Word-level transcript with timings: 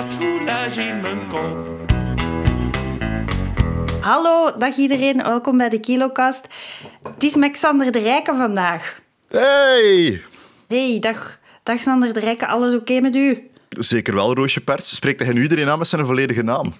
wat 0.00 0.12
soulagé 0.18 1.00
mijn 1.02 1.28
kop. 1.28 1.68
Hallo, 4.00 4.58
dag 4.58 4.76
iedereen. 4.76 5.16
Welkom 5.22 5.56
bij 5.56 5.68
de 5.68 5.80
Kilokast. 5.80 6.46
Het 7.02 7.24
is 7.24 7.36
met 7.36 7.50
Xander 7.50 7.92
de 7.92 7.98
Rijken 7.98 8.36
vandaag. 8.36 9.00
Hey! 9.28 10.22
Hey, 10.68 10.98
dag, 11.00 11.38
dag 11.62 11.76
Xander 11.76 12.12
de 12.12 12.20
Rijken. 12.20 12.48
Alles 12.48 12.74
oké 12.74 13.00
met 13.00 13.14
u? 13.14 13.50
Zeker 13.68 14.14
wel, 14.14 14.34
Roosje 14.34 14.60
Perts. 14.60 14.94
Spreekt 14.94 15.20
hij 15.20 15.32
nu 15.32 15.42
iedereen 15.42 15.68
aan 15.68 15.78
met 15.78 15.88
zijn 15.88 16.06
volledige 16.06 16.42
naam? 16.42 16.74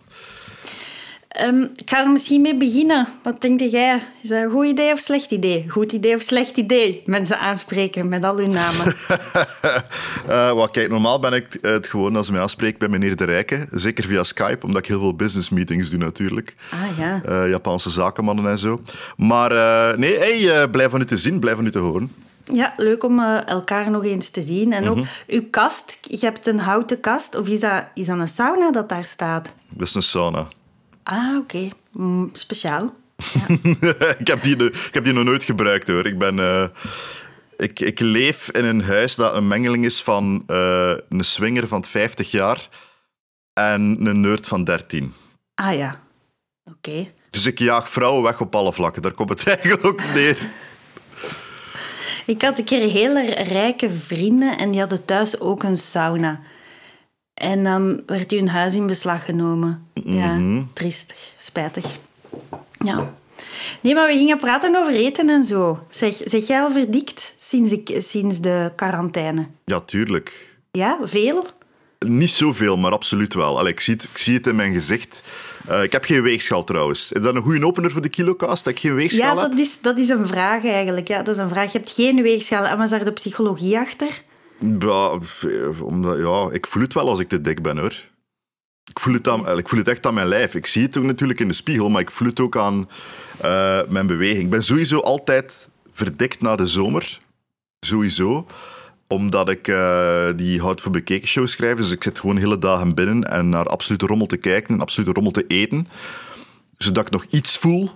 Ehm, 1.31 1.63
ik 1.63 1.91
ga 1.91 2.01
er 2.01 2.11
misschien 2.11 2.41
mee 2.41 2.57
beginnen. 2.57 3.09
Wat 3.23 3.41
denk 3.41 3.61
jij? 3.61 4.03
Is 4.23 4.29
dat 4.29 4.43
een 4.43 4.51
goed 4.51 4.67
idee 4.67 4.93
of 4.93 4.99
slecht 4.99 5.31
idee? 5.31 5.65
Goed 5.69 5.93
idee 5.93 6.15
of 6.15 6.23
slecht 6.23 6.57
idee? 6.57 7.03
Mensen 7.07 7.39
aanspreken 7.39 8.09
met 8.09 8.25
al 8.25 8.37
hun 8.37 8.51
namen. 8.51 8.95
Eh, 10.29 10.53
wat, 10.53 10.71
kijk, 10.71 10.89
normaal 10.89 11.21
ben 11.21 11.33
ik 11.33 11.59
het 11.61 11.87
gewoon 11.87 12.17
als 12.17 12.27
ze 12.27 12.33
mij 12.33 12.41
aanspreekt 12.41 12.79
bij 12.79 12.89
meneer 12.89 13.17
De 13.17 13.25
Rijken. 13.25 13.69
Zeker 13.73 14.05
via 14.05 14.23
Skype, 14.23 14.67
omdat 14.67 14.83
ik 14.83 14.89
heel 14.89 14.99
veel 14.99 15.15
business 15.15 15.49
meetings 15.49 15.91
doe 15.91 15.99
natuurlijk. 15.99 16.57
Ah 16.71 16.99
ja. 16.99 17.21
Eh, 17.25 17.49
Japanse 17.49 17.91
zakenmannen 17.91 18.47
en 18.51 18.59
zo. 18.59 18.81
Maar 19.17 19.53
eh, 19.53 19.99
nee, 19.99 20.19
hey, 20.19 20.63
eh, 20.63 20.71
blij 20.71 20.89
van 20.91 21.01
u 21.01 21.05
te 21.05 21.17
zien, 21.17 21.39
blij 21.39 21.55
van 21.55 21.67
u 21.67 21.71
te 21.71 21.79
horen. 21.79 22.13
Ja, 22.53 22.73
leuk 22.77 23.05
om 23.05 23.19
eh, 23.19 23.49
elkaar 23.49 23.91
nog 23.91 24.05
eens 24.05 24.29
te 24.31 24.43
zien. 24.43 24.73
En 24.73 24.89
ook 24.89 24.99
uw 25.27 25.43
kast. 25.51 25.99
Je 26.03 26.19
hebt 26.21 26.47
een 26.47 26.59
houten 26.59 27.01
kast. 27.01 27.37
Of 27.37 27.49
is 27.49 27.61
dat, 27.61 27.85
is 27.95 28.07
dat 28.07 28.19
een 28.19 28.29
sauna 28.29 28.71
dat 28.71 28.89
daar 28.89 29.05
staat? 29.05 29.55
Dat 29.69 29.87
is 29.87 29.95
een 29.95 30.03
sauna. 30.03 30.49
Ah, 31.11 31.37
oké. 31.37 31.69
Mm, 31.93 32.31
speciaal. 32.33 32.95
ik, 34.19 34.27
heb 34.27 34.43
die, 34.43 34.65
ik 34.65 34.95
heb 34.95 35.05
die 35.05 35.13
nog 35.13 35.25
nooit 35.25 35.43
gebruikt 35.43 35.89
hoor. 35.89 36.07
Ik, 36.07 36.19
ben, 36.19 36.39
eh, 36.39 36.65
ik, 37.57 37.81
ik 37.81 38.01
leef 38.01 38.51
in 38.51 38.65
een 38.65 38.83
huis 38.83 39.15
dat 39.15 39.35
een 39.35 39.49
mengeling 39.49 39.85
is 39.85 40.03
van 40.03 40.45
eh, 40.47 40.95
een 41.09 41.25
swinger 41.25 41.69
van 41.69 41.85
50 41.85 42.31
jaar 42.31 42.69
en 43.53 44.07
een 44.07 44.21
nerd 44.21 44.47
van 44.47 44.65
13. 44.65 45.15
Ah 45.55 45.77
ja. 45.77 46.01
Oké. 46.65 47.13
Dus 47.31 47.47
ik 47.47 47.59
jaag 47.59 47.89
vrouwen 47.89 48.23
weg 48.23 48.41
op 48.41 48.55
alle 48.55 48.73
vlakken. 48.73 49.03
Daar 49.03 49.13
komt 49.13 49.29
het 49.29 49.47
eigenlijk 49.55 49.85
ook 49.85 50.03
neer. 50.15 50.39
Ik 52.27 52.43
had 52.43 52.59
een 52.59 52.65
keer 52.65 52.91
hele 52.91 53.35
rijke 53.35 53.91
vrienden 53.91 54.59
en 54.59 54.71
die 54.71 54.81
hadden 54.81 55.05
thuis 55.05 55.41
ook 55.41 55.63
een 55.63 55.77
sauna. 55.77 56.41
En 57.41 57.65
dan 57.65 58.03
werd 58.07 58.31
hun 58.31 58.49
huis 58.49 58.75
in 58.75 58.87
beslag 58.87 59.25
genomen. 59.25 59.87
Ja, 59.95 60.41
triestig, 60.73 61.33
spijtig. 61.39 61.85
Ja. 62.85 63.15
Nee, 63.81 63.95
maar 63.95 64.07
we 64.07 64.17
gingen 64.17 64.39
praten 64.39 64.77
over 64.77 64.93
eten 64.93 65.31
en 65.31 65.45
zo. 65.45 65.79
Zeg, 65.91 66.21
zeg 66.25 66.47
jij 66.47 66.61
al 66.61 66.71
verdikt 66.71 67.35
sinds, 67.39 67.71
ik, 67.71 67.97
sinds 67.99 68.41
de 68.41 68.73
quarantaine? 68.77 69.47
Ja, 69.65 69.81
tuurlijk. 69.81 70.57
Ja, 70.71 70.99
veel? 71.03 71.47
Niet 72.07 72.31
zoveel, 72.31 72.77
maar 72.77 72.93
absoluut 72.93 73.35
wel. 73.35 73.59
Allee, 73.59 73.73
ik, 73.73 73.81
zie 73.81 73.95
het, 73.95 74.03
ik 74.03 74.19
zie 74.19 74.35
het 74.35 74.47
in 74.47 74.57
mijn 74.57 74.73
gezicht. 74.73 75.23
Eh, 75.69 75.83
ik 75.83 75.93
heb 75.93 76.05
geen 76.05 76.23
weegschaal 76.23 76.65
trouwens. 76.65 77.13
Is 77.13 77.23
dat 77.23 77.35
een 77.35 77.43
goede 77.43 77.67
opener 77.67 77.91
voor 77.91 78.03
de 78.03 78.09
kilocast, 78.09 78.65
dat 78.65 78.73
ik 78.73 78.79
geen 78.81 78.95
weegschaal 78.95 79.37
Ja, 79.37 79.43
heb? 79.43 79.51
dat 79.51 79.61
is, 79.61 79.81
dat 79.81 79.99
is 79.99 80.09
een 80.09 80.27
vraag 80.27 80.65
eigenlijk. 80.65 81.09
Ja, 81.09 81.23
dat 81.23 81.35
is 81.35 81.43
een 81.43 81.49
vraag. 81.49 81.73
Je 81.73 81.79
hebt 81.79 81.91
geen 81.91 82.23
weegschaal. 82.23 82.65
En 82.67 82.79
was 82.79 82.91
daar 82.91 83.05
de 83.05 83.13
psychologie 83.13 83.79
achter? 83.79 84.23
Ja, 84.61 85.19
omdat, 85.83 86.19
ja, 86.19 86.49
ik 86.53 86.67
voel 86.67 86.83
het 86.83 86.95
wel 86.95 87.09
als 87.09 87.19
ik 87.19 87.29
te 87.29 87.41
dik 87.41 87.63
ben, 87.63 87.79
hoor. 87.79 88.09
Ik 88.91 89.01
voel, 89.01 89.15
het 89.15 89.29
aan, 89.29 89.59
ik 89.59 89.69
voel 89.69 89.79
het 89.79 89.89
echt 89.89 90.07
aan 90.07 90.15
mijn 90.15 90.27
lijf. 90.27 90.55
Ik 90.55 90.67
zie 90.67 90.83
het 90.83 90.97
ook 90.97 91.05
natuurlijk 91.05 91.41
in 91.41 91.49
de 91.49 91.55
spiegel, 91.55 91.89
maar 91.89 92.01
ik 92.01 92.11
voel 92.11 92.29
het 92.29 92.41
ook 92.41 92.57
aan 92.57 92.89
eh, 93.41 93.81
mijn 93.89 94.07
beweging. 94.07 94.43
Ik 94.43 94.51
ben 94.51 94.63
sowieso 94.63 94.99
altijd 94.99 95.69
verdikt 95.93 96.41
na 96.41 96.57
de 96.57 96.67
zomer. 96.67 97.21
Sowieso. 97.81 98.47
Omdat 99.07 99.49
ik 99.49 99.69
eh, 99.69 100.29
die 100.37 100.61
Hout 100.61 100.81
voor 100.81 100.93
Bekeken 100.93 101.29
show 101.29 101.47
schrijf. 101.47 101.77
Dus 101.77 101.91
ik 101.91 102.03
zit 102.03 102.19
gewoon 102.19 102.37
hele 102.37 102.59
dagen 102.59 102.95
binnen 102.95 103.25
en 103.25 103.49
naar 103.49 103.67
absolute 103.67 104.07
rommel 104.07 104.27
te 104.27 104.37
kijken 104.37 104.75
en 104.75 104.81
absolute 104.81 105.13
rommel 105.13 105.33
te 105.33 105.47
eten. 105.47 105.87
Zodat 106.79 107.07
ik 107.07 107.13
nog 107.13 107.25
iets 107.31 107.59
voel 107.59 107.91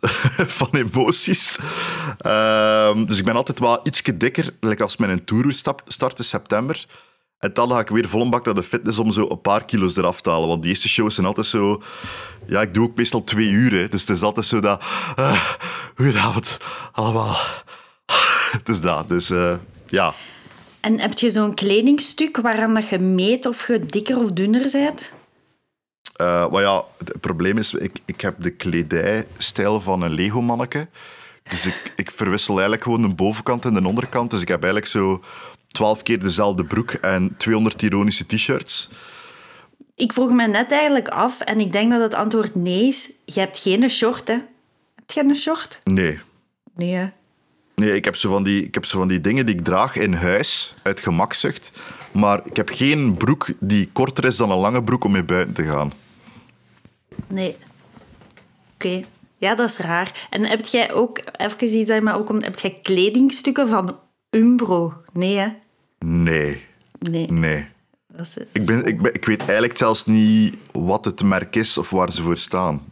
van 0.58 0.68
emoties. 0.72 1.58
Ehm, 2.18 3.04
dus 3.04 3.18
ik 3.18 3.24
ben 3.24 3.36
altijd 3.36 3.58
wel 3.58 3.80
ietsje 3.82 4.16
dikker, 4.16 4.50
like 4.60 4.82
als 4.82 4.96
mijn 4.96 5.24
tour 5.24 5.54
start 5.84 6.18
in 6.18 6.24
september. 6.24 6.84
En 7.38 7.50
dan 7.52 7.70
ga 7.70 7.78
ik 7.78 7.88
weer 7.88 8.08
vol 8.08 8.20
een 8.20 8.30
bak 8.30 8.44
naar 8.44 8.54
de 8.54 8.62
fitness 8.62 8.98
om 8.98 9.12
zo 9.12 9.28
een 9.30 9.40
paar 9.40 9.64
kilo's 9.64 9.96
eraf 9.96 10.20
te 10.20 10.30
halen. 10.30 10.48
Want 10.48 10.62
die 10.62 10.70
eerste 10.70 10.88
shows 10.88 11.14
zijn 11.14 11.26
altijd 11.26 11.46
zo... 11.46 11.82
Ja, 12.46 12.60
ik 12.60 12.74
doe 12.74 12.86
ook 12.86 12.96
meestal 12.96 13.24
twee 13.24 13.48
uur, 13.48 13.72
hè. 13.72 13.88
dus 13.88 14.00
het 14.00 14.10
is 14.10 14.22
altijd 14.22 14.46
zo 14.46 14.60
dat... 14.60 14.84
Uh, 15.18 15.44
goedenavond, 15.96 16.58
allemaal. 16.92 17.36
Het 18.50 18.68
is 18.68 18.80
dat, 18.90 19.08
dus 19.08 19.30
eh, 19.30 19.54
ja. 19.86 20.14
En 20.80 21.00
heb 21.00 21.18
je 21.18 21.30
zo'n 21.30 21.54
kledingstuk 21.54 22.36
waaraan 22.36 22.74
dat 22.74 22.88
je 22.88 22.98
meet 22.98 23.46
of 23.46 23.66
je 23.66 23.86
dikker 23.86 24.18
of 24.18 24.32
dunner 24.32 24.68
bent? 24.72 25.12
Eh, 26.16 26.50
maar 26.50 26.62
ja, 26.62 26.84
het 26.98 27.20
probleem 27.20 27.58
is, 27.58 27.72
ik, 27.72 27.98
ik 28.04 28.20
heb 28.20 28.34
de 28.38 28.50
kledijstijl 28.50 29.80
van 29.80 30.02
een 30.02 30.12
Lego-manneke. 30.12 30.88
Dus 31.42 31.66
ik, 31.66 31.92
ik 31.96 32.10
verwissel 32.10 32.54
eigenlijk 32.54 32.82
gewoon 32.82 33.02
de 33.02 33.14
bovenkant 33.14 33.64
en 33.64 33.74
de 33.74 33.86
onderkant. 33.86 34.30
Dus 34.30 34.40
ik 34.40 34.48
heb 34.48 34.62
eigenlijk 34.62 34.92
zo 34.92 35.20
twaalf 35.68 36.02
keer 36.02 36.20
dezelfde 36.20 36.64
broek 36.64 36.90
en 36.92 37.34
200 37.36 37.82
ironische 37.82 38.26
t-shirts. 38.26 38.88
Ik 39.94 40.12
vroeg 40.12 40.30
me 40.30 40.46
net 40.46 40.72
eigenlijk 40.72 41.08
af, 41.08 41.40
en 41.40 41.60
ik 41.60 41.72
denk 41.72 41.90
dat 41.90 42.00
het 42.00 42.14
antwoord 42.14 42.54
nee 42.54 42.86
is. 42.86 43.10
Je 43.24 43.40
hebt 43.40 43.58
geen 43.58 43.90
short, 43.90 44.28
hè? 44.28 44.34
Heb 44.94 45.10
je 45.10 45.24
een 45.24 45.36
short? 45.36 45.78
Nee. 45.84 46.20
Nee, 46.74 46.94
hè? 46.94 47.06
Nee, 47.74 47.94
ik 47.94 48.04
heb, 48.04 48.16
zo 48.16 48.30
van 48.30 48.42
die, 48.42 48.64
ik 48.64 48.74
heb 48.74 48.84
zo 48.84 48.98
van 48.98 49.08
die 49.08 49.20
dingen 49.20 49.46
die 49.46 49.54
ik 49.54 49.64
draag 49.64 49.96
in 49.96 50.12
huis, 50.12 50.74
uit 50.82 51.00
gemakzucht. 51.00 51.72
Maar 52.12 52.40
ik 52.44 52.56
heb 52.56 52.68
geen 52.68 53.16
broek 53.16 53.48
die 53.60 53.90
korter 53.92 54.24
is 54.24 54.36
dan 54.36 54.50
een 54.50 54.58
lange 54.58 54.82
broek 54.82 55.04
om 55.04 55.12
mee 55.12 55.24
buiten 55.24 55.54
te 55.54 55.62
gaan. 55.62 55.92
Nee. 57.28 57.56
Oké. 58.74 59.04
Ja, 59.36 59.54
dat 59.54 59.70
is 59.70 59.76
raar. 59.76 60.26
En 60.30 60.44
heb 60.44 60.64
jij 60.66 60.92
ook, 60.92 61.20
even 61.36 61.76
iets 61.76 61.88
dat 61.88 62.02
maar 62.02 62.16
ook 62.18 62.28
om, 62.30 62.42
heb 62.42 62.58
jij 62.58 62.78
kledingstukken 62.82 63.68
van 63.68 63.98
Umbro? 64.30 64.94
Nee, 65.12 65.36
hè? 65.36 65.48
Nee, 65.98 66.62
Nee. 67.10 67.30
nee. 67.30 67.66
Dat 68.08 68.20
is, 68.26 68.36
Ik, 68.52 68.66
ben, 68.66 68.84
ik, 68.84 69.02
ben, 69.02 69.14
ik 69.14 69.24
weet 69.24 69.40
eigenlijk 69.42 69.78
zelfs 69.78 70.06
niet 70.06 70.56
wat 70.72 71.04
het 71.04 71.22
merk 71.22 71.56
is 71.56 71.78
of 71.78 71.90
waar 71.90 72.10
ze 72.12 72.22
voor 72.22 72.36
staan. 72.38 72.82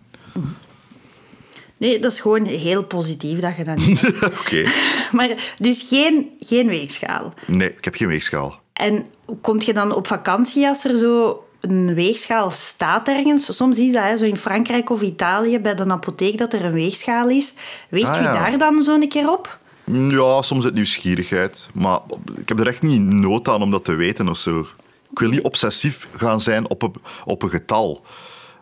nee, 1.77 1.99
dat 1.99 2.13
is 2.13 2.21
gewoon 2.21 2.45
heel 2.45 2.85
positief 2.85 3.41
dat 3.41 3.57
je 3.57 3.65
dat 3.65 3.77
niet. 3.77 4.03
Oké. 4.41 4.65
Maar 5.13 5.55
dus 5.57 5.83
geen, 5.89 6.31
geen 6.39 6.67
weegschaal. 6.67 7.35
Nee, 7.47 7.69
ik 7.77 7.85
heb 7.85 7.95
geen 7.95 8.09
weegschaal. 8.09 8.61
En 8.73 9.05
kom 9.41 9.61
je 9.61 9.73
dan 9.73 9.95
op 9.95 10.07
vakantie 10.07 10.67
als 10.67 10.85
er 10.85 10.97
zo 10.97 11.45
een 11.63 11.95
weegschaal 11.95 12.51
staat 12.51 13.09
ergens? 13.09 13.57
Soms 13.57 13.79
is 13.79 13.93
dat 13.93 14.03
hè, 14.03 14.17
zo 14.17 14.25
in 14.25 14.37
Frankrijk 14.37 14.91
of 14.91 15.01
Italië 15.03 15.59
bij 15.59 15.75
de 15.75 15.91
apotheek 15.91 16.39
dat 16.39 16.53
er 16.53 16.65
een 16.65 16.73
weegschaal 16.73 17.29
is. 17.29 17.53
Weet 17.89 18.05
Ah, 18.05 18.17
je 18.17 18.23
ja. 18.23 18.33
daar 18.33 18.59
dan 18.59 18.83
zo 18.83 18.95
een 18.95 19.09
keer 19.09 19.31
op? 19.31 19.59
Ja, 19.85 20.43
soms 20.43 20.65
uit 20.65 20.75
nieuwsgierigheid. 20.75 21.69
Maar 21.75 22.01
ik 22.37 22.49
heb 22.49 22.61
er 22.61 22.67
echt 22.67 22.83
niet 22.83 23.01
nood 23.01 23.49
aan 23.49 23.63
om 23.63 23.71
dat 23.71 23.85
te 23.85 23.95
weten 23.95 24.29
of 24.29 24.37
zo. 24.37 24.67
Ik 25.11 25.19
wil 25.19 25.29
niet 25.29 25.43
obsessief 25.43 26.09
gaan 26.17 26.41
zijn 26.41 26.71
op 26.71 26.83
een, 26.83 26.95
op 27.25 27.43
een 27.43 27.51
getal. 27.51 28.05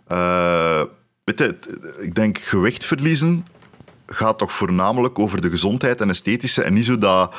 Eh, 0.06 0.82
weet 1.24 1.38
je, 1.38 1.58
ik 1.98 2.14
denk 2.14 2.38
gewicht 2.38 2.84
verliezen 2.86 3.46
gaat 4.06 4.38
toch 4.38 4.52
voornamelijk 4.52 5.18
over 5.18 5.40
de 5.40 5.50
gezondheid 5.50 6.00
en 6.00 6.10
esthetische. 6.10 6.62
En 6.62 6.72
niet 6.72 6.84
zo 6.84 6.98
dat 6.98 7.34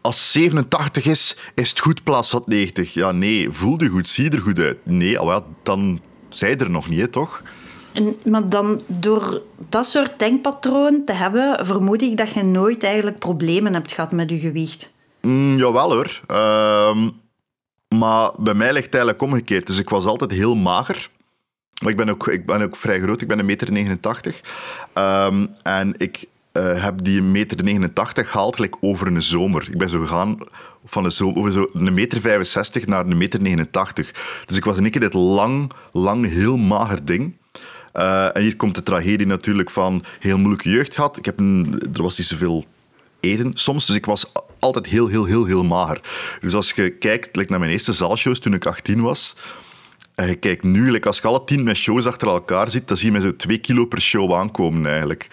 als 0.00 0.32
87 0.32 1.04
is, 1.04 1.36
is 1.54 1.70
het 1.70 1.78
goed 1.78 2.02
plaats 2.02 2.28
van 2.28 2.42
90. 2.46 2.94
Ja, 2.94 3.12
nee, 3.12 3.50
voel 3.50 3.82
je 3.82 3.88
goed, 3.88 4.08
zie 4.08 4.24
je 4.24 4.30
er 4.30 4.42
goed 4.42 4.58
uit. 4.58 4.86
Nee, 4.86 5.10
ja, 5.10 5.44
dan 5.62 6.00
zij 6.28 6.56
er 6.56 6.70
nog 6.70 6.88
niet, 6.88 7.00
hè, 7.00 7.08
toch? 7.08 7.42
En, 7.92 8.14
maar 8.24 8.48
dan 8.48 8.80
door 8.86 9.42
dat 9.68 9.86
soort 9.86 10.18
denkpatroon 10.18 11.04
te 11.04 11.12
hebben, 11.12 11.66
vermoed 11.66 12.02
ik 12.02 12.16
dat 12.16 12.30
je 12.30 12.42
nooit 12.42 12.82
eigenlijk 12.82 13.18
problemen 13.18 13.74
hebt 13.74 13.92
gehad 13.92 14.12
met 14.12 14.30
je 14.30 14.38
gewicht. 14.38 14.92
Mm, 15.20 15.58
jawel 15.58 15.92
hoor. 15.92 16.20
Ehm, 16.26 17.08
maar 17.88 18.30
bij 18.36 18.54
mij 18.54 18.72
ligt 18.72 18.84
het 18.84 18.94
eigenlijk 18.94 19.22
omgekeerd. 19.22 19.66
Dus 19.66 19.78
ik 19.78 19.88
was 19.88 20.04
altijd 20.04 20.30
heel 20.30 20.54
mager. 20.54 21.10
Maar 21.82 21.90
ik 21.90 21.96
ben 21.96 22.10
ook, 22.10 22.28
ik 22.28 22.46
ben 22.46 22.62
ook 22.62 22.76
vrij 22.76 23.00
groot. 23.00 23.20
Ik 23.20 23.28
ben 23.28 23.38
een 23.38 23.46
meter 23.46 23.72
89. 23.72 24.40
Ehm, 24.92 25.46
en 25.62 25.94
ik 25.96 26.24
eh, 26.52 26.82
heb 26.82 27.04
die 27.04 27.22
meter 27.22 27.64
89 27.64 28.30
gehaald 28.30 28.54
gelijk 28.54 28.76
over 28.80 29.06
een 29.06 29.22
zomer. 29.22 29.68
Ik 29.70 29.78
ben 29.78 29.88
zo 29.88 30.00
gegaan 30.00 30.38
van 30.84 31.04
een, 31.04 31.12
zo 31.12 31.32
een 31.72 31.94
meter 31.94 32.20
65 32.20 32.86
naar 32.86 33.06
een 33.06 33.18
meter 33.18 33.40
89. 33.40 34.10
Dus 34.44 34.56
ik 34.56 34.64
was 34.64 34.76
in 34.76 34.82
één 34.82 34.90
keer 34.90 35.00
dit 35.00 35.14
lang, 35.14 35.72
lang, 35.92 36.26
heel 36.26 36.56
mager 36.56 37.04
ding. 37.04 37.36
Eh, 37.92 38.36
en 38.36 38.42
hier 38.42 38.56
komt 38.56 38.74
de 38.74 38.82
tragedie 38.82 39.26
natuurlijk 39.26 39.70
van 39.70 40.04
heel 40.18 40.38
moeilijke 40.38 40.70
jeugd 40.70 40.94
gehad. 40.94 41.16
Ik 41.16 41.24
heb 41.24 41.38
een, 41.38 41.82
er 41.94 42.02
was 42.02 42.18
niet 42.18 42.26
zoveel 42.26 42.64
eten 43.20 43.50
soms. 43.54 43.86
Dus 43.86 43.96
ik 43.96 44.06
was 44.06 44.32
altijd 44.58 44.86
heel, 44.86 45.06
heel, 45.06 45.24
heel, 45.24 45.44
heel 45.44 45.64
mager. 45.64 46.00
Dus 46.40 46.54
als 46.54 46.72
je 46.72 46.90
kijkt 46.90 47.48
naar 47.48 47.58
mijn 47.58 47.70
eerste 47.70 47.92
zaalshows 47.92 48.38
toen 48.38 48.54
ik 48.54 48.66
18 48.66 49.00
was. 49.00 49.36
En 50.14 50.26
je 50.26 50.34
kijkt 50.34 50.62
nu, 50.62 51.00
als 51.00 51.18
je 51.18 51.28
alle 51.28 51.44
tien 51.44 51.64
mijn 51.64 51.76
shows 51.76 52.06
achter 52.06 52.28
elkaar 52.28 52.70
ziet, 52.70 52.88
dan 52.88 52.96
zie 52.96 53.06
je 53.06 53.12
mij 53.12 53.20
zo 53.20 53.36
twee 53.36 53.58
kilo 53.58 53.84
per 53.84 54.00
show 54.00 54.34
aankomen 54.34 54.86
eigenlijk. 54.86 55.28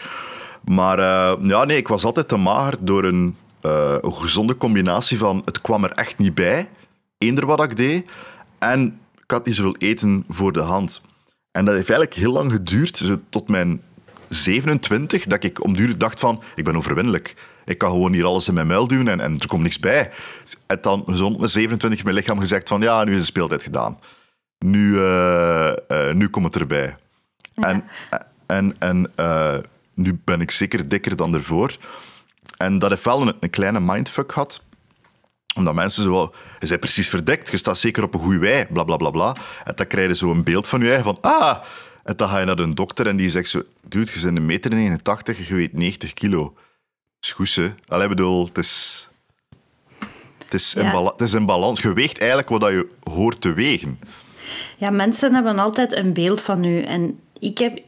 Maar 0.69 0.99
eh, 0.99 1.47
ja, 1.47 1.63
nee, 1.63 1.77
ik 1.77 1.87
was 1.87 2.03
altijd 2.03 2.27
te 2.27 2.37
mager 2.37 2.77
door 2.79 3.03
een, 3.03 3.35
eh, 3.61 3.95
een 4.01 4.13
gezonde 4.13 4.57
combinatie 4.57 5.17
van 5.17 5.41
het 5.45 5.61
kwam 5.61 5.83
er 5.83 5.91
echt 5.91 6.17
niet 6.17 6.33
bij, 6.33 6.69
eender 7.17 7.45
wat 7.45 7.63
ik 7.63 7.75
deed. 7.75 8.09
En 8.59 8.99
ik 9.15 9.31
had 9.31 9.45
niet 9.45 9.55
zoveel 9.55 9.75
eten 9.77 10.25
voor 10.27 10.51
de 10.51 10.59
hand. 10.59 11.01
En 11.51 11.65
dat 11.65 11.75
heeft 11.75 11.89
eigenlijk 11.89 12.19
heel 12.19 12.31
lang 12.31 12.51
geduurd, 12.51 12.97
zo 12.97 13.19
tot 13.29 13.49
mijn 13.49 13.81
27, 14.27 15.25
dat 15.25 15.43
ik 15.43 15.63
om 15.63 15.75
duur 15.75 15.97
dacht 15.97 16.19
van, 16.19 16.43
ik 16.55 16.63
ben 16.63 16.75
overwinnelijk. 16.75 17.35
Ik 17.65 17.77
kan 17.77 17.91
gewoon 17.91 18.13
hier 18.13 18.25
alles 18.25 18.47
in 18.47 18.53
mijn 18.53 18.67
muil 18.67 18.87
doen 18.87 19.07
en, 19.07 19.19
en 19.19 19.39
er 19.39 19.47
komt 19.47 19.63
niks 19.63 19.79
bij. 19.79 20.11
En 20.65 20.77
dan 20.81 21.05
zo 21.13 21.29
met 21.29 21.49
27 21.49 22.03
mijn 22.03 22.15
lichaam 22.15 22.39
gezegd 22.39 22.67
van, 22.67 22.81
ja, 22.81 23.03
nu 23.03 23.13
is 23.13 23.19
de 23.19 23.25
speeltijd 23.25 23.63
gedaan. 23.63 23.99
Nu, 24.57 25.03
eh, 25.03 25.73
nu 26.13 26.29
komt 26.29 26.45
het 26.45 26.55
erbij. 26.55 26.95
En, 27.55 27.83
en, 28.45 28.75
en 28.79 29.11
uh, 29.19 29.57
nu 29.97 30.19
ben 30.23 30.41
ik 30.41 30.51
zeker 30.51 30.87
dikker 30.87 31.15
dan 31.15 31.33
ervoor. 31.33 31.77
En 32.57 32.79
dat 32.79 32.89
heeft 32.89 33.03
wel 33.03 33.21
een, 33.21 33.35
een 33.39 33.49
kleine 33.49 33.79
mindfuck 33.79 34.31
gehad 34.31 34.61
omdat 35.57 35.73
mensen 35.73 36.03
zo 36.03 36.33
je 36.59 36.67
bent 36.67 36.79
precies 36.79 37.09
verdekt, 37.09 37.49
je 37.49 37.57
staat 37.57 37.77
zeker 37.77 38.03
op 38.03 38.13
een 38.13 38.19
goede 38.19 38.37
wei, 38.37 38.65
bla 38.65 38.83
bla 38.83 38.97
bla 38.97 39.09
bla. 39.09 39.35
En 39.63 39.73
dan 39.75 39.87
krijg 39.87 40.07
je 40.07 40.15
zo 40.15 40.31
een 40.31 40.43
beeld 40.43 40.67
van 40.67 40.79
je 40.79 40.85
eigen 40.85 41.03
van, 41.03 41.17
ah, 41.21 41.57
en 42.03 42.15
dan 42.15 42.29
ga 42.29 42.39
je 42.39 42.45
naar 42.45 42.59
een 42.59 42.75
dokter 42.75 43.07
en 43.07 43.17
die 43.17 43.29
zegt 43.29 43.49
zo, 43.49 43.63
dude, 43.87 44.11
je 44.13 44.21
bent 44.21 44.37
een 44.37 44.45
meter 44.45 44.73
89, 44.73 45.47
je 45.47 45.55
weegt 45.55 45.73
90 45.73 46.13
kilo. 46.13 46.53
hè? 47.35 47.73
Allee, 47.87 48.07
bedoel, 48.07 48.45
het 48.45 48.57
is... 48.57 49.01
Het 50.43 50.53
is, 50.53 50.73
ja. 50.73 50.93
in 50.93 51.05
het 51.05 51.21
is 51.21 51.33
in 51.33 51.45
balans. 51.45 51.81
Je 51.81 51.93
weegt 51.93 52.17
eigenlijk 52.19 52.49
wat 52.49 52.61
je 52.71 52.87
hoort 53.03 53.41
te 53.41 53.53
wegen. 53.53 53.99
Ja, 54.77 54.89
mensen 54.89 55.33
hebben 55.33 55.59
altijd 55.59 55.95
een 55.95 56.13
beeld 56.13 56.41
van 56.41 56.63
u. 56.63 56.81
En 56.81 57.19
ik 57.39 57.57
heb 57.57 57.79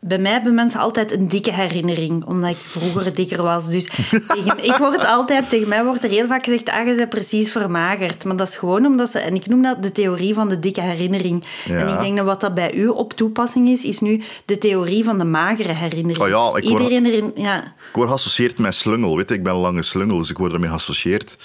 bij 0.00 0.18
mij 0.18 0.32
hebben 0.32 0.54
mensen 0.54 0.80
altijd 0.80 1.12
een 1.12 1.28
dikke 1.28 1.52
herinnering, 1.52 2.24
omdat 2.24 2.50
ik 2.50 2.60
vroeger 2.60 3.14
dikker 3.14 3.42
was. 3.42 3.68
Dus 3.68 3.84
tegen, 4.10 4.64
ik 4.64 4.76
word 4.78 5.06
altijd, 5.06 5.48
tegen 5.50 5.68
mij 5.68 5.84
wordt 5.84 6.04
er 6.04 6.10
heel 6.10 6.26
vaak 6.26 6.44
gezegd, 6.44 6.68
ah, 6.68 6.86
je 6.86 6.94
bent 6.94 7.08
precies 7.08 7.52
vermagerd. 7.52 8.24
Maar 8.24 8.36
dat 8.36 8.48
is 8.48 8.56
gewoon 8.56 8.86
omdat 8.86 9.10
ze... 9.10 9.18
En 9.18 9.34
ik 9.34 9.46
noem 9.46 9.62
dat 9.62 9.82
de 9.82 9.92
theorie 9.92 10.34
van 10.34 10.48
de 10.48 10.58
dikke 10.58 10.80
herinnering. 10.80 11.44
En 11.68 11.88
ik 11.88 12.00
denk 12.00 12.16
dat 12.16 12.26
wat 12.26 12.40
dat 12.40 12.54
bij 12.54 12.74
u 12.74 12.88
op 12.88 13.12
toepassing 13.12 13.68
is, 13.68 13.84
is 13.84 14.00
nu 14.00 14.22
de 14.44 14.58
theorie 14.58 15.04
van 15.04 15.18
de 15.18 15.24
magere 15.24 15.72
herinnering. 15.72 16.22
Oh 16.22 16.28
ja, 16.28 16.46
ik 16.46 16.68
word, 16.68 16.82
Iedereen 16.82 17.06
erin, 17.06 17.30
ja. 17.34 17.64
Ik 17.64 17.92
word 17.92 18.08
geassocieerd 18.08 18.58
met 18.58 18.74
slungel, 18.74 19.16
weet 19.16 19.28
je. 19.28 19.34
Ik 19.34 19.42
ben 19.42 19.52
een 19.52 19.60
lange 19.60 19.82
slungel, 19.82 20.18
dus 20.18 20.30
ik 20.30 20.38
word 20.38 20.52
ermee 20.52 20.70
geassocieerd. 20.70 21.38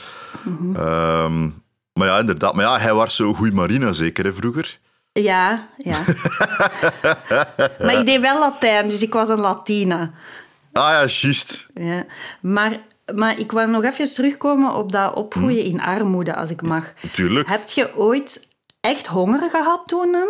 Mm 0.44 1.64
maar 2.00 2.08
ja, 2.08 2.20
inderdaad. 2.20 2.56
Maar 2.56 2.66
ja, 2.66 2.80
hij 2.80 2.94
was 2.94 3.16
zo 3.16 3.34
goed 3.34 3.54
marina, 3.54 3.92
zeker, 3.92 4.26
hè, 4.26 4.34
vroeger. 4.34 4.80
Ja, 5.22 5.68
ja. 5.78 6.00
maar 7.86 8.00
ik 8.00 8.06
deed 8.06 8.20
wel 8.20 8.40
Latijn, 8.40 8.90
dus 8.90 9.02
ik 9.02 9.14
was 9.14 9.30
een 9.30 9.40
Latina. 9.40 10.12
Ah 10.72 10.90
ja, 10.90 11.06
juist. 11.06 11.70
Ja. 11.74 12.06
Maar, 12.42 12.80
maar 13.14 13.40
ik 13.40 13.52
wil 13.52 13.68
nog 13.68 13.84
even 13.84 14.14
terugkomen 14.14 14.76
op 14.76 14.92
dat 14.92 15.14
opgroeien 15.14 15.64
hm. 15.64 15.70
in 15.70 15.82
armoede, 15.82 16.36
als 16.36 16.50
ik 16.50 16.62
mag. 16.62 16.94
Tuurlijk. 17.14 17.48
Heb 17.48 17.70
je 17.70 17.96
ooit 17.98 18.48
echt 18.82 19.06
honger 19.08 19.50
gehad 19.50 19.84
toen 19.86 20.12
dan? 20.12 20.28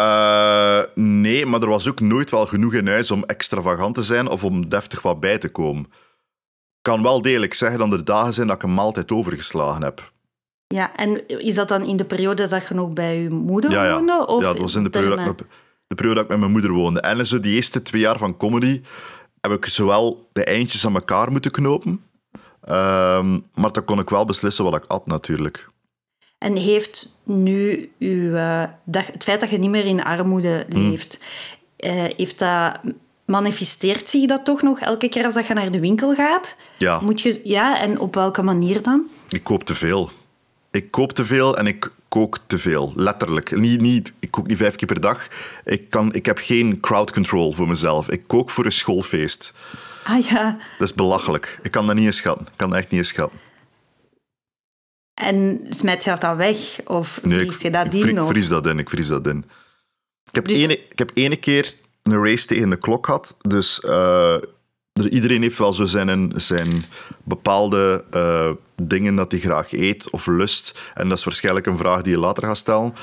Uh, 0.00 0.82
nee, 0.94 1.46
maar 1.46 1.60
er 1.62 1.68
was 1.68 1.88
ook 1.88 2.00
nooit 2.00 2.30
wel 2.30 2.46
genoeg 2.46 2.74
in 2.74 2.88
huis 2.88 3.10
om 3.10 3.24
extravagant 3.24 3.94
te 3.94 4.02
zijn 4.02 4.28
of 4.28 4.44
om 4.44 4.68
deftig 4.68 5.02
wat 5.02 5.20
bij 5.20 5.38
te 5.38 5.48
komen. 5.48 5.82
Ik 5.82 6.82
kan 6.82 7.02
wel 7.02 7.22
degelijk 7.22 7.54
zeggen 7.54 7.78
dat 7.78 7.92
er 7.92 8.04
dagen 8.04 8.34
zijn 8.34 8.46
dat 8.46 8.56
ik 8.56 8.62
een 8.62 8.74
maaltijd 8.74 9.12
overgeslagen 9.12 9.82
heb. 9.82 10.12
Ja, 10.74 10.96
en 10.96 11.26
is 11.26 11.54
dat 11.54 11.68
dan 11.68 11.82
in 11.82 11.96
de 11.96 12.04
periode 12.04 12.48
dat 12.48 12.66
je 12.68 12.74
nog 12.74 12.92
bij 12.92 13.22
je 13.22 13.30
moeder 13.30 13.70
ja, 13.70 13.84
ja. 13.84 13.94
woonde? 13.94 14.26
Of 14.26 14.42
ja, 14.42 14.48
dat 14.48 14.58
was 14.58 14.74
in 14.74 14.82
de 14.82 14.90
periode, 14.90 15.24
dat 15.24 15.40
ik, 15.40 15.46
de 15.86 15.94
periode 15.94 16.14
dat 16.14 16.24
ik 16.24 16.30
met 16.30 16.38
mijn 16.38 16.52
moeder 16.52 16.70
woonde. 16.70 17.00
En 17.00 17.26
zo 17.26 17.40
die 17.40 17.54
eerste 17.54 17.82
twee 17.82 18.00
jaar 18.00 18.18
van 18.18 18.36
comedy 18.36 18.82
heb 19.40 19.52
ik 19.52 19.66
zowel 19.66 20.28
de 20.32 20.44
eindjes 20.44 20.86
aan 20.86 20.94
elkaar 20.94 21.32
moeten 21.32 21.50
knopen, 21.50 21.90
um, 22.68 23.44
maar 23.54 23.72
dan 23.72 23.84
kon 23.84 23.98
ik 23.98 24.10
wel 24.10 24.24
beslissen 24.24 24.64
wat 24.64 24.76
ik 24.76 24.84
at 24.84 25.06
natuurlijk. 25.06 25.68
En 26.38 26.56
heeft 26.56 27.20
nu 27.24 27.90
uw, 27.98 28.32
uh, 28.34 28.64
dat, 28.84 29.06
het 29.06 29.24
feit 29.24 29.40
dat 29.40 29.50
je 29.50 29.58
niet 29.58 29.70
meer 29.70 29.84
in 29.84 30.04
armoede 30.04 30.66
hmm. 30.68 30.88
leeft, 30.88 31.20
uh, 31.78 31.90
heeft 32.16 32.38
dat 32.38 32.80
manifesteert 33.24 34.08
zich 34.08 34.26
dat 34.26 34.44
toch 34.44 34.62
nog 34.62 34.80
elke 34.80 35.08
keer 35.08 35.24
als 35.24 35.34
dat 35.34 35.46
je 35.46 35.54
naar 35.54 35.70
de 35.70 35.80
winkel 35.80 36.14
gaat? 36.14 36.56
Ja. 36.78 37.00
Moet 37.00 37.20
je, 37.20 37.40
ja, 37.44 37.80
en 37.80 37.98
op 37.98 38.14
welke 38.14 38.42
manier 38.42 38.82
dan? 38.82 39.06
Ik 39.28 39.44
koop 39.44 39.64
te 39.64 39.74
veel 39.74 40.10
ik 40.70 40.90
koop 40.90 41.12
te 41.12 41.26
veel 41.26 41.56
en 41.56 41.66
ik 41.66 41.90
kook 42.08 42.38
te 42.46 42.58
veel. 42.58 42.92
Letterlijk. 42.94 43.56
Niet, 43.56 43.80
niet, 43.80 44.12
ik 44.18 44.30
kook 44.30 44.46
niet 44.46 44.56
vijf 44.56 44.74
keer 44.74 44.88
per 44.88 45.00
dag. 45.00 45.28
Ik, 45.64 45.90
kan, 45.90 46.14
ik 46.14 46.26
heb 46.26 46.38
geen 46.38 46.80
crowd 46.80 47.12
control 47.12 47.52
voor 47.52 47.68
mezelf. 47.68 48.08
Ik 48.08 48.22
kook 48.26 48.50
voor 48.50 48.64
een 48.64 48.72
schoolfeest. 48.72 49.52
Ah 50.04 50.24
ja. 50.24 50.58
Dat 50.78 50.88
is 50.88 50.94
belachelijk. 50.94 51.58
Ik 51.62 51.70
kan 51.70 51.86
dat 51.86 51.96
niet 51.96 52.06
eens 52.06 52.16
schatten. 52.16 52.46
Ik 52.46 52.52
kan 52.56 52.70
dat 52.70 52.78
echt 52.78 52.90
niet 52.90 53.00
eens 53.00 53.08
schatten. 53.08 53.38
En 55.14 55.66
smijt 55.68 56.04
je 56.04 56.10
dat 56.10 56.20
dan 56.20 56.36
weg? 56.36 56.58
Of 56.84 57.20
vries 57.22 57.60
je 57.60 57.70
dat 57.70 57.94
in? 57.94 58.08
Ik 58.08 58.26
vries 58.26 58.48
dat 58.48 58.66
in. 58.66 58.78
Ik 58.78 58.90
vries 58.90 59.06
dat 59.06 59.26
in. 59.26 59.44
Ik 60.24 60.34
heb, 60.34 60.44
dus... 60.44 60.58
ene, 60.58 60.78
ik 60.88 60.98
heb 60.98 61.10
ene 61.14 61.36
keer 61.36 61.74
een 62.02 62.24
race 62.24 62.46
tegen 62.46 62.70
de 62.70 62.76
klok 62.76 63.06
gehad. 63.06 63.36
Dus 63.40 63.82
uh, 63.84 64.36
iedereen 65.06 65.42
heeft 65.42 65.58
wel 65.58 65.72
zo 65.72 65.84
zijn, 65.84 66.32
zijn 66.34 66.68
bepaalde 67.24 68.04
uh, 68.14 68.50
dingen 68.82 69.14
dat 69.14 69.30
hij 69.30 69.40
graag 69.40 69.72
eet 69.72 70.10
of 70.10 70.26
lust. 70.26 70.80
En 70.94 71.08
dat 71.08 71.18
is 71.18 71.24
waarschijnlijk 71.24 71.66
een 71.66 71.78
vraag 71.78 72.02
die 72.02 72.12
je 72.12 72.18
later 72.18 72.42
gaat 72.42 72.56
stellen. 72.56 72.94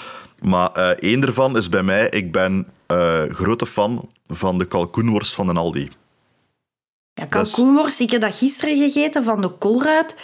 Maar 0.42 0.70
uh, 0.78 0.90
één 0.90 1.20
daarvan 1.20 1.58
is 1.58 1.70
bij 1.70 1.84
mij, 1.84 2.10
ik 2.10 2.32
ben 2.32 2.68
uh, 2.92 3.22
grote 3.30 3.66
fan 3.66 4.10
van 4.28 4.58
de 4.58 4.66
kalkoenworst 4.66 5.34
van 5.34 5.48
de 5.48 5.54
Aldi. 5.54 5.90
Ja, 7.14 7.26
kalkoenworst, 7.26 8.00
ik 8.00 8.12
heb 8.12 8.22
dat 8.22 8.36
gisteren 8.36 8.78
gegeten 8.78 9.24
van 9.24 9.42
de 9.42 9.58
Colruyt. 9.58 10.16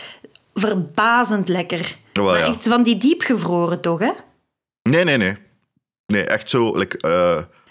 Verbazend 0.54 1.48
lekker. 1.48 1.96
Oh, 2.20 2.26
maar 2.26 2.40
ja. 2.40 2.46
echt 2.46 2.68
van 2.68 2.84
die 2.84 2.98
diepgevroren 2.98 3.82
toch, 3.82 4.00
hè? 4.00 4.12
Nee, 4.90 5.04
nee, 5.04 5.18
nee. 5.18 5.38
Nee, 6.06 6.24
echt 6.24 6.50
zo... 6.50 6.78
Like, 6.78 7.08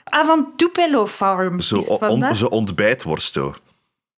ah, 0.05 0.26
van 0.26 0.52
Tupelo 0.56 1.06
Farm. 1.06 1.61
Zo, 1.61 1.79
on, 1.79 2.35
zo 2.35 2.47
ontbijtworst, 2.47 3.32
zo. 3.32 3.55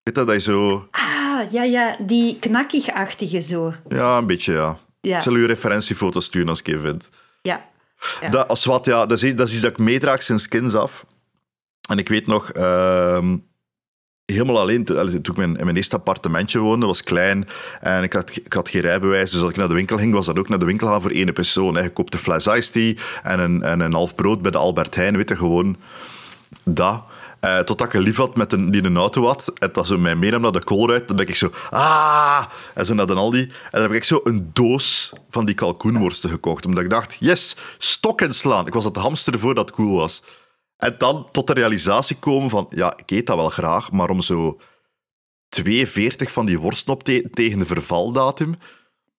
Weet 0.02 0.14
dat, 0.14 0.26
dat 0.26 0.34
je 0.34 0.40
zo... 0.40 0.88
Ah, 0.90 1.52
ja, 1.52 1.62
ja, 1.62 1.96
die 2.00 2.38
knakkig-achtige 2.38 3.40
zo. 3.40 3.74
Ja, 3.88 4.18
een 4.18 4.26
beetje, 4.26 4.52
ja. 4.52 4.78
ja. 5.00 5.16
Ik 5.16 5.22
zal 5.22 5.36
je 5.36 5.46
referentiefoto's 5.46 6.24
sturen 6.24 6.48
als 6.48 6.58
ik 6.58 6.66
je 6.66 6.80
vind. 6.80 7.08
Ja. 7.42 7.64
ja. 8.20 8.28
Dat, 8.28 8.48
als 8.48 8.64
wat, 8.64 8.84
ja, 8.84 9.06
dat, 9.06 9.22
is, 9.22 9.34
dat 9.34 9.46
is 9.46 9.52
iets 9.52 9.62
dat 9.62 9.70
ik 9.70 9.78
meedraag 9.78 10.22
sinds 10.22 10.48
kinds 10.48 10.74
af. 10.74 11.04
En 11.88 11.98
ik 11.98 12.08
weet 12.08 12.26
nog, 12.26 12.56
uh, 12.56 13.18
helemaal 14.24 14.58
alleen, 14.58 14.84
toen 14.84 15.20
ik 15.20 15.36
in 15.36 15.52
mijn 15.52 15.76
eerste 15.76 15.96
appartementje 15.96 16.58
woonde, 16.58 16.86
was 16.86 17.02
klein 17.02 17.48
en 17.80 18.02
ik 18.02 18.12
had, 18.12 18.36
ik 18.36 18.52
had 18.52 18.68
geen 18.68 18.80
rijbewijs, 18.80 19.30
dus 19.30 19.40
als 19.40 19.50
ik 19.50 19.56
naar 19.56 19.68
de 19.68 19.74
winkel 19.74 19.98
ging, 19.98 20.12
was 20.12 20.26
dat 20.26 20.38
ook 20.38 20.48
naar 20.48 20.58
de 20.58 20.64
winkel 20.64 20.88
gaan 20.88 21.02
voor 21.02 21.10
één 21.10 21.32
persoon. 21.32 21.76
Hè. 21.76 21.84
Ik 21.84 21.94
koopte 21.94 22.18
fles 22.18 22.46
iced 22.46 22.72
tea 22.72 22.94
en 23.22 23.38
een, 23.38 23.62
en 23.62 23.80
een 23.80 23.92
half 23.92 24.14
brood 24.14 24.42
bij 24.42 24.50
de 24.50 24.58
Albert 24.58 24.94
Heijn, 24.94 25.16
weet 25.16 25.28
je, 25.28 25.36
gewoon 25.36 25.76
dat. 26.64 27.02
Uh, 27.44 27.58
totdat 27.58 27.86
ik 27.86 27.94
een 27.94 28.02
lief 28.02 28.16
had 28.16 28.36
met 28.36 28.52
een, 28.52 28.70
die 28.70 28.84
een 28.84 28.96
auto 28.96 29.24
had. 29.24 29.52
En 29.58 29.70
dat 29.72 29.86
ze 29.86 29.98
mij 29.98 30.14
meenam 30.16 30.40
naar 30.40 30.52
de 30.52 30.64
koolruit. 30.64 31.08
Dan 31.08 31.16
ben 31.16 31.28
ik 31.28 31.34
zo... 31.34 31.52
Ah! 31.70 32.44
En 32.74 32.86
zo 32.86 32.94
naar 32.94 33.06
de 33.06 33.14
Aldi. 33.14 33.40
En 33.40 33.50
dan 33.70 33.82
heb 33.82 33.92
ik 33.92 34.04
zo 34.04 34.20
een 34.24 34.50
doos 34.52 35.12
van 35.30 35.44
die 35.44 35.54
kalkoenworsten 35.54 36.30
gekocht. 36.30 36.66
Omdat 36.66 36.84
ik 36.84 36.90
dacht, 36.90 37.16
yes, 37.20 37.56
stok 37.78 38.20
en 38.20 38.34
slaan. 38.34 38.66
Ik 38.66 38.72
was 38.72 38.84
het 38.84 38.96
hamster 38.96 39.38
voordat 39.38 39.66
het 39.66 39.76
cool 39.76 39.96
was. 39.96 40.22
En 40.76 40.94
dan 40.98 41.28
tot 41.30 41.46
de 41.46 41.52
realisatie 41.52 42.16
komen 42.16 42.50
van... 42.50 42.66
Ja, 42.70 42.96
ik 42.96 43.10
eet 43.10 43.26
dat 43.26 43.36
wel 43.36 43.50
graag, 43.50 43.92
maar 43.92 44.10
om 44.10 44.20
zo 44.20 44.60
42 45.48 46.32
van 46.32 46.46
die 46.46 46.60
worsten 46.60 46.92
op 46.92 47.04
te 47.04 47.28
tegen 47.32 47.58
de 47.58 47.66
vervaldatum... 47.66 48.54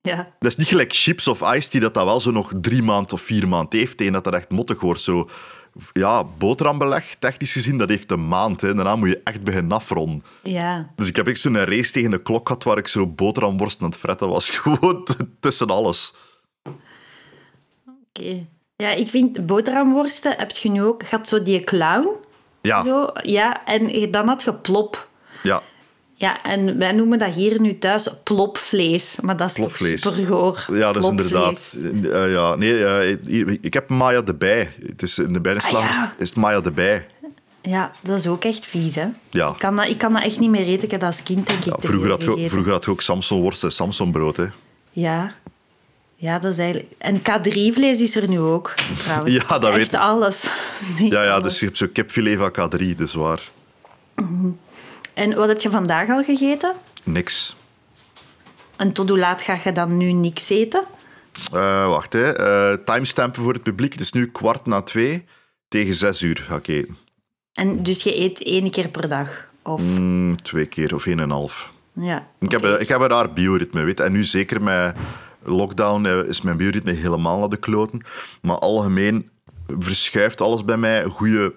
Ja. 0.02 0.36
Dat 0.40 0.52
is 0.52 0.58
niet 0.58 0.68
gelijk 0.68 0.94
chips 0.94 1.28
of 1.28 1.56
ice 1.56 1.70
die 1.70 1.82
dat, 1.82 1.94
dat 1.94 2.06
wel 2.06 2.22
zo 2.22 2.32
nog 2.32 2.52
drie 2.62 2.84
maanden 2.84 3.12
of 3.12 3.22
vier 3.22 3.48
maanden 3.48 3.80
heeft. 3.80 3.98
Tegen 3.98 4.14
dat 4.14 4.24
dat 4.24 4.34
echt 4.34 4.50
mottig 4.50 4.80
wordt. 4.80 5.02
Zo 5.02 5.30
ja, 5.94 6.24
boterhambeleg, 6.24 7.16
technisch 7.20 7.52
gezien, 7.52 7.78
dat 7.78 7.90
heeft 7.90 8.12
een 8.12 8.28
maand. 8.28 8.62
Hè. 8.62 8.74
Daarna 8.74 8.96
moet 8.96 9.10
je 9.10 9.22
echt 9.24 9.44
beginnen 9.44 9.72
afronden. 9.78 10.24
Ja. 10.44 10.92
Dus 10.96 11.08
ik 11.08 11.16
heb 11.16 11.28
echt 11.28 11.42
zo'n 11.42 11.58
race 11.58 11.92
tegen 11.92 12.12
de 12.12 12.22
klok 12.22 12.48
gehad 12.48 12.64
waar 12.64 12.78
ik 12.78 12.88
zo 12.88 13.08
boterhamworst 13.08 13.82
aan 13.82 13.90
het 13.90 13.98
fretten 13.98 14.30
was. 14.30 14.50
Gewoon 14.58 15.08
tussen 15.40 15.68
alles. 15.68 16.14
Oké. 17.86 18.48
Ja, 18.76 18.90
ik 18.90 19.08
vind 19.08 19.46
boterhamworsten, 19.46 20.38
heb 20.38 20.52
je 20.52 20.70
nu 20.70 20.84
ook... 20.84 21.04
Gaat 21.06 21.28
zo 21.28 21.44
die 21.44 21.64
clown? 21.64 22.10
Ja. 22.62 22.84
Zo, 22.84 23.08
ja, 23.22 23.66
en 23.66 24.12
dan 24.12 24.28
had 24.28 24.44
je 24.44 24.54
plop. 24.54 25.10
Ja. 25.44 25.62
Ja, 26.24 26.44
en 26.44 26.78
wij 26.78 26.92
noemen 26.92 27.18
dat 27.18 27.34
hier 27.34 27.62
nu 27.62 27.78
thuis 27.78 28.08
plopvlees. 28.24 29.18
Maar 29.22 29.38
dat 29.38 29.48
is 29.48 29.54
plopvlees. 29.54 30.02
toch 30.02 30.14
supergoor. 30.14 30.66
Ja, 30.68 30.94
dat 30.94 31.04
is 31.04 31.10
inderdaad... 31.10 31.76
Uh, 32.04 32.34
ja, 32.34 32.56
nee, 32.56 32.74
uh, 33.28 33.58
ik 33.62 33.74
heb 33.74 33.90
Maya 33.90 34.22
de 34.22 34.34
bij. 34.34 34.72
Het 34.86 35.02
is 35.02 35.18
in 35.18 35.34
de 35.34 35.40
bijnaslag 35.40 35.84
ah, 35.84 35.90
ja. 35.90 36.14
is 36.18 36.30
het 36.30 36.38
Maya 36.38 36.62
de 36.62 36.72
bij. 36.72 37.08
Ja, 37.62 37.92
dat 38.02 38.20
is 38.20 38.28
ook 38.28 38.44
echt 38.44 38.66
vies, 38.66 38.96
hè? 38.96 39.08
Ja. 39.30 39.50
Ik 39.50 39.60
kan 39.60 39.76
dat, 39.76 39.88
ik 39.88 39.98
kan 39.98 40.14
dat 40.14 40.24
echt 40.24 40.40
niet 40.40 40.50
meer 40.50 40.66
eten. 40.66 40.84
Ik 40.84 40.92
heb 40.92 41.00
dat 41.00 41.10
als 41.10 41.24
kind, 41.24 41.48
denk 41.48 41.60
ik, 41.60 41.66
ja, 41.66 41.76
vroeger, 41.80 42.10
had 42.10 42.22
je, 42.22 42.50
vroeger 42.50 42.72
had 42.72 42.86
je 42.86 42.92
ook 42.92 43.02
Samsonworst 43.02 43.64
en 43.64 43.72
Samsonbrood, 43.72 44.38
hè? 44.38 44.46
Ja. 44.90 45.32
Ja, 46.16 46.40
dat 46.40 46.52
is 46.52 46.58
eigenlijk... 46.58 46.92
En 46.98 47.20
K3-vlees 47.20 48.02
is 48.02 48.16
er 48.16 48.28
nu 48.28 48.40
ook, 48.40 48.74
trouwens. 48.98 49.32
Ja, 49.48 49.60
dat, 49.60 49.74
weet 49.74 49.94
ik. 49.94 50.00
alles. 50.00 50.44
ja, 51.16 51.24
ja, 51.24 51.40
dus 51.40 51.60
je 51.60 51.66
hebt 51.66 51.78
zo'n 51.78 51.92
kipfilet 51.92 52.38
van 52.38 52.52
K3, 52.52 52.96
dus 52.96 53.14
waar. 53.14 53.42
Mm 54.16 54.58
en 55.14 55.36
wat 55.36 55.48
heb 55.48 55.62
je 55.62 55.70
vandaag 55.70 56.10
al 56.10 56.24
gegeten? 56.24 56.74
Niks. 57.04 57.56
En 58.76 58.92
tot 58.92 59.10
hoe 59.10 59.20
laat 59.20 59.42
ga 59.42 59.58
je 59.64 59.72
dan 59.72 59.98
nu 59.98 60.12
niks 60.12 60.50
eten? 60.50 60.84
Eh, 61.54 61.88
wacht, 61.88 62.14
hè. 62.14 62.32
Eh, 62.32 62.78
timestampen 62.86 63.44
voor 63.44 63.54
het 63.54 63.64
publiek. 63.64 63.92
Het 63.92 64.02
is 64.02 64.12
nu 64.12 64.32
kwart 64.32 64.66
na 64.66 64.82
twee. 64.82 65.26
Tegen 65.68 65.94
zes 65.94 66.22
uur 66.22 66.44
ga 66.48 66.56
ik 66.56 66.68
eten. 66.68 66.98
En 67.54 67.84
dus 67.84 68.04
je 68.04 68.20
eet 68.20 68.44
één 68.44 68.72
keer 68.72 68.90
per 68.90 69.10
dag? 69.10 69.52
Of... 69.62 69.82
Mm, 69.82 70.42
twee 70.42 70.66
keer 70.66 70.96
of 70.96 71.06
één 71.06 71.18
en 71.18 71.24
een 71.24 71.32
half. 71.32 71.72
Ja. 71.94 72.28
Ik, 72.40 72.52
heb, 72.52 72.66
ik 72.66 72.88
heb 72.88 73.00
een 73.00 73.08
raar 73.08 73.34
bioritme, 73.34 73.84
weet. 73.84 74.00
En 74.00 74.12
nu 74.12 74.24
zeker 74.24 74.62
met 74.62 74.96
lockdown 75.44 76.06
eh, 76.06 76.18
is 76.18 76.42
mijn 76.42 76.58
bioritme 76.58 76.92
helemaal 76.92 77.40
naar 77.40 77.50
de 77.50 77.58
kloten. 77.58 78.02
Maar 78.42 78.58
algemeen 78.58 79.30
verschuift 79.80 80.42
alles 80.42 80.66
bij 80.66 80.78
mij 80.78 81.04
goede 81.04 81.54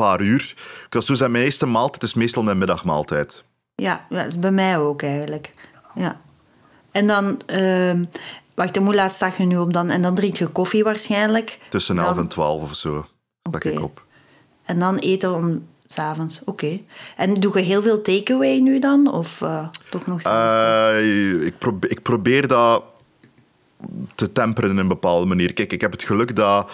paar 0.00 0.20
uur. 0.20 0.54
Ik 0.84 0.86
kan 0.88 1.02
zo 1.02 1.14
zeggen, 1.14 1.30
mijn 1.30 1.44
eerste 1.44 1.66
maaltijd 1.66 2.02
is 2.02 2.14
meestal 2.14 2.42
mijn 2.42 2.58
middagmaaltijd. 2.58 3.44
Ja, 3.74 4.06
ja, 4.08 4.16
dat 4.22 4.26
is 4.26 4.38
bij 4.38 4.50
mij 4.50 4.78
ook 4.78 5.02
eigenlijk. 5.02 5.50
Ja. 5.94 6.20
En 6.90 7.06
dan... 7.06 7.40
ehm 7.46 8.04
wacht, 8.54 8.76
hoe 8.76 8.94
laat 8.94 9.12
sta 9.12 9.32
je 9.38 9.44
nu 9.44 9.56
op 9.58 9.72
dan? 9.72 9.90
En 9.90 10.02
dan 10.02 10.14
drink 10.14 10.36
je 10.36 10.46
koffie 10.46 10.84
waarschijnlijk. 10.84 11.58
Tussen 11.68 11.96
Dan- 11.96 12.04
11 12.04 12.18
en 12.18 12.28
12 12.28 12.62
of 12.62 12.74
zo. 12.74 13.06
Oké. 13.42 13.68
ik 13.68 13.80
op. 13.80 14.04
En 14.64 14.78
dan 14.78 14.96
eten 14.96 15.34
om 15.34 15.66
s'avonds. 15.86 16.40
Oké. 16.44 16.76
En 17.16 17.34
doe 17.34 17.58
je 17.58 17.64
heel 17.64 17.82
veel 17.82 18.02
takeaway 18.02 18.58
nu 18.58 18.78
dan? 18.78 19.12
Of 19.12 19.42
eh, 19.42 19.68
toch 19.90 20.06
nog? 20.06 20.22
Eh, 20.22 21.44
ik, 21.46 21.58
probeer, 21.58 21.90
ik 21.90 22.02
probeer 22.02 22.46
dat 22.48 22.82
te 24.14 24.32
temperen 24.32 24.70
in 24.70 24.76
een 24.76 24.88
bepaalde 24.88 25.26
manier. 25.26 25.52
Kijk, 25.52 25.72
ik 25.72 25.80
heb 25.80 25.92
het 25.92 26.02
geluk 26.02 26.36
dat... 26.36 26.66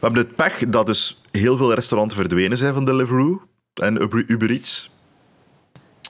We 0.00 0.06
hebben 0.06 0.22
het 0.22 0.34
pech 0.34 0.68
dat 0.68 0.86
dus 0.86 1.20
heel 1.30 1.56
veel 1.56 1.74
restaurants 1.74 2.14
verdwenen 2.14 2.58
zijn 2.58 2.74
van 2.74 2.84
Deliveroo 2.84 3.42
en 3.74 4.02
Uber 4.26 4.50
Eats. 4.50 4.90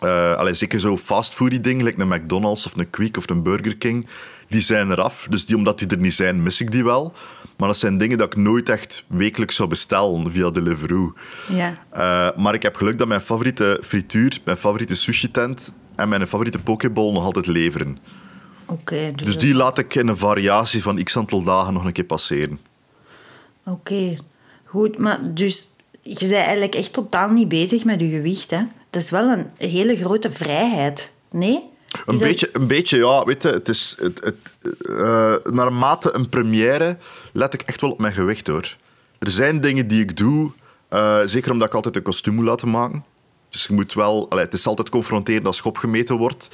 Eh 0.00 0.34
allee, 0.34 0.54
zeker 0.54 0.80
zo 0.80 0.96
fastfoodie 0.96 1.60
dingen, 1.60 1.84
like 1.84 2.00
een 2.00 2.08
McDonald's 2.08 2.66
of 2.66 2.76
een 2.76 2.90
Quick 2.90 3.16
of 3.16 3.30
een 3.30 3.42
Burger 3.42 3.76
King, 3.76 4.06
die 4.48 4.60
zijn 4.60 4.90
eraf. 4.90 5.26
Dus 5.30 5.46
die, 5.46 5.56
omdat 5.56 5.78
die 5.78 5.88
er 5.88 5.98
niet 5.98 6.12
zijn, 6.12 6.42
mis 6.42 6.60
ik 6.60 6.70
die 6.70 6.84
wel. 6.84 7.14
Maar 7.56 7.68
dat 7.68 7.78
zijn 7.78 7.98
dingen 7.98 8.18
dat 8.18 8.26
ik 8.32 8.38
nooit 8.38 8.68
echt 8.68 9.04
wekelijks 9.08 9.54
zou 9.56 9.68
bestellen 9.68 10.32
via 10.32 10.50
Deliveroo. 10.50 11.12
ja. 11.48 11.72
Eh, 11.90 12.36
maar 12.42 12.54
ik 12.54 12.62
heb 12.62 12.76
geluk 12.76 12.98
dat 12.98 13.08
mijn 13.08 13.20
favoriete 13.20 13.80
frituur, 13.84 14.38
mijn 14.44 14.56
favoriete 14.56 14.94
sushi-tent 14.94 15.72
en 15.96 16.08
mijn 16.08 16.26
favoriete 16.26 16.58
pokeball 16.58 17.12
nog 17.12 17.24
altijd 17.24 17.46
leveren. 17.46 17.98
Oké. 18.70 19.10
dus 19.14 19.24
Dus 19.24 19.38
die 19.38 19.54
laat 19.54 19.78
ik 19.78 19.94
in 19.94 20.08
een 20.08 20.16
variatie 20.16 20.82
van 20.82 21.02
x 21.02 21.16
aantal 21.16 21.42
dagen 21.42 21.72
nog 21.72 21.84
een 21.84 21.92
keer 21.92 22.04
passeren. 22.04 22.60
Oké. 23.64 24.16
Goed, 24.64 24.98
maar 24.98 25.34
dus... 25.34 25.68
Je 26.02 26.16
bent 26.18 26.32
eigenlijk 26.32 26.74
echt 26.74 26.92
totaal 26.92 27.30
niet 27.30 27.48
bezig 27.48 27.84
met 27.84 28.00
je 28.00 28.08
gewicht, 28.08 28.50
hè? 28.50 28.62
Dat 28.90 29.02
is 29.02 29.10
wel 29.10 29.28
een 29.28 29.50
hele 29.56 29.96
grote 29.96 30.30
vrijheid. 30.32 31.12
Nee? 31.30 31.54
Een 31.54 31.68
dat- 32.06 32.18
beetje, 32.18 32.48
een 32.52 32.66
beetje, 32.66 32.96
ja, 32.96 33.24
weet 33.24 33.42
je, 33.42 33.48
het 33.48 33.68
is... 33.68 33.96
Het, 34.00 34.24
het, 34.24 34.54
eh, 34.88 35.34
naarmate 35.52 36.14
een 36.14 36.28
première 36.28 36.96
let 37.32 37.54
ik 37.54 37.62
echt 37.62 37.80
wel 37.80 37.90
op 37.90 37.98
mijn 38.00 38.12
gewicht, 38.12 38.46
hoor. 38.46 38.76
Er 39.18 39.30
zijn 39.30 39.60
dingen 39.60 39.88
die 39.88 40.00
ik 40.02 40.16
doe, 40.16 40.50
eh, 40.88 41.18
zeker 41.24 41.52
omdat 41.52 41.68
ik 41.68 41.74
altijd 41.74 41.96
een 41.96 42.02
kostuum 42.02 42.34
moet 42.34 42.44
laten 42.44 42.70
maken. 42.70 43.04
Dus 43.48 43.66
je 43.66 43.74
moet 43.74 43.92
wel... 43.92 44.30
Allee, 44.30 44.44
het 44.44 44.54
is 44.54 44.66
altijd 44.66 44.88
confronterend 44.88 45.46
als 45.46 45.56
je 45.56 45.64
opgemeten 45.64 46.16
wordt. 46.16 46.48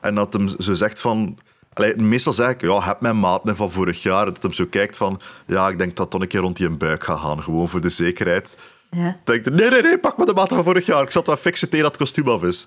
En 0.00 0.14
dat 0.14 0.32
hem 0.32 0.48
zo 0.58 0.74
zegt 0.74 1.00
van... 1.00 1.38
Allee, 1.74 1.96
meestal 1.96 2.32
zeg 2.32 2.50
ik, 2.50 2.60
ja, 2.60 2.82
heb 2.82 3.00
mijn 3.00 3.20
maat 3.20 3.42
van 3.44 3.70
vorig 3.70 4.02
jaar. 4.02 4.24
Dat 4.24 4.42
hem 4.42 4.52
zo 4.52 4.66
kijkt 4.70 4.96
van, 4.96 5.20
ja, 5.46 5.68
ik 5.68 5.78
denk 5.78 5.96
dat 5.96 6.10
toch 6.10 6.20
een 6.20 6.28
keer 6.28 6.40
rond 6.40 6.56
die 6.56 6.66
een 6.66 6.78
buik 6.78 7.04
gaat 7.04 7.18
gaan. 7.20 7.42
Gewoon 7.42 7.68
voor 7.68 7.80
de 7.80 7.88
zekerheid. 7.88 8.56
Ja. 8.90 9.02
Dan 9.02 9.16
denk 9.24 9.46
ik, 9.46 9.52
nee, 9.52 9.70
nee, 9.70 9.82
nee, 9.82 9.98
pak 9.98 10.16
maar 10.16 10.26
de 10.26 10.32
maat 10.34 10.52
van 10.52 10.64
vorig 10.64 10.86
jaar. 10.86 11.02
Ik 11.02 11.10
zal 11.10 11.20
het 11.20 11.30
wel 11.30 11.40
fixen 11.40 11.68
tegen 11.68 11.82
dat 11.82 11.92
het 11.92 12.00
kostuum 12.00 12.28
af 12.28 12.42
is. 12.42 12.66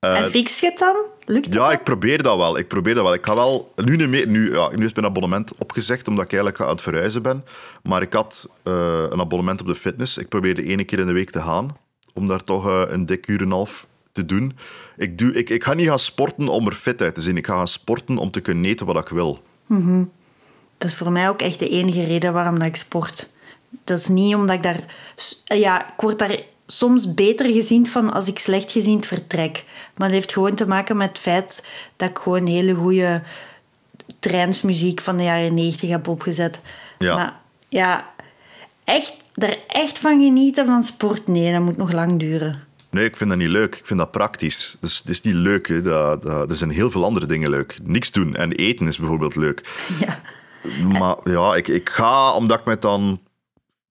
en 0.00 0.24
fix 0.24 0.60
je 0.60 0.66
het 0.66 0.78
dan? 0.78 0.96
Lukt 1.24 1.44
het 1.44 1.54
Ja, 1.54 1.60
dan? 1.60 1.72
ik 1.72 1.82
probeer 1.84 2.22
dat 2.22 2.36
wel. 2.36 2.58
Ik 2.58 2.68
probeer 2.68 2.94
dat 2.94 3.04
wel. 3.04 3.14
Ik 3.14 3.26
ga 3.26 3.34
wel... 3.34 3.72
Nu, 3.76 3.96
niet 3.96 4.08
meer, 4.08 4.28
nu, 4.28 4.52
ja, 4.54 4.68
nu 4.74 4.84
is 4.86 4.92
mijn 4.94 5.06
abonnement 5.06 5.52
opgezegd, 5.58 6.08
omdat 6.08 6.24
ik 6.24 6.32
eigenlijk 6.32 6.62
aan 6.62 6.68
het 6.68 6.82
verhuizen 6.82 7.22
ben. 7.22 7.44
Maar 7.82 8.02
ik 8.02 8.12
had 8.12 8.48
eh, 8.62 9.04
een 9.10 9.20
abonnement 9.20 9.60
op 9.60 9.66
de 9.66 9.74
fitness. 9.74 10.18
Ik 10.18 10.28
probeer 10.28 10.54
de 10.54 10.64
ene 10.64 10.84
keer 10.84 10.98
in 10.98 11.06
de 11.06 11.12
week 11.12 11.30
te 11.30 11.40
gaan. 11.40 11.76
Om 12.14 12.28
daar 12.28 12.44
toch 12.44 12.66
eh, 12.66 12.82
een 12.88 13.06
dik 13.06 13.26
uur 13.26 13.38
en 13.38 13.44
een 13.44 13.50
half 13.52 13.86
te 14.14 14.26
doen. 14.26 14.56
Ik, 14.96 15.18
doe, 15.18 15.32
ik, 15.32 15.50
ik 15.50 15.64
ga 15.64 15.74
niet 15.74 15.88
gaan 15.88 15.98
sporten 15.98 16.48
om 16.48 16.66
er 16.66 16.74
fit 16.74 17.02
uit 17.02 17.14
te 17.14 17.20
zien. 17.20 17.36
Ik 17.36 17.46
ga 17.46 17.56
gaan 17.56 17.68
sporten 17.68 18.18
om 18.18 18.30
te 18.30 18.40
kunnen 18.40 18.64
eten 18.64 18.86
wat 18.86 18.98
ik 18.98 19.08
wil. 19.08 19.38
Dat 20.78 20.88
is 20.90 20.94
voor 20.94 21.12
mij 21.12 21.28
ook 21.28 21.42
echt 21.42 21.58
de 21.58 21.68
enige 21.68 22.04
reden 22.04 22.32
waarom 22.32 22.58
dat 22.58 22.68
ik 22.68 22.76
sport. 22.76 23.30
Dat 23.84 23.98
is 23.98 24.08
niet 24.08 24.34
omdat 24.34 24.56
ik 24.56 24.62
daar... 24.62 24.84
Ja, 25.44 25.88
ik 25.88 26.00
word 26.00 26.18
daar 26.18 26.40
soms 26.66 27.14
beter 27.14 27.50
gezien 27.50 27.86
van 27.86 28.12
als 28.12 28.28
ik 28.28 28.38
slecht 28.38 28.72
gezind 28.72 29.06
vertrek. 29.06 29.64
Maar 29.96 30.08
dat 30.08 30.16
heeft 30.16 30.32
gewoon 30.32 30.54
te 30.54 30.66
maken 30.66 30.96
met 30.96 31.08
het 31.08 31.18
feit 31.18 31.64
dat 31.96 32.10
ik 32.10 32.18
gewoon 32.18 32.46
hele 32.46 32.74
goede 32.74 33.22
trainsmuziek 34.18 35.00
van 35.00 35.16
de 35.16 35.22
jaren 35.22 35.54
90 35.54 35.90
heb 35.90 36.08
opgezet. 36.08 36.60
Ja. 36.98 37.14
Maar 37.16 37.40
ja, 37.68 38.10
echt, 38.84 39.14
er 39.34 39.58
echt 39.66 39.98
van 39.98 40.22
genieten 40.22 40.66
van 40.66 40.82
sport, 40.82 41.26
nee, 41.26 41.52
dat 41.52 41.62
moet 41.62 41.76
nog 41.76 41.92
lang 41.92 42.18
duren. 42.18 42.72
Nee, 42.94 43.04
ik 43.04 43.16
vind 43.16 43.30
dat 43.30 43.38
niet 43.38 43.48
leuk. 43.48 43.74
Ik 43.74 43.86
vind 43.86 43.98
dat 43.98 44.10
praktisch. 44.10 44.76
Dat 44.80 44.90
is, 44.90 45.02
dat 45.02 45.12
is 45.12 45.22
niet 45.22 45.34
leuk. 45.34 45.68
Hè. 45.68 45.82
Dat, 45.82 46.22
dat, 46.22 46.50
er 46.50 46.56
zijn 46.56 46.70
heel 46.70 46.90
veel 46.90 47.04
andere 47.04 47.26
dingen 47.26 47.50
leuk. 47.50 47.78
Niks 47.82 48.10
doen 48.10 48.36
en 48.36 48.52
eten 48.52 48.86
is 48.86 48.98
bijvoorbeeld 48.98 49.36
leuk. 49.36 49.62
Ja. 50.00 50.20
Maar 50.98 51.16
ja, 51.24 51.54
ik, 51.54 51.68
ik 51.68 51.88
ga 51.88 52.34
omdat 52.34 52.58
ik 52.58 52.64
me 52.64 52.78
dan... 52.78 53.20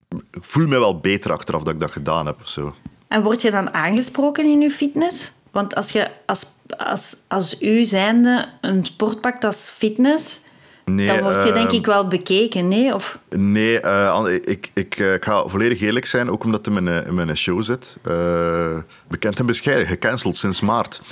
Ik 0.08 0.44
voel 0.44 0.66
me 0.66 0.78
wel 0.78 0.98
beter 0.98 1.32
achteraf 1.32 1.62
dat 1.62 1.74
ik 1.74 1.80
dat 1.80 1.90
gedaan 1.90 2.26
heb. 2.26 2.36
Zo. 2.44 2.74
En 3.08 3.22
word 3.22 3.42
je 3.42 3.50
dan 3.50 3.74
aangesproken 3.74 4.44
in 4.44 4.60
je 4.60 4.70
fitness? 4.70 5.32
Want 5.50 5.74
als 5.74 5.90
je 5.90 6.10
als, 6.26 6.46
als, 6.76 7.16
als 7.28 7.60
u 7.60 7.84
zijnde 7.84 8.48
een 8.60 8.84
sport 8.84 9.20
pakt 9.20 9.44
als 9.44 9.68
fitness, 9.68 10.40
Nee, 10.84 11.06
dan 11.06 11.22
word 11.22 11.44
je 11.46 11.52
denk 11.52 11.66
ehm, 11.66 11.76
ik 11.76 11.86
wel 11.86 12.08
bekeken, 12.08 12.68
nee? 12.68 12.94
Of, 12.94 13.18
Nee, 13.28 13.80
eh, 13.80 14.24
ik, 14.44 14.70
ik, 14.74 14.96
eh, 14.98 15.12
ik 15.12 15.24
ga 15.24 15.48
volledig 15.48 15.80
eerlijk 15.80 16.06
zijn, 16.06 16.30
ook 16.30 16.44
omdat 16.44 16.66
het 16.66 16.76
in 16.76 16.82
mijn, 16.82 17.06
in 17.06 17.14
mijn 17.14 17.36
show 17.36 17.62
zit. 17.62 17.96
Eh, 18.02 18.78
bekend 19.08 19.38
en 19.38 19.46
bescheiden, 19.46 19.86
gecanceld 19.86 20.38
sinds 20.38 20.60
maart. 20.60 21.02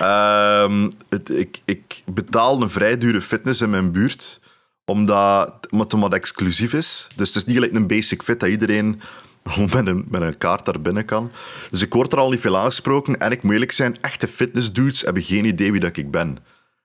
Ehm, 0.00 0.90
het, 1.08 1.30
ik, 1.30 1.60
ik 1.64 2.02
betaal 2.06 2.62
een 2.62 2.70
vrij 2.70 2.98
dure 2.98 3.20
fitness 3.20 3.60
in 3.60 3.70
mijn 3.70 3.92
buurt, 3.92 4.40
omdat, 4.84 5.52
omdat 5.70 5.92
het 5.92 6.00
wat 6.00 6.14
exclusief 6.14 6.72
is. 6.72 7.06
Dus 7.16 7.28
het 7.28 7.36
is 7.36 7.44
niet 7.44 7.54
gelijk 7.54 7.74
een 7.74 7.86
basic 7.86 8.22
fit 8.22 8.40
dat 8.40 8.48
iedereen 8.48 9.00
gewoon 9.44 9.70
met 9.72 9.86
een, 9.86 10.04
met 10.08 10.22
een 10.22 10.38
kaart 10.38 10.64
daar 10.64 10.80
binnen 10.80 11.04
kan. 11.04 11.30
Dus 11.70 11.82
ik 11.82 11.92
word 11.92 12.12
er 12.12 12.18
al 12.18 12.30
niet 12.30 12.40
veel 12.40 12.56
aangesproken. 12.56 13.18
En 13.18 13.30
ik 13.30 13.42
moet 13.42 13.52
eerlijk 13.52 13.72
zijn, 13.72 14.00
echte 14.00 14.28
fitnessdudes 14.28 15.00
hebben 15.00 15.22
geen 15.22 15.44
idee 15.44 15.70
wie 15.72 15.80
dat 15.80 15.96
ik 15.96 16.10
ben. 16.10 16.38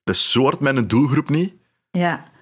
Dat 0.04 0.16
soort 0.16 0.60
mijn 0.60 0.88
doelgroep 0.88 1.30
niet. 1.30 1.54
ja. 1.92 2.34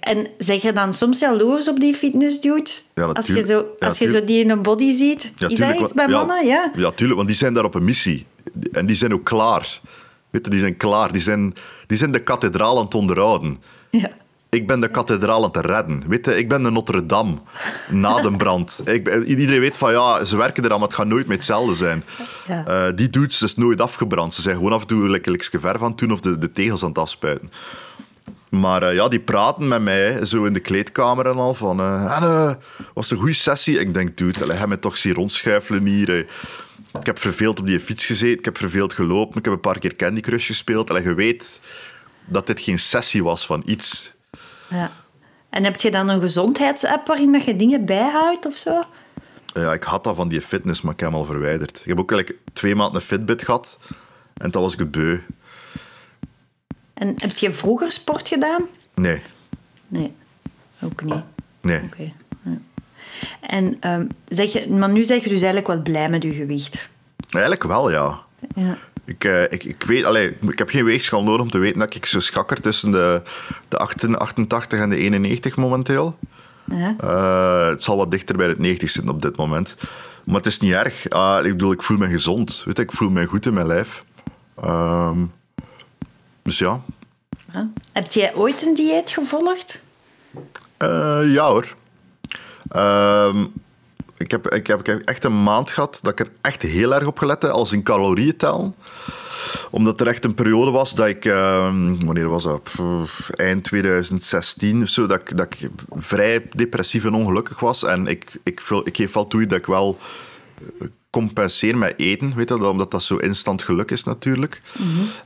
En 0.00 0.26
zeg 0.38 0.62
je 0.62 0.72
dan 0.72 0.94
soms 0.94 1.18
jaloers 1.18 1.68
op 1.68 1.80
die 1.80 1.94
fitnessdudes? 1.94 2.84
Ja, 2.94 3.04
als 3.04 3.26
je, 3.26 3.42
zo, 3.42 3.66
Ja, 3.78 3.86
als 3.86 3.98
je 3.98 4.10
zo 4.10 4.24
die 4.24 4.40
in 4.40 4.50
een 4.50 4.62
body 4.62 4.92
ziet? 4.92 5.32
Ja, 5.36 5.48
is 5.48 5.58
dat 5.58 5.80
iets 5.80 5.92
bij 5.92 6.08
mannen? 6.08 6.46
Ja. 6.46 6.70
Ja, 6.76 6.90
tuurlijk, 6.90 7.16
want 7.16 7.28
die 7.28 7.36
zijn 7.36 7.54
daar 7.54 7.64
op 7.64 7.74
een 7.74 7.84
missie. 7.84 8.26
En 8.72 8.86
die 8.86 8.96
zijn 8.96 9.12
ook 9.12 9.24
klaar. 9.24 9.80
Weet 10.30 10.44
je, 10.44 10.50
die 10.50 10.60
zijn 10.60 10.76
klaar. 10.76 11.12
Die 11.12 11.20
zijn, 11.20 11.54
die 11.86 11.98
zijn 11.98 12.12
de 12.12 12.18
kathedraal 12.22 12.78
aan 12.78 12.84
het 12.84 12.94
onderhouden. 12.94 13.58
ja. 13.90 14.10
Ik 14.48 14.66
ben 14.66 14.80
de 14.80 14.88
kathedraal 14.90 15.44
aan 15.44 15.50
het 15.52 15.66
redden. 15.66 16.02
Weet 16.08 16.24
je, 16.24 16.38
ik 16.38 16.48
ben 16.48 16.62
de 16.62 16.70
Notre 16.70 17.06
Dame 17.06 17.34
na 17.90 18.20
de 18.22 18.32
brand. 18.36 18.80
Ik, 18.84 19.24
iedereen 19.24 19.60
weet 19.60 19.76
van 19.76 19.92
ja, 19.92 20.24
ze 20.24 20.36
werken 20.36 20.64
eraan, 20.64 20.78
maar 20.78 20.88
het 20.88 20.96
gaat 20.96 21.06
nooit 21.06 21.26
meer 21.26 21.36
hetzelfde 21.36 21.74
zijn. 21.74 22.04
Ja. 22.46 22.64
Eh, 22.66 22.96
die 22.96 23.10
dudes 23.10 23.42
is 23.42 23.56
nooit 23.56 23.80
afgebrand. 23.80 24.34
Ze 24.34 24.42
zijn 24.42 24.56
gewoon 24.56 24.72
af 24.72 24.80
en 24.80 24.86
toe 24.86 25.08
lekker 25.08 25.30
lekker 25.30 25.60
ver 25.60 25.78
van 25.78 25.94
toen 25.94 26.12
of 26.12 26.20
de, 26.20 26.38
de 26.38 26.52
tegels 26.52 26.82
aan 26.82 26.88
het 26.88 26.98
afspuiten. 26.98 27.50
Maar 28.48 28.82
eh, 28.82 28.94
ja, 28.94 29.08
die 29.08 29.20
praten 29.20 29.68
met 29.68 29.82
mij 29.82 30.24
zo 30.26 30.44
in 30.44 30.52
de 30.52 30.60
kleedkamer 30.60 31.26
en 31.26 31.34
al 31.36 31.54
van... 31.54 31.80
eh, 31.80 32.16
en, 32.16 32.22
eh, 32.22 32.54
was 32.94 33.10
een 33.10 33.16
goede 33.16 33.32
sessie? 33.32 33.78
Ik 33.78 33.94
denk, 33.94 34.16
dude, 34.16 34.42
allee, 34.42 34.56
hij 34.56 34.66
me 34.66 34.78
toch 34.78 34.96
zien 34.96 35.14
rondschuifelen 35.14 35.86
hier. 35.86 36.08
hè. 36.08 36.18
Ik 36.98 37.06
heb 37.06 37.18
verveeld 37.18 37.60
op 37.60 37.66
die 37.66 37.80
fiets 37.80 38.06
gezeten, 38.06 38.38
ik 38.38 38.44
heb 38.44 38.58
verveeld 38.58 38.92
gelopen, 38.92 39.38
ik 39.38 39.44
heb 39.44 39.54
een 39.54 39.60
paar 39.60 39.78
keer 39.78 39.96
Candy 39.96 40.20
Crush 40.20 40.46
gespeeld. 40.46 40.90
En 40.90 41.02
je 41.02 41.14
weet 41.14 41.60
dat 42.24 42.46
dit 42.46 42.60
geen 42.60 42.78
sessie 42.78 43.24
was 43.24 43.46
van 43.46 43.62
iets. 43.66 44.12
ja. 44.68 44.90
En 45.50 45.64
heb 45.64 45.80
je 45.80 45.90
dan 45.90 46.08
een 46.08 46.20
gezondheidsapp 46.20 47.06
waarin 47.06 47.32
dat 47.32 47.44
je 47.44 47.56
dingen 47.56 47.84
bijhoudt 47.84 48.46
of 48.46 48.56
zo? 48.56 48.82
Ja, 49.52 49.72
ik 49.72 49.82
had 49.82 50.04
dat 50.04 50.16
van 50.16 50.28
die 50.28 50.40
fitness, 50.40 50.80
maar 50.80 50.92
ik 50.92 51.00
heb 51.00 51.08
hem 51.08 51.18
al 51.18 51.24
verwijderd. 51.24 51.80
Ik 51.80 51.86
heb 51.86 51.98
ook 51.98 52.12
eigenlijk 52.12 52.42
twee 52.52 52.74
maanden 52.74 53.00
een 53.00 53.06
Fitbit 53.06 53.42
gehad. 53.42 53.78
En 54.36 54.50
dan 54.50 54.62
was 54.62 54.72
ik 54.72 54.78
het 54.78 54.90
beu. 54.90 55.18
En 56.94 57.14
heb 57.16 57.36
je 57.36 57.52
vroeger 57.52 57.92
sport 57.92 58.28
gedaan? 58.28 58.62
Nee, 58.94 59.22
Nee, 59.86 60.12
ook 60.82 61.02
niet. 61.04 61.22
nee. 61.60 61.82
Oké. 61.82 62.12
ja. 62.42 62.58
En, 63.40 63.76
ehm, 63.80 64.06
zeg 64.28 64.52
je, 64.52 64.70
maar 64.70 64.90
nu 64.90 65.04
zeg 65.04 65.22
je 65.22 65.28
dus 65.28 65.42
eigenlijk 65.42 65.66
wel 65.66 65.82
blij 65.82 66.08
met 66.08 66.22
je 66.22 66.32
gewicht. 66.32 66.88
Eigenlijk 67.30 67.64
wel, 67.64 67.90
ja. 67.90 68.20
Ja. 68.54 68.78
Ik, 69.04 69.24
eh, 69.24 69.42
ik, 69.42 69.64
ik, 69.64 69.82
weet, 69.82 70.04
allee, 70.04 70.36
ik 70.40 70.58
heb 70.58 70.68
geen 70.68 70.84
weegschaal 70.84 71.22
nodig 71.22 71.40
om 71.40 71.50
te 71.50 71.58
weten 71.58 71.78
dat 71.78 71.94
ik 71.94 72.06
zo 72.06 72.20
schakker 72.20 72.60
tussen 72.60 72.90
de, 72.90 73.22
de 73.68 73.78
88 73.78 74.78
en 74.78 74.90
de 74.90 74.96
91 74.96 75.56
momenteel. 75.56 76.18
Ja. 76.70 76.94
Eh, 76.98 77.68
het 77.68 77.84
zal 77.84 77.96
wat 77.96 78.10
dichter 78.10 78.36
bij 78.36 78.46
het 78.46 78.58
90 78.58 78.90
zitten 78.90 79.12
op 79.14 79.22
dit 79.22 79.36
moment. 79.36 79.76
Maar 80.24 80.36
het 80.36 80.46
is 80.46 80.58
niet 80.58 80.72
erg. 80.72 81.08
Ah, 81.08 81.44
ik 81.44 81.50
bedoel, 81.50 81.72
ik 81.72 81.82
voel 81.82 81.96
me 81.96 82.08
gezond. 82.08 82.62
Weet 82.64 82.76
je, 82.76 82.82
ik 82.82 82.92
voel 82.92 83.10
me 83.10 83.24
goed 83.26 83.46
in 83.46 83.54
mijn 83.54 83.66
lijf. 83.66 84.04
Ehm, 84.62 85.18
dus 86.44 86.58
ja. 86.58 86.82
Huh? 87.52 87.62
Heb 87.92 88.12
jij 88.12 88.34
ooit 88.34 88.66
een 88.66 88.74
dieet 88.74 89.10
gevolgd? 89.10 89.82
Eh, 90.76 91.20
ja 91.24 91.48
hoor. 91.48 91.74
Ehm, 92.68 93.44
ik, 94.16 94.30
heb, 94.30 94.48
ik, 94.48 94.66
heb, 94.66 94.80
ik 94.80 94.86
heb 94.86 95.00
echt 95.00 95.24
een 95.24 95.42
maand 95.42 95.70
gehad 95.70 95.98
dat 96.02 96.12
ik 96.12 96.26
er 96.26 96.32
echt 96.40 96.62
heel 96.62 96.94
erg 96.94 97.06
op 97.06 97.18
gelet 97.18 97.42
heb, 97.42 97.50
als 97.50 97.72
in 97.72 97.82
calorieën 97.82 98.36
omdat 99.70 100.00
er 100.00 100.06
echt 100.06 100.24
een 100.24 100.34
periode 100.34 100.70
was 100.70 100.94
dat 100.94 101.06
ik, 101.06 101.24
ehm, 101.24 102.04
wanneer 102.04 102.28
was 102.28 102.42
dat? 102.42 102.62
Pff, 102.62 103.30
eind 103.30 103.64
2016 103.64 104.82
of 104.82 104.88
zo, 104.88 105.06
dat 105.06 105.20
ik, 105.20 105.36
dat 105.36 105.46
ik 105.54 105.70
vrij 105.90 106.48
depressief 106.50 107.04
en 107.04 107.14
ongelukkig 107.14 107.60
was. 107.60 107.82
En 107.82 108.06
ik, 108.06 108.36
ik, 108.42 108.62
ik 108.84 108.96
geef 108.96 109.12
wel 109.12 109.26
toe 109.26 109.46
dat 109.46 109.58
ik 109.58 109.66
wel 109.66 109.98
eh, 110.58 110.86
compenseer 111.14 111.78
met 111.78 111.94
eten, 111.96 112.32
weet 112.34 112.48
je, 112.48 112.68
omdat 112.68 112.90
dat 112.90 113.02
zo 113.02 113.16
instant 113.16 113.62
geluk 113.62 113.90
is 113.90 114.04
natuurlijk. 114.04 114.62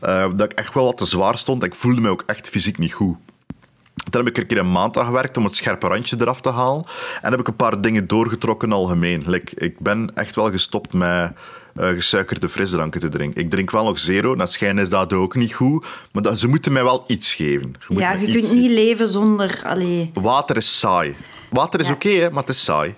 Eh, 0.00 0.26
dat 0.36 0.52
ik 0.52 0.58
echt 0.58 0.74
wel 0.74 0.84
wat 0.84 0.96
te 0.96 1.06
zwaar 1.06 1.38
stond. 1.38 1.62
Ik 1.62 1.74
voelde 1.74 2.00
me 2.00 2.08
ook 2.08 2.22
echt 2.26 2.48
fysiek 2.48 2.78
niet 2.78 2.92
goed. 2.92 3.16
Toen 4.10 4.20
heb 4.20 4.28
ik 4.28 4.36
er 4.36 4.42
een 4.42 4.48
keer 4.48 4.58
een 4.58 4.72
maand 4.72 4.98
aan 4.98 5.04
gewerkt 5.04 5.36
om 5.36 5.44
het 5.44 5.56
scherpe 5.56 5.86
randje 5.86 6.16
eraf 6.20 6.40
te 6.40 6.50
halen. 6.50 6.84
En 7.22 7.30
heb 7.30 7.40
ik 7.40 7.48
een 7.48 7.56
paar 7.56 7.80
dingen 7.80 8.06
doorgetrokken 8.06 8.72
algemeen. 8.72 9.22
Like, 9.26 9.54
ik 9.56 9.78
ben 9.78 10.10
echt 10.14 10.34
wel 10.34 10.50
gestopt 10.50 10.92
met 10.92 11.32
uh, 11.76 11.88
gesuikerde 11.88 12.48
frisdranken 12.48 13.00
te 13.00 13.08
drinken. 13.08 13.42
Ik 13.42 13.50
drink 13.50 13.70
wel 13.70 13.84
nog 13.84 13.98
zero, 13.98 14.34
dat 14.36 14.52
schijnt 14.52 14.80
is 14.80 14.88
dat 14.88 15.12
ook 15.12 15.34
niet 15.34 15.54
goed. 15.54 15.86
Maar 16.12 16.22
dat, 16.22 16.38
ze 16.38 16.48
moeten 16.48 16.72
mij 16.72 16.84
wel 16.84 17.04
iets 17.06 17.34
geven. 17.34 17.74
Je 17.88 17.98
ja, 17.98 18.12
je 18.12 18.32
kunt 18.32 18.52
niet 18.52 18.70
leven 18.70 19.08
zonder... 19.08 19.60
Allee. 19.64 20.10
Water 20.14 20.56
is 20.56 20.78
saai. 20.78 21.16
Water 21.50 21.80
is 21.80 21.86
ja. 21.86 21.92
oké, 21.92 22.30
maar 22.30 22.42
het 22.42 22.54
is 22.54 22.64
saai. 22.64 22.94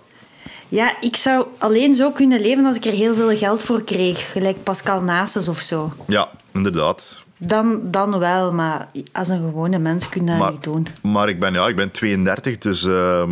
Ja, 0.70 0.96
ik 1.00 1.16
zou 1.16 1.46
alleen 1.58 1.94
zo 1.94 2.10
kunnen 2.10 2.40
leven 2.40 2.64
als 2.64 2.76
ik 2.76 2.84
er 2.84 2.92
heel 2.92 3.14
veel 3.14 3.36
geld 3.36 3.62
voor 3.62 3.84
kreeg. 3.84 4.32
Gelijk 4.32 4.62
Pascal 4.62 5.02
Nasus 5.02 5.48
of 5.48 5.58
zo. 5.58 5.92
Ja, 6.06 6.28
inderdaad. 6.52 7.22
Dan, 7.36 7.80
dan 7.90 8.18
wel, 8.18 8.52
maar 8.52 8.88
als 9.12 9.28
een 9.28 9.40
gewone 9.40 9.78
mens 9.78 10.08
kun 10.08 10.26
je 10.26 10.38
dat 10.38 10.50
niet 10.50 10.62
doen. 10.62 10.86
Maar 11.02 11.28
ik 11.28 11.40
ben, 11.40 11.52
ja, 11.52 11.68
ik 11.68 11.76
ben 11.76 11.90
32, 11.90 12.58
dus... 12.58 12.82
Uh, 12.84 13.22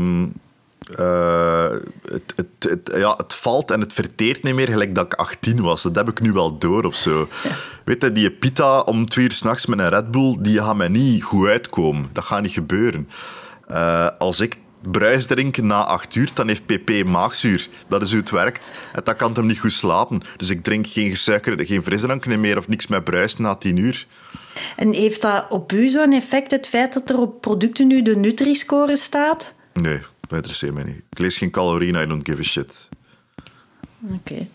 uh, 0.98 1.70
het, 2.04 2.32
het, 2.36 2.46
het, 2.58 2.90
ja, 2.96 3.14
het 3.16 3.34
valt 3.34 3.70
en 3.70 3.80
het 3.80 3.92
verteert 3.92 4.42
niet 4.42 4.54
meer 4.54 4.68
gelijk 4.68 4.94
dat 4.94 5.04
ik 5.04 5.14
18 5.14 5.60
was. 5.60 5.82
Dat 5.82 5.94
heb 5.94 6.08
ik 6.08 6.20
nu 6.20 6.32
wel 6.32 6.58
door 6.58 6.84
of 6.84 6.94
zo. 6.94 7.28
Weet 7.84 8.02
je, 8.02 8.12
die 8.12 8.30
pita 8.30 8.80
om 8.80 9.06
twee 9.06 9.24
uur 9.24 9.32
s'nachts 9.32 9.66
met 9.66 9.78
een 9.78 9.88
Red 9.88 10.10
Bull, 10.10 10.36
die 10.40 10.62
gaat 10.62 10.76
mij 10.76 10.88
niet 10.88 11.22
goed 11.22 11.48
uitkomen. 11.48 12.08
Dat 12.12 12.24
gaat 12.24 12.42
niet 12.42 12.52
gebeuren. 12.52 13.08
Uh, 13.70 14.08
als 14.18 14.40
ik 14.40 14.56
bruis 14.82 15.26
drinken 15.26 15.66
na 15.66 15.84
acht 15.84 16.14
uur, 16.14 16.30
dan 16.34 16.48
heeft 16.48 16.66
pp 16.66 17.04
maagzuur. 17.04 17.68
Dat 17.88 18.02
is 18.02 18.10
hoe 18.10 18.20
het 18.20 18.30
werkt. 18.30 18.72
En 18.92 19.00
dan 19.04 19.16
kan 19.16 19.34
hem 19.34 19.46
niet 19.46 19.58
goed 19.58 19.72
slapen. 19.72 20.22
Dus 20.36 20.48
ik 20.48 20.62
drink 20.62 20.86
geen 20.86 21.10
gesuikerde, 21.10 21.66
geen 21.66 21.82
frisdrank 21.82 22.26
meer 22.26 22.58
of 22.58 22.68
niks 22.68 22.86
met 22.86 23.04
bruis 23.04 23.36
na 23.36 23.54
tien 23.54 23.76
uur. 23.76 24.06
En 24.76 24.92
heeft 24.92 25.22
dat 25.22 25.46
op 25.48 25.72
u 25.72 25.88
zo'n 25.88 26.12
effect, 26.12 26.50
het 26.50 26.66
feit 26.66 26.92
dat 26.92 27.10
er 27.10 27.18
op 27.18 27.40
producten 27.40 27.86
nu 27.86 28.02
de 28.02 28.16
Nutri-score 28.16 28.96
staat? 28.96 29.54
Nee, 29.72 29.98
dat 30.20 30.32
interesseert 30.32 30.74
mij 30.74 30.84
niet. 30.84 31.02
Ik 31.10 31.18
lees 31.18 31.38
geen 31.38 31.50
calorieën, 31.50 31.94
I 31.94 32.06
don't 32.06 32.28
give 32.28 32.40
a 32.40 32.42
shit. 32.42 32.88
Oké. 34.14 34.46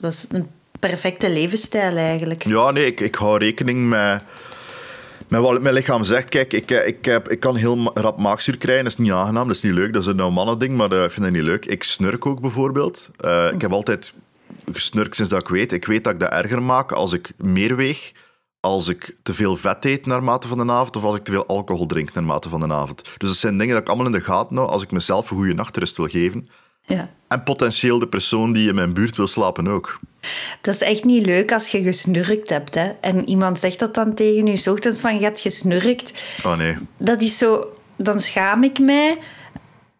Dat 0.00 0.12
is 0.12 0.26
een 0.30 0.48
perfecte 0.78 1.30
levensstijl 1.30 1.96
eigenlijk. 1.96 2.44
Ja, 2.44 2.70
nee, 2.70 2.86
ik, 2.86 3.00
ik 3.00 3.14
hou 3.14 3.38
rekening 3.38 3.88
met 3.88 4.22
mijn 5.28 5.72
lichaam 5.72 6.04
zegt, 6.04 6.28
kijk, 6.28 6.52
ik, 6.52 6.70
eh, 6.70 6.86
ik, 6.86 7.04
heb, 7.04 7.28
ik 7.28 7.40
kan 7.40 7.56
heel 7.56 7.90
rap 7.94 8.18
maagzuur 8.18 8.56
krijgen. 8.56 8.84
Dat 8.84 8.92
is 8.92 8.98
niet 8.98 9.12
aangenaam, 9.12 9.46
dat 9.46 9.56
is 9.56 9.62
niet 9.62 9.72
leuk. 9.72 9.92
Dat 9.92 10.02
is 10.02 10.08
een 10.08 10.32
mannen 10.32 10.58
ding, 10.58 10.76
maar 10.76 10.92
uh, 10.92 11.04
ik 11.04 11.10
vind 11.10 11.24
dat 11.24 11.34
niet 11.34 11.42
leuk. 11.42 11.64
Ik 11.64 11.84
snurk 11.84 12.26
ook 12.26 12.40
bijvoorbeeld. 12.40 13.10
Uh, 13.24 13.52
ik 13.52 13.60
heb 13.60 13.72
altijd 13.72 14.12
gesnurkt 14.72 15.16
sinds 15.16 15.30
dat 15.30 15.40
ik 15.40 15.48
weet. 15.48 15.72
Ik 15.72 15.84
weet 15.84 16.04
dat 16.04 16.12
ik 16.12 16.20
dat 16.20 16.30
erger 16.30 16.62
maak 16.62 16.92
als 16.92 17.12
ik 17.12 17.32
meer 17.36 17.76
weeg, 17.76 18.12
als 18.60 18.88
ik 18.88 19.16
te 19.22 19.34
veel 19.34 19.56
vet 19.56 19.84
eet 19.84 20.06
naarmate 20.06 20.48
van 20.48 20.66
de 20.66 20.72
avond, 20.72 20.96
of 20.96 21.02
als 21.02 21.16
ik 21.16 21.24
te 21.24 21.32
veel 21.32 21.46
alcohol 21.46 21.86
drink 21.86 22.12
naarmate 22.12 22.48
van 22.48 22.60
de 22.60 22.74
avond. 22.74 23.02
Dus 23.02 23.28
dat 23.28 23.38
zijn 23.38 23.58
dingen 23.58 23.72
dat 23.72 23.82
ik 23.82 23.88
allemaal 23.88 24.06
in 24.06 24.12
de 24.12 24.20
gaten 24.20 24.56
hou 24.56 24.68
als 24.68 24.82
ik 24.82 24.90
mezelf 24.90 25.30
een 25.30 25.36
goede 25.36 25.54
nachtrust 25.54 25.96
wil 25.96 26.06
geven. 26.06 26.48
Ja. 26.88 27.10
En 27.28 27.42
potentieel 27.42 27.98
de 27.98 28.08
persoon 28.08 28.52
die 28.52 28.68
in 28.68 28.74
mijn 28.74 28.92
buurt 28.92 29.16
wil 29.16 29.26
slapen 29.26 29.68
ook. 29.68 30.00
Dat 30.60 30.74
is 30.74 30.80
echt 30.80 31.04
niet 31.04 31.26
leuk 31.26 31.52
als 31.52 31.68
je 31.68 31.82
gesnurkt 31.82 32.48
hebt. 32.48 32.74
Hè? 32.74 32.88
En 33.00 33.28
iemand 33.28 33.58
zegt 33.58 33.78
dat 33.78 33.94
dan 33.94 34.14
tegen 34.14 34.46
je, 34.46 34.70
ochtends 34.70 35.00
van 35.00 35.14
je 35.14 35.22
hebt 35.22 35.40
gesnurkt. 35.40 36.12
Oh 36.44 36.56
nee. 36.56 36.76
Dat 36.96 37.22
is 37.22 37.38
zo... 37.38 37.72
Dan 37.96 38.20
schaam 38.20 38.62
ik 38.64 38.78
mij. 38.78 39.18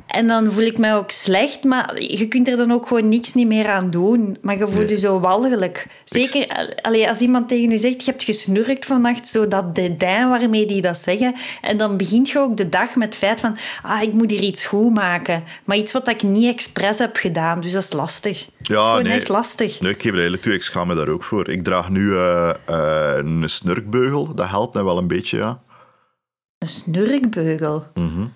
En 0.09 0.27
dan 0.27 0.53
voel 0.53 0.64
ik 0.64 0.79
mij 0.79 0.94
ook 0.94 1.11
slecht, 1.11 1.64
maar 1.64 2.03
je 2.03 2.29
kunt 2.29 2.49
er 2.49 2.57
dan 2.57 2.73
ook 2.73 2.87
gewoon 2.87 3.09
niks 3.09 3.35
niet 3.35 3.47
meer 3.47 3.68
aan 3.68 3.90
doen. 3.90 4.37
Maar 4.42 4.59
je 4.59 4.68
voelt 4.68 4.88
je 4.88 4.99
zo 4.99 5.21
walgelijk. 5.21 5.87
Zeker 6.05 6.73
allee, 6.83 7.09
als 7.09 7.18
iemand 7.18 7.49
tegen 7.49 7.71
je 7.71 7.79
zegt, 7.79 8.05
je 8.05 8.11
hebt 8.11 8.23
gesnurkt 8.23 8.87
vannacht, 8.87 9.29
zo 9.29 9.49
dat 9.49 9.75
dédain 9.75 10.29
waarmee 10.29 10.66
die 10.66 10.83
dat 10.83 10.97
zeggen. 10.97 11.35
En 11.61 11.77
dan 11.77 11.97
begint 11.97 12.31
je 12.31 12.38
ook 12.38 12.57
de 12.57 12.68
dag 12.68 12.97
met 12.97 13.09
het 13.09 13.16
feit 13.16 13.40
van, 13.40 13.57
ah, 13.83 14.03
ik 14.03 14.12
moet 14.12 14.31
hier 14.31 14.40
iets 14.40 14.66
goed 14.66 14.94
maken. 14.94 15.44
Maar 15.64 15.77
iets 15.77 15.92
wat 15.92 16.09
ik 16.09 16.23
niet 16.23 16.55
expres 16.55 16.99
heb 16.99 17.16
gedaan, 17.16 17.61
dus 17.61 17.73
dat 17.73 17.83
is 17.83 17.92
lastig. 17.92 18.49
Ja, 18.62 18.94
dat 18.94 19.03
nee. 19.03 19.12
echt 19.12 19.29
lastig. 19.29 19.81
Nee, 19.81 19.90
ik 19.90 19.97
geef 19.97 20.05
het 20.05 20.12
eigenlijk 20.12 20.42
toe, 20.42 20.55
ik 20.55 20.62
schaam 20.62 20.87
me 20.87 20.94
daar 20.94 21.09
ook 21.09 21.23
voor. 21.23 21.49
Ik 21.49 21.64
draag 21.64 21.90
nu 21.90 22.01
uh, 22.01 22.51
uh, 22.71 23.16
een 23.16 23.42
snurkbeugel, 23.47 24.35
dat 24.35 24.49
helpt 24.49 24.75
mij 24.75 24.85
wel 24.85 24.99
een 24.99 25.09
beetje, 25.09 25.37
ja. 25.37 25.62
Een 26.59 26.68
snurkbeugel? 26.68 27.87
Mhm. 27.94 28.27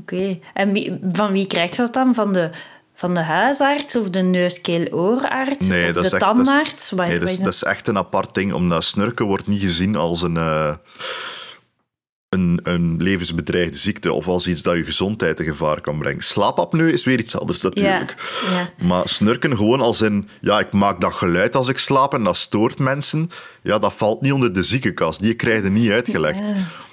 Oké. 0.00 0.38
En 0.54 0.72
wie, 0.72 0.98
van 1.12 1.32
wie 1.32 1.46
krijgt 1.46 1.76
dat 1.76 1.92
dan? 1.92 2.14
Van 2.14 2.32
de, 2.32 2.50
van 2.94 3.14
de 3.14 3.20
huisarts 3.20 3.96
of 3.96 4.10
de 4.10 4.22
neus-keel-oorarts? 4.22 5.66
Nee, 5.66 5.88
of 5.88 5.94
dat 5.94 6.02
de 6.02 6.08
is 6.08 6.12
echt, 6.12 6.22
tandarts? 6.22 6.90
Dat 6.90 7.00
is, 7.00 7.06
nee, 7.08 7.18
dat 7.18 7.28
is, 7.28 7.38
dat 7.38 7.52
is, 7.52 7.62
echt 7.62 7.88
een 7.88 7.98
apart 7.98 8.34
ding, 8.34 8.52
omdat 8.52 8.84
snurken 8.84 9.26
wordt 9.26 9.46
niet 9.46 9.60
gezien 9.60 9.96
als 9.96 10.22
een, 10.22 10.34
uh, 10.34 10.74
een, 12.28 12.60
een 12.62 13.02
levensbedreigde 13.02 13.78
ziekte 13.78 14.12
of 14.12 14.28
als 14.28 14.46
iets 14.46 14.62
dat 14.62 14.76
je 14.76 14.84
gezondheid 14.84 15.40
in 15.40 15.46
gevaar 15.46 15.80
kan 15.80 15.98
brengen. 15.98 16.22
Slaapapneu 16.22 16.92
is 16.92 17.04
weer 17.04 17.18
iets 17.18 17.38
anders 17.38 17.60
natuurlijk. 17.60 18.14
Ja, 18.50 18.58
ja. 18.58 18.86
Maar 18.86 19.08
snurken 19.08 19.56
gewoon 19.56 19.80
als 19.80 20.00
in, 20.00 20.28
ja, 20.40 20.58
ik 20.58 20.72
maak 20.72 21.00
dat 21.00 21.14
geluid 21.14 21.54
als 21.56 21.68
ik 21.68 21.78
slaap 21.78 22.14
en 22.14 22.24
dat 22.24 22.36
stoort 22.36 22.78
mensen, 22.78 23.30
ja, 23.62 23.78
dat 23.78 23.92
valt 23.92 24.20
niet 24.20 24.32
onder 24.32 24.52
de 24.52 24.62
ziekenkast. 24.62 25.20
Die 25.20 25.34
krijg 25.34 25.62
je 25.62 25.70
niet 25.70 25.90
uitgelegd. 25.90 26.38
Ja. 26.38 26.88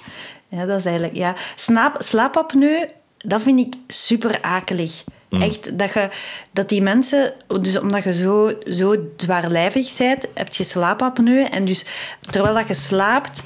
Ja, 0.48 0.66
dat 0.66 0.78
is 0.78 0.84
eigenlijk... 0.84 1.16
Ja. 1.16 1.34
Slaap, 1.56 1.96
slaapapneu, 1.98 2.86
dat 3.18 3.42
vind 3.42 3.60
ik 3.60 3.74
super 3.86 4.38
akelig. 4.40 5.04
Mm. 5.28 5.42
Echt, 5.42 5.78
dat, 5.78 5.92
je, 5.92 6.08
dat 6.52 6.68
die 6.68 6.82
mensen... 6.82 7.32
Dus 7.60 7.78
omdat 7.78 8.04
je 8.04 8.14
zo, 8.14 8.52
zo 8.70 8.94
dwaarlijvig 9.16 9.96
bent, 9.96 10.26
heb 10.34 10.54
je 10.54 10.64
slaapapneu. 10.64 11.44
En 11.44 11.64
dus 11.64 11.84
terwijl 12.30 12.54
dat 12.54 12.68
je 12.68 12.74
slaapt... 12.74 13.42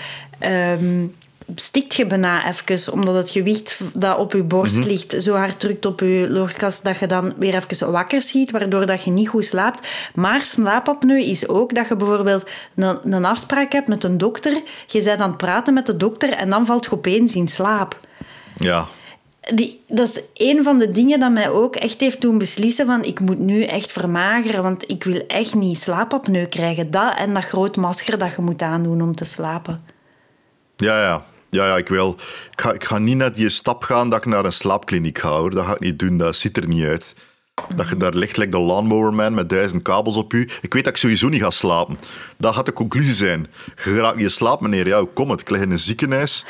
Um, 0.81 1.15
stikt 1.55 1.95
je 1.95 2.07
bijna 2.07 2.49
even, 2.49 2.93
omdat 2.93 3.15
het 3.15 3.31
gewicht 3.31 4.01
dat 4.01 4.19
op 4.19 4.33
je 4.33 4.43
borst 4.43 4.75
Mhm. 4.75 4.87
ligt 4.87 5.15
zo 5.19 5.35
hard 5.35 5.61
drukt 5.61 5.87
op 5.87 6.01
je 6.01 6.27
loortkast 6.31 6.85
dat 6.85 6.99
je 6.99 7.07
dan 7.07 7.35
weer 7.39 7.55
even 7.55 7.91
wakker 7.93 8.23
schiet, 8.23 8.51
waardoor 8.51 8.87
dat 8.87 9.03
je 9.03 9.11
niet 9.11 9.29
goed 9.29 9.45
slaapt. 9.45 9.89
Maar 10.15 10.41
slaapapneu 10.41 11.21
is 11.21 11.49
ook 11.49 11.75
dat 11.75 11.89
je 11.89 11.97
bijvoorbeeld 11.97 12.51
een, 12.75 13.15
een 13.15 13.25
afspraak 13.25 13.73
hebt 13.73 13.89
met 13.89 14.05
een 14.05 14.19
dokter, 14.19 14.63
je 14.87 15.03
bent 15.03 15.21
aan 15.21 15.29
het 15.29 15.37
praten 15.37 15.75
met 15.75 15.87
de 15.87 15.97
dokter 15.97 16.33
en 16.33 16.51
dan 16.51 16.67
valt 16.67 16.85
je 16.85 16.93
opeens 16.93 17.35
in 17.35 17.49
slaap. 17.49 17.99
Ja, 18.57 18.89
Die, 19.51 19.81
dat 19.89 20.09
is 20.09 20.23
een 20.35 20.63
van 20.63 20.79
de 20.79 20.91
dingen 20.91 21.21
dat 21.21 21.33
mij 21.33 21.51
ook 21.51 21.77
echt 21.77 22.01
heeft 22.01 22.21
doen 22.21 22.39
beslissen 22.39 22.87
van 22.87 23.05
ik 23.05 23.21
moet 23.21 23.39
nu 23.39 23.63
echt 23.63 23.93
vermageren, 23.93 24.63
want 24.63 24.91
ik 24.91 25.05
wil 25.05 25.25
echt 25.27 25.55
niet 25.55 25.81
slaapapneu 25.81 26.47
krijgen. 26.47 26.91
Dat 26.91 27.17
en 27.17 27.35
dat 27.35 27.45
groot 27.45 27.77
masker 27.77 28.19
dat 28.19 28.35
je 28.35 28.43
moet 28.43 28.63
aandoen 28.63 29.03
om 29.03 29.15
te 29.15 29.25
slapen. 29.25 29.85
ja, 30.77 31.03
ja. 31.03 31.25
Ja, 31.51 31.67
ja, 31.67 31.77
ik 31.77 31.89
wil. 31.89 32.17
Ik 32.53 32.61
ga, 32.61 32.73
ik 32.73 32.85
ga 32.85 32.99
niet 32.99 33.17
naar 33.17 33.33
die 33.33 33.49
stap 33.49 33.83
gaan 33.83 34.11
dat 34.11 34.19
ik 34.19 34.27
naar 34.27 34.45
een 34.45 34.53
slaapkliniek 34.53 35.19
ga, 35.19 35.29
hoor. 35.29 35.51
Dat 35.51 35.65
ga 35.67 35.75
ik 35.75 35.81
niet 35.81 35.99
doen, 35.99 36.17
dat 36.17 36.37
ziet 36.37 36.57
er 36.57 36.69
niet 36.69 36.85
uit. 36.85 37.15
Dat 37.77 37.89
je 37.89 37.97
daar 37.97 38.15
ligt, 38.15 38.37
like 38.37 38.51
de 38.51 38.59
lawnmower 38.59 39.15
man 39.15 39.35
met 39.35 39.49
duizend 39.49 39.83
kabels 39.83 40.17
op 40.17 40.33
u. 40.33 40.49
Ik 40.61 40.73
weet 40.73 40.85
dat 40.85 40.93
ik 40.93 40.99
sowieso 40.99 41.29
niet 41.29 41.43
ga 41.43 41.51
slapen. 41.51 41.99
Dat 42.39 42.55
gaat 42.55 42.67
de 42.67 42.73
conclusie 42.73 43.15
zijn. 43.15 43.47
Je 43.85 43.95
raakt 43.95 44.17
niet 44.17 44.31
slaap, 44.31 44.61
meneer. 44.61 44.87
Ja, 44.87 45.05
kom 45.15 45.31
het? 45.31 45.41
Ik 45.41 45.51
lig 45.51 45.61
in 45.61 45.71
een 45.71 45.79
ziekenhuis 45.79 46.45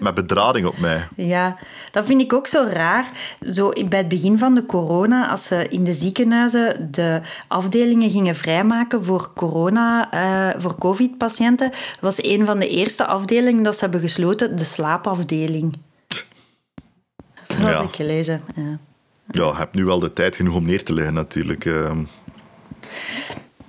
met 0.00 0.14
bedrading 0.14 0.66
op 0.66 0.78
mij. 0.78 1.08
Ja, 1.14 1.56
dat 1.90 2.06
vind 2.06 2.20
ik 2.20 2.32
ook 2.32 2.46
zo 2.46 2.66
raar. 2.72 3.10
Zo 3.46 3.72
bij 3.88 3.98
het 3.98 4.08
begin 4.08 4.38
van 4.38 4.54
de 4.54 4.66
corona, 4.66 5.28
als 5.28 5.44
ze 5.44 5.68
in 5.68 5.84
de 5.84 5.92
ziekenhuizen 5.94 6.88
de 6.90 7.20
afdelingen 7.48 8.10
gingen 8.10 8.36
vrijmaken 8.36 9.04
voor 9.04 9.32
corona, 9.34 10.10
eh, 10.10 10.60
voor 10.60 10.78
covid-patiënten, 10.78 11.70
was 12.00 12.22
een 12.22 12.46
van 12.46 12.58
de 12.58 12.68
eerste 12.68 13.06
afdelingen 13.06 13.62
dat 13.62 13.74
ze 13.74 13.80
hebben 13.80 14.00
gesloten 14.00 14.56
de 14.56 14.64
slaapafdeling. 14.64 15.76
Dat 17.46 17.56
had 17.56 17.70
Ja. 17.70 17.80
ik 17.80 17.94
gelezen. 17.94 18.42
Ja. 18.54 18.78
Ja, 19.30 19.44
je 19.46 19.54
hebt 19.56 19.74
nu 19.74 19.84
wel 19.84 19.98
de 19.98 20.12
tijd 20.12 20.36
genoeg 20.36 20.54
om 20.54 20.64
neer 20.66 20.84
te 20.84 20.94
liggen, 20.94 21.14
natuurlijk. 21.14 21.64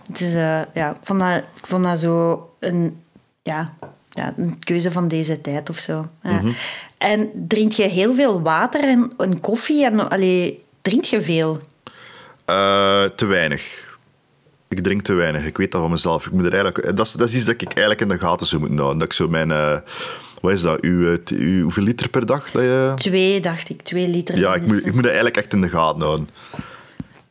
Het 0.07 0.21
is, 0.21 0.33
eh, 0.33 0.61
ja, 0.73 0.89
ik, 0.89 0.97
vond 1.01 1.19
dat, 1.19 1.37
ik 1.37 1.67
vond 1.67 1.83
dat 1.83 1.99
zo 1.99 2.49
een, 2.59 3.01
ja, 3.41 3.73
ja, 4.19 4.33
een 4.37 4.59
keuze 4.59 4.91
van 4.91 5.07
deze 5.07 5.41
tijd 5.41 5.69
of 5.69 5.77
zo. 5.77 6.07
Ja. 6.23 6.41
En 6.97 7.29
drink 7.47 7.71
je 7.71 7.83
heel 7.83 8.15
veel 8.15 8.41
water 8.41 8.83
en, 8.83 9.11
en 9.17 9.39
koffie? 9.39 9.85
En, 9.85 10.09
allee, 10.09 10.63
drink 10.81 11.03
je 11.03 11.21
veel? 11.21 11.59
eh, 12.45 13.03
te 13.03 13.25
weinig. 13.25 13.87
Ik 14.69 14.83
drink 14.83 15.01
te 15.01 15.13
weinig. 15.13 15.45
Ik 15.45 15.57
weet 15.57 15.71
dat 15.71 15.81
van 15.81 15.91
mezelf. 15.91 16.25
Ik 16.25 16.31
moet 16.31 16.45
er 16.45 16.53
eigenlijk, 16.53 16.95
dat, 16.97 17.05
is, 17.05 17.11
dat 17.11 17.27
is 17.29 17.35
iets 17.35 17.45
dat 17.45 17.53
ik 17.61 17.67
eigenlijk 17.67 18.01
in 18.01 18.07
de 18.07 18.19
gaten 18.19 18.45
zou 18.47 18.59
moeten 18.61 18.77
houden. 18.79 18.99
Dat 18.99 19.07
ik 19.07 19.13
zo 19.13 19.27
mijn... 19.27 19.51
eh, 19.51 19.77
Wat 20.41 20.51
is 20.53 20.61
dat? 20.61 20.81
Uw, 20.81 21.11
eh, 21.13 21.17
uw, 21.37 21.61
hoeveel 21.61 21.83
liter 21.83 22.09
per 22.09 22.25
dag? 22.25 22.51
Dat 22.51 22.61
je... 22.61 22.91
Twee, 22.95 23.39
dacht 23.39 23.69
ik. 23.69 23.81
Twee 23.81 24.07
liter. 24.07 24.37
Ja, 24.39 24.55
ik 24.55 24.65
moet, 24.67 24.77
ik 24.77 24.85
moet 24.85 24.95
dat 24.95 25.05
eigenlijk 25.05 25.37
echt 25.37 25.53
in 25.53 25.61
de 25.61 25.69
gaten 25.69 26.01
houden. 26.01 26.29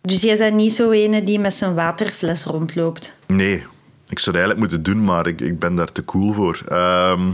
Dus 0.02 0.22
jij 0.22 0.36
bent 0.36 0.54
niet 0.54 0.72
zo 0.72 0.90
ene 0.90 1.24
die 1.24 1.38
met 1.38 1.54
zijn 1.54 1.74
waterfles 1.74 2.44
rondloopt. 2.44 3.16
Nee, 3.26 3.66
ik 4.10 4.18
zou 4.18 4.36
dat 4.36 4.44
eigenlijk 4.44 4.58
moeten 4.58 4.82
doen, 4.82 5.04
maar 5.04 5.26
ik, 5.26 5.40
ik 5.40 5.58
ben 5.58 5.74
daar 5.74 5.92
te 5.92 6.04
cool 6.04 6.32
voor. 6.32 6.60
Ehm, 6.68 7.30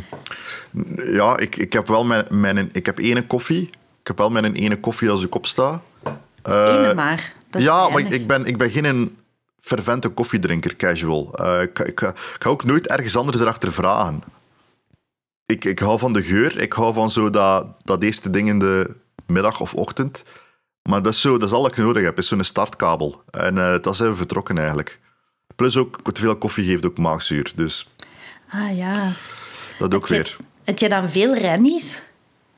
ja, 1.12 1.36
ik, 1.38 1.56
ik 1.56 1.72
heb 1.72 1.86
wel 1.86 2.04
mijn, 2.04 2.24
mijn... 2.30 2.68
Ik 2.72 2.86
heb 2.86 2.98
ene 2.98 3.26
koffie. 3.26 3.62
Ik 4.00 4.06
heb 4.06 4.18
wel 4.18 4.30
mijn 4.30 4.54
ene 4.54 4.80
koffie 4.80 5.10
als 5.10 5.22
ik 5.24 5.34
opsta. 5.34 5.80
Eh, 6.42 6.74
Ene 6.78 6.94
maar. 6.94 7.32
Dat 7.50 7.60
is 7.60 7.66
ja, 7.66 7.88
maar 7.88 8.00
ik, 8.12 8.26
ben, 8.26 8.44
ik 8.44 8.58
ben 8.58 8.70
geen 8.70 9.16
fervente 9.60 10.08
koffiedrinker, 10.08 10.76
casual. 10.76 11.34
Eh, 11.34 11.62
ik, 11.62 11.78
ik, 11.78 12.00
ga- 12.00 12.08
ik 12.08 12.36
ga 12.38 12.50
ook 12.50 12.64
nooit 12.64 12.86
ergens 12.86 13.16
anders 13.16 13.40
erachter 13.40 13.72
vragen. 13.72 14.22
Ik, 15.46 15.64
ik 15.64 15.78
hou 15.78 15.98
van 15.98 16.12
de 16.12 16.22
geur. 16.22 16.60
Ik 16.60 16.72
hou 16.72 16.94
van 16.94 17.10
zo 17.10 17.30
dat, 17.30 17.66
dat 17.84 18.02
eerste 18.02 18.30
ding 18.30 18.48
in 18.48 18.58
de 18.58 18.90
middag 19.26 19.60
of 19.60 19.74
ochtend. 19.74 20.24
Maar 20.82 21.02
dat 21.02 21.12
is, 21.12 21.20
zo, 21.20 21.38
dat 21.38 21.48
is 21.48 21.54
al 21.54 21.62
wat 21.62 21.70
ik 21.70 21.76
nodig 21.84 22.02
heb, 22.02 22.18
is 22.18 22.26
zo'n 22.26 22.42
startkabel. 22.44 23.22
En 23.30 23.58
eh 23.58 23.74
dat 23.80 23.96
zijn 23.96 24.10
we 24.10 24.16
vertrokken 24.16 24.58
eigenlijk. 24.58 25.00
Plus 25.56 25.76
ook, 25.76 26.12
te 26.12 26.20
veel 26.20 26.36
koffie 26.36 26.64
geeft 26.64 26.86
ook 26.86 26.98
maagzuur. 26.98 27.52
Dus 27.56 27.86
Ah 28.54 28.76
ja. 28.76 29.12
dat 29.78 29.94
ook 29.94 30.08
Heb 30.08 30.16
weer. 30.16 30.36
Heb 30.64 30.78
je 30.78 30.88
dan 30.88 31.10
veel 31.10 31.34
rennies? 31.34 32.02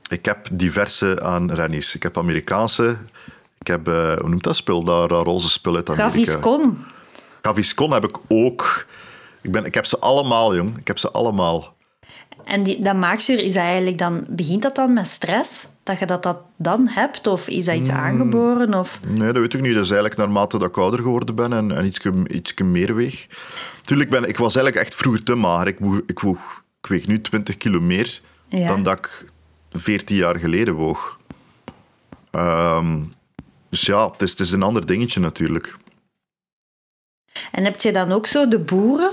Ik 0.08 0.24
heb 0.24 0.48
diverse 0.52 1.22
aan 1.22 1.50
rennies. 1.52 1.94
Ik 1.94 2.02
heb 2.02 2.18
Amerikaanse. 2.18 2.98
Ik 3.58 3.66
heb, 3.66 3.88
eh, 3.88 4.16
hoe 4.16 4.28
noemt 4.28 4.42
dat 4.42 4.56
spul? 4.56 4.84
Dat, 4.84 5.08
dat 5.08 5.24
roze 5.24 5.50
spul 5.50 5.76
uit 5.76 5.90
Amerika. 5.90 6.08
Gaviscon. 6.08 6.84
Gaviscon 7.42 7.92
heb 7.92 8.04
ik 8.04 8.16
ook. 8.28 8.86
Ik, 9.42 9.52
ben, 9.52 9.64
ik 9.64 9.74
heb 9.74 9.86
ze 9.86 9.98
allemaal, 9.98 10.54
jong. 10.54 10.78
Ik 10.78 10.86
heb 10.86 10.98
ze 10.98 11.10
allemaal. 11.10 11.74
En 12.44 12.62
die, 12.62 12.82
dat 12.82 12.94
maagzuur, 12.94 13.38
is 13.38 13.52
dat 13.52 13.62
eigenlijk 13.62 13.98
dan, 13.98 14.24
begint 14.28 14.62
dat 14.62 14.74
dan 14.74 14.92
met 14.92 15.08
stress? 15.08 15.66
Dat 15.86 15.98
je 15.98 16.06
dat, 16.06 16.22
dat 16.22 16.38
dan 16.56 16.88
hebt? 16.88 17.26
Of 17.26 17.48
is 17.48 17.64
dat 17.64 17.74
iets 17.74 17.90
Hmm. 17.90 17.98
aangeboren? 17.98 18.74
Of... 18.74 18.98
Nee, 19.06 19.32
dat 19.32 19.42
weet 19.42 19.54
ik 19.54 19.60
niet. 19.60 19.74
Dat 19.74 19.82
is 19.82 19.90
eigenlijk 19.90 20.20
naarmate 20.20 20.58
dat 20.58 20.68
ik 20.68 20.76
ouder 20.76 21.00
geworden 21.02 21.34
ben 21.34 21.52
en, 21.52 21.72
en 21.76 21.84
ietsje, 21.84 22.12
ietsje 22.28 22.64
meer 22.64 22.94
weeg. 22.94 23.26
Tuurlijk, 23.82 24.10
ben, 24.10 24.28
ik 24.28 24.36
was 24.36 24.54
eigenlijk 24.56 24.86
echt 24.86 24.94
vroeger 24.94 25.22
te 25.22 25.34
mager. 25.34 25.66
Ik, 25.66 25.78
woeg, 25.78 26.00
ik, 26.06 26.20
weeg 26.88 27.06
nu 27.06 27.20
20 27.20 27.56
kilo 27.56 27.80
meer 27.80 28.20
Ja. 28.48 28.68
dan 28.68 28.82
dat 28.82 28.98
ik 28.98 29.24
14 29.70 30.16
jaar 30.16 30.38
geleden 30.38 30.74
woog. 30.74 31.18
Ehm, 32.30 32.98
dus 33.70 33.82
ja, 33.82 34.10
het 34.10 34.22
is, 34.22 34.30
het 34.30 34.40
is 34.40 34.52
een 34.52 34.62
ander 34.62 34.86
dingetje 34.86 35.20
natuurlijk. 35.20 35.76
En 37.52 37.64
heb 37.64 37.80
je 37.80 37.92
dan 37.92 38.12
ook 38.12 38.26
zo 38.26 38.48
de 38.48 38.58
boeren 38.58 39.12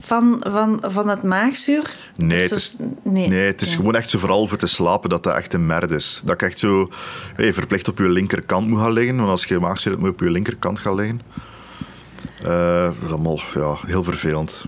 van, 0.00 0.44
van, 0.48 0.78
van 0.86 1.08
het 1.08 1.22
maagzuur? 1.22 1.94
Nee, 2.16 2.42
het 2.42 2.50
is, 2.50 2.76
nee. 3.02 3.28
nee, 3.28 3.46
het 3.46 3.60
is 3.60 3.74
gewoon 3.74 3.94
echt 3.94 4.10
zo 4.10 4.18
vooral 4.18 4.46
voor 4.46 4.58
te 4.58 4.66
slapen 4.66 5.10
dat 5.10 5.22
dat 5.22 5.34
echt 5.36 5.52
een 5.54 5.66
merd 5.66 5.90
is. 5.90 6.20
Dat 6.24 6.34
ik 6.34 6.42
echt 6.42 6.58
zo 6.58 6.88
hey, 7.34 7.54
verplicht 7.54 7.88
op 7.88 7.98
je 7.98 8.08
linkerkant 8.08 8.68
moet 8.68 8.78
gaan 8.78 8.92
liggen. 8.92 9.16
Want 9.16 9.30
als 9.30 9.44
je 9.44 9.58
maagzuur 9.58 9.92
hebt, 9.92 10.04
moet 10.04 10.14
je 10.14 10.20
op 10.20 10.28
je 10.28 10.32
linkerkant 10.32 10.78
gaan 10.78 10.94
liggen. 10.94 11.20
Eh, 12.42 12.84
dat 12.84 12.94
is 13.04 13.10
allemaal 13.10 13.40
ja, 13.54 13.76
heel 13.86 14.04
vervelend. 14.04 14.64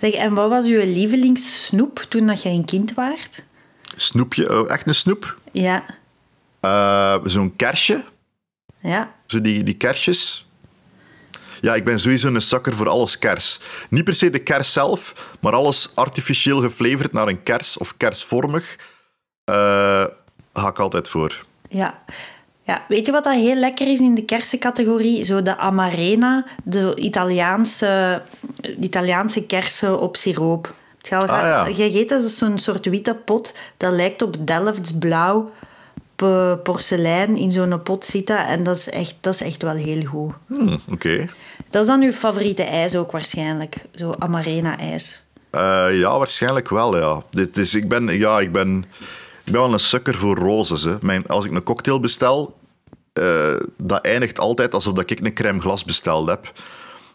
Zeg, 0.00 0.12
en 0.12 0.34
wat 0.34 0.48
was 0.50 0.64
uw 0.64 0.80
lievelingssnoep 0.84 1.98
toen 2.08 2.26
dat 2.26 2.42
je 2.42 2.48
een 2.48 2.64
kind 2.64 2.94
waart? 2.94 3.44
Snoepje, 3.96 4.60
oh, 4.60 4.70
echt 4.70 4.86
een 4.88 4.94
snoep. 4.94 5.38
Ja, 5.52 5.84
Eh, 6.60 7.16
Zo'n 7.24 7.56
kersje, 7.56 8.04
ja. 8.80 9.14
zo 9.26 9.40
die, 9.40 9.62
die 9.62 9.74
kersjes. 9.74 10.49
Ja, 11.60 11.74
ik 11.74 11.84
ben 11.84 11.98
sowieso 12.00 12.28
een 12.28 12.42
zakker 12.42 12.74
voor 12.76 12.88
alles 12.88 13.18
kers. 13.18 13.60
Niet 13.90 14.04
per 14.04 14.14
se 14.14 14.30
de 14.30 14.38
kers 14.38 14.72
zelf, 14.72 15.12
maar 15.40 15.52
alles 15.52 15.90
artificieel 15.94 16.60
geflavored 16.60 17.12
naar 17.12 17.28
een 17.28 17.42
kers 17.42 17.78
of 17.78 17.94
kersvormig. 17.96 18.76
eh 19.44 20.04
ga 20.52 20.68
ik 20.68 20.78
altijd 20.78 21.08
voor. 21.08 21.44
Ja. 21.68 22.02
ja. 22.62 22.84
Weet 22.88 23.06
je 23.06 23.12
wat 23.12 23.24
dat 23.24 23.34
heel 23.34 23.54
lekker 23.54 23.86
is 23.92 24.00
in 24.00 24.14
de 24.14 24.24
kersencategorie? 24.24 25.24
Zo 25.24 25.42
de 25.42 25.56
Amarena, 25.56 26.46
de 26.64 26.92
Italiaanse, 26.96 28.22
de 28.60 28.76
Italiaanse 28.80 29.46
kersen 29.46 30.00
op 30.00 30.16
siroop. 30.16 30.74
Je 31.02 31.16
al 31.16 31.22
Ah, 31.26 31.42
ja. 31.42 31.64
gegeten? 31.64 32.24
Is 32.24 32.38
zo'n 32.38 32.58
soort 32.58 32.86
witte 32.86 33.14
pot. 33.14 33.54
Dat 33.76 33.92
lijkt 33.92 34.22
op 34.22 34.46
Delfts 34.46 34.98
blauw 34.98 35.50
porselein 36.62 37.36
in 37.36 37.52
zo'n 37.52 37.82
pot 37.82 38.04
zitten. 38.04 38.46
En 38.46 38.62
dat 38.62 38.76
is 38.76 38.90
echt, 38.90 39.14
dat 39.20 39.34
is 39.34 39.40
echt 39.40 39.62
wel 39.62 39.74
heel 39.74 40.04
goed. 40.04 40.32
Hmm, 40.46 40.80
Oké. 40.90 41.28
Dat 41.70 41.82
is 41.82 41.88
dan 41.88 42.02
uw 42.02 42.12
favoriete 42.12 42.62
ijs 42.62 42.96
ook 42.96 43.12
waarschijnlijk. 43.12 43.76
Zo 43.94 44.12
Amarena-ijs. 44.18 45.22
Eh, 45.50 45.86
ja, 45.92 46.18
waarschijnlijk 46.18 46.68
wel, 46.68 46.98
ja. 46.98 47.22
Dit 47.30 47.56
is, 47.56 47.74
ik, 47.74 47.88
ben, 47.88 48.18
ja 48.18 48.40
ik, 48.40 48.52
ben, 48.52 48.84
ik 49.44 49.52
ben 49.52 49.60
wel 49.60 49.72
een 49.72 49.78
sukker 49.78 50.14
voor 50.14 50.36
rozes. 50.36 50.82
Hè. 50.82 50.96
Mijn, 51.00 51.26
als 51.26 51.44
ik 51.44 51.50
een 51.50 51.62
cocktail 51.62 52.00
bestel, 52.00 52.56
eh, 53.12 53.54
dat 53.76 54.04
eindigt 54.04 54.38
altijd 54.38 54.74
alsof 54.74 54.92
dat 54.92 55.10
ik 55.10 55.20
een 55.20 55.34
crème 55.34 55.60
glas 55.60 55.84
besteld 55.84 56.28
heb. 56.28 56.52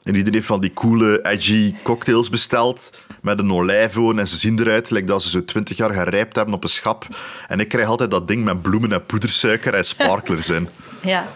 En 0.04 0.16
iedereen 0.16 0.34
heeft 0.34 0.46
van 0.46 0.62
die 0.62 0.74
coole, 0.74 1.22
edgy 1.22 1.74
cocktails 1.84 2.30
besteld 2.30 2.90
met 3.22 3.40
een 3.40 3.54
olijfolie 3.54 4.20
en 4.20 4.28
ze 4.28 4.38
zien 4.38 4.60
eruit 4.60 4.90
lijkt 4.90 5.08
dat 5.08 5.24
ze 5.24 5.30
zo 5.30 5.46
twintig 5.46 5.78
jaar 5.78 5.94
gerijpt 5.94 6.36
hebben 6.36 6.54
op 6.54 6.64
een 6.64 6.70
schap. 6.70 7.08
En 7.48 7.60
ik 7.60 7.68
krijg 7.68 7.88
altijd 7.88 8.12
dat 8.12 8.28
ding 8.28 8.44
met 8.44 8.62
bloemen 8.62 8.92
en 8.92 9.06
poedersuiker 9.06 9.74
en 9.74 9.86
sparklers 9.86 10.50
in. 10.50 10.70
Ja. 11.02 11.28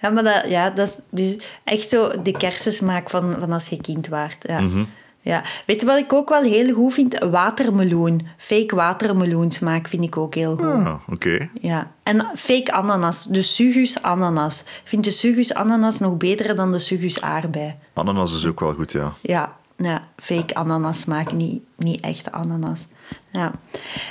Ja, 0.00 0.10
maar 0.10 0.24
dat, 0.24 0.42
ja, 0.46 0.70
dat 0.70 0.88
is 0.88 0.98
dus 1.10 1.38
echt 1.64 1.88
zo 1.88 2.22
de 2.22 2.32
kersensmaak 2.36 3.10
van, 3.10 3.36
van 3.38 3.52
als 3.52 3.66
je 3.66 3.76
kind 3.80 4.08
waart. 4.08 4.44
Ja. 4.48 4.60
Mhm. 4.60 4.84
Ja. 5.24 5.42
Weet 5.66 5.80
je 5.80 5.86
wat 5.86 5.98
ik 5.98 6.12
ook 6.12 6.28
wel 6.28 6.42
heel 6.42 6.74
goed 6.74 6.92
vind? 6.94 7.18
Watermeloen. 7.18 8.26
Fake 8.36 8.74
watermeloensmaak 8.74 9.88
vind 9.88 10.02
ik 10.02 10.16
ook 10.16 10.34
heel 10.34 10.56
goed. 10.56 10.86
Ah, 10.86 10.94
Oké. 11.08 11.48
Ja. 11.60 11.90
En 12.02 12.30
fake 12.34 12.72
ananas. 12.72 13.24
De 13.24 13.42
sugus 13.42 14.02
ananas. 14.02 14.60
Ik 14.60 14.82
vind 14.84 15.04
de 15.04 15.10
sugus 15.10 15.54
ananas 15.54 15.98
nog 15.98 16.16
beter 16.16 16.56
dan 16.56 16.72
de 16.72 16.78
sugus 16.78 17.20
aardbei. 17.20 17.74
Ananas 17.92 18.34
is 18.34 18.46
ook 18.46 18.60
wel 18.60 18.74
goed, 18.74 18.92
ja. 18.92 19.14
Ja, 19.20 19.56
ja 19.76 20.02
fake 20.16 20.54
ananas 20.54 21.00
smaak, 21.00 21.32
niet, 21.32 21.62
niet 21.76 22.00
echte 22.00 22.32
ananas. 22.32 22.86
Ja. 23.30 23.52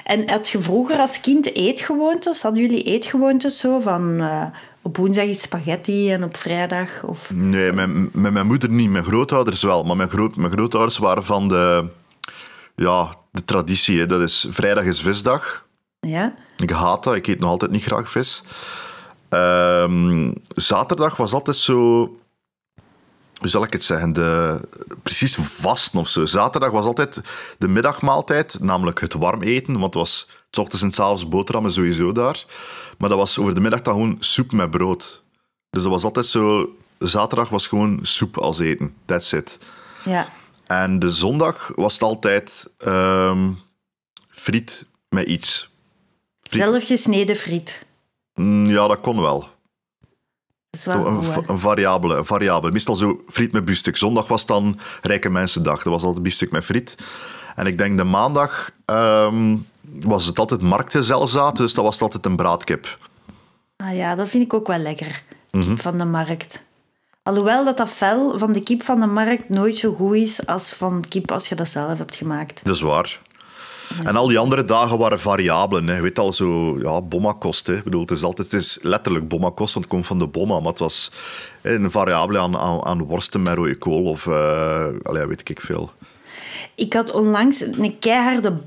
En 0.04 0.30
had 0.30 0.50
je 0.50 0.60
vroeger 0.60 0.98
als 0.98 1.22
kind 1.22 1.56
eetgewoontes? 1.56 2.42
Hadden 2.42 2.62
jullie 2.62 2.84
eetgewoontes 2.84 3.58
zo 3.58 3.80
van 3.80 4.20
eh, 4.20 4.46
op 4.84 4.98
woensdag 4.98 5.26
iets 5.26 5.42
spaghetti 5.42 6.12
en 6.12 6.24
op 6.24 6.38
vrijdag? 6.38 7.04
Of... 7.04 7.32
Nee, 7.34 7.72
mijn, 7.72 8.10
met 8.14 8.34
mijn 8.34 8.48
moeder 8.48 8.70
niet. 8.70 8.90
Mijn 8.90 9.04
grootouders 9.04 9.62
wel. 9.62 9.84
Maar 9.84 9.96
mijn, 9.96 10.10
groot, 10.10 10.36
mijn 10.36 10.52
grootouders 10.52 10.98
waren 10.98 11.26
van 11.26 11.48
de, 11.48 11.86
ja, 12.76 13.16
de 13.32 13.46
traditie. 13.46 14.00
Hè. 14.00 14.06
Dat 14.06 14.22
is, 14.22 14.48
vrijdag 14.50 14.84
is 14.84 15.02
visdag. 15.02 15.66
Ja? 16.00 16.34
Ik 16.58 16.70
haat 16.70 17.04
dat. 17.04 17.16
Ik 17.16 17.28
eet 17.28 17.40
nog 17.40 17.50
altijd 17.50 17.72
niet 17.72 17.84
graag 17.84 18.10
vis. 18.10 18.44
Ehm, 19.30 20.32
zaterdag 20.56 21.18
was 21.18 21.34
altijd 21.34 21.58
zo... 21.58 21.78
Hoe 23.38 23.52
zal 23.52 23.64
ik 23.64 23.74
het 23.74 23.86
zeggen? 23.86 24.14
De, 24.14 24.60
precies 25.04 25.36
vasten 25.42 26.00
of 26.00 26.08
zo. 26.08 26.26
Zaterdag 26.26 26.72
was 26.72 26.86
altijd 26.86 27.22
de 27.58 27.68
middagmaaltijd, 27.68 28.58
namelijk 28.60 29.02
het 29.02 29.14
warm 29.14 29.42
eten. 29.42 29.74
Want 29.74 29.84
het 29.84 29.94
was 29.94 30.28
s 30.56 30.58
ochtends 30.58 30.82
en 30.84 30.94
s 30.94 31.00
avonds 31.00 31.28
boterhammen 31.28 31.72
sowieso 31.72 32.12
daar. 32.12 32.46
Maar 32.98 33.10
dat 33.10 33.18
was 33.18 33.38
over 33.40 33.54
de 33.54 33.62
middag 33.62 33.82
dan 33.82 33.94
gewoon 33.94 34.16
soep 34.20 34.52
met 34.52 34.72
brood. 34.72 35.24
Dus 35.70 35.82
dat 35.84 35.92
was 35.92 36.04
altijd 36.04 36.26
zo... 36.26 36.76
Zaterdag 36.98 37.50
was 37.50 37.68
gewoon 37.68 38.00
soep 38.02 38.38
als 38.38 38.60
eten. 38.60 38.94
That's 39.06 39.32
it. 39.32 39.60
Ja. 40.06 40.28
En 40.66 41.00
de 41.00 41.12
zondag 41.12 41.72
was 41.76 41.94
het 41.94 42.02
altijd 42.02 42.74
ehm, 42.78 43.52
friet 44.30 44.86
met 45.10 45.28
iets. 45.28 45.70
Zelf 46.42 46.86
gesneden 46.86 47.36
friet. 47.36 47.86
Mm, 48.36 48.66
ja, 48.66 48.88
dat 48.88 49.00
kon 49.00 49.22
wel. 49.22 49.40
Dat 49.40 49.50
is 50.80 50.86
wel 50.86 50.96
Zo 50.96 51.06
een, 51.06 51.16
goed, 51.16 51.26
hè? 51.26 51.32
va- 51.34 51.44
een 51.54 51.60
variabele, 51.60 52.16
een 52.16 52.26
variabele. 52.26 52.72
Meestal 52.72 52.96
zo 52.96 53.22
friet 53.28 53.52
met 53.52 53.66
biefstuk. 53.66 53.98
Zondag 53.98 54.28
was 54.28 54.46
dan 54.46 54.80
rijke 55.02 55.30
mensendag. 55.30 55.84
Dat 55.84 55.94
was 55.94 56.04
altijd 56.04 56.24
biefstuk 56.24 56.52
met 56.52 56.66
friet. 56.66 56.98
En 57.56 57.66
ik 57.66 57.78
denk 57.78 57.98
de 57.98 58.04
maandag 58.04 58.72
ehm, 58.86 59.58
was 60.00 60.26
het 60.26 60.40
altijd 60.40 60.62
marktgezelzaad, 60.62 61.58
dus 61.58 61.74
dat 61.74 61.84
was 61.84 62.02
altijd 62.02 62.26
een 62.26 62.36
braadkip. 62.36 62.98
Ah 63.78 63.96
ja, 63.96 64.16
dat 64.16 64.30
vind 64.30 64.44
ik 64.44 64.54
ook 64.54 64.68
wel 64.68 64.78
lekker. 64.78 65.24
Mhm. 65.52 65.68
Kip 65.68 65.82
van 65.82 65.98
de 65.98 66.06
markt. 66.06 66.64
Alhoewel 67.24 67.66
dat 67.66 67.78
dat 67.78 67.90
vel 67.90 68.38
van 68.38 68.52
de 68.52 68.64
kip 68.64 68.84
van 68.84 69.00
de 69.00 69.06
markt 69.06 69.50
nooit 69.50 69.78
zo 69.78 69.94
goed 69.94 70.16
is 70.16 70.46
als 70.46 70.74
van 70.74 71.04
kip 71.10 71.32
als 71.32 71.50
je 71.50 71.56
dat 71.56 71.68
zelf 71.68 71.98
hebt 71.98 72.16
gemaakt. 72.16 72.62
Dat 72.64 72.76
is 72.76 72.82
waar. 72.82 73.20
En 74.04 74.16
al 74.16 74.28
die 74.28 74.40
andere 74.40 74.66
dagen 74.66 74.98
waren 74.98 75.20
variabelen. 75.20 75.88
Hè. 75.88 75.96
Je 75.96 76.02
weet 76.02 76.20
al, 76.20 76.34
zo, 76.34 76.80
ja, 76.80 77.02
bomma-kost. 77.02 77.68
Hè. 77.68 77.76
Ik 77.76 77.84
bedoel, 77.84 78.02
het 78.02 78.12
is 78.12 78.24
altijd 78.24 78.52
het 78.52 78.62
is 78.62 78.78
letterlijk 78.82 79.28
bomma-kost, 79.28 79.74
want 79.74 79.86
het 79.86 79.94
komt 79.94 80.08
van 80.08 80.20
de 80.20 80.28
bomma. 80.28 80.60
Maar 80.60 80.70
het 80.70 80.80
was 80.80 81.12
een 81.62 81.92
variabele 81.92 82.40
aan, 82.40 82.58
aan, 82.58 82.86
aan 82.86 83.04
worsten 83.04 83.42
met 83.42 83.56
rode 83.56 83.78
kool 83.78 84.04
of 84.04 84.26
uh, 84.26 84.86
allee, 85.04 85.26
weet 85.26 85.50
ik 85.50 85.62
veel. 85.62 85.92
Ik 86.76 86.94
had 86.94 87.12
onlangs 87.12 87.60
een 87.62 88.00
keiharde 88.00 88.58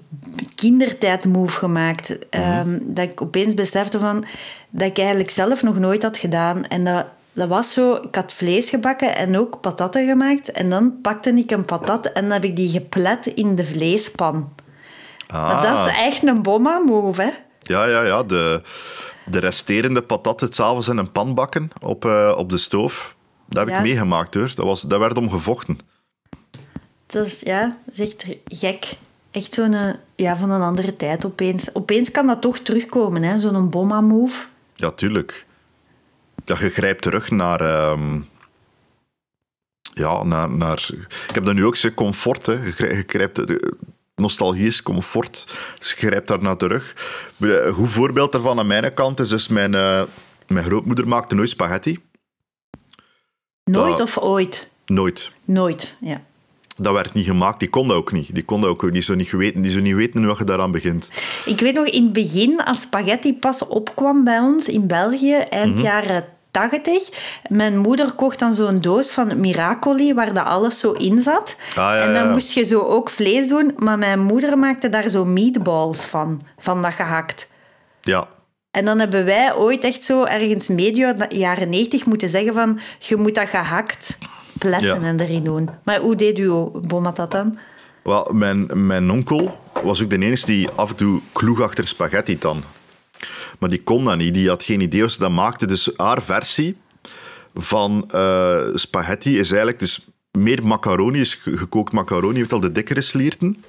kindertijd-move 0.55 1.59
gemaakt. 1.59 2.09
Mhm. 2.09 2.19
Ehm, 2.42 2.79
dat 2.83 3.05
ik 3.09 3.23
opeens 3.23 3.55
besefte 3.55 3.99
van, 3.99 4.25
dat 4.71 4.88
ik 4.88 4.99
eigenlijk 4.99 5.31
zelf 5.31 5.62
nog 5.62 5.79
nooit 5.79 6.03
had 6.03 6.16
gedaan. 6.16 6.64
En 6.66 6.85
dat, 6.85 7.07
dat 7.33 7.49
was 7.49 7.73
zo, 7.73 7.95
ik 7.95 8.14
had 8.14 8.33
vlees 8.33 8.69
gebakken 8.69 9.16
en 9.16 9.38
ook 9.38 9.61
patatten 9.61 10.07
gemaakt. 10.07 10.51
En 10.53 10.71
dan 10.71 11.01
pakte 11.03 11.31
ik 11.35 11.51
een 11.51 11.64
patat 11.64 12.07
en 12.07 12.23
dan 12.23 12.31
heb 12.33 12.45
ik 12.45 12.57
die 12.57 12.71
geplet 12.71 13.27
in 13.27 13.55
de 13.55 13.64
vleespan. 13.64 14.53
Maar 15.33 15.62
dat 15.62 15.87
is 15.87 15.92
echt 15.97 16.27
een 16.27 16.42
bomma-move, 16.42 17.23
hè? 17.23 17.31
Ja, 17.61 17.85
ja, 17.85 18.03
ja. 18.03 18.23
De, 18.23 18.62
de 19.27 19.38
resterende 19.38 20.03
patatten 20.03 20.49
s'avonds 20.53 20.88
in 20.88 20.97
een 20.97 21.12
pan 21.12 21.35
bakken 21.35 21.71
op, 21.83 22.05
eh, 22.05 22.35
op 22.37 22.51
de 22.51 22.57
stoof. 22.57 23.14
Dat 23.49 23.59
heb 23.59 23.69
Ja. 23.69 23.77
ik 23.77 23.83
meegemaakt 23.83 24.35
hoor. 24.35 24.53
Dat, 24.55 24.64
was, 24.66 24.81
dat 24.81 24.99
werd 24.99 25.19
om 25.19 25.31
gevochten. 25.31 25.79
Dat 27.16 27.26
is, 27.26 27.40
ja, 27.40 27.79
dat 27.85 27.98
is 27.98 28.00
echt 28.12 28.26
gek. 28.44 28.92
Echt 29.31 29.52
zo'n, 29.55 29.74
eh, 29.74 29.94
ja, 30.16 30.37
van 30.37 30.50
een 30.50 30.61
andere 30.61 30.96
tijd 30.96 31.24
opeens. 31.24 31.74
Opeens 31.74 32.11
kan 32.11 32.26
dat 32.26 32.40
toch 32.42 32.59
terugkomen, 32.59 33.22
hè? 33.22 33.38
Zo'n 33.38 33.70
bomma-move. 33.70 34.46
Ja, 34.74 34.90
tuurlijk. 34.90 35.46
Ja, 36.44 36.57
je 36.61 36.70
grijpt 36.70 37.02
terug 37.02 37.31
naar... 37.31 37.61
ehm, 37.61 38.20
ja, 39.94 40.22
naar, 40.22 40.50
naar... 40.50 40.88
Ik 41.29 41.35
heb 41.35 41.44
dat 41.44 41.55
nu 41.55 41.64
ook, 41.64 41.76
ze 41.76 41.94
comfort. 41.94 42.46
Hè. 42.46 42.52
Je, 42.52 42.72
grij- 42.72 42.96
je 42.96 43.05
grijpt... 43.07 43.38
eh, 43.38 43.57
Nostalgie 44.14 44.66
is 44.66 44.83
comfort. 44.83 45.44
Dus 45.79 45.90
je 45.90 45.96
grijpt 45.96 46.29
daar 46.29 46.42
naar 46.42 46.57
terug. 46.57 46.94
Een 47.40 47.72
goed 47.72 47.90
voorbeeld 47.90 48.33
daarvan 48.33 48.59
aan 48.59 48.66
mijn 48.66 48.94
kant 48.94 49.20
is 49.20 49.29
dus 49.29 49.48
mijn... 49.48 49.74
eh, 49.74 50.02
mijn 50.46 50.64
grootmoeder 50.64 51.09
maakte 51.09 51.35
nooit 51.35 51.48
spaghetti. 51.48 51.98
Nooit 53.64 53.90
Dat- 53.98 54.00
of 54.00 54.18
ooit? 54.18 54.70
Nooit. 54.87 55.31
Nooit, 55.44 55.96
ja. 56.00 56.22
Dat 56.76 56.94
werd 56.94 57.12
niet 57.12 57.26
gemaakt. 57.26 57.58
Die 57.60 57.68
kon 57.70 57.88
dat 57.88 57.96
ook 57.96 58.12
niet. 58.12 58.34
Die 58.34 58.44
kon 58.44 58.60
dat 58.60 58.70
ook 58.70 58.90
niet. 58.90 59.04
Zo 59.04 59.14
niet 59.14 59.28
geweten, 59.28 59.60
die 59.60 59.70
zo 59.70 59.80
niet 59.80 59.94
weten 59.94 60.24
hoe 60.24 60.34
je 60.38 60.44
daaraan 60.44 60.70
begint. 60.72 61.10
Ik 61.44 61.60
weet 61.60 61.74
nog 61.74 61.86
in 61.86 62.02
het 62.02 62.12
begin, 62.12 62.64
als 62.64 62.80
spaghetti 62.80 63.34
pas 63.34 63.66
opkwam 63.66 64.24
bij 64.24 64.38
ons 64.38 64.68
in 64.68 64.86
België, 64.86 65.34
eind 65.34 65.74
Mhm. 65.74 65.82
jaren 65.82 66.24
80. 66.50 67.08
Mijn 67.48 67.78
moeder 67.78 68.12
kocht 68.12 68.38
dan 68.38 68.54
zo'n 68.54 68.80
doos 68.80 69.10
van 69.10 69.40
Miracoli, 69.40 70.14
waar 70.14 70.32
dat 70.34 70.44
alles 70.44 70.78
zo 70.78 70.92
in 70.92 71.20
zat. 71.20 71.56
ja, 71.74 71.98
en 72.00 72.14
dan 72.14 72.30
moest 72.30 72.52
je 72.52 72.64
zo 72.64 72.80
ook 72.80 73.10
vlees 73.10 73.48
doen, 73.48 73.72
maar 73.76 73.98
mijn 73.98 74.20
moeder 74.20 74.58
maakte 74.58 74.88
daar 74.88 75.08
zo 75.08 75.24
meatballs 75.24 76.04
van, 76.04 76.42
van 76.58 76.82
dat 76.82 76.92
gehakt. 76.92 77.48
Ja. 78.02 78.28
En 78.70 78.84
dan 78.84 78.98
hebben 78.98 79.24
wij 79.24 79.54
ooit 79.54 79.84
echt 79.84 80.02
zo 80.02 80.24
ergens 80.24 80.68
medio 80.68 81.12
jaren 81.28 81.68
90 81.68 82.06
moeten 82.06 82.28
zeggen 82.28 82.54
van, 82.54 82.78
je 82.98 83.16
moet 83.16 83.34
dat 83.34 83.48
gehakt 83.48 84.18
pletten 84.59 85.01
Ja. 85.01 85.07
en 85.07 85.21
erin 85.21 85.42
doen. 85.42 85.71
Maar 85.85 86.01
hoe 86.01 86.16
deed 86.16 86.38
uw 86.38 86.71
boma 86.87 87.11
dat 87.12 87.31
dan? 87.31 87.59
Wel, 88.03 88.31
mijn, 88.33 88.87
mijn 88.87 89.11
onkel 89.11 89.59
was 89.83 90.03
ook 90.03 90.11
de 90.11 90.19
enige 90.19 90.47
die 90.47 90.71
af 90.71 90.90
en 90.90 90.97
toe 90.97 91.21
kloeg 91.33 91.61
achter 91.61 91.87
spaghetti 91.88 92.38
dan. 92.38 92.62
Maar 93.59 93.71
die 93.71 93.83
kon 93.83 94.05
dat 94.05 94.16
niet. 94.16 94.35
Die 94.35 94.49
had 94.49 94.62
geen 94.62 94.81
idee 94.81 95.01
hoe 95.01 95.11
ze 95.11 95.19
dat 95.19 95.31
maakte. 95.31 95.66
Dus 95.66 95.90
haar 95.97 96.23
versie 96.23 96.77
van 97.55 98.09
eh, 98.11 98.59
spaghetti 98.75 99.38
is 99.38 99.49
eigenlijk 99.49 99.79
dus 99.79 100.07
meer 100.31 100.66
macaroni, 100.66 101.21
is 101.21 101.35
ge- 101.35 101.57
gekookt 101.57 101.92
macaroni, 101.92 102.38
heeft 102.38 102.53
al 102.53 102.61
de 102.61 102.73
dikkere 102.73 103.01
slierten. 103.01 103.64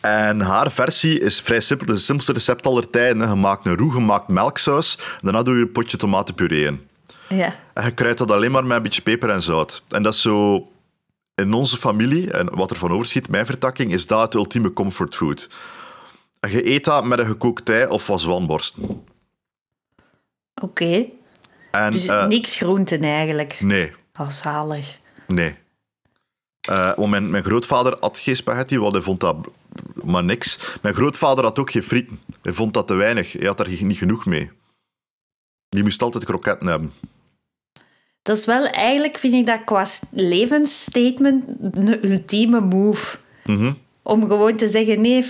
En 0.00 0.40
haar 0.40 0.70
versie 0.72 1.20
is 1.20 1.40
vrij 1.40 1.60
simpel. 1.60 1.86
Het 1.86 1.94
is 1.94 2.00
het 2.00 2.06
simpelste 2.06 2.32
recept 2.32 2.66
aller 2.66 2.90
tijden. 2.90 3.28
Je 3.28 3.34
maakt 3.34 3.66
een 3.66 3.76
roe, 3.76 3.94
je 3.94 4.00
maakt 4.00 4.28
melksaus. 4.28 4.98
Daarna 5.20 5.42
doe 5.42 5.54
je 5.56 5.60
een 5.60 5.72
potje 5.72 5.96
tomatenpuree 5.96 6.64
in. 6.64 6.80
Ja. 7.36 7.54
En 7.74 7.84
je 7.84 7.94
kruidt 7.94 8.18
dat 8.18 8.30
alleen 8.30 8.50
maar 8.50 8.64
met 8.64 8.76
een 8.76 8.82
beetje 8.82 9.02
peper 9.02 9.30
en 9.30 9.42
zout. 9.42 9.82
En 9.88 10.02
dat 10.02 10.14
is 10.14 10.20
zo... 10.22 10.68
In 11.34 11.52
onze 11.52 11.76
familie, 11.76 12.30
en 12.30 12.54
wat 12.56 12.70
er 12.70 12.76
van 12.76 12.90
overschiet, 12.92 13.28
mijn 13.28 13.46
vertakking, 13.46 13.92
is 13.92 14.06
dat 14.06 14.22
het 14.22 14.34
ultieme 14.34 14.72
comfortfood. 14.72 15.48
En 16.40 16.50
je 16.50 16.70
eet 16.70 16.84
dat 16.84 17.04
met 17.04 17.18
een 17.18 17.26
gekookt 17.26 17.68
ei 17.68 17.86
of 17.86 18.06
wat 18.06 18.20
zwanborsten. 18.20 19.04
Oké. 20.62 21.06
En, 21.70 21.92
Dus 21.92 22.06
eh, 22.06 22.26
niks 22.26 22.54
groenten 22.54 23.02
eigenlijk. 23.02 23.60
Nee, 23.60 23.92
Oh, 24.20 24.28
zalig. 24.30 24.98
nee. 25.26 25.56
Eh, 26.68 26.92
want 26.96 27.10
mijn, 27.10 27.30
mijn 27.30 27.44
grootvader 27.44 27.96
had 28.00 28.18
geen 28.18 28.36
spaghetti, 28.36 28.78
want 28.78 28.92
hij 28.92 29.02
vond 29.02 29.20
dat 29.20 29.36
maar 30.04 30.24
niks. 30.24 30.58
Mijn 30.82 30.94
grootvader 30.94 31.44
had 31.44 31.58
ook 31.58 31.70
geen 31.70 31.82
frieten. 31.82 32.20
Hij 32.42 32.52
vond 32.52 32.74
dat 32.74 32.86
te 32.86 32.94
weinig. 32.94 33.32
Hij 33.32 33.46
had 33.46 33.56
daar 33.56 33.68
niet 33.82 33.98
genoeg 33.98 34.26
mee. 34.26 34.50
Die 35.68 35.82
moest 35.82 36.02
altijd 36.02 36.24
kroketten 36.24 36.66
hebben. 36.66 36.92
Dat 38.22 38.38
is 38.38 38.44
wel 38.44 38.66
eigenlijk, 38.66 39.18
vind 39.18 39.34
ik 39.34 39.46
dat 39.46 39.60
qua 39.64 39.84
st- 39.84 40.02
levensstatement 40.10 41.44
een 41.72 42.10
ultieme 42.10 42.60
move. 42.60 43.16
Mhm. 43.44 43.72
Om 44.02 44.26
gewoon 44.26 44.56
te 44.56 44.68
zeggen, 44.68 45.00
nee, 45.00 45.24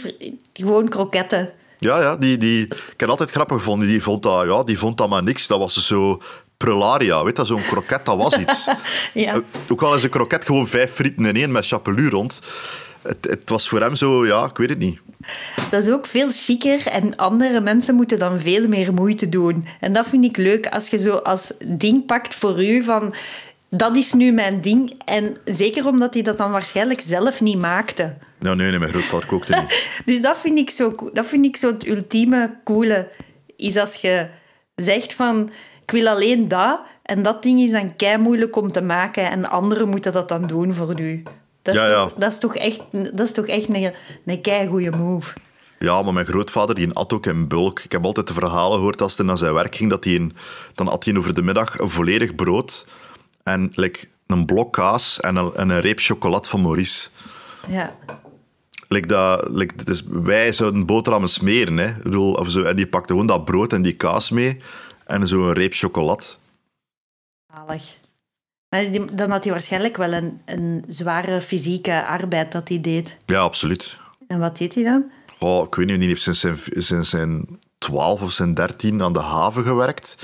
gewoon 0.53 0.89
kroketten. 0.89 1.51
Ja, 1.79 2.01
ja 2.01 2.17
die, 2.17 2.37
die, 2.39 2.65
ik 2.65 2.71
heb 2.87 2.99
het 3.01 3.09
altijd 3.09 3.31
grappig 3.31 3.57
gevonden. 3.57 3.89
Die 3.89 4.03
vond 4.03 4.23
dat, 4.23 4.45
ja, 4.47 4.63
die 4.65 4.79
vond 4.79 4.99
dat 4.99 5.09
maar 5.09 5.23
niks. 5.23 5.47
Dat 5.47 5.59
was 5.59 5.87
zo 5.87 6.21
prularia, 6.57 7.25
weet 7.25 7.37
je, 7.37 7.45
zo'n 7.45 7.63
kroket, 7.63 8.05
dat 8.05 8.17
was 8.17 8.37
iets. 8.39 8.67
Ja. 9.15 9.35
Eh, 9.35 9.41
Ook 9.69 9.83
al 9.83 9.95
is 9.95 10.03
een 10.03 10.11
kroket 10.11 10.45
gewoon 10.45 10.67
vijf 10.67 10.93
frieten 10.93 11.25
in 11.27 11.37
één 11.37 11.53
met 11.53 11.67
chapelure 11.67 12.11
rond. 12.11 12.41
Het, 13.03 13.27
het 13.31 13.49
was 13.49 13.69
voor 13.69 13.81
hem 13.81 13.95
zo, 13.95 14.27
ja, 14.27 14.45
ik 14.45 14.57
weet 14.57 14.69
het 14.69 14.79
niet. 14.79 14.99
Dat 15.71 15.83
is 15.83 15.91
ook 15.91 16.07
veel 16.07 16.31
chiquer 16.31 16.87
en 16.87 17.17
andere 17.17 17.61
mensen 17.61 17.95
moeten 17.95 18.19
dan 18.19 18.41
veel 18.41 18.69
meer 18.69 18.95
moeite 18.95 19.29
doen. 19.29 19.65
En 19.81 19.93
dat 19.93 20.07
vind 20.07 20.25
ik 20.25 20.37
leuk 20.37 20.67
als 20.67 20.89
je 20.89 20.99
zo 20.99 21.15
als 21.17 21.53
ding 21.67 22.07
pakt 22.07 22.35
voor 22.35 22.65
u 22.65 22.83
van 22.83 23.15
dat 23.71 23.97
is 23.97 24.13
nu 24.13 24.33
mijn 24.33 24.61
ding. 24.61 24.93
En 25.05 25.37
zeker 25.45 25.87
omdat 25.87 26.15
hij 26.15 26.23
dat 26.23 26.37
dan 26.37 26.51
waarschijnlijk 26.51 27.01
zelf 27.01 27.41
niet 27.41 27.59
maakte. 27.59 28.17
Nou, 28.39 28.57
nee, 28.57 28.71
nee, 28.71 28.79
mijn 28.79 28.91
grootvader 28.91 29.29
kookte 29.29 29.55
niet. 29.55 29.89
Dus 30.05 30.23
dat 30.23 30.39
vind 30.39 30.59
ik 30.59 30.71
zo, 30.71 30.95
dat 31.13 31.27
vind 31.27 31.45
ik 31.45 31.57
zo 31.57 31.67
het 31.73 31.87
ultieme 31.87 32.61
coole. 32.65 33.09
Is 33.57 33.77
als 33.77 33.95
je 33.95 34.29
zegt 34.75 35.15
van 35.15 35.51
ik 35.83 35.91
wil 35.91 36.09
alleen 36.09 36.49
dat 36.49 36.81
en 37.03 37.23
dat 37.23 37.43
ding 37.43 37.61
is 37.61 37.71
dan 37.71 37.97
kei 37.97 38.19
moeilijk 38.19 38.57
om 38.57 38.73
te 38.73 38.83
maken 38.83 39.31
en 39.31 39.51
anderen 39.51 39.89
moeten 39.89 40.13
dat 40.13 40.29
dan 40.29 40.47
doen 40.47 40.75
voor 40.75 41.01
u. 41.01 41.23
Dat 41.63 41.75
is, 41.75 41.81
Ja, 41.81 41.89
ja. 41.89 42.03
Toch, 42.05 42.15
dat 42.19 42.33
is 42.33 42.39
toch 42.39 42.57
echt, 42.57 42.81
dat 42.91 43.27
is 43.27 43.33
toch 43.33 43.47
echt 43.47 43.69
een, 43.69 43.93
een 44.25 44.41
kei 44.41 44.69
goede 44.69 44.91
move. 44.91 45.33
Ja, 45.79 46.03
maar 46.03 46.13
mijn 46.13 46.27
grootvader 46.27 46.75
die 46.75 46.93
at 46.93 47.13
ook 47.13 47.27
in 47.27 47.49
bulk. 47.49 47.81
Ik 47.81 47.93
heb 47.93 48.05
altijd 48.05 48.27
de 48.27 48.35
verhalen 48.35 48.77
gehoord 48.77 49.03
als 49.03 49.17
hij 49.17 49.27
naar 49.27 49.39
zijn 49.39 49.55
werk 49.55 49.77
ging, 49.77 49.91
dat 49.91 50.05
hij 50.05 50.15
een, 50.15 50.37
dan 50.75 50.89
at 50.89 51.05
hij 51.05 51.17
over 51.17 51.35
de 51.35 51.43
middag 51.43 51.79
een 51.79 51.91
volledig 51.91 52.35
brood 52.35 52.87
en 53.43 53.73
like, 53.75 54.09
een 54.27 54.47
blok 54.47 54.73
kaas 54.73 55.21
en 55.21 55.37
een, 55.37 55.55
en 55.55 55.69
een 55.69 55.81
reep 55.81 55.99
chocolade 55.99 56.49
van 56.49 56.63
Maurice. 56.63 57.09
Ja. 57.69 57.97
Like 58.89 59.07
dat, 59.07 59.49
like, 59.51 59.75
is, 59.85 60.03
wij 60.09 60.53
zouden 60.53 60.87
boterhammen 60.87 61.31
smeren. 61.31 61.77
Hè. 61.77 61.87
Ik 61.87 62.03
bedoel, 62.03 62.33
of 62.33 62.51
zo, 62.51 62.63
en 62.63 62.77
die 62.77 62.87
pakte 62.87 63.13
gewoon 63.13 63.27
dat 63.27 63.45
brood 63.45 63.73
en 63.73 63.83
die 63.83 63.97
kaas 63.97 64.31
mee 64.31 64.57
en 65.07 65.29
zo'n 65.29 65.53
reep 65.53 65.75
chocolade. 65.75 66.25
Zalig. 67.53 67.99
Maar 68.71 68.91
die- 68.91 69.15
dan 69.15 69.31
had 69.31 69.45
hij 69.45 69.53
waarschijnlijk 69.53 69.97
wel 69.97 70.13
een, 70.13 70.41
een 70.45 70.85
zware 70.89 71.41
fysieke 71.41 72.07
arbeid 72.07 72.53
dat 72.53 72.69
hij 72.69 72.81
deed. 72.81 73.17
Ja, 73.27 73.39
absoluut. 73.41 73.99
En 74.29 74.39
wat 74.39 74.59
deed 74.59 74.75
hij 74.75 74.85
dan? 74.85 75.05
Oh, 75.39 75.67
ik 75.67 75.75
weet 75.75 75.87
niet, 75.87 75.99
die 75.99 76.09
heeft 76.09 76.23
sinds 76.23 76.41
zijn, 76.41 76.59
sinds 76.77 77.11
zijn 77.11 77.59
12 77.79 78.23
of 78.23 78.33
zijn 78.33 78.55
13 78.55 79.03
aan 79.03 79.13
de 79.13 79.19
haven 79.21 79.65
gewerkt. 79.65 80.17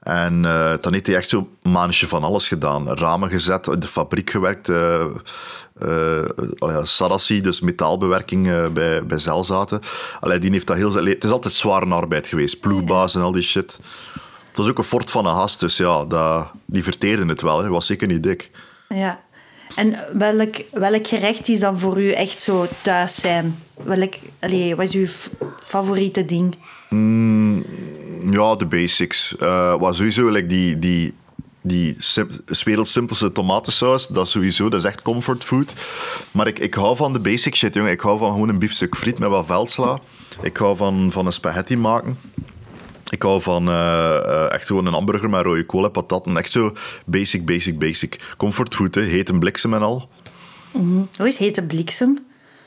En 0.00 0.44
eh, 0.44 0.72
dan 0.80 0.92
heeft 0.92 1.06
hij 1.06 1.16
echt 1.16 1.28
zo'n 1.30 1.48
maandje 1.62 2.06
van 2.06 2.22
alles 2.24 2.48
gedaan. 2.48 2.88
Ramen 2.88 3.28
gezet, 3.30 3.66
in 3.66 3.78
de 3.80 3.86
fabriek 3.86 4.30
gewerkt. 4.30 4.66
ja, 6.58 6.84
Sarassi, 6.84 7.40
dus 7.40 7.60
metaalbewerking 7.60 8.72
bij, 8.72 9.06
bij 9.06 9.18
Zelzaten. 9.18 9.80
Allee, 10.20 10.38
die 10.38 10.50
heeft 10.50 10.66
dat 10.66 10.76
heel, 10.76 10.94
het 10.94 11.24
is 11.24 11.30
altijd 11.30 11.54
zware 11.54 11.86
arbeid 11.94 12.26
geweest. 12.26 12.60
Ploegbaas 12.60 13.14
en 13.14 13.20
al 13.20 13.32
die 13.32 13.42
shit. 13.42 13.78
Het 14.50 14.58
was 14.58 14.68
ook 14.68 14.78
een 14.78 14.84
fort 14.84 15.10
van 15.10 15.26
een 15.26 15.34
gast, 15.34 15.60
dus 15.60 15.76
ja, 15.76 16.04
dat, 16.04 16.50
die 16.64 16.82
verteerde 16.82 17.26
het 17.26 17.40
wel. 17.40 17.60
Hij 17.60 17.68
was 17.68 17.86
zeker 17.86 18.06
niet 18.08 18.22
dik. 18.22 18.50
Ja. 18.88 19.20
En 19.74 20.04
welk, 20.12 20.62
welk 20.70 21.06
gerecht 21.06 21.48
is 21.48 21.60
dan 21.60 21.78
voor 21.78 22.00
u 22.00 22.10
echt 22.10 22.42
zo 22.42 22.66
thuis 22.82 23.14
zijn? 23.14 23.62
Welk, 23.82 24.14
allee, 24.40 24.76
wat 24.76 24.84
is 24.84 24.94
uw 24.94 25.06
favoriete 25.64 26.24
ding? 26.24 26.56
Ja, 28.30 28.54
de 28.54 28.66
basics. 28.68 29.36
Eh 29.36 29.74
wat 29.78 29.96
sowieso, 29.96 30.28
like 30.28 30.46
die, 30.46 30.78
die, 30.78 31.14
die 31.60 31.96
werelds 32.64 32.92
simpelste 32.92 33.32
tomatensaus, 33.32 34.06
dat 34.06 34.26
is 34.26 34.32
sowieso, 34.32 34.68
dat 34.68 34.80
is 34.80 34.86
echt 34.86 35.02
comfortfood. 35.02 35.74
Maar 36.30 36.46
ik, 36.46 36.58
ik 36.58 36.74
hou 36.74 36.96
van 36.96 37.12
de 37.12 37.18
basic 37.18 37.54
shit, 37.54 37.74
jongen. 37.74 37.90
Ik 37.90 38.00
hou 38.00 38.18
van 38.18 38.32
gewoon 38.32 38.48
een 38.48 38.58
biefstuk 38.58 38.96
friet 38.96 39.18
met 39.18 39.28
wat 39.28 39.46
veldsla. 39.46 39.98
Ik 40.42 40.56
hou 40.56 40.76
van, 40.76 41.08
van 41.12 41.26
een 41.26 41.32
spaghetti 41.32 41.76
maken. 41.76 42.18
Ik 43.10 43.22
hou 43.22 43.42
van 43.42 43.68
eh, 43.68 44.16
eh, 44.16 44.52
echt 44.52 44.66
gewoon 44.66 44.86
een 44.86 44.92
hamburger 44.92 45.30
met 45.30 45.42
rode 45.42 45.66
kool 45.66 45.84
en 45.84 45.90
patatten. 45.90 46.36
Echt 46.36 46.52
zo 46.52 46.72
basic, 47.06 47.44
basic, 47.46 47.78
basic. 47.78 48.20
Comfortfood, 48.36 48.94
hè. 48.94 49.00
Heet 49.02 49.28
een 49.28 49.38
bliksem 49.38 49.74
en 49.74 49.82
al. 49.82 50.08
Hoe 51.16 51.26
is 51.28 51.36
hete 51.38 51.62
bliksem? 51.62 52.18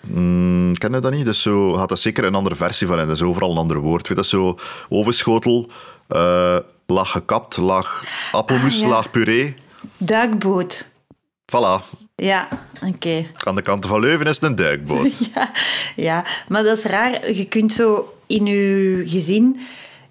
Mm, 0.01 0.77
ken 0.77 0.91
je 0.93 0.99
dat 0.99 1.11
niet? 1.11 1.25
Dus 1.25 1.41
zo 1.41 1.75
had 1.75 1.89
dat 1.89 1.99
zeker 1.99 2.23
een 2.23 2.35
andere 2.35 2.55
versie 2.55 2.87
van. 2.87 2.99
En 2.99 3.07
dat 3.07 3.15
is 3.15 3.21
overal 3.21 3.51
een 3.51 3.57
ander 3.57 3.77
woord. 3.79 4.07
Weet 4.07 4.07
je, 4.07 4.13
dat 4.15 4.25
zo 4.25 4.57
ovenschotel, 4.89 5.69
eh 6.07 6.57
laag 6.87 7.11
gekapt, 7.11 7.57
laag 7.57 8.03
appelmoes, 8.31 8.75
Ah, 8.75 8.81
ja. 8.81 8.87
laag 8.87 9.11
puree. 9.11 9.55
Duikboot. 9.97 10.91
Voilà. 11.45 11.83
Ja, 12.15 12.47
oké. 12.87 13.25
Aan 13.43 13.55
de 13.55 13.61
kant 13.61 13.85
van 13.85 13.99
Leuven 13.99 14.25
is 14.25 14.35
het 14.35 14.43
een 14.43 14.55
duikboot. 14.55 15.11
Ja, 15.33 15.51
ja, 15.95 16.25
maar 16.47 16.63
dat 16.63 16.77
is 16.77 16.83
raar. 16.83 17.31
Je 17.31 17.45
kunt 17.45 17.73
zo 17.73 18.13
in 18.27 18.45
je 18.45 19.03
gezin 19.05 19.59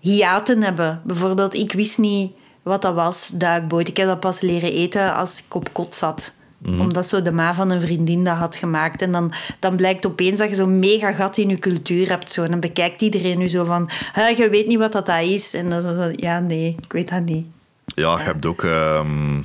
hiaten 0.03 0.63
hebben. 0.63 1.01
Bijvoorbeeld, 1.05 1.55
ik 1.55 1.73
wist 1.73 1.99
niet 1.99 2.33
wat 2.63 2.83
dat 2.83 2.95
was, 2.95 3.31
duikboot. 3.35 3.89
Ik 3.89 3.97
heb 3.97 4.07
dat 4.07 4.21
pas 4.21 4.41
leren 4.41 4.73
eten 4.73 5.15
als 5.15 5.43
ik 5.47 5.55
op 5.55 5.73
kot 5.73 5.95
zat. 5.95 6.33
Omdat 6.67 7.07
zo 7.07 7.23
de 7.23 7.33
ma 7.33 7.55
van 7.55 7.71
een 7.71 7.81
vriendin 7.81 8.25
dat 8.25 8.37
had 8.37 8.57
gemaakt. 8.57 9.03
En 9.03 9.13
dan, 9.13 9.33
dan 9.59 9.77
blijkt 9.77 10.07
opeens 10.07 10.39
dat 10.39 10.49
je 10.49 10.55
zo'n 10.55 10.79
mega 10.79 11.13
gat 11.13 11.37
in 11.37 11.49
je 11.49 11.59
cultuur 11.59 12.09
hebt. 12.09 12.33
Zo. 12.33 12.43
En 12.43 12.51
dan 12.51 12.61
bekijkt 12.61 13.03
iedereen 13.03 13.39
nu 13.39 13.49
zo 13.49 13.65
van... 13.65 13.91
je 14.37 14.49
weet 14.51 14.67
niet 14.67 14.79
wat 14.79 14.93
dat 14.93 15.09
is. 15.09 15.55
En 15.55 15.71
dan 15.71 15.83
zo, 15.83 16.11
ja, 16.17 16.41
nee, 16.41 16.77
ik 16.83 16.93
weet 16.93 17.11
dat 17.11 17.25
niet. 17.25 17.47
Ja, 17.95 18.19
je 18.19 18.23
hebt 18.23 18.47
ook... 18.47 18.65
ehm, 18.65 19.37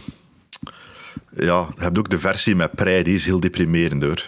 ja, 1.36 1.68
je 1.76 1.84
hebt 1.84 1.98
ook 1.98 2.10
de 2.10 2.20
versie 2.20 2.56
met 2.56 2.76
prei, 2.76 3.04
die 3.04 3.16
is 3.16 3.26
heel 3.26 3.40
deprimerend 3.40 4.04
hoor. 4.04 4.28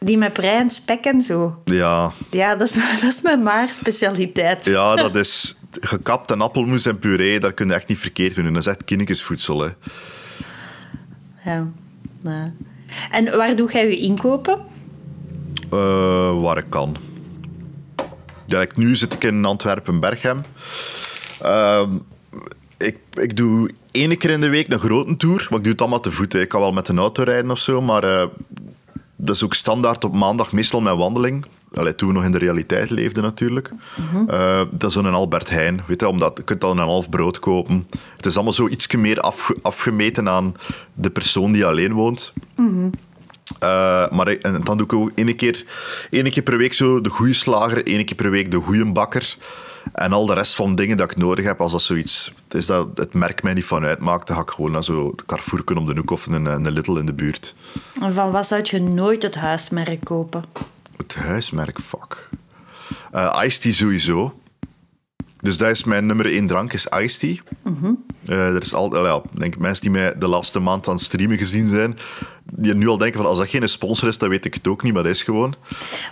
Die 0.00 0.18
met 0.18 0.32
prei 0.32 0.56
en 0.56 0.70
spek 0.70 1.04
en 1.04 1.20
zo. 1.20 1.62
Ja, 1.64 2.12
Ja, 2.30 2.56
dat 2.56 2.68
is, 2.68 2.74
dat 3.00 3.14
is 3.14 3.22
mijn 3.22 3.42
maar 3.42 3.68
specialiteit. 3.68 4.64
ja 4.64 4.96
dat 4.96 5.16
is 5.16 5.57
gekapt 5.70 6.30
en 6.30 6.40
appelmoes 6.40 6.86
en 6.86 6.98
puree, 6.98 7.40
daar 7.40 7.52
kun 7.52 7.68
je 7.68 7.74
echt 7.74 7.88
niet 7.88 7.98
verkeerd 7.98 8.36
mee 8.36 8.44
doen. 8.44 8.54
Dat 8.54 8.62
is 8.62 8.68
echt 8.68 8.84
kindertjesvoedsel. 8.84 9.60
Hè. 9.60 9.70
Ja. 11.44 11.66
ja. 12.22 12.52
En 13.10 13.36
waar 13.36 13.56
doe 13.56 13.72
jij 13.72 13.88
je 13.88 13.96
inkopen? 13.96 14.58
Eh, 15.70 16.40
waar 16.40 16.56
ik 16.56 16.66
kan. 16.68 16.96
Ja, 18.46 18.60
ik, 18.60 18.76
nu 18.76 18.96
zit 18.96 19.12
ik 19.12 19.24
in 19.24 19.44
Antwerpen-Berghem. 19.44 20.42
Ehm, 21.42 21.90
ik, 22.76 22.96
ik 23.12 23.36
doe 23.36 23.70
één 23.90 24.18
keer 24.18 24.30
in 24.30 24.40
de 24.40 24.48
week 24.48 24.72
een 24.72 24.78
grote 24.78 25.16
tour, 25.16 25.46
maar 25.50 25.58
ik 25.58 25.64
doe 25.64 25.72
het 25.72 25.80
allemaal 25.80 26.00
te 26.00 26.10
voet. 26.10 26.32
hè. 26.32 26.40
Ik 26.40 26.48
kan 26.48 26.60
wel 26.60 26.72
met 26.72 26.88
een 26.88 26.98
auto 26.98 27.22
rijden 27.22 27.50
of 27.50 27.58
zo, 27.58 27.80
maar 27.80 28.04
eh, 28.04 28.26
dat 29.16 29.34
is 29.34 29.44
ook 29.44 29.54
standaard 29.54 30.04
op 30.04 30.14
maandag 30.14 30.52
meestal 30.52 30.80
mijn 30.80 30.96
wandeling. 30.96 31.44
Allee, 31.74 31.94
toen 31.94 32.08
we 32.08 32.14
nog 32.14 32.24
in 32.24 32.32
de 32.32 32.38
realiteit 32.38 32.90
leefden 32.90 33.22
natuurlijk. 33.22 33.70
Eh, 34.28 34.62
dat 34.70 34.88
is 34.88 34.92
zo'n 34.92 35.06
Albert 35.14 35.50
Heijn, 35.50 35.82
weet 35.86 36.00
je, 36.00 36.08
omdat 36.08 36.36
je 36.36 36.42
kunt 36.44 36.60
dan 36.60 36.78
een 36.78 36.84
half 36.86 37.08
brood 37.10 37.38
kopen. 37.38 37.86
Het 38.16 38.26
is 38.26 38.34
allemaal 38.34 38.52
zo 38.52 38.68
iets 38.68 38.96
meer 38.96 39.20
afge- 39.20 39.56
afgemeten 39.62 40.28
aan 40.28 40.54
de 40.94 41.10
persoon 41.10 41.52
die 41.52 41.66
alleen 41.66 41.92
woont. 41.92 42.32
Eh, 43.58 44.10
maar 44.10 44.26
en 44.26 44.60
dan 44.64 44.76
doe 44.76 44.86
ik 44.86 44.92
ook 44.92 45.10
één 45.14 45.36
keer, 45.36 45.64
één 46.10 46.30
keer 46.30 46.42
per 46.42 46.56
week 46.56 46.72
zo 46.72 47.00
de 47.00 47.10
goede 47.10 47.32
slager, 47.32 47.86
één 47.86 48.04
keer 48.04 48.16
per 48.16 48.30
week 48.30 48.50
de 48.50 48.56
goede 48.60 48.84
bakker. 48.92 49.36
En 49.92 50.12
al 50.12 50.26
de 50.26 50.34
rest 50.34 50.54
van 50.54 50.74
dingen 50.74 50.96
dat 50.96 51.10
ik 51.10 51.16
nodig 51.16 51.44
heb, 51.44 51.60
als 51.60 51.72
dat 51.72 51.82
zoiets 51.82 52.32
is 52.50 52.66
dat 52.66 52.88
het 52.94 53.14
merk 53.14 53.42
mij 53.42 53.54
niet 53.54 53.64
van 53.64 53.84
uitmaakt, 53.84 54.26
dan 54.26 54.36
ga 54.36 54.42
ik 54.42 54.50
gewoon 54.50 54.70
naar 54.70 54.84
zo'n 54.84 55.14
Carrefour 55.26 55.62
om 55.76 55.86
de 55.86 55.94
hoek 55.96 56.10
of 56.10 56.26
een, 56.26 56.44
een 56.46 56.70
Little 56.70 56.98
in 56.98 57.06
de 57.06 57.14
buurt. 57.14 57.54
En 58.00 58.14
van 58.14 58.30
wat 58.30 58.46
zou 58.46 58.60
je 58.64 58.80
nooit 58.80 59.22
het 59.22 59.34
huismerk 59.34 60.04
kopen? 60.04 60.44
Het 60.98 61.14
huismerk, 61.14 61.80
fuck. 61.80 62.28
Eh 63.12 63.40
Iced 63.44 63.60
Tea 63.60 63.72
sowieso. 63.72 64.40
Dus 65.40 65.56
dat 65.56 65.70
is 65.70 65.84
mijn 65.84 66.06
nummer 66.06 66.26
één 66.26 66.46
drank, 66.46 66.72
is 66.72 66.86
Iced 66.86 67.20
Tea. 67.20 67.36
Eh, 68.24 68.54
er 68.54 68.62
is 68.62 68.74
al, 68.74 69.06
ja, 69.06 69.22
denk 69.32 69.58
mensen 69.58 69.82
die 69.82 69.90
mij 69.90 70.18
de 70.18 70.28
laatste 70.28 70.60
maand 70.60 70.88
aan 70.88 70.94
het 70.94 71.04
streamen 71.04 71.38
gezien 71.38 71.68
zijn, 71.68 71.98
die 72.52 72.74
nu 72.74 72.88
al 72.88 72.98
denken 72.98 73.18
van 73.20 73.28
als 73.28 73.38
dat 73.38 73.48
geen 73.48 73.68
sponsor 73.68 74.08
is, 74.08 74.18
dan 74.18 74.28
weet 74.28 74.44
ik 74.44 74.54
het 74.54 74.68
ook 74.68 74.82
niet, 74.82 74.92
maar 74.92 75.02
dat 75.02 75.12
is 75.12 75.22
gewoon. 75.22 75.54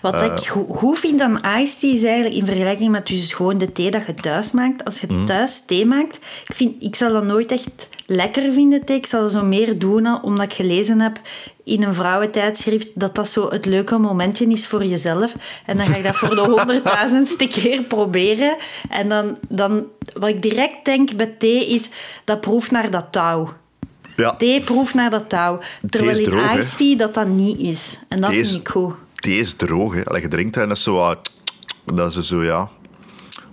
Wat 0.03 0.14
Eh. 0.14 0.25
ik 0.25 0.46
go- 0.46 0.66
goed 0.70 0.99
vind 0.99 1.20
aan 1.20 1.40
iced 1.61 1.81
tea 1.81 1.92
is 1.94 2.03
eigenlijk 2.05 2.35
in 2.35 2.46
vergelijking 2.46 2.90
met 2.90 3.07
dus 3.07 3.33
gewoon 3.33 3.59
de 3.59 3.72
thee 3.72 3.90
dat 3.90 4.07
je 4.07 4.14
thuis 4.14 4.51
maakt. 4.51 4.85
Als 4.85 5.01
je 5.01 5.07
Mhm. 5.11 5.25
thuis 5.25 5.62
thee 5.66 5.87
maakt, 5.87 6.16
ik, 6.49 6.55
vind, 6.55 6.83
ik 6.83 6.96
zal 6.96 7.12
dat 7.12 7.25
nooit 7.25 7.53
echt 7.53 7.88
lekker 8.07 8.53
vinden, 8.53 8.85
thee. 8.85 8.96
Ik 8.96 9.07
zal 9.07 9.29
zo 9.29 9.44
meer 9.44 9.79
doen, 9.79 10.22
omdat 10.22 10.44
ik 10.44 10.53
gelezen 10.53 11.01
heb 11.01 11.20
in 11.64 11.83
een 11.83 11.94
vrouwentijdschrift 11.94 12.88
dat 12.94 13.14
dat 13.14 13.29
zo 13.29 13.49
het 13.51 13.66
leuke 13.66 13.99
momentje 13.99 14.46
is 14.46 14.66
voor 14.66 14.85
jezelf. 14.85 15.35
En 15.66 15.77
dan 15.77 15.87
ga 15.87 15.96
ik 15.96 16.03
dat 16.03 16.16
voor 16.16 16.35
de 16.35 16.40
honderdduizendste 16.57 17.46
keer 17.49 17.83
proberen. 17.83 18.57
En 18.90 19.09
dan, 19.09 19.38
dan, 19.49 19.85
wat 20.18 20.29
ik 20.29 20.42
direct 20.42 20.85
denk 20.85 21.16
bij 21.16 21.35
thee 21.38 21.66
is, 21.66 21.88
dat 22.25 22.40
proeft 22.40 22.70
naar 22.70 22.90
dat 22.90 23.07
touw. 23.11 23.49
Ja, 24.16 24.37
Thee 24.37 24.61
proeft 24.61 24.94
naar 24.94 25.11
dat 25.11 25.29
touw. 25.29 25.61
Terwijl 25.90 26.18
in 26.18 26.59
iced 26.59 26.76
tea 26.76 26.96
dat 26.96 27.14
dat 27.14 27.26
niet 27.26 27.59
is. 27.61 27.98
En 28.09 28.20
dat 28.20 28.31
is- 28.33 28.50
vind 28.50 28.61
ik 28.61 28.68
goed. 28.68 28.94
thee 29.14 29.38
is 29.38 29.52
droog. 29.55 29.94
Hè. 29.94 30.05
Allee, 30.05 30.22
je 30.22 30.29
drinkt 30.29 30.55
het 30.55 30.62
en 30.62 30.68
dat 30.68 30.76
is 30.79 30.83
zo 30.83 30.94
wat... 30.94 31.31
Dat 31.94 32.16
is 32.16 32.26
zo, 32.26 32.44
ja... 32.44 32.68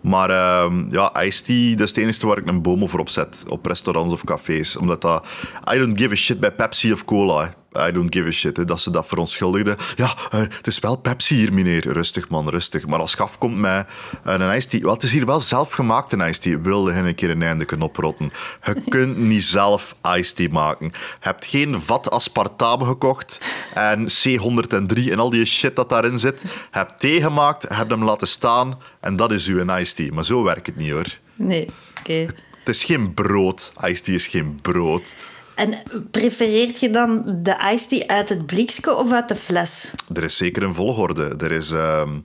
Maar 0.01 0.29
ehm, 0.29 0.85
ja, 0.91 1.21
iced 1.23 1.45
tea, 1.45 1.69
dat 1.75 1.79
is 1.87 1.89
het 1.89 1.97
enige 2.03 2.27
waar 2.27 2.37
ik 2.37 2.47
een 2.47 2.61
boom 2.61 2.89
voor 2.89 2.99
opzet. 2.99 3.43
Op 3.47 3.65
restaurants 3.65 4.13
of 4.13 4.23
cafés. 4.23 4.75
Omdat 4.77 5.01
dat... 5.01 5.25
I 5.73 5.77
don't 5.77 5.99
give 5.99 6.11
a 6.11 6.15
shit 6.15 6.39
bij 6.39 6.51
Pepsi 6.51 6.91
of 6.93 7.05
cola. 7.05 7.43
hè. 7.43 7.47
I 7.87 7.91
don't 7.91 8.13
give 8.13 8.27
a 8.27 8.31
shit. 8.31 8.57
Hè. 8.57 8.65
Dat 8.65 8.81
ze 8.81 8.91
dat 8.91 9.07
verontschuldigden. 9.07 9.77
Ja, 9.95 10.13
eh, 10.31 10.39
het 10.39 10.67
is 10.67 10.79
wel 10.79 10.95
Pepsi 10.95 11.35
hier, 11.35 11.53
meneer. 11.53 11.91
Rustig, 11.91 12.29
man, 12.29 12.49
rustig. 12.49 12.87
Maar 12.87 12.99
als 12.99 13.11
je 13.11 13.23
afkomt 13.23 13.57
met 13.57 13.87
eh, 14.23 14.33
een 14.33 14.55
iced 14.55 14.69
tea... 14.69 14.81
Wel, 14.81 14.93
het 14.93 15.03
is 15.03 15.11
hier 15.11 15.25
wel 15.25 15.41
zelfgemaakt, 15.41 16.13
een 16.13 16.27
iced 16.27 16.41
tea. 16.41 16.61
Wilde 16.61 16.93
je 16.93 16.97
een 16.97 17.15
keer 17.15 17.29
een 17.29 17.41
einde 17.41 17.65
oprotten. 17.79 18.31
Je 18.63 18.81
kunt 18.89 19.17
niet 19.17 19.43
zelf 19.43 19.95
iced 20.17 20.35
tea 20.35 20.47
maken. 20.51 20.85
Je 20.85 20.93
hebt 21.19 21.45
geen 21.45 21.81
vat 21.81 22.11
aspartame 22.11 22.85
gekocht 22.85 23.41
en 23.73 24.07
C103 24.07 25.11
en 25.11 25.19
al 25.19 25.29
die 25.29 25.45
shit 25.45 25.75
dat 25.75 25.89
daarin 25.89 26.19
zit. 26.19 26.41
Je 26.41 26.49
hebt 26.71 26.99
thee 26.99 27.21
gemaakt, 27.21 27.65
je 27.69 27.73
hebt 27.73 27.91
hem 27.91 28.03
laten 28.03 28.27
staan 28.27 28.79
en 28.99 29.15
dat 29.15 29.31
is 29.31 29.47
uw 29.47 29.75
iced 29.75 29.95
tea. 29.95 30.13
Maar 30.13 30.25
zo 30.25 30.43
werkt 30.43 30.65
het 30.65 30.75
niet, 30.75 30.91
hoor. 30.91 31.19
Nee, 31.35 31.69
oké. 31.99 32.27
Het 32.63 32.75
is 32.75 32.83
geen 32.83 33.13
brood. 33.13 33.73
Iced 33.83 34.03
tea 34.03 34.13
is 34.13 34.27
geen 34.27 34.59
brood. 34.61 35.15
En 35.63 35.83
prefereert 36.11 36.79
je 36.79 36.89
dan 36.89 37.23
de 37.43 37.71
iced 37.73 37.89
tea 37.89 38.07
uit 38.07 38.29
het 38.29 38.45
blikje 38.45 38.95
of 38.95 39.11
uit 39.11 39.27
de 39.27 39.35
fles? 39.35 39.91
Er 40.13 40.23
is 40.23 40.37
zeker 40.37 40.63
een 40.63 40.73
volgorde. 40.73 41.35
Er 41.37 41.51
is, 41.51 41.71
ehm, 41.71 42.19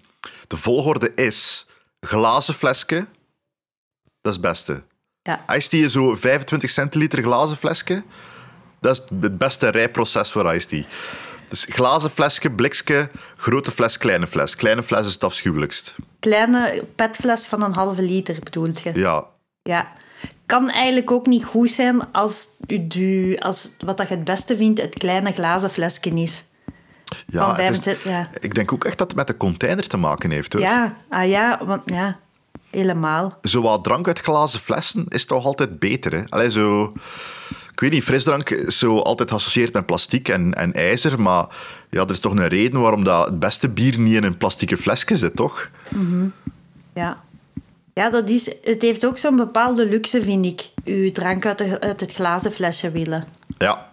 de 0.46 0.56
volgorde 0.56 1.12
is 1.14 1.66
glazen 2.00 2.54
flesje. 2.54 3.06
Dat 4.20 4.32
is 4.32 4.32
het 4.32 4.40
beste. 4.40 4.82
Ja. 5.22 5.44
Iced 5.56 5.70
tea 5.70 5.84
is 5.84 5.92
zo 5.92 6.14
25 6.14 6.70
centiliter 6.70 7.22
glazen 7.22 7.56
flesje. 7.56 8.02
Dat 8.80 8.96
is 8.96 9.18
het 9.20 9.38
beste 9.38 9.68
rijproces 9.68 10.30
voor 10.30 10.54
iced 10.54 10.68
tea. 10.68 10.82
Dus 11.48 11.66
glazen 11.68 12.10
flesje, 12.10 12.50
blikje, 12.50 13.10
grote 13.36 13.70
fles, 13.70 13.98
kleine 13.98 14.26
fles. 14.26 14.56
Kleine 14.56 14.82
fles 14.82 15.06
is 15.06 15.12
het 15.12 15.24
afschuwelijkst. 15.24 15.94
Kleine 16.20 16.84
petfles 16.94 17.46
van 17.46 17.62
een 17.62 17.72
halve 17.72 18.02
liter 18.02 18.36
bedoelt 18.42 18.80
je? 18.80 18.90
Ja, 18.94 19.26
Ja. 19.62 19.92
Kan 20.48 20.70
eigenlijk 20.70 21.10
ook 21.10 21.26
niet 21.26 21.44
goed 21.44 21.70
zijn 21.70 22.12
als, 22.12 22.48
u, 22.66 22.86
du- 22.86 23.36
als 23.38 23.72
wat 23.84 23.96
dat 23.96 24.08
je 24.08 24.14
het 24.14 24.24
beste 24.24 24.56
vindt 24.56 24.80
het 24.80 24.94
kleine 24.94 25.32
glazen 25.32 25.70
flesje 25.70 26.10
is. 26.10 26.44
ja, 27.26 27.50
is- 27.50 27.56
25, 27.56 28.04
ja. 28.04 28.28
ik 28.40 28.54
denk 28.54 28.72
ook 28.72 28.84
echt 28.84 28.98
dat 28.98 29.06
het 29.06 29.16
met 29.16 29.26
de 29.26 29.36
container 29.36 29.86
te 29.88 29.96
maken 29.96 30.30
heeft. 30.30 30.52
Hoor. 30.52 30.62
Ja, 30.62 30.96
ah 31.08 31.28
ja, 31.28 31.60
want 31.64 31.82
ja, 31.86 32.18
helemaal. 32.70 33.38
Zo 33.42 33.62
wat 33.62 33.84
drank 33.84 34.06
uit 34.06 34.18
glazen 34.18 34.60
flessen 34.60 35.04
is 35.08 35.24
toch 35.24 35.44
altijd 35.44 35.78
beter. 35.78 36.12
Hè? 36.12 36.22
Allee, 36.28 36.50
zo... 36.50 36.92
Ik 37.72 37.80
weet 37.84 37.92
niet, 37.92 38.04
frisdrank 38.04 38.50
is 38.50 38.78
zo 38.78 38.98
altijd 38.98 39.30
geassocieerd 39.30 39.72
met 39.72 39.86
plastic 39.86 40.28
en, 40.28 40.54
en 40.54 40.72
ijzer, 40.72 41.20
maar 41.20 41.46
ja, 41.90 42.00
er 42.02 42.10
is 42.10 42.18
toch 42.18 42.32
een 42.32 42.46
reden 42.48 42.80
waarom 42.80 43.04
dat 43.04 43.26
het 43.26 43.38
beste 43.38 43.68
bier 43.68 43.98
niet 43.98 44.14
in 44.14 44.24
een 44.24 44.36
plastieke 44.36 44.76
flesje 44.76 45.16
zit, 45.16 45.36
toch? 45.36 45.70
Ja. 46.94 47.22
Ja, 47.98 48.10
dat 48.10 48.28
is, 48.28 48.46
het 48.62 48.82
heeft 48.82 49.06
ook 49.06 49.18
zo'n 49.18 49.36
bepaalde 49.36 49.86
luxe, 49.88 50.22
vind 50.22 50.46
ik. 50.46 50.70
Uw 50.84 51.10
drank 51.12 51.46
uit, 51.46 51.58
de- 51.58 51.80
uit 51.80 52.00
het 52.00 52.12
glazen 52.12 52.52
flesje 52.52 52.90
willen. 52.90 53.24
Ja. 53.58 53.88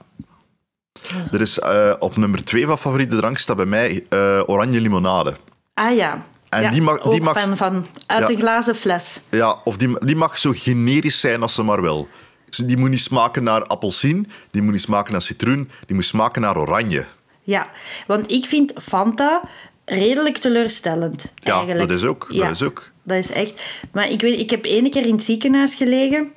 Er 1.31 1.41
is 1.41 1.59
eh, 1.59 1.93
op 1.99 2.17
nummer 2.17 2.43
twee 2.43 2.65
van 2.65 2.77
favoriete 2.77 3.15
drank 3.17 3.37
staat 3.37 3.55
bij 3.55 3.65
mij 3.65 4.05
eh, 4.09 4.41
oranje 4.45 4.81
limonade. 4.81 5.35
Ah 5.73 5.95
ja. 5.95 6.23
En 6.49 6.61
ja, 6.61 6.69
die 6.69 6.81
mag- 6.81 7.01
die 7.01 7.21
mag- 7.21 7.41
fan 7.41 7.57
van. 7.57 7.85
Uit 8.05 8.27
Ja. 8.27 8.29
een 8.33 8.39
glazen 8.39 8.75
fles. 8.75 9.21
Ja, 9.29 9.55
of 9.63 9.77
die, 9.77 10.05
die 10.05 10.15
mag 10.15 10.37
zo 10.37 10.51
generisch 10.55 11.19
zijn 11.19 11.41
als 11.41 11.53
ze 11.53 11.63
maar 11.63 11.81
wil. 11.81 12.07
Dus 12.49 12.57
Die 12.57 12.77
moet 12.77 12.89
niet 12.89 12.99
smaken 13.01 13.43
naar 13.43 13.65
appelsien, 13.65 14.31
die 14.51 14.61
moet 14.61 14.71
niet 14.71 14.81
smaken 14.81 15.11
naar 15.11 15.21
citroen, 15.21 15.69
die 15.85 15.95
moet 15.95 16.05
smaken 16.05 16.41
naar 16.41 16.57
oranje. 16.57 17.05
Ja, 17.41 17.67
want 18.07 18.31
ik 18.31 18.45
vind 18.45 18.73
Fanta 18.81 19.41
redelijk 19.85 20.37
teleurstellend. 20.37 21.31
Ja, 21.35 21.55
eigenlijk. 21.55 21.89
dat 21.89 21.97
is 21.97 22.05
ook. 22.05 22.27
Ja, 22.29 22.43
Dat 22.43 22.51
is 22.51 22.63
ook. 22.63 22.93
Dat 23.05 23.17
is 23.17 23.31
echt. 23.31 23.61
Maar 23.91 24.09
ik 24.09 24.21
weet, 24.21 24.39
ik 24.39 24.49
heb 24.49 24.65
één 24.65 24.89
keer 24.89 25.05
in 25.05 25.13
het 25.13 25.23
ziekenhuis 25.23 25.73
gelegen. 25.73 26.31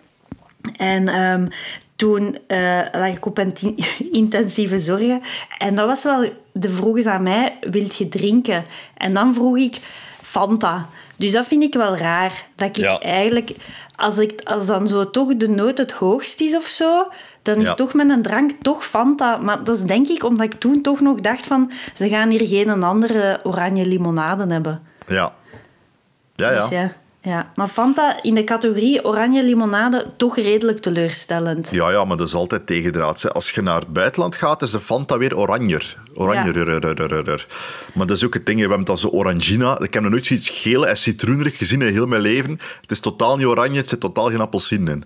En 0.77 1.09
ehm, 1.09 1.47
toen 1.97 2.39
eh, 2.47 2.79
lag 2.93 3.09
ik 3.17 3.27
op 3.27 3.39
intensieve 4.13 4.81
zorgen. 4.81 5.21
En 5.59 5.75
dat 5.75 5.87
was 5.87 6.03
wel... 6.03 6.33
De 6.53 6.71
vroegen 6.71 7.03
ze 7.03 7.11
aan 7.11 7.23
mij, 7.23 7.59
wilt 7.71 7.97
je 7.97 8.09
drinken? 8.09 8.65
En 8.97 9.15
dan 9.15 9.35
vroeg 9.35 9.57
ik 9.59 9.77
Fanta. 10.23 10.89
Dus 11.17 11.33
dat 11.33 11.47
vind 11.47 11.63
ik 11.63 11.75
wel 11.75 11.97
raar. 11.97 12.45
Dat 12.55 12.69
ik 12.69 12.77
Ja. 12.77 13.01
eigenlijk... 13.01 13.51
Als, 13.97 14.19
ik, 14.19 14.41
als 14.45 14.67
dan 14.67 14.89
zo 14.89 15.11
toch 15.11 15.37
de 15.37 15.49
nood 15.49 15.79
het 15.79 15.93
hoogst 15.93 16.41
is 16.41 16.57
of 16.57 16.67
zo... 16.67 17.09
Dan 17.43 17.57
is 17.57 17.63
Ja. 17.63 17.75
toch 17.75 17.95
met 17.95 18.11
een 18.11 18.23
drank 18.23 18.51
toch 18.63 18.87
Fanta. 18.87 19.37
Maar 19.37 19.65
dat 19.65 19.77
is 19.77 19.83
denk 19.83 20.09
ik 20.09 20.25
omdat 20.25 20.47
ik 20.47 20.61
toen 20.61 20.83
toch 20.83 21.01
nog 21.01 21.21
dacht 21.21 21.47
van... 21.47 21.71
Ze 21.95 22.09
gaan 22.09 22.31
hier 22.31 22.47
geen 22.47 22.83
andere 22.83 23.41
oranje 23.45 23.87
limonade 23.87 24.53
hebben. 24.53 24.83
Ja. 25.07 25.33
Ja, 26.39 26.51
ja. 26.51 26.69
Dus 26.69 26.79
ja, 26.79 26.93
ja. 27.21 27.51
Maar 27.55 27.69
Fanta 27.69 28.23
in 28.23 28.35
de 28.35 28.45
categorie 28.45 29.05
oranje 29.05 29.45
limonade 29.45 30.07
toch 30.17 30.37
redelijk 30.37 30.79
teleurstellend. 30.79 31.69
Ja, 31.71 31.91
ja, 31.91 32.05
maar 32.05 32.17
dat 32.17 32.27
is 32.27 32.35
altijd 32.35 32.67
tegendraads. 32.67 33.23
hè. 33.23 33.33
Als 33.33 33.51
je 33.51 33.63
naar 33.63 33.81
het 33.81 33.93
buitenland 33.93 34.35
gaat, 34.35 34.63
is 34.63 34.71
de 34.71 34.81
Fanta 34.81 35.19
weer 35.19 35.37
oranjer. 35.37 35.97
Oranjer. 36.15 37.47
Maar 37.95 38.07
dat 38.07 38.17
is 38.17 38.25
ook 38.25 38.35
het 38.35 38.47
ding, 38.47 38.61
we 38.61 38.67
hebben 38.67 38.85
dan 38.87 38.99
zo 38.99 39.09
orangina. 39.09 39.79
Ik 39.81 39.95
heb 39.95 40.03
nog 40.03 40.13
nooit 40.13 40.27
zoiets 40.27 40.51
geel 40.51 40.87
en 40.87 40.97
citroenerig 40.97 41.57
gezien 41.57 41.83
in 41.83 41.93
heel 41.93 42.07
mijn 42.07 42.23
leven. 42.23 42.59
Het 42.81 42.91
is 42.91 43.01
totaal 43.01 43.37
niet 43.37 43.47
oranje, 43.47 43.81
het 43.81 43.89
zit 43.91 44.01
totaal 44.01 44.27
geen 44.31 44.41
appelsien 44.41 44.89
in. 44.89 45.05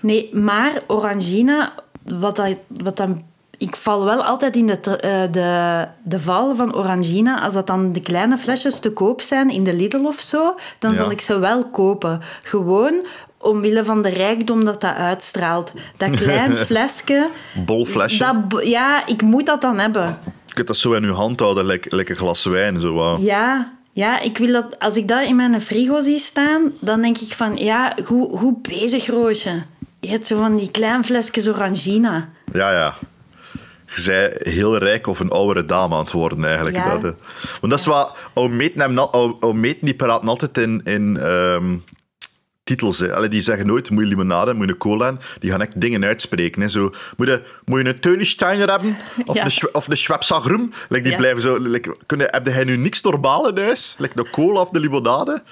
Nee, 0.00 0.30
maar 0.34 0.82
Orangina, 0.86 1.74
wat, 2.02 2.36
dat, 2.36 2.58
wat 2.68 2.96
dan 2.96 3.22
ik 3.58 3.76
val 3.76 4.04
wel 4.04 4.24
altijd 4.24 4.56
in 4.56 4.66
de, 4.66 4.78
eh, 4.80 5.22
de, 5.32 5.86
de 6.02 6.20
val 6.20 6.54
van 6.56 6.74
Orangina. 6.74 7.40
Als 7.42 7.54
dat 7.54 7.66
dan 7.66 7.92
de 7.92 8.00
kleine 8.00 8.38
flesjes 8.38 8.78
te 8.78 8.92
koop 8.92 9.20
zijn 9.20 9.50
in 9.50 9.64
de 9.64 9.74
Lidl 9.74 10.04
of 10.04 10.20
zo, 10.20 10.54
dan 10.78 10.90
Ja. 10.90 10.96
zal 10.96 11.10
ik 11.10 11.20
ze 11.20 11.38
wel 11.38 11.64
kopen. 11.64 12.20
Gewoon 12.42 13.06
omwille 13.38 13.84
van 13.84 14.02
de 14.02 14.08
rijkdom 14.08 14.64
dat 14.64 14.80
dat 14.80 14.94
uitstraalt. 14.94 15.72
Dat 15.96 16.10
klein 16.20 16.56
flesje... 16.56 17.28
Bol 17.66 17.84
flesje. 17.84 18.18
Dat, 18.18 18.66
ja, 18.66 19.06
ik 19.06 19.22
moet 19.22 19.46
dat 19.46 19.60
dan 19.60 19.78
hebben. 19.78 20.18
Je 20.46 20.54
kunt 20.54 20.66
dat 20.66 20.76
zo 20.76 20.92
in 20.92 21.02
je 21.02 21.12
hand 21.12 21.40
houden, 21.40 21.64
lekker, 21.64 21.94
lekker 21.94 22.16
glas 22.16 22.44
wijn. 22.44 22.80
Zo, 22.80 22.92
wat. 22.92 23.22
Ja, 23.22 23.72
ja, 23.92 24.20
ik 24.20 24.38
wil 24.38 24.52
dat... 24.52 24.78
Als 24.78 24.96
ik 24.96 25.08
dat 25.08 25.22
in 25.26 25.36
mijn 25.36 25.60
frigo 25.60 26.00
zie 26.00 26.18
staan, 26.18 26.72
dan 26.80 27.02
denk 27.02 27.18
ik 27.18 27.32
van... 27.32 27.56
Ja, 27.56 27.92
goed, 28.04 28.38
goed 28.38 28.62
bezig, 28.62 29.06
Roosje. 29.06 29.62
Je 30.00 30.08
hebt 30.08 30.26
zo 30.26 30.38
van 30.38 30.56
die 30.56 30.70
klein 30.70 31.04
flesjes 31.04 31.48
Orangina. 31.48 32.28
Ja, 32.52 32.70
ja. 32.72 32.94
Zei 33.98 34.30
heel 34.38 34.76
rijk 34.78 35.06
of 35.06 35.20
een 35.20 35.30
oudere 35.30 35.66
dame 35.66 35.94
aan 35.94 36.00
het 36.00 36.12
worden, 36.12 36.44
eigenlijk. 36.44 36.76
Ja. 36.76 36.90
Dat, 36.90 37.02
hè. 37.02 37.10
Want 37.60 37.72
dat 37.72 37.78
is 37.78 37.86
wat... 37.86 38.16
Meten, 38.50 38.98
al- 38.98 39.12
oude- 39.12 39.36
oude 39.40 39.58
meten 39.58 39.84
die 39.84 39.94
praten 39.94 40.28
altijd 40.28 40.58
in, 40.58 40.80
in 40.84 41.16
ehm, 41.16 41.76
titels. 42.66 42.98
Hè. 42.98 43.14
Allee, 43.14 43.28
die 43.28 43.42
zeggen 43.42 43.66
nooit, 43.66 43.90
moet 43.90 44.02
je 44.02 44.08
limonade, 44.08 44.54
moet 44.54 44.66
je 44.66 44.72
een 44.72 44.78
cola 44.78 45.04
hebben. 45.04 45.22
Die 45.38 45.50
gaan 45.50 45.60
echt 45.60 45.80
dingen 45.80 46.04
uitspreken. 46.04 46.62
Hè. 46.62 46.68
Zo, 46.68 46.90
moet, 47.16 47.26
je, 47.26 47.42
moet 47.64 47.80
je 47.80 47.88
een 47.88 48.00
Teunensteiner 48.00 48.70
hebben? 48.70 48.96
Of, 49.26 49.34
Ja. 49.36 49.48
Schwe- 49.48 49.68
of 49.72 49.88
een 49.88 49.96
Schweppes-Agrum? 49.96 50.72
Like, 50.88 51.02
die 51.02 51.12
Ja. 51.12 51.18
blijven 51.18 51.42
zo... 51.42 51.58
Like, 51.60 51.96
kunnen, 52.06 52.28
heb 52.30 52.46
jij 52.46 52.64
nu 52.64 52.76
niks 52.76 53.02
normaal 53.02 53.48
in 53.48 53.58
huis? 53.64 53.94
Like 53.98 54.14
de 54.22 54.30
cola 54.30 54.60
of 54.60 54.70
de 54.70 54.80
limonade? 54.80 55.42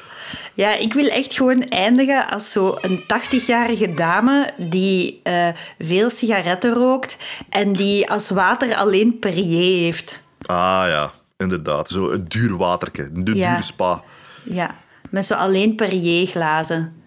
Ja, 0.55 0.75
ik 0.77 0.93
wil 0.95 1.07
echt 1.09 1.35
gewoon 1.35 1.63
eindigen 1.63 2.31
als 2.31 2.51
zo 2.53 2.79
een 2.81 3.03
80-jarige 3.03 3.95
dame 3.95 4.53
die 4.59 5.21
eh, 5.23 5.49
veel 5.79 6.11
sigaretten 6.11 6.73
rookt 6.75 7.17
en 7.49 7.73
die 7.73 8.11
als 8.11 8.29
water 8.31 8.75
alleen 8.75 9.19
Perrier 9.19 9.83
heeft. 9.85 10.23
Ah 10.41 10.85
ja, 10.87 11.13
inderdaad. 11.37 11.89
Zo 11.89 12.11
een 12.11 12.25
duur 12.29 12.57
waterke, 12.57 13.11
een 13.15 13.25
du- 13.25 13.35
Ja. 13.35 13.51
dure 13.51 13.63
spa. 13.63 14.03
Ja, 14.45 14.75
met 15.11 15.27
zo 15.27 15.35
alleen 15.35 15.75
Perrier 15.75 16.27
glazen. 16.27 17.03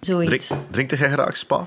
Zoiets. 0.00 0.46
Drink, 0.46 0.62
drinkt 0.70 0.98
jij 0.98 1.10
graag 1.10 1.36
spa? 1.36 1.66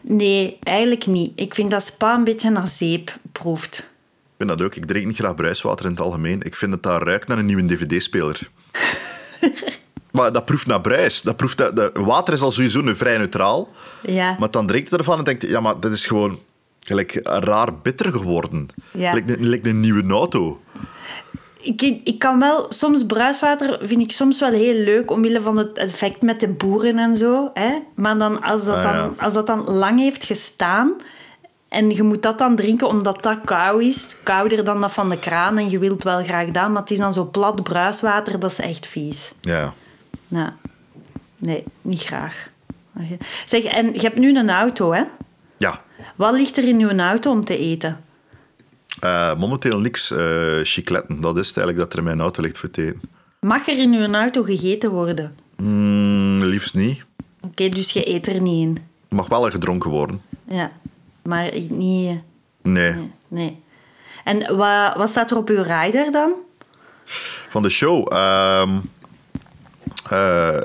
Nee, 0.00 0.58
eigenlijk 0.62 1.06
niet. 1.06 1.32
Ik 1.34 1.54
vind 1.54 1.70
dat 1.70 1.84
spa 1.84 2.14
een 2.14 2.24
beetje 2.24 2.50
naar 2.50 2.68
zeep 2.68 3.16
proeft. 3.32 3.76
Ik 3.78 4.48
vind 4.48 4.48
dat 4.48 4.62
ook. 4.62 4.74
Ik 4.74 4.86
drink 4.86 5.06
niet 5.06 5.16
graag 5.16 5.34
bruiswater 5.34 5.84
in 5.84 5.90
het 5.90 6.00
algemeen. 6.00 6.42
Ik 6.42 6.56
vind 6.56 6.70
dat 6.70 6.82
dat 6.82 7.02
ruikt 7.02 7.28
naar 7.28 7.38
een 7.38 7.46
nieuwe 7.46 7.64
dvd-speler. 7.66 8.50
maar 10.12 10.32
dat 10.32 10.44
proeft 10.44 10.66
naar 10.66 10.80
bruis. 10.80 11.22
Dat 11.22 11.36
proeft 11.36 11.58
dat, 11.58 11.76
dat- 11.76 11.96
water 11.96 12.34
is 12.34 12.40
al 12.40 12.52
sowieso 12.52 12.80
een 12.80 12.96
vrij 12.96 13.18
neutraal. 13.18 13.68
Ja. 14.02 14.36
Maar 14.38 14.50
dan 14.50 14.66
drinkt 14.66 14.90
je 14.90 14.96
ervan 14.96 15.18
en 15.18 15.24
denkt... 15.24 15.46
Ja, 15.46 15.60
maar 15.60 15.80
dat 15.80 15.92
is 15.92 16.06
gewoon 16.06 16.38
gelijk 16.80 17.20
raar 17.22 17.78
bitter 17.78 18.12
geworden. 18.12 18.68
Ja. 18.92 19.12
Lijkt 19.12 19.40
lijkt 19.40 19.66
een 19.66 19.80
nieuwe 19.80 20.04
auto. 20.08 20.60
Ik, 21.62 21.82
ik 22.04 22.18
kan 22.18 22.38
wel, 22.38 22.66
soms 22.68 23.06
bruiswater 23.06 23.78
vind 23.82 24.00
ik 24.00 24.12
soms 24.12 24.40
wel 24.40 24.52
heel 24.52 24.74
leuk 24.74 25.10
omwille 25.10 25.42
van 25.42 25.56
het 25.56 25.78
effect 25.78 26.22
met 26.22 26.40
de 26.40 26.48
boeren 26.48 26.98
en 26.98 27.16
zo. 27.16 27.50
Hè? 27.54 27.78
Maar 27.94 28.18
dan, 28.18 28.42
als, 28.42 28.64
dat 28.64 28.76
Ah, 28.76 28.82
ja. 28.82 29.02
dan, 29.02 29.18
als 29.18 29.32
dat 29.32 29.46
dan 29.46 29.70
lang 29.70 29.98
heeft 29.98 30.24
gestaan 30.24 30.92
en 31.68 31.90
je 31.90 32.02
moet 32.02 32.22
dat 32.22 32.38
dan 32.38 32.56
drinken 32.56 32.88
omdat 32.88 33.22
dat 33.22 33.38
kou 33.44 33.84
is, 33.84 34.16
kouder 34.22 34.64
dan 34.64 34.80
dat 34.80 34.92
van 34.92 35.08
de 35.10 35.18
kraan 35.18 35.58
en 35.58 35.70
je 35.70 35.78
wilt 35.78 36.02
wel 36.02 36.22
graag 36.22 36.50
dat, 36.50 36.68
maar 36.68 36.80
het 36.80 36.90
is 36.90 36.98
dan 36.98 37.14
zo 37.14 37.24
plat 37.30 37.62
bruiswater, 37.62 38.40
dat 38.40 38.50
is 38.50 38.58
echt 38.58 38.86
vies. 38.86 39.32
Ja. 39.40 39.74
Nou, 40.28 40.50
nee, 41.36 41.64
niet 41.82 42.02
graag. 42.02 42.50
Zeg, 43.46 43.64
en 43.64 43.94
je 43.94 44.00
hebt 44.00 44.18
nu 44.18 44.36
een 44.38 44.50
auto, 44.50 44.92
hè? 44.92 45.02
Ja. 45.56 45.80
Wat 46.16 46.32
ligt 46.32 46.56
er 46.56 46.64
in 46.64 46.80
uw 46.80 46.98
auto 46.98 47.30
om 47.30 47.44
te 47.44 47.58
eten? 47.58 48.04
Eh, 49.02 49.34
momenteel 49.36 49.80
niks 49.80 50.10
eh 50.10 50.58
chicletten. 50.62 51.20
Dat 51.20 51.38
is 51.38 51.48
het 51.48 51.56
eigenlijk 51.56 51.78
dat 51.78 51.92
er 51.92 51.98
in 51.98 52.04
mijn 52.04 52.20
auto 52.20 52.42
ligt 52.42 52.58
voor 52.58 52.68
eten. 52.72 53.00
Mag 53.40 53.68
er 53.68 53.78
in 53.78 53.92
uw 53.94 54.14
auto 54.14 54.42
gegeten 54.42 54.90
worden? 54.90 55.36
Mm, 55.56 56.44
liefst 56.44 56.74
niet. 56.74 57.04
Oké, 57.40 57.68
dus 57.68 57.90
je 57.90 58.08
eet 58.14 58.26
er 58.26 58.40
niet 58.40 58.62
in. 58.62 58.78
Mag 59.08 59.28
wel 59.28 59.50
gedronken 59.50 59.90
worden. 59.90 60.22
Ja, 60.48 60.72
maar 61.22 61.50
niet... 61.68 62.08
eh, 62.08 62.16
Nee. 62.62 62.92
Nee. 62.92 63.12
nee. 63.28 63.62
En 64.24 64.56
wat, 64.56 64.96
wat 64.96 65.08
staat 65.08 65.30
er 65.30 65.36
op 65.36 65.48
uw 65.48 65.62
rider 65.62 66.10
dan? 66.10 66.32
Van 67.48 67.62
de 67.62 67.70
show. 67.70 68.12
ehm, 68.12 68.78
eh, 70.08 70.60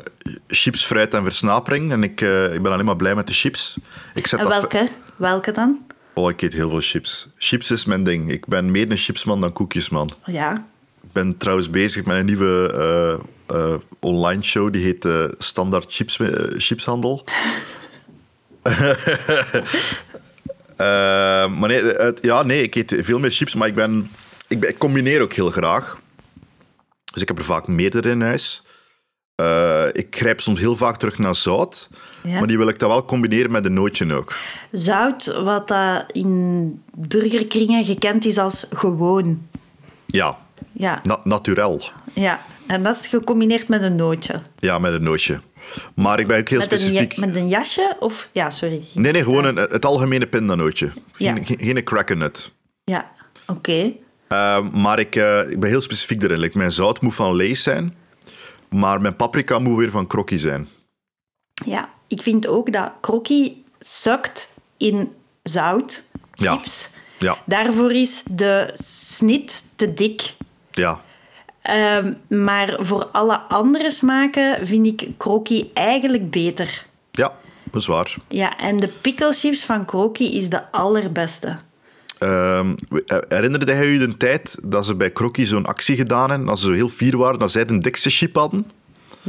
chips, 0.48 0.86
fruit 0.86 1.14
en 1.14 1.24
versnapering. 1.24 1.92
En 1.92 2.04
ik, 2.04 2.22
ik 2.54 2.62
ben 2.62 2.72
alleen 2.72 2.86
maar 2.86 2.96
blij 2.96 3.16
met 3.16 3.28
de 3.28 3.34
chips. 3.34 3.78
Ik 4.14 4.28
zet 4.28 4.40
En 4.40 4.46
dat 4.46 4.54
welke? 4.60 4.90
Welke 5.16 5.52
dan? 5.52 5.86
Oh, 6.18 6.30
ik 6.30 6.42
eet 6.42 6.54
heel 6.54 6.70
veel 6.70 6.82
chips. 6.82 7.28
Chips 7.38 7.72
is 7.72 7.86
mijn 7.86 8.04
ding. 8.04 8.32
Ik 8.32 8.46
ben 8.46 8.72
meer 8.72 8.92
een 8.92 8.98
chipsman 8.98 9.42
dan 9.42 9.54
koekjesman. 9.54 10.10
Ja. 10.26 10.68
Ik 11.04 11.12
ben 11.12 11.38
trouwens 11.38 11.70
bezig 11.70 12.06
met 12.06 12.18
een 12.18 12.26
nieuwe 12.26 12.74
eh, 13.48 13.58
eh, 13.58 13.76
online 14.00 14.44
show. 14.44 14.74
Die 14.74 14.84
heet 14.84 15.06
eh, 15.06 15.26
Standaard 15.38 15.86
Chips, 15.94 16.20
Chipshandel. 16.56 17.24
Maar 21.58 21.68
nee, 21.68 21.84
het- 21.84 22.20
ja, 22.22 22.44
nee, 22.44 22.64
ik 22.64 22.76
eet 22.76 22.96
veel 23.00 23.20
meer 23.20 23.32
chips. 23.32 23.56
Maar 23.56 23.68
ik, 23.68 23.76
ben, 23.76 24.12
ik, 24.48 24.60
ben, 24.60 24.70
ik 24.70 24.78
combineer 24.78 25.22
ook 25.22 25.34
heel 25.34 25.50
graag. 25.50 26.00
Dus 27.14 27.22
ik 27.22 27.28
heb 27.28 27.38
er 27.38 27.44
vaak 27.44 27.68
meerdere 27.68 28.10
in 28.10 28.22
huis. 28.22 28.62
Ik 29.92 30.16
grijp 30.16 30.42
soms 30.42 30.60
heel 30.60 30.76
vaak 30.78 30.98
terug 30.98 31.18
naar 31.18 31.36
zout. 31.36 31.90
Ja. 32.24 32.38
Maar 32.38 32.48
die 32.48 32.58
wil 32.58 32.68
ik 32.68 32.80
dan 32.80 32.90
wel 32.90 33.06
combineren 33.06 33.52
met 33.52 33.66
een 33.66 33.74
nootje 33.74 34.14
ook. 34.14 34.36
Zout, 34.72 35.26
wat 35.44 35.68
dat 35.68 36.04
in 36.12 36.82
burgerkringen 36.98 37.86
gekend 37.86 38.26
is 38.26 38.38
als 38.38 38.68
gewoon. 38.74 39.48
Ja, 40.06 40.38
Ja, 40.72 41.02
na 41.04 41.20
naturel. 41.24 41.82
ja. 42.14 42.42
En 42.68 42.84
dat 42.84 43.00
is 43.00 43.08
gecombineerd 43.08 43.68
met 43.68 43.82
een 43.82 43.96
nootje. 43.96 44.36
Ja, 44.60 44.80
met 44.80 44.94
een 44.94 45.04
nootje. 45.04 45.40
Maar 45.96 46.20
ik 46.20 46.28
ben 46.28 46.40
ook 46.40 46.50
heel 46.50 46.58
Met 46.60 46.68
specifiek. 46.68 47.18
met 47.18 47.36
een 47.36 47.48
jasje? 47.48 47.96
Of... 48.00 48.30
Ja, 48.32 48.50
sorry. 48.50 48.84
Nee, 48.94 49.12
nee, 49.12 49.24
gewoon 49.24 49.46
een, 49.46 49.56
het 49.56 49.86
algemene 49.86 50.28
pindanootje. 50.28 50.92
Geen, 51.12 51.36
Ja. 51.36 51.44
geen, 51.44 51.58
geen 51.60 51.84
crackernet. 51.84 52.52
Ja, 52.84 53.12
oké. 53.48 53.94
Eh, 54.28 54.60
maar 54.74 55.00
ik, 55.00 55.16
eh, 55.16 55.50
ik 55.50 55.60
ben 55.60 55.70
heel 55.70 55.82
specifiek 55.82 56.24
erin. 56.24 56.38
Like, 56.40 56.58
mijn 56.58 56.72
zout 56.72 57.02
moet 57.02 57.16
van 57.16 57.36
Lay's 57.36 57.64
zijn, 57.64 57.96
maar 58.70 59.02
mijn 59.02 59.16
paprika 59.16 59.60
moet 59.60 59.78
weer 59.78 59.92
van 59.92 60.08
Crocky 60.08 60.38
zijn. 60.38 60.68
Ja, 61.66 61.90
ik 62.08 62.22
vind 62.22 62.48
ook 62.48 62.72
dat 62.72 62.92
krokkie 63.02 63.64
sukt 63.80 64.54
in 64.78 65.12
zout, 65.44 66.04
chips. 66.34 66.90
Ja, 67.20 67.38
Daarvoor 67.46 67.92
is 67.92 68.24
de 68.32 68.70
snit 68.84 69.64
te 69.76 69.94
dik. 69.94 70.36
ja. 70.72 71.02
Ehm, 71.62 72.14
maar 72.28 72.76
voor 72.80 73.06
alle 73.06 73.38
andere 73.38 73.92
smaken 73.92 74.68
vind 74.68 74.86
ik 74.86 75.10
krokkie 75.18 75.72
eigenlijk 75.74 76.32
beter. 76.32 76.86
Ja, 77.12 77.34
dat 77.72 77.82
is 77.82 77.88
waar. 77.88 78.16
Ja, 78.28 78.58
en 78.58 78.80
de 78.80 78.88
picklechips 78.88 79.66
van 79.66 79.86
krokkie 79.86 80.34
is 80.34 80.50
de 80.50 80.72
allerbeste. 80.72 81.60
Eh, 82.20 82.70
herinnerde 83.28 83.66
jij 83.66 83.88
je 83.88 84.00
de 84.00 84.18
tijd 84.18 84.58
dat 84.64 84.86
ze 84.86 84.96
bij 84.96 85.12
Crocky 85.12 85.44
zo'n 85.44 85.66
actie 85.66 85.96
gedaan 85.96 86.30
hebben, 86.30 86.48
dat 86.48 86.60
ze 86.60 86.66
zo 86.66 86.72
heel 86.72 86.90
fier 86.90 87.18
waren, 87.18 87.40
dat 87.40 87.52
zij 87.52 87.66
de 87.66 87.78
dikste 87.78 88.10
chip 88.10 88.36
hadden? 88.36 88.72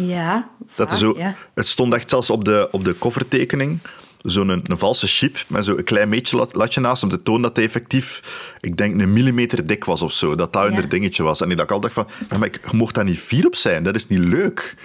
Ja, 0.07 0.49
Dat 0.75 0.93
is 0.93 0.99
zo, 0.99 1.15
ja. 1.17 1.35
Het 1.55 1.67
stond 1.69 1.95
echt 1.95 2.11
zelfs 2.11 2.31
op 2.31 2.45
de, 2.45 2.69
op 2.71 2.85
de 2.85 2.99
covertekening. 2.99 3.79
Zo'n 4.23 4.49
een, 4.49 4.63
een 4.67 4.79
valse 4.79 5.07
chip 5.07 5.45
met 5.47 5.65
zo'n 5.65 5.83
klein 5.85 6.11
beetje 6.11 6.37
lat- 6.37 6.55
latje 6.55 6.81
naast 6.81 7.03
om 7.03 7.09
te 7.09 7.23
tonen 7.23 7.43
dat 7.43 7.57
hij 7.57 7.65
effectief, 7.65 8.23
ik 8.61 8.77
denk, 8.77 9.01
een 9.01 9.13
millimeter 9.13 9.67
dik 9.67 9.85
was 9.85 10.03
of 10.03 10.13
zo. 10.13 10.35
Dat 10.35 10.53
dat 10.53 10.69
Ja. 10.71 10.75
hun 10.75 10.89
dingetje 10.89 11.23
was. 11.23 11.41
En 11.41 11.51
ik 11.51 11.57
dacht 11.57 11.71
altijd 11.71 11.93
van, 11.93 12.07
maar 12.39 12.49
ik, 12.49 12.61
je 12.71 12.77
mocht 12.77 12.95
daar 12.95 13.05
niet 13.05 13.19
fier 13.19 13.47
op 13.47 13.55
zijn. 13.55 13.83
Dat 13.83 13.97
is 13.97 14.09
niet 14.09 14.19
leuk. 14.19 14.77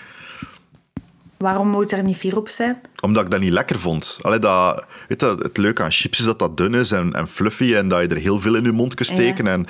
Waarom 1.37 1.67
moet 1.67 1.91
er 1.91 2.03
niet 2.03 2.17
vier 2.17 2.37
op 2.37 2.49
zijn? 2.49 2.81
Omdat 3.01 3.23
ik 3.23 3.31
dat 3.31 3.39
niet 3.39 3.51
lekker 3.51 3.79
vond. 3.79 4.17
Allee, 4.21 4.39
dat, 4.39 4.85
weet 5.07 5.21
je, 5.21 5.35
het 5.41 5.57
leuke 5.57 5.83
aan 5.83 5.91
chips 5.91 6.19
is 6.19 6.25
dat 6.25 6.39
dat 6.39 6.57
dun 6.57 6.73
is 6.73 6.91
en, 6.91 7.13
en 7.13 7.27
fluffy 7.27 7.73
en 7.75 7.87
dat 7.87 8.01
je 8.01 8.07
er 8.07 8.17
heel 8.17 8.39
veel 8.39 8.55
in 8.55 8.63
je 8.63 8.71
mond 8.71 8.93
kunt 8.93 9.07
steken. 9.09 9.47
En 9.47 9.65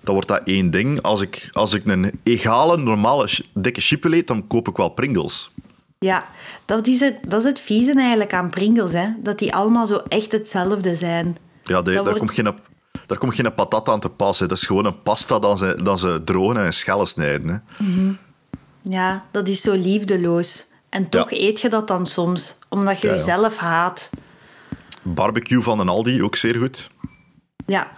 dan 0.00 0.14
wordt 0.14 0.28
dat 0.28 0.40
één 0.44 0.70
ding. 0.70 1.02
Als 1.02 1.20
ik, 1.20 1.48
als 1.52 1.74
ik 1.74 1.82
een 1.86 2.20
egale, 2.22 2.76
normale, 2.76 3.28
dikke 3.54 3.80
chip 3.80 4.02
wil 4.02 4.12
eten, 4.12 4.26
dan 4.26 4.46
koop 4.46 4.68
ik 4.68 4.76
wel 4.76 4.88
Pringles. 4.88 5.50
Ja, 5.98 6.28
dat 6.64 6.86
is 6.86 7.00
het, 7.00 7.18
dat 7.28 7.40
is 7.40 7.46
het 7.46 7.60
vieze 7.60 7.92
eigenlijk 7.94 8.34
aan 8.34 8.50
Pringles, 8.50 8.92
hè. 8.92 9.08
Dat 9.22 9.38
die 9.38 9.54
allemaal 9.54 9.86
zo 9.86 9.96
echt 10.08 10.32
hetzelfde 10.32 10.96
zijn. 10.96 11.36
Ja, 11.62 11.82
de- 11.82 11.92
daar, 11.92 12.02
wordt- 12.02 12.18
komt 12.18 12.30
geen, 12.34 12.54
daar 13.06 13.18
komt 13.18 13.34
geen 13.34 13.54
patat 13.54 13.88
aan 13.88 14.00
te 14.00 14.08
passen. 14.08 14.48
Dat 14.48 14.56
is 14.58 14.66
gewoon 14.66 14.84
een 14.84 15.02
pasta 15.02 15.38
dat 15.38 15.58
ze, 15.58 15.78
dat 15.82 16.00
ze 16.00 16.20
drogen 16.24 16.56
en 16.56 16.64
in 16.64 16.72
schellen 16.72 17.06
snijden. 17.06 17.48
Hè. 17.76 17.84
Ja, 18.82 19.24
dat 19.30 19.48
is 19.48 19.60
zo 19.60 19.72
liefdeloos. 19.74 20.68
En 20.88 21.08
toch 21.08 21.30
Ja. 21.30 21.36
eet 21.36 21.60
je 21.60 21.68
dat 21.68 21.88
dan 21.88 22.06
soms, 22.06 22.58
omdat 22.68 23.00
je 23.00 23.06
Ja, 23.06 23.12
ja. 23.12 23.18
jezelf 23.18 23.56
haat. 23.56 24.10
Barbecue 25.02 25.62
van 25.62 25.78
een 25.80 25.88
Aldi, 25.88 26.22
ook 26.22 26.36
zeer 26.36 26.56
goed. 26.56 26.90
Ja, 27.66 27.90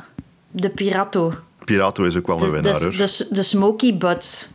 de 0.50 0.70
Pirato. 0.70 1.34
Pirato 1.72 2.04
is 2.04 2.16
ook 2.16 2.26
wel 2.26 2.36
een 2.36 2.44
De, 2.44 2.50
winnaar. 2.50 2.78
de, 2.80 2.96
de, 2.96 3.26
de 3.30 3.42
Smoky 3.42 3.96
Butts. 3.96 4.48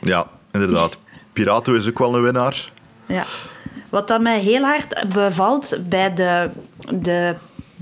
Ja, 0.00 0.26
inderdaad. 0.52 0.98
Pirato 1.32 1.74
is 1.74 1.88
ook 1.88 1.98
wel 1.98 2.14
een 2.14 2.22
winnaar. 2.22 2.72
Ja. 3.06 3.24
Wat 3.88 4.08
dat 4.08 4.20
mij 4.20 4.38
heel 4.40 4.62
hard 4.62 5.04
bevalt 5.12 5.78
bij 5.88 6.14
de, 6.14 6.50
de 6.94 7.34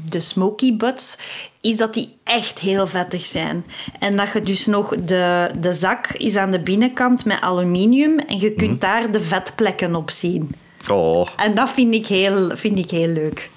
de 0.09 0.21
smoky 0.21 0.77
butts, 0.77 1.19
is 1.61 1.77
dat 1.77 1.95
die 1.95 2.17
echt 2.25 2.59
heel 2.59 2.87
vettig 2.87 3.25
zijn. 3.25 3.65
En 3.99 4.17
dat 4.17 4.33
je 4.33 4.43
dus 4.43 4.67
nog... 4.67 4.89
De, 4.97 5.51
de 5.61 5.75
zak 5.75 6.09
is 6.09 6.37
aan 6.37 6.51
de 6.51 6.61
binnenkant 6.61 7.25
met 7.25 7.41
aluminium 7.41 8.19
en 8.19 8.39
je 8.39 8.53
kunt 8.53 8.81
daar 8.81 9.11
de 9.11 9.21
vetplekken 9.21 9.95
op 9.95 10.11
zien. 10.11 10.55
Oh, 10.91 11.29
En 11.37 11.55
dat 11.55 11.71
vind 11.71 11.95
ik 11.95 12.07
heel, 12.07 12.51
vind 12.57 12.79
ik 12.79 12.91
heel 12.91 13.09
leuk. 13.09 13.51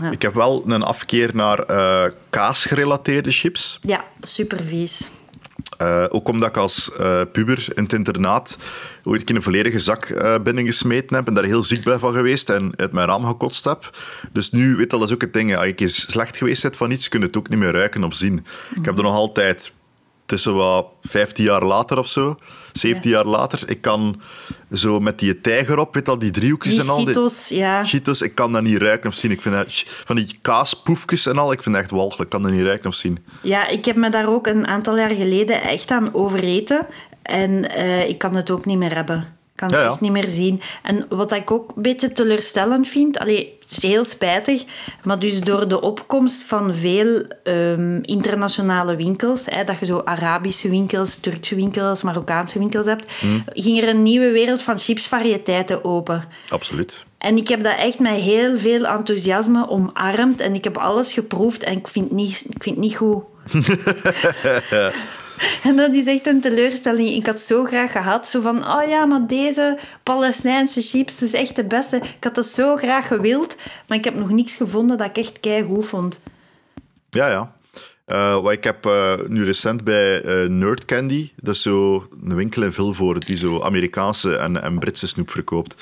Ja. 0.00 0.10
ik 0.10 0.22
heb 0.22 0.34
wel 0.34 0.64
een 0.66 0.82
afkeer 0.82 1.30
naar 1.34 1.58
eh 1.58 2.04
kaasgerelateerde 2.30 3.30
chips. 3.30 3.78
Ja, 3.80 4.04
super 4.20 4.62
vies. 4.62 5.08
Eh, 5.78 6.04
ook 6.08 6.28
omdat 6.28 6.48
ik 6.48 6.56
als 6.56 6.92
eh, 6.92 7.20
puber 7.32 7.66
in 7.74 7.82
het 7.82 7.92
internaat 7.92 8.58
ooit 9.04 9.20
een 9.20 9.26
keer 9.26 9.36
een 9.36 9.42
volledige 9.42 9.78
zak 9.78 10.04
eh, 10.04 10.34
binnengesmeten 10.42 11.16
heb 11.16 11.26
en 11.26 11.34
daar 11.34 11.44
heel 11.44 11.64
ziek 11.64 11.84
ben 11.84 11.98
van 11.98 12.12
geweest 12.12 12.50
en 12.50 12.72
uit 12.76 12.92
mijn 12.92 13.08
raam 13.08 13.24
gekotst 13.24 13.64
heb. 13.64 13.96
Dus 14.32 14.50
nu, 14.50 14.76
weet 14.76 14.90
je, 14.90 14.98
dat 14.98 15.08
is 15.08 15.14
ook 15.14 15.20
het 15.20 15.32
ding. 15.32 15.56
Als 15.56 15.72
je 15.76 15.88
slecht 15.88 16.36
geweest 16.36 16.62
bent 16.62 16.76
van 16.76 16.90
iets, 16.90 17.08
kun 17.08 17.20
je 17.20 17.26
het 17.26 17.36
ook 17.36 17.48
niet 17.48 17.58
meer 17.58 17.72
ruiken 17.72 18.04
of 18.04 18.14
zien. 18.14 18.46
Ik 18.74 18.84
heb 18.84 18.96
er 18.96 19.02
nog 19.02 19.14
altijd 19.14 19.72
tussen 20.26 20.54
wat 20.54 20.86
15 21.02 21.44
jaar 21.44 21.64
later 21.64 21.98
of 21.98 22.08
zo, 22.08 22.38
17 22.72 23.10
jaar 23.10 23.24
later, 23.24 23.62
ik 23.70 23.80
kan 23.80 24.20
zo 24.72 25.00
met 25.00 25.18
die 25.18 25.40
tijger 25.40 25.78
op, 25.78 25.94
weet 25.94 26.08
al, 26.08 26.18
die 26.18 26.30
driehoekjes 26.30 26.72
Die 26.72 26.82
en 26.82 26.88
al. 26.88 27.04
Cheetos, 27.04 27.48
ja. 27.48 27.84
Cheetos, 27.84 28.22
ik 28.22 28.34
kan 28.34 28.52
dat 28.52 28.62
niet 28.62 28.78
ruiken 28.78 29.08
of 29.08 29.14
zien. 29.14 29.30
Ik 29.30 29.40
vind 29.40 29.54
dat, 29.54 29.84
van 29.86 30.16
die 30.16 30.38
kaaspoefjes 30.42 31.26
en 31.26 31.38
al, 31.38 31.52
ik 31.52 31.62
vind 31.62 31.74
dat 31.74 31.84
echt 31.84 31.92
walgelijk. 31.92 32.22
Ik 32.22 32.28
kan 32.28 32.42
dat 32.42 32.52
niet 32.52 32.66
ruiken 32.66 32.88
of 32.88 32.94
zien. 32.94 33.18
Ja, 33.40 33.68
ik 33.68 33.84
heb 33.84 33.96
me 33.96 34.10
daar 34.10 34.28
ook 34.28 34.46
een 34.46 34.66
aantal 34.66 34.96
jaar 34.96 35.14
geleden 35.14 35.62
echt 35.62 35.90
aan 35.90 36.14
overeten. 36.14 36.86
En 37.22 37.70
eh, 37.70 38.08
ik 38.08 38.18
kan 38.18 38.34
het 38.34 38.50
ook 38.50 38.64
niet 38.64 38.78
meer 38.78 38.94
hebben. 38.94 39.35
Ik 39.56 39.62
kan 39.62 39.70
het 39.70 39.80
Ja, 39.80 39.84
ja. 39.84 39.90
echt 39.92 40.00
niet 40.00 40.12
meer 40.12 40.28
zien. 40.28 40.60
En 40.82 41.06
wat 41.08 41.32
ik 41.32 41.50
ook 41.50 41.72
een 41.76 41.82
beetje 41.82 42.12
teleurstellend 42.12 42.88
vind... 42.88 43.18
Allee, 43.18 43.56
het 43.60 43.70
is 43.70 43.82
heel 43.82 44.04
spijtig, 44.04 44.64
maar 45.04 45.18
dus 45.18 45.40
door 45.40 45.68
de 45.68 45.80
opkomst 45.80 46.42
van 46.42 46.74
veel 46.74 47.22
ehm, 47.42 47.98
internationale 48.02 48.96
winkels, 48.96 49.42
hè, 49.46 49.64
dat 49.64 49.78
je 49.78 49.86
zo 49.86 50.00
Arabische 50.04 50.68
winkels, 50.68 51.16
Turkse 51.20 51.54
winkels, 51.54 52.02
Marokkaanse 52.02 52.58
winkels 52.58 52.86
hebt, 52.86 53.12
Hmm. 53.20 53.44
ging 53.52 53.82
er 53.82 53.88
een 53.88 54.02
nieuwe 54.02 54.30
wereld 54.30 54.62
van 54.62 54.78
chipsvariëteiten 54.78 55.84
open. 55.84 56.24
Absoluut. 56.48 57.04
En 57.18 57.36
ik 57.36 57.48
heb 57.48 57.62
dat 57.62 57.76
echt 57.76 57.98
met 57.98 58.12
heel 58.12 58.58
veel 58.58 58.86
enthousiasme 58.86 59.68
omarmd. 59.68 60.40
En 60.40 60.54
ik 60.54 60.64
heb 60.64 60.76
alles 60.78 61.12
geproefd 61.12 61.62
en 61.62 61.76
ik 61.76 61.88
vind 61.88 62.04
het 62.04 62.14
niet, 62.14 62.44
ik 62.48 62.62
vind 62.62 62.76
niet 62.76 62.96
goed. 62.96 63.22
en 65.62 65.76
dat 65.76 65.94
is 65.94 66.06
echt 66.06 66.26
een 66.26 66.40
teleurstelling. 66.40 67.08
Ik 67.08 67.26
had 67.26 67.40
zo 67.40 67.64
graag 67.64 67.92
gehad. 67.92 68.28
Zo 68.28 68.40
van, 68.40 68.56
oh 68.68 68.88
ja, 68.88 69.04
maar 69.04 69.26
deze 69.26 69.78
Palestijnse 70.02 70.80
chips, 70.80 71.22
is 71.22 71.32
echt 71.32 71.56
de 71.56 71.64
beste. 71.64 71.96
Ik 71.96 72.24
had 72.24 72.34
dat 72.34 72.46
zo 72.46 72.76
graag 72.76 73.06
gewild. 73.06 73.56
Maar 73.88 73.98
ik 73.98 74.04
heb 74.04 74.14
nog 74.14 74.30
niks 74.30 74.54
gevonden 74.54 74.98
dat 74.98 75.06
ik 75.06 75.16
echt 75.16 75.40
keigoed 75.40 75.86
vond. 75.86 76.20
Ja, 77.10 77.28
ja. 77.28 77.54
Wat 78.40 78.52
ik 78.52 78.64
heb 78.64 78.86
eh, 78.86 79.14
nu 79.28 79.44
recent 79.44 79.84
bij 79.84 80.22
eh, 80.22 80.48
Nerd 80.48 80.84
Candy, 80.84 81.30
dat 81.36 81.54
is 81.54 81.62
zo 81.62 82.08
een 82.24 82.34
winkel 82.34 82.62
in 82.62 82.72
Vilvoorde 82.72 83.20
die 83.20 83.36
zo 83.36 83.62
Amerikaanse 83.62 84.36
en, 84.36 84.62
en 84.62 84.78
Britse 84.78 85.06
snoep 85.06 85.30
verkoopt. 85.30 85.76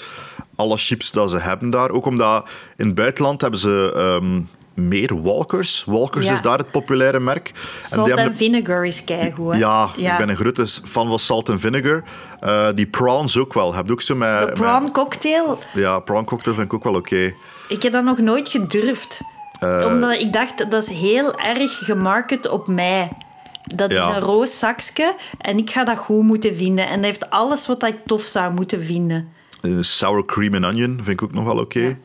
Alle 0.56 0.76
chips 0.76 1.10
dat 1.10 1.30
ze 1.30 1.38
hebben 1.38 1.70
daar, 1.70 1.90
ook 1.90 2.06
omdat 2.06 2.48
in 2.76 2.86
het 2.86 2.94
buitenland 2.94 3.40
hebben 3.40 3.60
ze 3.60 3.92
ehm, 3.96 4.40
meer 4.74 5.22
Walkers. 5.22 5.82
Walkers 5.86 6.26
Ja. 6.26 6.32
is 6.32 6.42
daar 6.42 6.58
het 6.58 6.70
populaire 6.70 7.20
merk. 7.20 7.52
Salt 7.80 8.08
en 8.10 8.34
vinegar 8.36 8.84
is 8.86 9.04
keigoed. 9.04 9.52
hè? 9.52 9.58
Ja, 9.58 9.88
ik 9.96 10.16
ben 10.18 10.28
een 10.28 10.36
grote 10.36 10.66
fan 10.68 11.08
van 11.08 11.18
salt 11.18 11.48
en 11.48 11.60
vinegar. 11.60 12.02
Eh, 12.40 12.66
die 12.74 12.86
prawns 12.86 13.38
ook 13.38 13.54
wel. 13.54 13.74
Heb 13.74 13.86
je 13.86 13.92
ook 13.92 14.02
zo 14.02 14.14
met... 14.14 14.38
De 14.40 14.44
met- 14.46 14.54
prawn 14.54 14.90
cocktail, 14.90 15.58
ja, 15.74 15.98
prawn 15.98 16.24
cocktail 16.24 16.54
vind 16.56 16.66
ik 16.66 16.74
ook 16.74 16.84
wel 16.84 16.94
oké. 16.94 17.34
ik 17.68 17.82
heb 17.82 17.92
dat 17.92 18.04
nog 18.04 18.18
nooit 18.18 18.48
gedurfd. 18.48 19.20
Eh. 19.60 19.84
Omdat 19.86 20.20
ik 20.20 20.32
dacht, 20.32 20.70
dat 20.70 20.82
is 20.88 20.98
heel 20.98 21.38
erg 21.38 21.78
gemarket 21.84 22.48
op 22.48 22.68
mij. 22.68 23.08
Dat 23.74 23.90
Ja. 23.90 24.08
is 24.08 24.14
een 24.16 24.22
roos 24.22 24.58
zakje 24.58 25.14
en 25.38 25.58
ik 25.58 25.70
ga 25.70 25.84
dat 25.84 25.98
goed 25.98 26.22
moeten 26.22 26.56
vinden. 26.56 26.86
En 26.88 26.94
dat 26.96 27.04
heeft 27.04 27.30
alles 27.30 27.66
wat 27.66 27.82
ik 27.82 27.96
tof 28.06 28.22
zou 28.22 28.52
moeten 28.52 28.84
vinden. 28.84 29.28
Eh, 29.60 29.72
sour 29.80 30.24
cream 30.24 30.54
en 30.54 30.64
onion 30.64 30.94
vind 30.96 31.08
ik 31.08 31.22
ook 31.22 31.32
nog 31.32 31.44
wel 31.44 31.58
oké. 31.58 31.98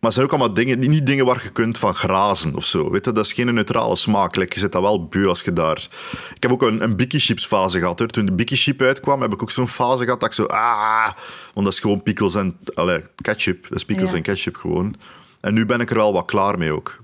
Maar 0.00 0.10
er 0.10 0.12
zijn 0.16 0.26
ook 0.26 0.32
allemaal 0.32 0.54
dingen, 0.54 0.78
niet 0.78 1.06
dingen 1.06 1.24
waar 1.24 1.40
je 1.42 1.50
kunt 1.50 1.78
van 1.78 1.94
grazen 1.94 2.56
of 2.56 2.64
zo. 2.64 2.90
Weet 2.90 3.04
je, 3.04 3.12
dat 3.12 3.24
is 3.24 3.32
geen 3.32 3.54
neutrale 3.54 3.96
smaak. 3.96 4.36
Like, 4.36 4.54
je 4.54 4.60
zit 4.60 4.72
dat 4.72 4.82
wel 4.82 5.06
beu 5.06 5.26
als 5.26 5.40
je 5.40 5.52
daar... 5.52 5.88
Ik 6.34 6.42
heb 6.42 6.52
ook 6.52 6.62
een, 6.62 6.82
een 6.82 6.96
Biki 6.96 7.18
Chips 7.20 7.46
fase 7.46 7.78
gehad. 7.78 7.98
Hoor. 7.98 8.08
Toen 8.08 8.26
de 8.26 8.32
Biki 8.32 8.56
Chip 8.56 8.80
uitkwam, 8.80 9.20
heb 9.20 9.32
ik 9.32 9.42
ook 9.42 9.50
zo'n 9.50 9.68
fase 9.68 10.04
gehad 10.04 10.20
dat 10.20 10.28
ik 10.28 10.34
zo... 10.34 10.44
Ah, 10.44 11.10
want 11.54 11.66
dat 11.66 11.74
is 11.74 11.80
gewoon 11.80 12.02
pickles 12.02 12.34
en... 12.34 12.58
Allee, 12.74 13.04
ketchup. 13.14 13.62
Dat 13.68 13.78
is 13.78 13.84
pickles 13.84 14.10
Ja. 14.10 14.16
en 14.16 14.22
ketchup 14.22 14.56
gewoon. 14.56 14.94
En 15.40 15.54
nu 15.54 15.66
ben 15.66 15.80
ik 15.80 15.90
er 15.90 15.96
wel 15.96 16.12
wat 16.12 16.24
klaar 16.24 16.58
mee 16.58 16.72
ook. 16.72 16.98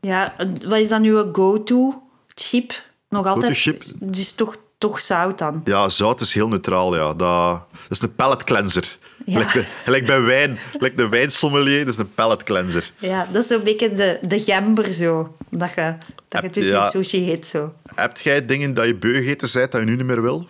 Ja, 0.00 0.34
wat 0.66 0.78
is 0.78 0.88
dan 0.88 1.02
uw 1.02 1.32
go-to 1.32 2.02
chip? 2.34 2.82
Nog 3.08 3.26
altijd? 3.26 3.56
chip? 3.56 3.82
Dus 4.00 4.32
toch, 4.32 4.56
toch 4.78 5.00
zout 5.00 5.38
dan? 5.38 5.60
Ja, 5.64 5.88
zout 5.88 6.20
is 6.20 6.32
heel 6.34 6.48
neutraal, 6.48 6.96
ja. 6.96 7.06
Dat, 7.14 7.62
dat 7.70 7.90
is 7.90 8.00
een 8.00 8.14
palate 8.14 8.44
cleanser. 8.44 8.96
Gelijk, 9.26 9.66
gelijk 9.84 10.06
bij 10.06 10.20
wijn. 10.20 10.58
Gelijk 10.72 10.96
de 10.96 11.08
wijnsommelier, 11.08 11.84
dat 11.84 11.94
is 11.94 12.00
een 12.00 12.14
palate 12.14 12.44
cleanser. 12.44 12.90
Ja, 12.98 13.26
dat 13.32 13.42
is 13.42 13.48
zo'n 13.48 13.62
beetje 13.62 13.92
de, 13.92 14.18
de 14.22 14.40
gember 14.40 14.92
zo. 14.92 15.28
Dat 15.50 15.70
je, 15.74 15.96
dat 16.28 16.42
je 16.42 16.48
tussen 16.48 16.74
ja. 16.74 16.90
sushi 16.90 17.30
eet 17.30 17.46
zo. 17.46 17.74
Heb 17.94 18.18
jij 18.18 18.46
dingen 18.46 18.74
dat 18.74 18.86
je 18.86 18.94
beu 18.94 19.14
gegeten 19.14 19.48
bent 19.52 19.72
dat 19.72 19.80
je 19.80 19.86
nu 19.86 19.96
niet 19.96 20.06
meer 20.06 20.22
wil? 20.22 20.46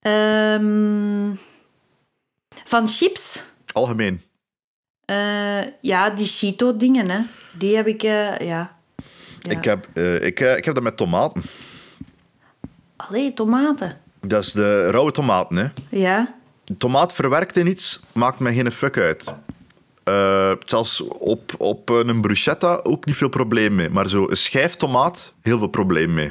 Ehm, 0.00 1.34
van 2.64 2.88
chips? 2.88 3.42
Algemeen. 3.72 4.22
Eh, 5.04 5.62
ja, 5.80 6.10
die 6.10 6.26
Cheeto-dingen, 6.26 7.10
hè. 7.10 7.20
Die 7.58 7.76
heb 7.76 7.86
ik, 7.86 8.02
eh, 8.02 8.38
ja. 8.38 8.76
ja. 9.40 9.50
Ik, 9.50 9.64
heb, 9.64 9.86
eh, 9.94 10.14
ik, 10.14 10.40
ik 10.40 10.64
heb 10.64 10.74
dat 10.74 10.82
met 10.82 10.96
tomaten. 10.96 11.42
Allee, 12.96 13.34
tomaten. 13.34 13.98
Dat 14.20 14.44
is 14.44 14.52
de 14.52 14.90
rauwe 14.90 15.12
tomaten. 15.12 15.56
Hè. 15.56 15.68
Ja. 15.88 16.34
Tomaat 16.78 17.12
verwerkt 17.12 17.56
in 17.56 17.66
iets 17.66 18.00
maakt 18.12 18.38
mij 18.38 18.54
geen 18.54 18.72
fuck 18.72 18.98
uit. 18.98 19.32
Eh, 20.04 20.52
zelfs 20.64 21.00
op, 21.00 21.54
op 21.58 21.88
een 21.88 22.20
bruschetta 22.20 22.80
ook 22.82 23.04
niet 23.04 23.16
veel 23.16 23.28
probleem 23.28 23.74
mee. 23.74 23.90
Maar 23.90 24.08
zo 24.08 24.26
een 24.30 24.36
schijf 24.36 24.74
tomaat, 24.74 25.34
heel 25.42 25.58
veel 25.58 25.66
probleem 25.68 26.14
mee. 26.14 26.30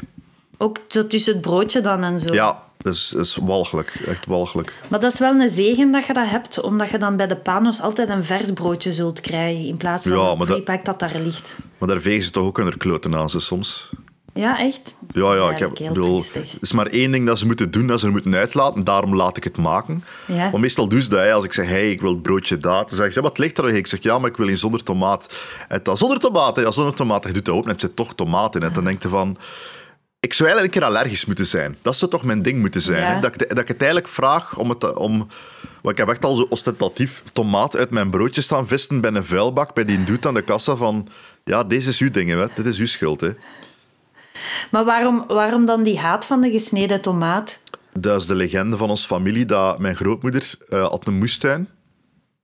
Ook 0.58 0.80
zo 0.88 1.08
tussen 1.08 1.34
het 1.34 1.42
broodje 1.42 1.82
dan 1.82 2.04
en 2.04 2.20
zo. 2.20 2.34
Ja, 2.34 2.64
dat 2.78 2.94
is, 2.94 3.38
walgelijk. 3.42 4.02
Echt 4.08 4.26
walgelijk. 4.26 4.74
Maar 4.88 5.00
dat 5.00 5.14
is 5.14 5.20
wel 5.20 5.40
een 5.40 5.50
zegen 5.50 5.92
dat 5.92 6.06
je 6.06 6.14
dat 6.14 6.30
hebt, 6.30 6.62
omdat 6.62 6.90
je 6.90 6.98
dan 6.98 7.18
bij 7.18 7.28
de 7.28 7.38
panos 7.38 7.82
altijd 7.82 8.10
een 8.10 8.24
vers 8.24 8.52
broodje 8.54 8.94
zult 8.94 9.22
krijgen, 9.22 9.66
in 9.66 9.78
plaats 9.78 10.04
van 10.08 10.18
Ja, 10.18 10.32
een 10.32 10.38
maar 10.38 10.48
dat- 10.48 10.86
dat 10.86 11.00
daar 11.00 11.20
ligt. 11.24 11.56
Maar 11.78 11.88
daar 11.90 12.02
vegen 12.02 12.24
ze 12.24 12.32
toch 12.32 12.44
ook 12.46 12.58
hun 12.58 12.78
kloten 12.78 13.16
aan 13.16 13.30
ze 13.30 13.40
soms. 13.40 13.90
Ja, 14.40 14.60
echt? 14.60 14.96
Ja, 15.12 15.36
ja, 15.36 15.50
ik 15.50 15.58
heb, 15.58 15.70
bedoel, 15.70 16.24
er 16.34 16.58
is 16.62 16.72
maar 16.72 16.86
één 16.86 17.12
ding 17.12 17.26
dat 17.26 17.40
ze 17.40 17.46
moeten 17.46 17.72
doen, 17.72 17.88
dat 17.88 18.00
ze 18.00 18.06
er 18.06 18.12
moeten 18.12 18.36
uitlaten. 18.36 18.84
Daarom 18.84 19.16
laat 19.16 19.38
ik 19.38 19.44
het 19.44 19.58
maken. 19.58 20.04
Ja. 20.28 20.50
Maar 20.50 20.60
meestal 20.60 20.88
doen 20.88 21.02
ze 21.02 21.10
dat. 21.10 21.20
Hè. 21.20 21.34
Als 21.34 21.46
ik 21.46 21.54
zeg, 21.54 21.68
hey, 21.68 21.92
ik 21.92 22.02
wil 22.02 22.10
het 22.10 22.22
broodje 22.22 22.58
daar. 22.58 22.86
Dan 22.88 22.98
zeg 22.98 23.08
je, 23.08 23.14
ja, 23.14 23.22
wat 23.22 23.38
ligt 23.38 23.58
er? 23.58 23.76
Ik 23.76 23.88
zeg, 23.88 24.04
ja, 24.04 24.20
maar 24.20 24.30
ik 24.30 24.38
wil 24.38 24.48
een 24.48 24.58
zonder 24.58 24.84
tomaat. 24.84 25.34
En 25.68 25.80
dan, 25.84 25.98
zonder 25.98 26.20
tomaat, 26.20 26.56
ja, 26.56 26.72
zonder 26.72 26.94
tomaat. 26.94 27.24
Je 27.24 27.32
doet 27.32 27.46
dat 27.46 27.64
en 27.64 27.70
er 27.70 27.80
zit 27.80 27.96
toch 27.96 28.16
tomaat 28.16 28.56
in. 28.56 28.64
En 28.64 28.74
dan 28.74 28.84
denk 28.84 29.04
je 29.04 29.10
van... 29.10 29.38
Ik 30.20 30.34
zou 30.34 30.50
eigenlijk 30.50 30.76
een 30.76 30.82
keer 30.82 30.90
allergisch 30.90 31.26
moeten 31.26 31.46
zijn. 31.46 31.78
Dat 31.82 31.96
zou 31.96 32.12
toch 32.12 32.24
mijn 32.24 32.42
ding 32.42 32.60
moeten 32.60 32.82
zijn. 32.82 33.02
Ja. 33.02 33.14
Hè? 33.14 33.20
Dat, 33.20 33.42
ik, 33.42 33.50
dat 33.50 33.60
ik 33.60 33.68
het 33.68 33.82
eigenlijk 33.82 34.12
vraag 34.12 34.58
om... 34.58 34.70
Het, 34.70 34.94
om 34.94 35.28
want 35.82 36.00
ik 36.00 36.06
heb 36.06 36.16
echt 36.16 36.26
al 36.26 36.36
zo 36.36 36.46
ostentatief 36.50 37.24
tomaat 37.34 37.76
uit 37.76 37.90
mijn 37.90 38.10
broodje 38.10 38.42
staan 38.42 38.68
vissen 38.68 39.02
bij 39.02 39.12
een 39.12 39.26
vuilbak, 39.26 39.74
bij 39.74 39.86
die 39.86 40.04
doet 40.04 40.26
aan 40.26 40.34
de 40.34 40.42
kassa 40.42 40.76
van... 40.76 41.08
Ja, 41.44 41.64
deze 41.64 41.90
is 41.90 42.00
uw 42.00 42.12
ding, 42.12 42.30
hè. 42.30 42.46
Dit 42.56 42.66
is 42.66 42.78
uw 42.78 42.86
schuld, 42.86 43.22
hè. 43.22 43.30
Maar 44.72 44.86
waarom, 44.86 45.26
waarom 45.28 45.66
dan 45.66 45.84
die 45.84 46.00
haat 46.00 46.26
van 46.26 46.42
de 46.42 46.52
gesneden 46.52 47.02
tomaat? 47.02 47.60
Dat 47.94 48.22
is 48.22 48.28
de 48.28 48.36
legende 48.36 48.78
van 48.78 48.90
onze 48.90 49.08
familie, 49.08 49.46
dat 49.46 49.80
mijn 49.80 49.96
grootmoeder 49.96 50.56
eh, 50.70 50.88
had 50.88 51.08
een 51.08 51.18
moestuin. 51.18 51.70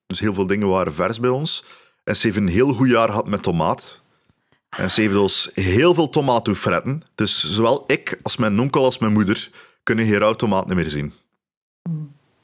Dus 0.07 0.19
heel 0.19 0.33
veel 0.33 0.47
dingen 0.47 0.67
waren 0.67 0.93
vers 0.93 1.19
bij 1.19 1.29
ons. 1.29 1.63
En 2.03 2.15
ze 2.15 2.27
heeft 2.27 2.37
een 2.37 2.47
heel 2.47 2.73
goed 2.73 2.89
jaar 2.89 3.09
gehad 3.09 3.27
met 3.27 3.43
tomaat. 3.43 4.01
En 4.77 4.91
ze 4.91 5.01
heeft 5.01 5.15
ons 5.15 5.49
heel 5.53 5.93
veel 5.93 6.09
tomaat 6.09 6.45
doen 6.45 6.55
fretten. 6.55 7.01
Dus 7.15 7.53
zowel 7.53 7.83
ik 7.87 8.19
als 8.23 8.37
mijn 8.37 8.59
onkel 8.59 8.83
als 8.83 8.97
mijn 8.97 9.13
moeder 9.13 9.49
kunnen 9.83 10.05
geen 10.05 10.17
rauw 10.17 10.33
tomaat 10.33 10.67
niet 10.67 10.75
meer 10.75 10.89
zien. 10.89 11.13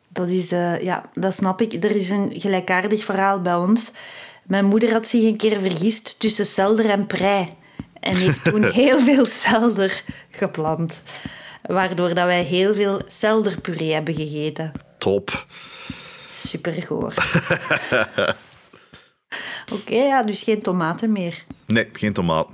Dat 0.08 0.28
is, 0.28 0.52
eh, 0.52 0.82
ja, 0.82 1.10
dat 1.14 1.34
snap 1.34 1.62
ik. 1.62 1.84
Er 1.84 1.96
is 1.96 2.10
een 2.10 2.32
gelijkaardig 2.34 3.04
verhaal 3.04 3.42
bij 3.42 3.56
ons. 3.56 3.92
Mijn 4.44 4.66
moeder 4.66 4.92
had 4.92 5.08
zich 5.08 5.24
een 5.24 5.38
keer 5.38 5.60
vergist 5.60 6.20
tussen 6.20 6.46
selder 6.46 6.90
en 6.90 7.08
prei. 7.08 7.56
En 8.00 8.16
heeft 8.16 8.44
toen 8.44 8.64
heel 8.82 9.00
veel 9.00 9.26
selder 9.26 10.04
geplant. 10.32 11.04
Waardoor 11.62 12.14
dat 12.14 12.26
wij 12.26 12.44
heel 12.44 12.74
veel 12.74 13.02
selderpuree 13.06 13.94
hebben 13.94 14.14
gegeten. 14.14 14.72
Top. 14.98 15.46
Super 16.28 16.74
goor. 16.74 17.14
Oké, 19.74 19.96
ja, 19.96 20.24
dus 20.24 20.44
geen 20.44 20.62
tomaten 20.62 21.12
meer. 21.12 21.44
Nee, 21.66 21.90
geen 21.94 22.14
tomaat. 22.14 22.48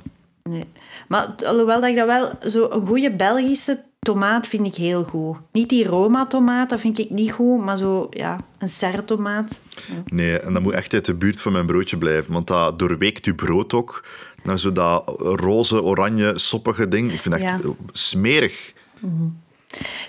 Nee. 0.43 0.65
Maar 1.07 1.35
alhoewel 1.45 1.81
dat 1.81 1.89
ik 1.89 1.95
dat 1.95 2.07
wel 2.07 2.31
zo 2.49 2.69
een 2.69 2.87
goede 2.87 3.15
Belgische 3.15 3.83
tomaat 3.99 4.47
vind 4.47 4.67
ik 4.67 4.75
heel 4.75 5.03
goed. 5.03 5.37
Niet 5.51 5.69
die 5.69 5.87
Roma-tomaat, 5.87 6.69
dat 6.69 6.79
vind 6.79 6.99
ik 6.99 7.09
niet 7.09 7.31
goed, 7.31 7.61
maar 7.61 7.77
zo, 7.77 8.07
ja, 8.09 8.39
een 8.57 8.69
serre-tomaat. 8.69 9.59
Nee, 10.05 10.39
en 10.39 10.53
dat 10.53 10.61
moet 10.61 10.73
echt 10.73 10.93
uit 10.93 11.05
de 11.05 11.13
buurt 11.13 11.41
van 11.41 11.51
mijn 11.51 11.65
broodje 11.65 11.97
blijven, 11.97 12.33
want 12.33 12.47
dat 12.47 12.79
doorweekt 12.79 13.25
je 13.25 13.35
brood 13.35 13.73
ook 13.73 14.03
naar 14.43 14.59
zo 14.59 14.71
dat 14.71 15.15
roze, 15.19 15.83
oranje, 15.83 16.33
soppige 16.35 16.87
ding. 16.87 17.11
Ik 17.11 17.19
vind 17.19 17.33
dat 17.33 17.43
echt 17.43 17.59
smerig. 17.91 18.73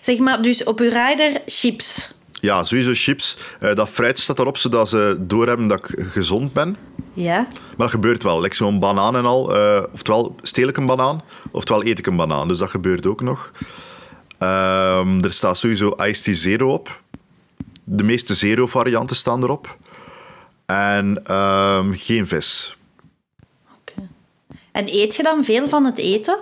Zeg 0.01 0.18
maar, 0.18 0.43
dus 0.43 0.64
op 0.64 0.80
uw 0.80 0.89
rider 0.91 1.43
chips. 1.47 2.14
Ja, 2.32 2.64
sowieso 2.64 2.91
chips. 2.95 3.37
Eh, 3.61 3.74
dat 3.74 3.89
fruit 3.89 4.18
staat 4.18 4.39
erop, 4.39 4.57
zodat 4.59 4.89
ze 4.89 5.16
doorhebben 5.20 5.68
dat 5.68 5.78
ik 5.78 6.07
gezond 6.12 6.53
ben. 6.53 6.76
Ja? 7.12 7.37
Maar 7.51 7.76
dat 7.76 7.91
gebeurt 7.91 8.22
wel. 8.22 8.41
Like 8.41 8.55
zo'n 8.55 8.78
banaan 8.78 9.16
en 9.16 9.24
al. 9.24 9.57
eh, 9.57 9.82
oftewel 9.93 10.35
steel 10.43 10.68
ik 10.68 10.76
een 10.76 10.87
banaan, 10.87 11.22
oftewel 11.51 11.85
eet 11.85 11.99
ik 11.99 12.07
een 12.07 12.16
banaan. 12.16 12.49
Dus 12.49 12.59
dat 12.59 12.70
gebeurt 12.70 13.07
ook 13.07 13.20
nog. 13.20 13.53
Ehm, 14.39 15.20
er 15.20 15.32
staat 15.32 15.59
sowieso 15.59 15.95
Iced 15.97 16.24
Tea 16.24 16.35
Zero 16.35 16.72
op. 16.72 17.03
De 17.85 18.05
meeste 18.05 18.35
zero-varianten 18.35 19.16
staan 19.16 19.43
erop. 19.43 19.76
En 20.66 21.24
ehm, 21.24 21.93
geen 21.93 22.26
vis. 22.26 22.76
En 24.75 24.89
eet 24.89 25.14
je 25.14 25.22
dan 25.22 25.45
veel 25.45 25.68
van 25.68 25.85
het 25.85 25.99
eten? 25.99 26.39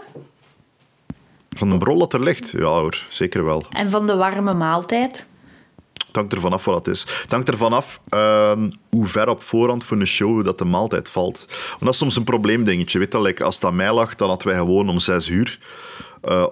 Van 1.57 1.70
een 1.70 1.78
brol 1.78 1.99
dat 1.99 2.12
er 2.12 2.22
ligt? 2.22 2.51
Ja 2.51 2.64
hoor, 2.64 3.07
zeker 3.09 3.45
wel. 3.45 3.64
En 3.70 3.91
van 3.91 4.07
de 4.07 4.14
warme 4.16 4.55
maaltijd? 4.55 5.26
Het 6.07 6.16
hangt 6.16 6.33
ervan 6.33 6.53
af 6.53 6.64
wat 6.64 6.87
het 6.87 6.95
is. 6.95 7.01
Het 7.01 7.30
hangt 7.30 7.49
ervan 7.49 7.72
af 7.72 8.01
ehm, 8.09 8.70
hoe 8.91 9.07
ver 9.07 9.28
op 9.28 9.43
voorhand 9.43 9.85
voor 9.85 9.97
een 9.97 10.07
show 10.07 10.45
dat 10.45 10.59
de 10.59 10.64
maaltijd 10.64 11.09
valt. 11.09 11.47
Want 11.70 11.80
dat 11.80 11.93
is 11.93 11.99
soms 11.99 12.16
een 12.16 12.24
probleemdingetje. 12.24 12.99
Weet 12.99 13.12
je, 13.12 13.20
like, 13.20 13.45
als 13.45 13.55
het 13.55 13.64
aan 13.64 13.76
mij 13.76 13.93
lag, 13.93 14.14
dan 14.14 14.28
hadden 14.28 14.49
wij 14.49 14.57
gewoon 14.57 14.89
om 14.89 14.99
zes 14.99 15.28
uur. 15.28 15.59
Eh, 16.22 16.47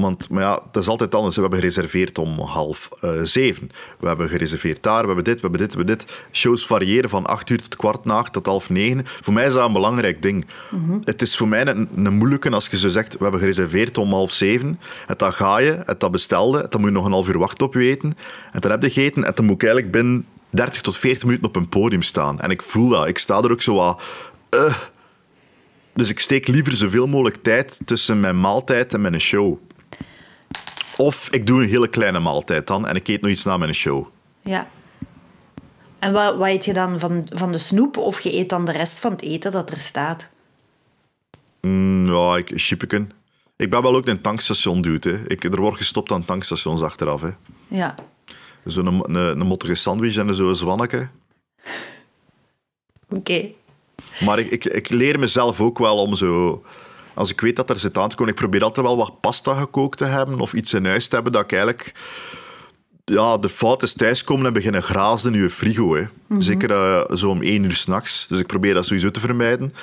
want 0.00 0.28
maar 0.28 0.42
ja, 0.42 0.60
dat 0.70 0.82
is 0.82 0.88
altijd 0.88 1.14
anders. 1.14 1.34
We 1.34 1.40
hebben 1.40 1.58
gereserveerd 1.58 2.18
om 2.18 2.40
half 2.40 2.88
eh, 3.00 3.10
zeven. 3.22 3.70
We 3.98 4.06
hebben 4.08 4.28
gereserveerd 4.28 4.82
daar, 4.82 5.00
we 5.00 5.06
hebben 5.06 5.24
dit, 5.24 5.34
we 5.34 5.40
hebben 5.40 5.60
dit, 5.60 5.72
we 5.72 5.78
hebben 5.78 5.98
dit. 5.98 6.16
Shows 6.32 6.66
variëren 6.66 7.10
van 7.10 7.26
acht 7.26 7.50
uur 7.50 7.62
tot 7.62 7.76
kwart 7.76 8.04
na 8.04 8.14
acht 8.14 8.32
tot 8.32 8.46
half 8.46 8.70
negen. 8.70 9.02
Voor 9.04 9.32
mij 9.32 9.46
is 9.46 9.52
dat 9.52 9.66
een 9.66 9.72
belangrijk 9.72 10.22
ding. 10.22 10.46
Het 11.04 11.22
is 11.22 11.36
voor 11.36 11.48
mij 11.48 11.66
een, 11.66 11.88
een 12.04 12.14
moeilijke 12.14 12.50
als 12.50 12.68
je 12.68 12.78
zo 12.78 12.88
zegt, 12.88 13.12
we 13.12 13.22
hebben 13.22 13.40
gereserveerd 13.40 13.98
om 13.98 14.12
half 14.12 14.32
zeven. 14.32 14.80
En 15.06 15.14
dan 15.16 15.32
ga 15.32 15.58
je, 15.58 15.70
en 15.72 15.94
dat 15.98 16.10
bestelde, 16.10 16.62
en 16.62 16.66
dan 16.70 16.80
moet 16.80 16.90
je 16.90 16.96
nog 16.96 17.04
een 17.04 17.12
half 17.12 17.28
uur 17.28 17.38
wachten 17.38 17.66
op 17.66 17.74
je 17.74 17.80
eten. 17.80 18.16
En 18.52 18.60
dan 18.60 18.70
heb 18.70 18.82
je 18.82 18.90
gegeten, 18.90 19.24
en 19.24 19.32
dan 19.34 19.44
moet 19.44 19.54
ik 19.54 19.62
eigenlijk 19.62 19.92
binnen 19.92 20.26
30 20.50 20.82
tot 20.82 20.96
40 20.96 21.24
minuten 21.24 21.46
op 21.46 21.56
een 21.56 21.68
podium 21.68 22.02
staan. 22.02 22.40
En 22.40 22.50
ik 22.50 22.62
voel 22.62 22.88
dat. 22.88 23.08
Ik 23.08 23.18
sta 23.18 23.42
er 23.42 23.50
ook 23.50 23.62
zo 23.62 23.74
wat... 23.74 24.02
eh. 24.48 24.74
Dus 25.94 26.10
ik 26.10 26.20
steek 26.20 26.48
liever 26.48 26.76
zoveel 26.76 27.06
mogelijk 27.06 27.36
tijd 27.42 27.80
tussen 27.84 28.20
mijn 28.20 28.40
maaltijd 28.40 28.94
en 28.94 29.00
mijn 29.00 29.20
show. 29.20 29.58
Of 30.98 31.28
ik 31.30 31.46
doe 31.46 31.62
een 31.62 31.68
hele 31.68 31.88
kleine 31.88 32.18
maaltijd 32.18 32.66
dan 32.66 32.86
en 32.86 32.96
ik 32.96 33.08
eet 33.08 33.20
nog 33.20 33.30
iets 33.30 33.44
na 33.44 33.56
mijn 33.56 33.74
show. 33.74 34.06
Ja. 34.40 34.68
En 35.98 36.12
wat, 36.12 36.36
wat 36.36 36.48
eet 36.48 36.64
je 36.64 36.72
dan 36.72 36.98
van, 36.98 37.26
van 37.32 37.52
de 37.52 37.58
snoep? 37.58 37.96
Of 37.96 38.20
je 38.20 38.34
eet 38.34 38.48
dan 38.48 38.64
de 38.64 38.72
rest 38.72 38.98
van 38.98 39.12
het 39.12 39.22
eten 39.22 39.52
dat 39.52 39.70
er 39.70 39.78
staat? 39.78 40.28
Mm, 41.60 42.06
ja, 42.06 42.36
ik 42.36 42.50
chippeken. 42.54 43.10
Ik 43.56 43.70
ben 43.70 43.82
wel 43.82 43.96
ook 43.96 44.06
een 44.06 44.20
tankstation 44.20 44.80
dude. 44.80 45.10
Hè. 45.10 45.28
Ik, 45.28 45.44
er 45.44 45.60
wordt 45.60 45.76
gestopt 45.76 46.12
aan 46.12 46.24
tankstations 46.24 46.82
achteraf. 46.82 47.20
Hè. 47.20 47.30
Ja. 47.68 47.94
Zo'n 48.64 48.86
een, 48.86 49.02
een, 49.04 49.40
een 49.40 49.46
mottige 49.46 49.74
sandwich 49.74 50.16
en 50.16 50.34
zo'n 50.34 50.56
zwanneke. 50.56 51.08
Oké. 53.08 53.50
Maar 54.24 54.38
ik, 54.38 54.50
ik, 54.50 54.64
ik 54.64 54.88
leer 54.88 55.18
mezelf 55.18 55.60
ook 55.60 55.78
wel 55.78 55.96
om 55.96 56.16
zo... 56.16 56.62
Als 57.18 57.30
ik 57.30 57.40
weet 57.40 57.56
dat 57.56 57.70
er 57.70 57.78
zit 57.78 57.98
aan 57.98 58.08
te 58.08 58.16
komen, 58.16 58.32
ik 58.32 58.38
probeer 58.38 58.62
altijd 58.62 58.86
wel 58.86 58.96
wat 58.96 59.20
pasta 59.20 59.54
gekookt 59.54 59.98
te 59.98 60.04
hebben 60.04 60.40
of 60.40 60.52
iets 60.52 60.72
in 60.72 60.86
huis 60.86 61.08
te 61.08 61.14
hebben 61.14 61.32
dat 61.32 61.42
ik 61.42 61.52
eigenlijk... 61.52 61.94
Ja, 63.04 63.38
de 63.38 63.48
fout 63.48 63.82
is 63.82 63.92
thuiskomen 63.92 64.46
en 64.46 64.52
beginnen 64.52 64.82
grazen 64.82 65.34
in 65.34 65.42
je 65.42 65.50
frigo. 65.50 65.94
Hè. 65.94 66.04
Zeker 66.38 66.70
eh, 66.70 67.16
zo 67.16 67.28
om 67.28 67.42
één 67.42 67.64
uur 67.64 67.76
s'nachts. 67.76 68.26
Dus 68.28 68.38
ik 68.38 68.46
probeer 68.46 68.74
dat 68.74 68.86
sowieso 68.86 69.10
te 69.10 69.20
vermijden. 69.20 69.74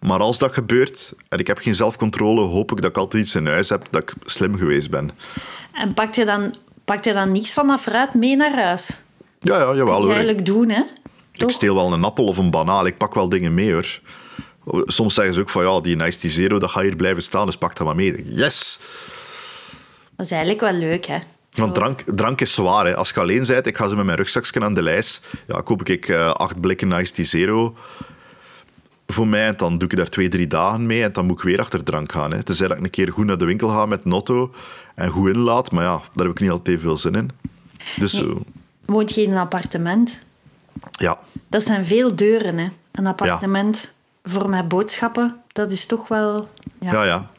Maar 0.00 0.18
als 0.18 0.38
dat 0.38 0.52
gebeurt 0.52 1.12
en 1.28 1.38
ik 1.38 1.46
heb 1.46 1.58
geen 1.58 1.74
zelfcontrole, 1.74 2.40
hoop 2.40 2.72
ik 2.72 2.80
dat 2.80 2.90
ik 2.90 2.96
altijd 2.96 3.24
iets 3.24 3.34
in 3.34 3.46
huis 3.46 3.68
heb 3.68 3.86
dat 3.90 4.02
ik 4.02 4.14
slim 4.24 4.56
geweest 4.56 4.90
ben. 4.90 5.10
En 5.72 5.94
pak 5.94 6.14
je 6.14 6.24
dan, 6.24 6.54
pak 6.84 7.04
je 7.04 7.12
dan 7.12 7.32
niets 7.32 7.52
van 7.52 7.66
dat 7.66 7.80
fruit 7.80 8.14
mee 8.14 8.36
naar 8.36 8.54
huis? 8.54 8.88
Ja, 9.40 9.58
ja, 9.58 9.74
jawel 9.74 9.98
Wat 9.98 10.02
je 10.02 10.08
eigenlijk 10.08 10.46
doen, 10.46 10.68
hè? 10.68 10.82
Ik 11.32 11.50
steel 11.50 11.74
wel 11.74 11.92
een 11.92 12.04
appel 12.04 12.24
of 12.24 12.36
een 12.36 12.50
banaan. 12.50 12.86
Ik 12.86 12.96
pak 12.96 13.14
wel 13.14 13.28
dingen 13.28 13.54
mee 13.54 13.72
hoor. 13.72 14.00
Soms 14.84 15.14
zeggen 15.14 15.34
ze 15.34 15.40
ook 15.40 15.50
van 15.50 15.64
ja, 15.64 15.80
die 15.80 15.96
Nice 15.96 16.18
Tea 16.18 16.30
Zero, 16.30 16.58
dat 16.58 16.70
gaat 16.70 16.82
hier 16.82 16.96
blijven 16.96 17.22
staan, 17.22 17.46
dus 17.46 17.56
pak 17.56 17.76
dat 17.76 17.86
maar 17.86 17.96
mee. 17.96 18.24
Yes! 18.26 18.78
Dat 20.16 20.26
is 20.26 20.32
eigenlijk 20.32 20.60
wel 20.60 20.72
leuk, 20.88 21.06
hè? 21.06 21.18
Want 21.52 21.74
drank, 21.74 22.02
drank 22.06 22.40
is 22.40 22.54
zwaar. 22.54 22.86
Hè. 22.86 22.96
Als 22.96 23.10
je 23.10 23.20
alleen 23.20 23.46
bent, 23.46 23.66
ik 23.66 23.76
ga 23.76 23.88
zo 23.88 23.96
met 23.96 24.04
mijn 24.04 24.16
rugzakje 24.16 24.60
aan 24.60 24.74
de 24.74 24.82
lijst. 24.82 25.26
Ja, 25.46 25.60
koop 25.60 25.88
ik 25.88 26.08
eh, 26.08 26.30
acht 26.30 26.60
blikken 26.60 26.88
Nice 26.88 27.12
Tea 27.12 27.24
Zero 27.24 27.76
voor 29.06 29.26
mij. 29.28 29.46
En 29.46 29.56
dan 29.56 29.78
doe 29.78 29.88
ik 29.88 29.96
daar 29.96 30.08
twee, 30.08 30.28
drie 30.28 30.46
dagen 30.46 30.86
mee. 30.86 31.02
En 31.02 31.12
dan 31.12 31.26
moet 31.26 31.38
ik 31.38 31.44
weer 31.44 31.58
achter 31.60 31.84
drank 31.84 32.12
gaan. 32.12 32.32
Hè. 32.32 32.42
Tenzij 32.42 32.68
dat 32.68 32.76
ik 32.76 32.84
een 32.84 32.90
keer 32.90 33.12
goed 33.12 33.26
naar 33.26 33.38
de 33.38 33.44
winkel 33.44 33.68
ga 33.68 33.86
met 33.86 34.04
Notto 34.04 34.54
en 34.94 35.08
goed 35.10 35.34
inlaat. 35.34 35.70
Maar 35.70 35.84
ja, 35.84 35.96
daar 36.14 36.26
heb 36.26 36.34
ik 36.34 36.40
niet 36.40 36.50
altijd 36.50 36.80
veel 36.80 36.96
zin 36.96 37.14
in. 37.14 37.30
Dus 37.96 38.12
Nee. 38.12 38.22
zo, 38.22 38.42
Woont 38.84 39.14
je 39.14 39.22
in 39.22 39.30
een 39.30 39.38
appartement? 39.38 40.18
ja. 40.90 41.20
Dat 41.48 41.62
zijn 41.62 41.84
veel 41.86 42.16
deuren, 42.16 42.58
hè? 42.58 42.68
Een 42.92 43.06
appartement 43.06 43.91
voor 44.22 44.48
mijn 44.48 44.68
boodschappen, 44.68 45.42
dat 45.52 45.70
is 45.70 45.86
toch 45.86 46.08
wel... 46.08 46.48
Ja, 46.78 46.92
Ja, 46.92 47.04
ja. 47.04 47.30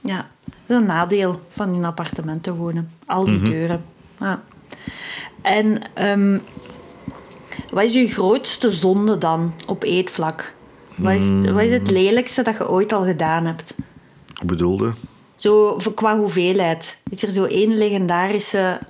ja. 0.00 0.28
dat 0.44 0.54
is 0.66 0.76
een 0.76 0.86
nadeel 0.86 1.40
van 1.50 1.68
in 1.68 1.74
een 1.74 1.84
appartement 1.84 2.42
te 2.42 2.54
wonen. 2.54 2.92
Al 3.06 3.24
die 3.24 3.42
deuren. 3.42 3.84
Ja. 4.18 4.42
En 5.42 5.80
ehm, 5.94 6.38
wat 7.70 7.84
is 7.84 7.92
je 7.92 8.08
grootste 8.08 8.70
zonde 8.70 9.18
dan 9.18 9.54
op 9.66 9.82
eetvlak? 9.82 10.54
Wat 10.96 11.12
is, 11.12 11.50
wat 11.50 11.62
is 11.62 11.70
het 11.70 11.90
lelijkste 11.90 12.42
dat 12.42 12.56
je 12.56 12.68
ooit 12.68 12.92
al 12.92 13.04
gedaan 13.04 13.44
hebt? 13.44 13.74
Ik 14.40 14.46
bedoelde... 14.46 14.92
Zo 15.36 15.76
qua 15.94 16.16
hoeveelheid. 16.16 16.98
Is 17.10 17.22
er 17.22 17.30
zo 17.30 17.44
één 17.44 17.76
legendarische 17.78 18.80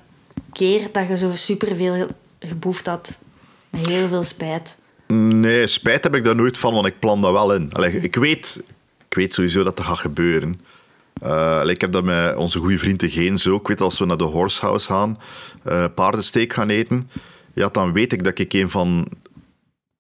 keer 0.53 0.89
dat 0.93 1.09
je 1.09 1.17
zo 1.17 1.31
superveel 1.35 2.07
geboefd 2.39 2.87
had? 2.87 3.19
Met 3.71 3.87
heel 3.87 4.09
veel 4.09 4.23
spijt. 4.23 4.75
Nee, 5.13 5.67
spijt 5.67 6.05
heb 6.05 6.15
ik 6.15 6.25
daar 6.25 6.37
nooit 6.37 6.59
van, 6.59 6.75
want 6.75 6.87
ik 6.87 6.99
plan 6.99 7.21
dat 7.21 7.33
wel 7.33 7.55
in. 7.55 7.73
Allee, 7.73 7.93
ik, 7.93 8.15
weet, 8.15 8.65
ik 9.09 9.15
weet 9.15 9.35
sowieso 9.35 9.63
dat 9.63 9.77
dat 9.77 9.87
gaat 9.87 9.99
gebeuren. 9.99 10.61
Eh, 11.21 11.63
ik 11.67 11.81
heb 11.81 11.93
dat 11.93 12.05
met 12.05 12.37
onze 12.37 12.59
goede 12.59 12.79
vriend 12.79 13.01
de 13.01 13.11
Geens 13.11 13.49
ook. 13.49 13.61
Ik 13.61 13.67
weet, 13.67 13.81
als 13.81 13.99
we 13.99 14.05
naar 14.05 14.17
de 14.17 14.25
horsehouse 14.25 14.87
gaan, 14.87 15.19
eh, 15.65 15.85
paardensteak 15.95 16.53
gaan 16.53 16.69
eten, 16.69 17.11
ja, 17.53 17.69
dan 17.69 17.93
weet 17.93 18.13
ik 18.13 18.25
dat 18.25 18.39
ik 18.39 18.53
een 18.53 18.71
van 18.71 19.09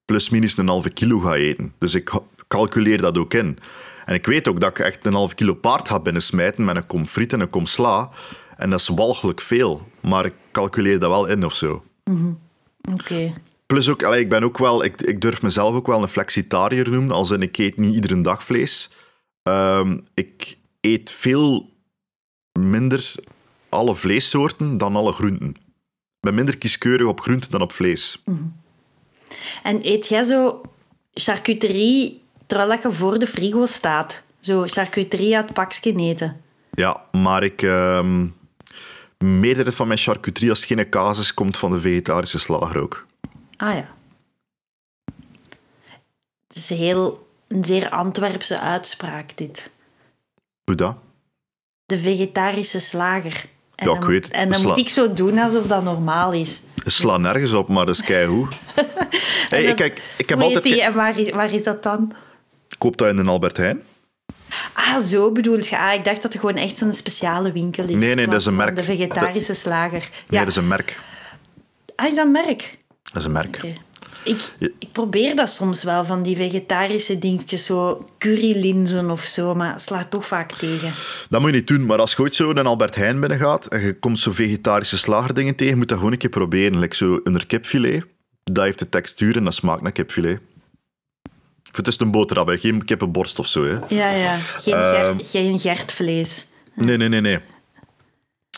plus 0.04 0.28
minus 0.28 0.56
een 0.56 0.68
halve 0.68 0.90
kilo 0.90 1.18
ga 1.18 1.34
eten. 1.34 1.72
Dus 1.78 1.94
ik 1.94 2.10
calculeer 2.48 3.00
dat 3.00 3.18
ook 3.18 3.34
in. 3.34 3.58
En 4.04 4.14
ik 4.14 4.26
weet 4.26 4.48
ook 4.48 4.60
dat 4.60 4.70
ik 4.70 4.78
echt 4.78 5.06
een 5.06 5.14
halve 5.14 5.34
kilo 5.34 5.54
paard 5.54 5.88
ga 5.88 6.00
binnensmijten 6.00 6.64
met 6.64 6.76
een 6.76 6.86
kom 6.86 7.06
friet 7.06 7.32
en 7.32 7.40
een 7.40 7.50
kom 7.50 7.66
sla. 7.66 8.10
En 8.56 8.70
dat 8.70 8.80
is 8.80 8.88
walgelijk 8.88 9.40
veel. 9.40 9.88
Maar 10.00 10.24
ik 10.24 10.34
calculeer 10.50 10.98
dat 10.98 11.10
wel 11.10 11.26
in 11.26 11.44
of 11.44 11.54
zo. 11.54 11.84
Oké. 12.92 13.34
Plus 13.72 13.88
ook, 13.88 14.02
allee, 14.02 14.20
ik 14.20 14.28
ben 14.28 14.42
ook 14.42 14.58
wel, 14.58 14.84
ik, 14.84 15.02
ik 15.02 15.20
durf 15.20 15.42
mezelf 15.42 15.74
ook 15.74 15.86
wel 15.86 16.02
een 16.02 16.08
flexitariër 16.08 16.90
noemen, 16.90 17.14
als 17.14 17.30
in 17.30 17.40
ik 17.40 17.58
eet 17.58 17.76
niet 17.76 17.94
iedere 17.94 18.20
dag 18.20 18.44
vlees. 18.44 18.90
Ehm, 19.42 19.98
ik 20.14 20.58
eet 20.80 21.10
veel 21.10 21.70
minder 22.58 23.14
alle 23.68 23.94
vleessoorten 23.94 24.78
dan 24.78 24.96
alle 24.96 25.12
groenten. 25.12 25.48
Ik 25.48 26.20
ben 26.20 26.34
minder 26.34 26.58
kieskeurig 26.58 27.06
op 27.06 27.20
groenten 27.20 27.50
dan 27.50 27.60
op 27.60 27.72
vlees. 27.72 28.22
En 29.62 29.80
eet 29.82 30.06
jij 30.06 30.24
zo 30.24 30.60
charcuterie 31.12 32.22
terwijl 32.46 32.78
je 32.82 32.92
voor 32.92 33.18
de 33.18 33.26
frigo 33.26 33.66
staat? 33.66 34.22
Zo 34.40 34.62
charcuterie 34.66 35.36
uit 35.36 35.52
pakje 35.52 35.96
eten? 35.96 36.40
Ja, 36.72 37.04
maar 37.12 37.42
ik... 37.42 37.62
meerderheid 39.18 39.74
van 39.76 39.86
mijn 39.86 39.98
charcuterie, 39.98 40.50
als 40.50 40.58
het 40.58 40.68
geen 40.68 40.88
kaas 40.88 41.18
is, 41.18 41.34
komt 41.34 41.56
van 41.56 41.70
de 41.70 41.80
vegetarische 41.80 42.38
slager 42.38 42.78
ook. 42.78 43.06
Ah 43.62 43.74
ja. 43.74 43.86
Het 46.48 46.56
is 46.56 46.68
heel, 46.68 47.28
een 47.48 47.64
zeer 47.64 47.88
Antwerpse 47.90 48.60
uitspraak, 48.60 49.36
dit. 49.36 49.70
Hoe 50.64 50.74
dat? 50.74 50.96
De 51.86 51.98
vegetarische 51.98 52.80
slager. 52.80 53.44
En 53.74 53.86
Ja, 53.88 53.92
dan, 53.92 53.96
ik 54.02 54.08
weet 54.08 54.24
het. 54.24 54.32
En 54.32 54.50
dan 54.50 54.58
Sla- 54.60 54.68
moet 54.68 54.78
ik 54.78 54.88
zo 54.88 55.12
doen 55.12 55.38
alsof 55.38 55.66
dat 55.66 55.82
normaal 55.82 56.32
is. 56.32 56.60
Sla 56.84 57.16
nergens 57.16 57.52
op, 57.52 57.68
maar 57.68 57.86
dat 57.86 57.94
is 57.94 58.02
keigoed. 58.02 58.54
hey, 59.48 59.62
ik, 59.64 59.76
kijk, 59.76 60.02
ik 60.18 60.28
heb 60.28 60.40
altijd... 60.40 60.62
die 60.62 60.82
en 60.82 60.94
waar, 60.94 61.18
is- 61.18 61.30
waar 61.30 61.52
is 61.52 61.62
dat 61.62 61.82
dan? 61.82 62.12
Koop 62.78 62.96
dat 62.96 63.08
in 63.08 63.18
een 63.18 63.28
Albert 63.28 63.56
Heijn. 63.56 63.82
Ah, 64.72 64.98
zo 64.98 65.32
bedoel 65.32 65.58
je. 65.58 65.78
Ah, 65.78 65.94
ik 65.94 66.04
dacht 66.04 66.22
dat 66.22 66.32
het 66.32 66.40
gewoon 66.40 66.56
echt 66.56 66.76
zo'n 66.76 66.92
speciale 66.92 67.52
winkel 67.52 67.84
is. 67.84 67.94
Nee, 67.94 68.14
nee, 68.14 68.26
dat 68.26 68.40
is 68.40 68.46
een 68.46 68.56
merk. 68.56 68.76
De 68.76 68.82
vegetarische 68.84 69.54
slager. 69.54 70.00
Nee, 70.00 70.10
Ja. 70.28 70.38
dat 70.38 70.48
is 70.48 70.56
een 70.56 70.68
merk. 70.68 70.98
Ah, 71.96 72.06
is 72.08 72.14
dat 72.14 72.24
een 72.26 72.32
merk? 72.32 72.78
Dat 73.02 73.16
is 73.16 73.24
een 73.24 73.32
merk. 73.32 73.62
Ik, 74.24 74.50
ik 74.58 74.92
probeer 74.92 75.36
dat 75.36 75.48
soms 75.48 75.82
wel, 75.82 76.04
van 76.04 76.22
die 76.22 76.36
vegetarische 76.36 77.18
dingetjes, 77.18 77.66
zo 77.66 78.08
currylinzen 78.18 79.10
of 79.10 79.20
zo, 79.22 79.54
maar 79.54 79.80
slaat 79.80 80.10
toch 80.10 80.26
vaak 80.26 80.52
tegen. 80.52 80.92
Dat 81.28 81.40
moet 81.40 81.50
je 81.50 81.56
niet 81.56 81.66
doen, 81.66 81.86
maar 81.86 81.98
als 81.98 82.12
je 82.12 82.18
ooit 82.22 82.34
zo 82.34 82.50
een 82.50 82.66
Albert 82.66 82.94
Heijn 82.94 83.20
binnengaat 83.20 83.66
en 83.66 83.80
je 83.80 83.98
komt 83.98 84.18
zo 84.18 84.32
vegetarische 84.32 84.98
slagerdingen 84.98 85.54
tegen, 85.54 85.78
moet 85.78 85.88
dat 85.88 85.96
gewoon 85.98 86.12
een 86.12 86.18
keer 86.18 86.30
proberen. 86.30 86.78
Like 86.78 86.96
zo 86.96 87.20
een 87.24 87.46
kipfilet, 87.46 88.04
dat 88.44 88.64
heeft 88.64 88.78
de 88.78 88.88
textuur 88.88 89.36
en 89.36 89.44
dat 89.44 89.54
smaakt 89.54 89.82
naar 89.82 89.92
kipfilet. 89.92 90.40
Het 91.72 91.86
is 91.88 92.00
een 92.00 92.10
boterham, 92.10 92.48
hè. 92.48 92.58
geen 92.58 92.84
kippenborst 92.84 93.38
of 93.38 93.46
zo. 93.46 93.64
Hè. 93.64 93.78
Ja, 93.88 94.10
ja. 94.10 94.36
Geen, 94.38 94.74
Ehm. 94.74 95.18
geen 95.18 95.58
gertvlees. 95.58 96.46
Nee, 96.74 96.96
nee, 96.96 97.08
nee, 97.08 97.20
nee. 97.20 97.38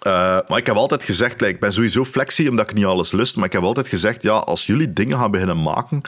Eh, 0.04 0.38
maar 0.48 0.58
ik 0.58 0.66
heb 0.66 0.76
altijd 0.76 1.02
gezegd, 1.02 1.40
like, 1.40 1.52
ik 1.52 1.60
ben 1.60 1.72
sowieso 1.72 2.04
flexie 2.04 2.50
omdat 2.50 2.70
ik 2.70 2.76
niet 2.76 2.84
alles 2.84 3.12
lust, 3.12 3.36
maar 3.36 3.44
ik 3.44 3.52
heb 3.52 3.62
altijd 3.62 3.88
gezegd, 3.88 4.22
ja, 4.22 4.32
als 4.32 4.66
jullie 4.66 4.92
dingen 4.92 5.18
gaan 5.18 5.30
beginnen 5.30 5.62
maken, 5.62 6.00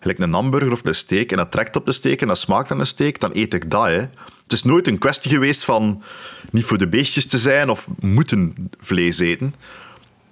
gelijk 0.00 0.18
een 0.18 0.32
hamburger 0.32 0.72
of 0.72 0.80
een 0.84 0.94
steak, 0.94 1.30
en 1.30 1.36
dat 1.36 1.50
trekt 1.50 1.76
op 1.76 1.86
de 1.86 1.92
steak 1.92 2.20
en 2.20 2.28
dat 2.28 2.38
smaakt 2.38 2.68
naar 2.68 2.78
een 2.78 2.86
steak, 2.86 3.20
dan 3.20 3.30
eet 3.34 3.54
ik 3.54 3.70
dat. 3.70 3.86
Hè. 3.86 3.98
Het 4.42 4.52
is 4.52 4.62
nooit 4.62 4.86
een 4.86 4.98
kwestie 4.98 5.30
geweest 5.30 5.64
van 5.64 6.02
niet 6.50 6.64
voor 6.64 6.78
de 6.78 6.88
beestjes 6.88 7.26
te 7.26 7.38
zijn 7.38 7.70
of 7.70 7.86
moeten 8.00 8.70
vlees 8.80 9.18
eten. 9.18 9.54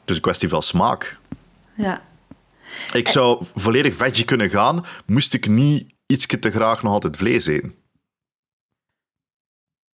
Het 0.01 0.11
is 0.11 0.17
een 0.17 0.23
kwestie 0.23 0.49
van 0.49 0.63
smaak. 0.63 1.19
Ja. 1.75 2.03
Ik 2.93 3.09
zou 3.09 3.45
volledig 3.55 3.95
veggie 3.95 4.25
kunnen 4.25 4.51
gaan, 4.51 4.87
moest 5.07 5.35
ik 5.35 5.49
niet 5.49 5.95
ietsje 6.07 6.39
te 6.39 6.51
graag 6.51 6.83
nog 6.83 6.93
altijd 6.93 7.17
vlees 7.17 7.47
eten. 7.47 7.75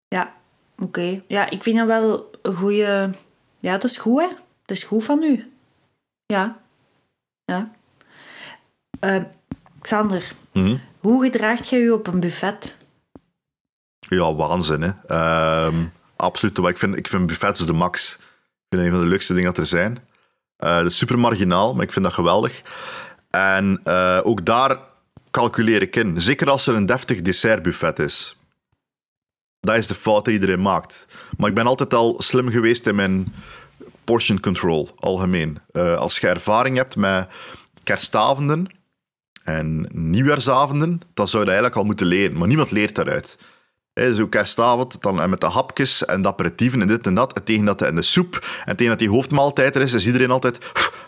Ja, 0.07 0.35
oké. 0.77 1.23
Ja, 1.27 1.49
ik 1.49 1.63
vind 1.63 1.77
dat 1.77 1.87
wel 1.87 2.33
een 2.45 2.55
goede... 2.55 3.09
Ja, 3.59 3.71
dat 3.71 3.83
is 3.83 3.97
goed, 3.97 4.21
hè. 4.21 4.27
Dat 4.65 4.77
is 4.77 4.83
goed 4.83 5.03
van 5.03 5.23
u. 5.23 5.51
Ja. 6.25 6.57
Ja. 7.45 7.71
Eh, 8.99 9.21
Xander, 9.81 10.33
Mhm. 10.53 10.77
hoe 10.99 11.23
gedraagt 11.23 11.69
jij 11.69 11.79
u 11.79 11.89
op 11.91 12.07
een 12.07 12.19
buffet? 12.19 12.77
Ja, 13.99 14.33
waanzin, 14.35 14.81
hè. 14.81 14.91
Ehm, 15.07 15.75
absoluut. 16.15 16.57
Maar 16.57 16.69
ik 16.69 16.77
vind, 16.77 16.95
ik 16.97 17.07
vind 17.07 17.27
buffets 17.27 17.65
de 17.65 17.73
max. 17.73 18.11
Ik 18.13 18.19
vind 18.69 18.81
het 18.81 18.81
een 18.81 18.91
van 18.91 19.01
de 19.01 19.07
leukste 19.07 19.33
dingen 19.33 19.53
dat 19.53 19.57
er 19.57 19.65
zijn. 19.65 19.97
Dat 20.57 20.85
is 20.85 20.97
super 20.97 21.19
marginaal, 21.19 21.73
maar 21.73 21.83
ik 21.83 21.91
vind 21.91 22.05
dat 22.05 22.13
geweldig. 22.13 22.61
En 23.29 23.79
eh, 23.83 24.19
ook 24.23 24.45
daar 24.45 24.77
calculeer 25.31 25.81
ik 25.81 25.95
in. 25.95 26.21
Zeker 26.21 26.49
als 26.49 26.67
er 26.67 26.75
een 26.75 26.85
deftig 26.85 27.21
dessertbuffet 27.21 27.99
is. 27.99 28.37
Dat 29.65 29.75
is 29.75 29.87
de 29.87 29.95
fout 29.95 30.25
die 30.25 30.33
iedereen 30.33 30.61
maakt. 30.61 31.07
Maar 31.37 31.49
ik 31.49 31.55
ben 31.55 31.67
altijd 31.67 31.93
al 31.93 32.15
slim 32.17 32.49
geweest 32.49 32.87
in 32.87 32.95
mijn 32.95 33.33
portion 34.03 34.39
control, 34.39 34.89
algemeen. 34.99 35.57
Eh, 35.71 35.95
als 35.95 36.17
je 36.17 36.27
ervaring 36.27 36.77
hebt 36.77 36.95
met 36.95 37.27
kerstavenden 37.83 38.69
en 39.43 39.89
nieuwjaarsavonden, 39.93 40.99
dan 41.13 41.27
zou 41.27 41.43
je 41.43 41.49
dat 41.49 41.57
eigenlijk 41.57 41.75
al 41.75 41.83
moeten 41.83 42.05
leren. 42.05 42.37
Maar 42.37 42.47
niemand 42.47 42.71
leert 42.71 42.95
daaruit. 42.95 43.37
Hè, 43.93 44.15
zo 44.15 44.27
kerstavond, 44.27 45.01
dan 45.01 45.29
met 45.29 45.41
de 45.41 45.47
hapjes 45.47 46.05
en 46.05 46.21
de 46.21 46.27
aperitieven 46.27 46.81
en 46.81 46.87
dit 46.87 47.07
en 47.07 47.13
dat. 47.13 47.33
En 47.33 47.43
tegen 47.43 47.65
dat 47.65 47.81
en 47.81 47.95
de 47.95 48.01
soep. 48.01 48.61
En 48.65 48.75
tegen 48.75 48.91
dat 48.91 48.99
die 48.99 49.09
hoofdmaaltijd 49.09 49.75
er 49.75 49.81
is, 49.81 49.93
is 49.93 50.05
iedereen 50.05 50.31
altijd... 50.31 50.57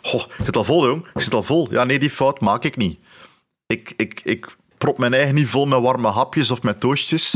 Goh, 0.02 0.22
ik 0.38 0.46
zit 0.46 0.56
al 0.56 0.64
vol, 0.64 0.88
jong. 0.88 1.08
Ik 1.14 1.22
zit 1.22 1.34
al 1.34 1.44
vol. 1.44 1.68
Ja, 1.72 1.84
nee, 1.84 2.00
die 2.00 2.10
fout 2.10 2.40
maak 2.40 2.64
ik 2.64 2.78
niet. 2.78 3.00
Ik, 3.66 3.94
ik, 3.98 4.22
ik 4.24 4.56
prop 4.78 4.98
mijn 4.98 5.14
eigen 5.14 5.36
niet 5.36 5.48
vol 5.48 5.66
met 5.66 5.82
warme 5.82 6.08
hapjes 6.08 6.52
of 6.52 6.64
met 6.64 6.80
toastjes. 6.80 7.36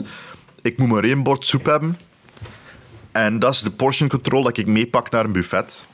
Ik 0.62 0.78
moet 0.78 0.88
maar 0.88 1.04
één 1.04 1.24
bord 1.24 1.46
soep 1.46 1.66
hebben. 1.66 2.00
En 3.12 3.40
dat 3.40 3.54
is 3.54 3.62
de 3.62 3.72
portion 3.72 4.10
control 4.10 4.44
dat 4.44 4.58
ik 4.58 4.68
meepak 4.68 5.10
naar 5.10 5.26
een 5.26 5.32
buffet. 5.32 5.86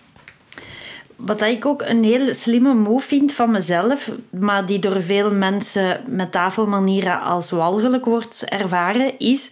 Wat 1.15 1.41
ik 1.41 1.65
ook 1.65 1.81
een 1.81 2.03
heel 2.03 2.33
slimme 2.33 2.73
move 2.73 3.07
vind 3.07 3.33
van 3.33 3.51
mezelf, 3.51 4.11
maar 4.29 4.65
die 4.65 4.79
door 4.79 5.01
veel 5.01 5.31
mensen 5.31 6.03
met 6.07 6.31
tafelmanieren 6.31 7.21
als 7.21 7.49
walgelijk 7.49 8.05
wordt 8.05 8.45
ervaren, 8.49 9.19
is 9.19 9.51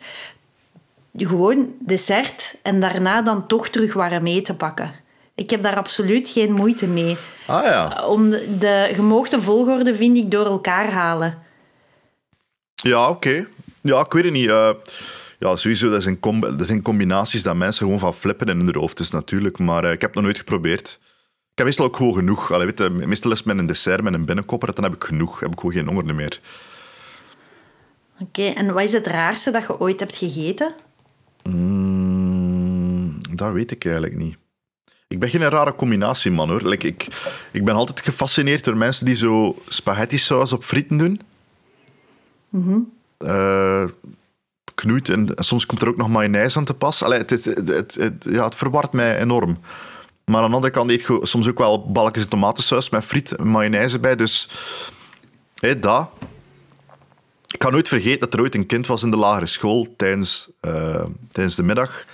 gewoon 1.17 1.73
dessert 1.79 2.57
en 2.61 2.79
daarna 2.79 3.21
dan 3.21 3.47
toch 3.47 3.67
terug 3.67 3.93
warm 3.93 4.25
eten 4.25 4.57
pakken. 4.57 4.91
Ik 5.35 5.49
heb 5.49 5.61
daar 5.61 5.75
absoluut 5.75 6.27
geen 6.27 6.51
moeite 6.53 6.87
mee. 6.87 7.17
Ah 7.45 7.63
ja. 7.63 8.03
Om 8.07 8.29
de, 8.29 8.57
de 8.59 8.89
gemoogde 8.93 9.41
volgorde 9.41 9.95
vind 9.95 10.17
ik 10.17 10.31
door 10.31 10.45
elkaar 10.45 10.91
halen. 10.91 11.43
Ja, 12.75 13.09
oké. 13.09 13.47
Ja, 13.85 13.99
ik 13.99 14.11
weet 14.11 14.23
het 14.23 14.33
niet. 14.33 14.49
Eh, 14.49 14.69
ja, 15.39 15.55
sowieso, 15.55 15.89
dat 15.89 16.03
zijn, 16.03 16.17
dat 16.57 16.67
zijn 16.67 16.81
combinaties 16.81 17.43
dat 17.43 17.55
mensen 17.55 17.85
gewoon 17.85 17.99
van 17.99 18.13
flippen 18.13 18.47
in 18.47 18.59
hun 18.59 18.75
hoofd 18.75 18.99
is 18.99 19.11
natuurlijk. 19.11 19.59
Maar 19.59 19.83
eh, 19.83 19.91
ik 19.91 20.01
heb 20.01 20.09
het 20.09 20.13
nog 20.13 20.23
nooit 20.23 20.37
geprobeerd. 20.37 20.99
Ik 21.51 21.55
heb 21.55 21.65
meestal 21.65 21.85
ook 21.85 21.95
gewoon 21.95 22.13
genoeg. 22.13 22.51
Allee, 22.51 22.65
weet 22.65 22.79
je, 22.79 22.89
meestal 22.89 23.31
is 23.31 23.43
met 23.43 23.57
een 23.57 23.65
dessert, 23.65 24.03
met 24.03 24.13
een 24.13 24.25
binnenkopper, 24.25 24.73
dan 24.73 24.83
heb 24.83 24.93
ik 24.93 25.03
genoeg. 25.03 25.39
heb 25.39 25.51
ik 25.51 25.59
gewoon 25.59 25.75
geen 25.75 25.87
honger 25.87 26.15
meer. 26.15 26.39
Oké, 28.19 28.43
en 28.43 28.73
wat 28.73 28.83
is 28.83 28.91
het 28.91 29.07
raarste 29.07 29.51
dat 29.51 29.63
je 29.63 29.79
ooit 29.79 29.99
hebt 29.99 30.15
gegeten? 30.15 30.73
Mm, 31.43 33.17
dat 33.35 33.53
weet 33.53 33.71
ik 33.71 33.85
eigenlijk 33.85 34.15
niet. 34.15 34.37
Ik 35.07 35.19
ben 35.19 35.29
geen 35.29 35.49
rare 35.49 35.75
combinatie, 35.75 36.31
man, 36.31 36.49
hoor. 36.49 36.61
Like, 36.61 36.87
ik, 36.87 37.07
ik 37.51 37.65
ben 37.65 37.75
altijd 37.75 38.01
gefascineerd 38.01 38.63
door 38.63 38.77
mensen 38.77 39.05
die 39.05 39.15
zo 39.15 39.57
spaghetti 39.67 40.17
saus 40.17 40.53
op 40.53 40.63
frieten 40.63 40.97
doen. 40.97 41.21
Eh, 43.17 43.83
knoeit 44.75 45.09
en, 45.09 45.29
soms 45.35 45.65
komt 45.65 45.81
er 45.81 45.87
ook 45.87 45.97
nog 45.97 46.09
mayonaise 46.09 46.57
aan 46.57 46.65
te 46.65 46.73
pas. 46.73 47.03
Allee, 47.03 47.19
het, 47.19 47.29
het, 47.29 47.45
het, 47.45 47.95
het, 47.95 48.25
ja, 48.29 48.43
het 48.43 48.55
verwart 48.55 48.91
mij 48.91 49.19
enorm. 49.19 49.59
Maar 50.25 50.41
aan 50.41 50.49
de 50.49 50.55
andere 50.55 50.73
kant 50.73 50.89
eet 50.89 51.01
je 51.01 51.19
soms 51.21 51.47
ook 51.47 51.57
wel 51.57 51.91
balkjes 51.91 52.27
tomatensaus 52.27 52.89
met 52.89 53.05
friet 53.05 53.31
en 53.31 53.47
mayonaise 53.47 53.99
bij. 53.99 54.15
Dus, 54.15 54.49
hé, 55.59 55.79
dat. 55.79 56.09
Ik 57.47 57.59
kan 57.59 57.71
nooit 57.71 57.87
vergeten 57.87 58.19
dat 58.19 58.33
er 58.33 58.39
ooit 58.39 58.55
een 58.55 58.65
kind 58.65 58.87
was 58.87 59.03
in 59.03 59.11
de 59.11 59.17
lagere 59.17 59.45
school 59.45 59.93
tijdens, 59.97 60.49
eh, 60.59 61.03
tijdens 61.31 61.55
de 61.55 61.63
middag. 61.63 62.05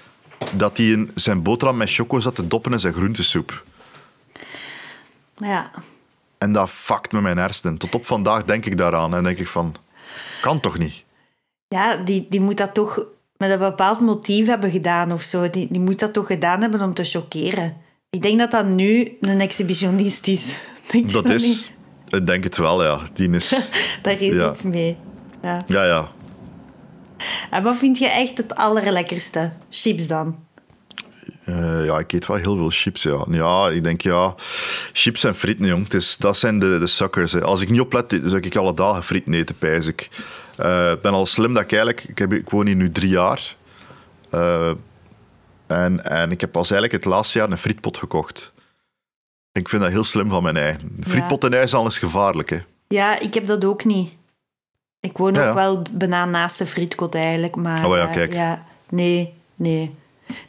Dat 0.51 0.77
hij 0.77 0.85
in 0.85 1.11
zijn 1.15 1.41
boterham 1.41 1.77
met 1.77 1.93
choco 1.93 2.19
zat 2.19 2.35
te 2.35 2.47
doppen 2.47 2.71
in 2.71 2.79
zijn 2.79 2.93
groentesoep. 2.93 3.63
Ja, 5.37 5.71
En 6.37 6.51
dat 6.51 6.69
fuckt 6.69 7.11
met 7.11 7.21
mijn 7.21 7.37
hersenen. 7.37 7.77
Tot 7.77 7.95
op 7.95 8.05
vandaag 8.05 8.45
denk 8.45 8.65
ik 8.65 8.77
daaraan 8.77 9.15
en 9.15 9.23
denk 9.23 9.37
ik 9.37 9.47
van... 9.47 9.75
Kan 10.41 10.59
toch 10.59 10.77
niet? 10.77 11.03
ja 11.67 11.95
die, 11.95 12.25
die 12.29 12.41
moet 12.41 12.57
dat 12.57 12.73
toch 12.73 13.03
met 13.37 13.51
een 13.51 13.59
bepaald 13.59 13.99
motief 13.99 14.47
hebben 14.47 14.71
gedaan 14.71 15.11
of 15.11 15.21
zo. 15.21 15.49
Die, 15.49 15.67
die 15.69 15.81
moet 15.81 15.99
dat 15.99 16.13
toch 16.13 16.27
gedaan 16.27 16.61
hebben 16.61 16.81
om 16.81 16.93
te 16.93 17.03
chockeren. 17.03 17.77
Ik 18.09 18.21
denk 18.21 18.39
dat 18.39 18.51
dat 18.51 18.65
nu 18.65 19.17
een 19.21 19.41
exhibitionist 19.41 20.27
is. 20.27 20.53
Denk 20.91 21.11
Dat 21.11 21.23
niet? 21.27 21.41
is... 21.41 21.71
Ik 22.09 22.27
denk 22.27 22.43
het 22.43 22.57
wel, 22.57 22.83
ja. 22.83 22.99
Die 23.13 23.29
is... 23.29 23.49
Daar 24.01 24.21
is 24.21 24.33
Ja. 24.35 24.49
iets 24.51 24.61
mee. 24.61 24.97
Ja. 25.41 25.63
Ja, 25.67 25.85
ja. 25.85 26.11
En 27.51 27.63
wat 27.63 27.75
vind 27.77 27.97
je 27.97 28.07
echt 28.09 28.37
het 28.37 28.55
allerlekkerste? 28.55 29.51
Chips 29.69 30.07
dan? 30.07 30.45
Eh, 31.45 31.85
ja, 31.85 31.99
ik 31.99 32.11
eet 32.13 32.25
wel 32.25 32.37
heel 32.37 32.55
veel 32.55 32.69
chips, 32.69 33.03
ja. 33.03 33.25
Ja, 33.29 33.69
ik 33.69 33.83
denk, 33.83 34.01
ja... 34.01 34.35
Chips 34.93 35.23
en 35.23 35.35
frieten, 35.35 35.65
jong. 35.65 35.83
Het 35.83 35.93
is, 35.93 36.17
dat 36.17 36.37
zijn 36.37 36.59
de, 36.59 36.79
de 36.79 36.87
suckers. 36.87 37.31
hè. 37.31 37.41
Als 37.41 37.61
ik 37.61 37.69
niet 37.69 37.81
oplet, 37.81 38.19
zou 38.23 38.39
ik 38.39 38.55
alle 38.55 38.73
dagen 38.73 39.03
frieten 39.03 39.33
eten, 39.33 39.55
pijs 39.57 39.85
ik. 39.85 40.09
Eh, 40.57 40.91
ik 40.91 41.01
ben 41.01 41.11
al 41.13 41.25
slim 41.25 41.53
dat 41.53 41.63
ik 41.63 41.71
eigenlijk... 41.71 42.03
Ik, 42.03 42.17
heb, 42.17 42.33
ik 42.33 42.49
woon 42.49 42.65
hier 42.65 42.75
nu 42.75 42.91
drie 42.91 43.09
jaar. 43.09 43.55
Eh, 44.29 44.71
en, 45.67 46.05
en 46.05 46.31
ik 46.31 46.41
heb 46.41 46.51
pas 46.51 46.71
eigenlijk 46.71 47.03
het 47.03 47.13
laatste 47.13 47.39
jaar 47.39 47.51
een 47.51 47.57
frietpot 47.57 47.97
gekocht. 47.97 48.53
Ik 49.51 49.69
vind 49.69 49.81
dat 49.81 49.91
heel 49.91 50.03
slim 50.03 50.29
van 50.29 50.43
mijn 50.43 50.57
eigen. 50.57 50.81
Een 50.97 51.05
frietpot 51.09 51.53
huis 51.53 51.73
al 51.73 51.87
is 51.87 51.97
gevaarlijk, 51.97 52.49
hè. 52.49 52.57
Ja, 52.87 53.19
ik 53.19 53.33
heb 53.33 53.47
dat 53.47 53.65
ook 53.65 53.85
niet. 53.85 54.13
Ik 54.99 55.17
woon 55.17 55.33
Ja, 55.33 55.39
ook 55.41 55.47
ja. 55.47 55.53
wel 55.53 55.81
bijna 55.91 56.25
naast 56.25 56.57
de 56.57 56.65
frietkot 56.65 57.15
eigenlijk. 57.15 57.55
Maar, 57.55 57.85
Oh 57.85 57.95
ja, 57.95 58.05
kijk. 58.05 58.33
ja, 58.33 58.65
nee, 58.89 59.33
nee. 59.55 59.95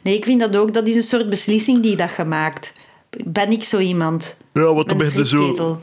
Nee, 0.01 0.15
ik 0.15 0.25
vind 0.25 0.39
dat 0.39 0.55
ook. 0.55 0.73
Dat 0.73 0.87
is 0.87 0.95
een 0.95 1.03
soort 1.03 1.29
beslissing 1.29 1.83
die 1.83 1.95
dat 1.95 2.11
gemaakt. 2.11 2.73
Ben 3.25 3.51
ik 3.51 3.63
zo 3.63 3.79
iemand? 3.79 4.37
Ja, 4.53 4.73
wat 4.73 4.89
dan 4.89 5.01
er 5.01 5.27
zo... 5.27 5.79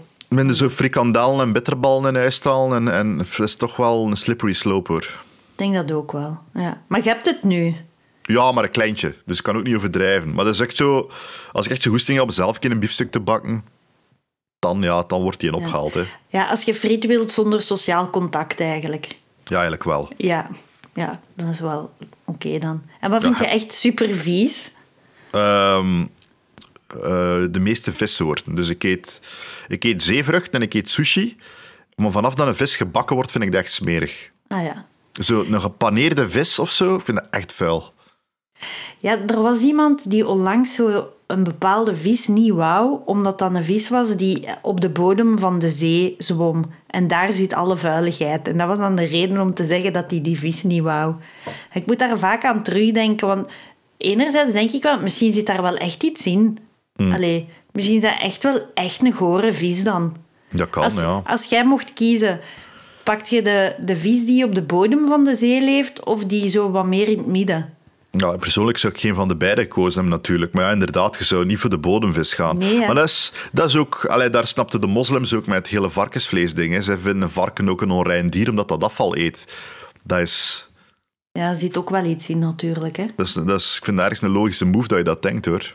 zo 0.53 0.69
frikandellen 0.69 1.41
en 1.41 1.53
bitterballen 1.53 2.15
in 2.15 2.21
huis. 2.21 2.41
En, 2.41 2.93
en 2.93 3.17
dat 3.17 3.39
is 3.39 3.57
toch 3.57 3.77
wel 3.77 4.07
een 4.07 4.17
slippery 4.17 4.53
slope, 4.53 4.93
hoor. 4.93 5.03
Ik 5.03 5.57
denk 5.67 5.75
dat 5.75 5.93
ook 5.93 6.13
wel. 6.13 6.39
Ja. 6.55 6.83
Maar 6.87 7.03
je 7.03 7.09
hebt 7.09 7.27
het 7.27 7.43
nu. 7.43 7.75
Ja, 8.23 8.53
maar 8.53 8.65
een 8.65 8.71
kleintje. 8.71 9.15
Dus 9.25 9.39
ik 9.39 9.45
kan 9.45 9.57
ook 9.57 9.63
niet 9.63 9.77
overdrijven. 9.77 10.35
Maar 10.35 10.45
dat 10.45 10.55
is 10.55 10.61
echt 10.61 10.77
zo... 10.77 11.11
Als 11.53 11.67
ik 11.67 11.73
echt 11.73 11.83
zo 11.83 11.91
goesting 11.91 12.19
heb 12.19 12.31
zelf 12.31 12.57
een 12.61 12.79
biefstuk 12.79 13.11
te 13.11 13.21
bakken, 13.21 13.65
dan, 14.59 14.83
ja, 14.83 15.03
dan 15.03 15.23
wordt 15.23 15.41
die 15.41 15.55
opgehaald. 15.55 15.95
Hè. 15.95 16.03
Ja, 16.27 16.49
als 16.49 16.63
je 16.63 16.75
friet 16.75 17.07
wilt 17.07 17.33
zonder 17.33 17.63
sociaal 17.63 18.11
contact 18.11 18.61
eigenlijk. 18.61 19.07
Ja, 19.45 19.53
eigenlijk 19.53 19.85
wel. 19.85 20.09
Ja, 20.17 20.49
ja 20.95 21.21
dat 21.35 21.49
is 21.49 21.61
wel 21.61 21.93
oké 22.25 22.59
dan. 22.59 22.83
En 23.01 23.11
wat 23.11 23.23
vind 23.23 23.39
je 23.39 23.47
echt 23.47 23.73
super 23.73 24.15
vies? 24.15 24.75
Ehm, 25.31 26.01
eh, 26.87 27.45
de 27.51 27.61
meeste 27.61 27.93
vissoorten. 27.93 28.55
Dus 28.55 28.69
ik 28.69 28.83
eet, 28.83 29.21
ik 29.69 29.85
eet 29.85 30.03
zeevrucht 30.03 30.51
en 30.51 30.63
ik 30.63 30.75
eet 30.75 30.89
sushi. 30.89 31.37
Maar 31.97 32.11
vanaf 32.11 32.35
dat 32.35 32.47
een 32.47 32.57
vis 32.57 32.77
gebakken 32.77 33.17
wordt, 33.17 33.31
vind 33.31 33.45
ik 33.45 33.53
dat 33.53 33.61
echt 33.61 33.73
smerig. 33.73 34.31
Ah 34.49 34.63
ja. 34.63 34.87
Zo 35.13 35.45
een 35.51 35.61
gepaneerde 35.61 36.31
vis 36.31 36.59
of 36.59 36.71
zo, 36.71 36.95
ik 36.95 37.05
vind 37.05 37.17
dat 37.17 37.27
echt 37.31 37.53
vuil. 37.53 37.93
Ja, 38.99 39.19
er 39.27 39.43
was 39.43 39.61
iemand 39.61 40.11
die 40.11 40.27
onlangs 40.27 40.75
zo 40.75 41.13
een 41.31 41.45
bepaalde 41.45 41.97
vis 41.97 42.27
niet 42.27 42.53
wou, 42.53 42.99
omdat 43.05 43.39
dat 43.39 43.55
een 43.55 43.65
vis 43.65 43.89
was 43.89 44.17
die 44.17 44.47
op 44.63 44.81
de 44.81 44.89
bodem 44.89 45.39
van 45.39 45.59
de 45.59 45.71
zee 45.71 46.15
zwom. 46.19 46.65
En 46.87 47.09
daar 47.09 47.35
zit 47.35 47.55
alle 47.55 47.77
vuiligheid. 47.77 48.49
En 48.49 48.59
dat 48.59 48.69
was 48.69 48.79
dan 48.79 48.97
de 48.97 49.05
reden 49.05 49.41
om 49.41 49.55
te 49.55 49.67
zeggen 49.67 49.93
dat 49.93 50.11
hij 50.11 50.21
die 50.21 50.39
vis 50.39 50.63
niet 50.63 50.83
wou. 50.83 51.15
Ik 51.73 51.87
moet 51.87 51.99
daar 51.99 52.19
vaak 52.19 52.45
aan 52.45 52.63
terugdenken, 52.63 53.27
want 53.27 53.49
enerzijds 53.97 54.53
denk 54.53 54.71
ik 54.71 54.83
wel, 54.83 55.01
misschien 55.01 55.33
zit 55.33 55.47
daar 55.47 55.63
wel 55.63 55.77
echt 55.77 56.03
iets 56.03 56.27
in. 56.27 56.59
Allee, 56.97 57.49
misschien 57.73 57.97
is 57.97 58.03
dat 58.03 58.21
echt 58.21 58.43
wel 58.43 58.61
echt 58.75 59.03
een 59.05 59.13
gore 59.13 59.55
vis 59.55 59.85
dan. 59.85 60.17
Dat 60.53 60.71
kan, 60.71 60.83
Als, 60.83 60.95
ja. 60.95 61.23
als 61.27 61.45
jij 61.45 61.65
mocht 61.65 61.93
kiezen, 61.93 62.41
pakt 63.05 63.29
je 63.29 63.43
de, 63.43 63.75
de 63.85 63.97
vis 63.97 64.27
die 64.27 64.45
op 64.45 64.55
de 64.55 64.63
bodem 64.63 65.09
van 65.09 65.25
de 65.25 65.35
zee 65.35 65.63
leeft 65.65 66.05
of 66.05 66.25
die 66.25 66.51
zo 66.51 66.71
wat 66.71 66.87
meer 66.87 67.09
in 67.09 67.19
het 67.19 67.27
midden? 67.27 67.75
Ja, 68.11 68.37
persoonlijk 68.37 68.79
zou 68.79 68.93
ik 68.93 69.01
geen 69.01 69.15
van 69.15 69.29
de 69.29 69.37
beide 69.37 69.69
hebben, 69.71 70.09
natuurlijk. 70.09 70.53
Maar 70.53 70.65
ja, 70.65 70.71
inderdaad, 70.71 71.17
je 71.17 71.25
zou 71.25 71.45
niet 71.45 71.59
voor 71.59 71.71
de 71.71 71.79
bodemvis 71.79 72.35
gaan. 72.35 72.59
Nee, 72.59 72.79
maar 72.79 72.95
dat 72.95 73.05
is, 73.05 73.33
dat 73.53 73.69
is 73.69 73.77
ook... 73.77 74.05
Allee, 74.05 74.31
daar 74.31 74.47
snapten 74.47 74.81
de 74.81 74.87
moslims 74.87 75.33
ook 75.33 75.47
met 75.47 75.57
het 75.57 75.67
hele 75.67 75.91
varkensvleesding. 75.91 76.73
Hè. 76.73 76.83
Zij 76.83 76.99
vinden 76.99 77.23
een 77.23 77.31
varken 77.31 77.69
ook 77.69 77.81
een 77.81 77.91
onrein 77.91 78.31
dier, 78.31 78.49
omdat 78.49 78.69
dat 78.69 78.85
afval 78.85 79.17
eet. 79.17 79.59
Dat 80.03 80.19
is... 80.19 80.69
Ja, 81.33 81.49
er 81.49 81.57
zit 81.57 81.77
ook 81.77 81.91
wel 81.91 82.05
iets 82.05 82.29
in 82.29 82.39
natuurlijk, 82.39 82.97
hè. 82.97 83.07
Dat 83.17 83.27
is, 83.27 83.33
dat 83.33 83.61
is 83.61 83.77
ik 83.77 83.85
vind 83.85 83.99
ergens 83.99 84.23
een 84.23 84.31
logische 84.31 84.65
move 84.65 84.89
dat 84.89 84.99
je 84.99 85.05
dat 85.05 85.23
denkt, 85.23 85.47
hoor. 85.47 85.75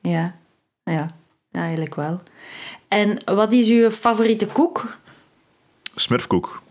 Ja, 0.00 0.36
ja, 0.84 1.10
ja 1.50 1.60
eigenlijk 1.60 1.94
wel. 1.94 2.22
En 2.88 3.24
wat 3.24 3.52
is 3.52 3.68
uw 3.68 3.90
favoriete 3.90 4.46
koek? 4.46 4.96
Smurfkoek. 5.94 6.62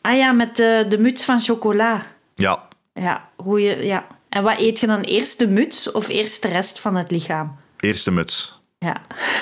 Ah 0.00 0.16
ja, 0.16 0.32
met 0.32 0.56
de, 0.56 0.86
de 0.88 0.98
muts 0.98 1.24
van 1.24 1.40
chocola. 1.40 2.02
Ja. 2.34 2.68
Ja, 2.92 3.28
goeie, 3.36 3.84
ja. 3.84 4.06
En 4.34 4.42
wat 4.42 4.58
eet 4.58 4.78
je 4.80 4.86
dan 4.86 5.00
eerst, 5.00 5.38
de 5.38 5.48
muts 5.48 5.90
of 5.92 6.08
eerst 6.08 6.42
de 6.42 6.48
rest 6.48 6.78
van 6.80 6.94
het 6.96 7.10
lichaam? 7.10 7.56
Eerste 7.80 8.10
muts. 8.10 8.60
Ja. 8.78 8.96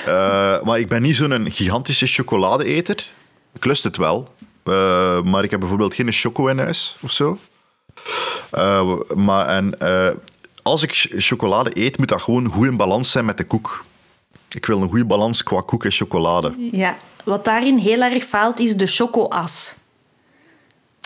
Eh, 0.05 0.63
maar 0.63 0.79
ik 0.79 0.87
ben 0.87 1.01
niet 1.01 1.15
zo'n 1.15 1.51
gigantische 1.51 2.07
chocoladeeter. 2.07 3.09
Ik 3.53 3.65
lust 3.65 3.83
het 3.83 3.97
wel. 3.97 4.33
Eh, 4.63 5.21
maar 5.21 5.43
ik 5.43 5.51
heb 5.51 5.59
bijvoorbeeld 5.59 5.93
geen 5.93 6.11
choco 6.11 6.47
in 6.47 6.57
huis 6.59 6.95
of 7.01 7.11
zo. 7.11 7.37
Eh, 8.51 8.93
maar 9.15 9.47
en, 9.47 9.77
als 10.63 10.83
ik 10.83 10.91
ch- 10.91 11.07
chocolade 11.15 11.71
eet, 11.73 11.97
moet 11.97 12.07
dat 12.07 12.21
gewoon 12.21 12.47
goed 12.47 12.65
in 12.65 12.77
balans 12.77 13.11
zijn 13.11 13.25
met 13.25 13.37
de 13.37 13.43
koek. 13.43 13.85
Ik 14.49 14.65
wil 14.65 14.81
een 14.81 14.89
goede 14.89 15.05
balans 15.05 15.43
qua 15.43 15.61
koek 15.61 15.85
en 15.85 15.91
chocolade. 15.91 16.55
ja. 16.71 16.97
Wat 17.25 17.45
daarin 17.45 17.77
heel 17.77 18.01
erg 18.01 18.23
faalt, 18.23 18.59
is 18.59 18.75
de 18.75 18.87
chocoas. 18.87 19.73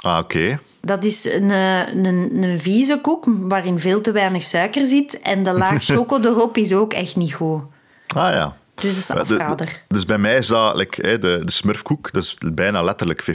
Ah, 0.01 0.17
oké. 0.19 0.59
Dat 0.81 1.03
is 1.03 1.25
een, 1.25 1.51
eh, 1.51 1.87
een, 1.93 2.43
een 2.43 2.59
vieze 2.59 2.99
koek 3.01 3.25
waarin 3.27 3.79
veel 3.79 4.01
te 4.01 4.11
weinig 4.11 4.43
suiker 4.43 4.85
zit. 4.85 5.19
En 5.19 5.43
de 5.43 5.51
laag 5.53 5.83
choco 5.93 6.19
erop 6.19 6.57
is 6.57 6.73
ook 6.73 6.93
echt 6.93 7.15
niet 7.15 7.33
goed. 7.33 7.61
Ah 8.07 8.31
ja. 8.31 8.57
Dus 8.75 9.07
dat 9.07 9.21
is 9.21 9.27
de- 9.27 9.35
de- 9.35 9.41
afrader. 9.43 9.81
dus 9.87 10.05
bij 10.05 10.17
mij 10.17 10.37
is 10.37 10.47
dat 10.47 10.75
like, 10.75 11.01
de, 11.19 11.41
de 11.45 11.51
smurfkoek, 11.51 12.11
dat 12.11 12.23
is 12.23 12.37
bijna 12.53 12.81
letterlijk 12.83 13.21
50-50. 13.23 13.27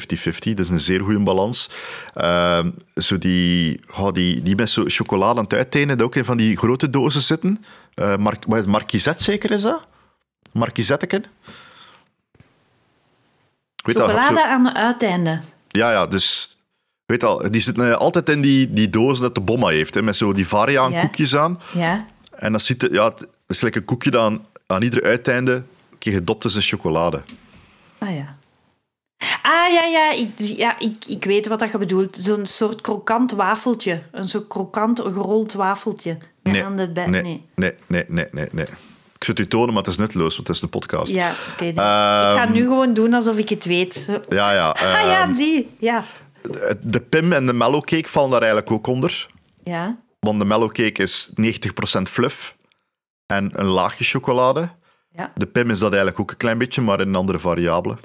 Dat 0.54 0.58
is 0.58 0.68
een 0.68 0.80
zeer 0.80 1.00
goede 1.00 1.20
balans. 1.20 1.70
Ehm, 2.14 2.70
zo 2.94 3.18
die, 3.18 3.80
oh, 3.96 4.12
die, 4.12 4.42
die 4.42 4.54
met 4.56 4.70
zo 4.70 4.82
chocolade 4.86 5.38
aan 5.38 5.44
het 5.44 5.52
uittenen, 5.54 5.98
dat 5.98 6.06
ook 6.06 6.14
in 6.16 6.24
van 6.24 6.36
die 6.36 6.56
grote 6.56 6.90
dozen 6.90 7.20
zitten. 7.20 7.64
Eh 7.94 8.16
Mar 8.16 8.36
wat 8.46 8.58
is 8.58 8.64
Marquisette 8.66 9.22
zeker 9.22 9.50
is 9.50 9.62
dat? 9.62 9.86
Marquisetteken? 10.52 11.24
Ik 13.76 13.86
weet 13.86 13.96
dat, 13.96 14.08
Chocolade 14.08 14.34
zo- 14.36 14.42
aan 14.42 14.64
het 14.66 14.76
uiteinde. 14.76 15.40
ja, 15.68 15.90
ja, 15.92 16.06
dus... 16.06 16.56
Weet 17.06 17.24
al, 17.24 17.50
die 17.50 17.60
zitten 17.60 17.90
eh, 17.90 17.96
altijd 17.96 18.28
in 18.28 18.40
die, 18.40 18.72
die 18.72 18.90
dozen 18.90 19.22
dat 19.22 19.34
de 19.34 19.40
bomma 19.40 19.68
heeft, 19.68 19.94
hè, 19.94 20.02
met 20.02 20.16
zo 20.16 20.32
die 20.32 20.46
variaan 20.46 21.00
koekjes 21.00 21.36
aan. 21.36 21.60
Ja. 21.72 22.06
En 22.30 22.52
dat 22.52 22.62
ziet 22.62 22.88
ja, 22.92 23.04
het 23.04 23.28
is 23.48 23.60
lekker 23.60 23.80
een 23.80 23.86
koekje 23.86 24.10
dat 24.10 24.22
aan, 24.22 24.46
aan 24.66 24.82
ieder 24.82 25.04
uiteinde 25.04 25.62
keer 25.98 26.12
gedopt 26.12 26.44
is 26.44 26.54
in 26.54 26.60
chocolade. 26.60 27.22
Ah 27.98 28.14
ja. 28.14 28.36
Ah 29.42 29.72
ja, 29.72 29.84
ja, 29.84 30.12
ik, 30.12 30.28
ja 30.38 30.78
ik, 30.78 31.04
ik 31.06 31.24
weet 31.24 31.46
wat 31.46 31.58
dat 31.58 31.70
je 31.70 31.78
bedoelt. 31.78 32.16
Zo'n 32.16 32.46
soort 32.46 32.80
krokant 32.80 33.32
wafeltje. 33.32 34.02
Een 34.12 34.28
soort 34.28 34.46
krokant 34.46 35.00
gerold 35.00 35.52
wafeltje. 35.52 36.18
Nee, 36.42 36.64
aan 36.64 36.76
de 36.76 36.90
nee, 36.94 37.06
nee, 37.08 37.42
nee, 37.54 37.74
nee, 37.86 38.04
nee, 38.08 38.26
nee, 38.30 38.48
nee. 38.52 38.66
Ik 39.18 39.28
het 39.28 39.38
u 39.38 39.46
tonen, 39.46 39.74
maar 39.74 39.82
het 39.82 39.92
is 39.92 39.98
nutteloos, 39.98 40.34
want 40.34 40.46
het 40.46 40.56
is 40.56 40.62
een 40.62 40.68
podcast. 40.68 41.12
Ja, 41.12 41.34
oké. 41.52 41.64
Ehm, 41.64 41.70
ik 41.70 42.38
ga 42.38 42.48
nu 42.48 42.62
gewoon 42.62 42.94
doen 42.94 43.14
alsof 43.14 43.38
ik 43.38 43.48
het 43.48 43.64
weet. 43.64 43.94
Zo. 43.94 44.20
Ja, 44.28 44.52
ja. 44.52 44.68
ah 44.96 45.06
ja, 45.06 45.22
ehm, 45.22 45.34
zie. 45.34 45.70
Ja. 45.78 46.04
De 46.82 47.00
Pim 47.00 47.32
en 47.32 47.46
de 47.46 47.52
mellowcake 47.52 48.08
vallen 48.08 48.30
daar 48.30 48.40
eigenlijk 48.42 48.70
ook 48.70 48.86
onder. 48.86 49.26
Ja. 49.64 49.98
Want 50.20 50.38
de 50.38 50.44
mellowcake 50.44 51.02
is 51.02 51.30
90% 51.40 52.02
fluff 52.02 52.56
en 53.26 53.50
een 53.60 53.66
laagje 53.66 54.04
chocolade. 54.04 54.70
Ja. 55.10 55.32
De 55.34 55.46
Pim 55.46 55.70
is 55.70 55.78
dat 55.78 55.88
eigenlijk 55.90 56.20
ook 56.20 56.30
een 56.30 56.36
klein 56.36 56.58
beetje, 56.58 56.80
maar 56.82 57.00
in 57.00 57.08
een 57.08 57.14
andere 57.14 57.38
variabele. 57.38 57.96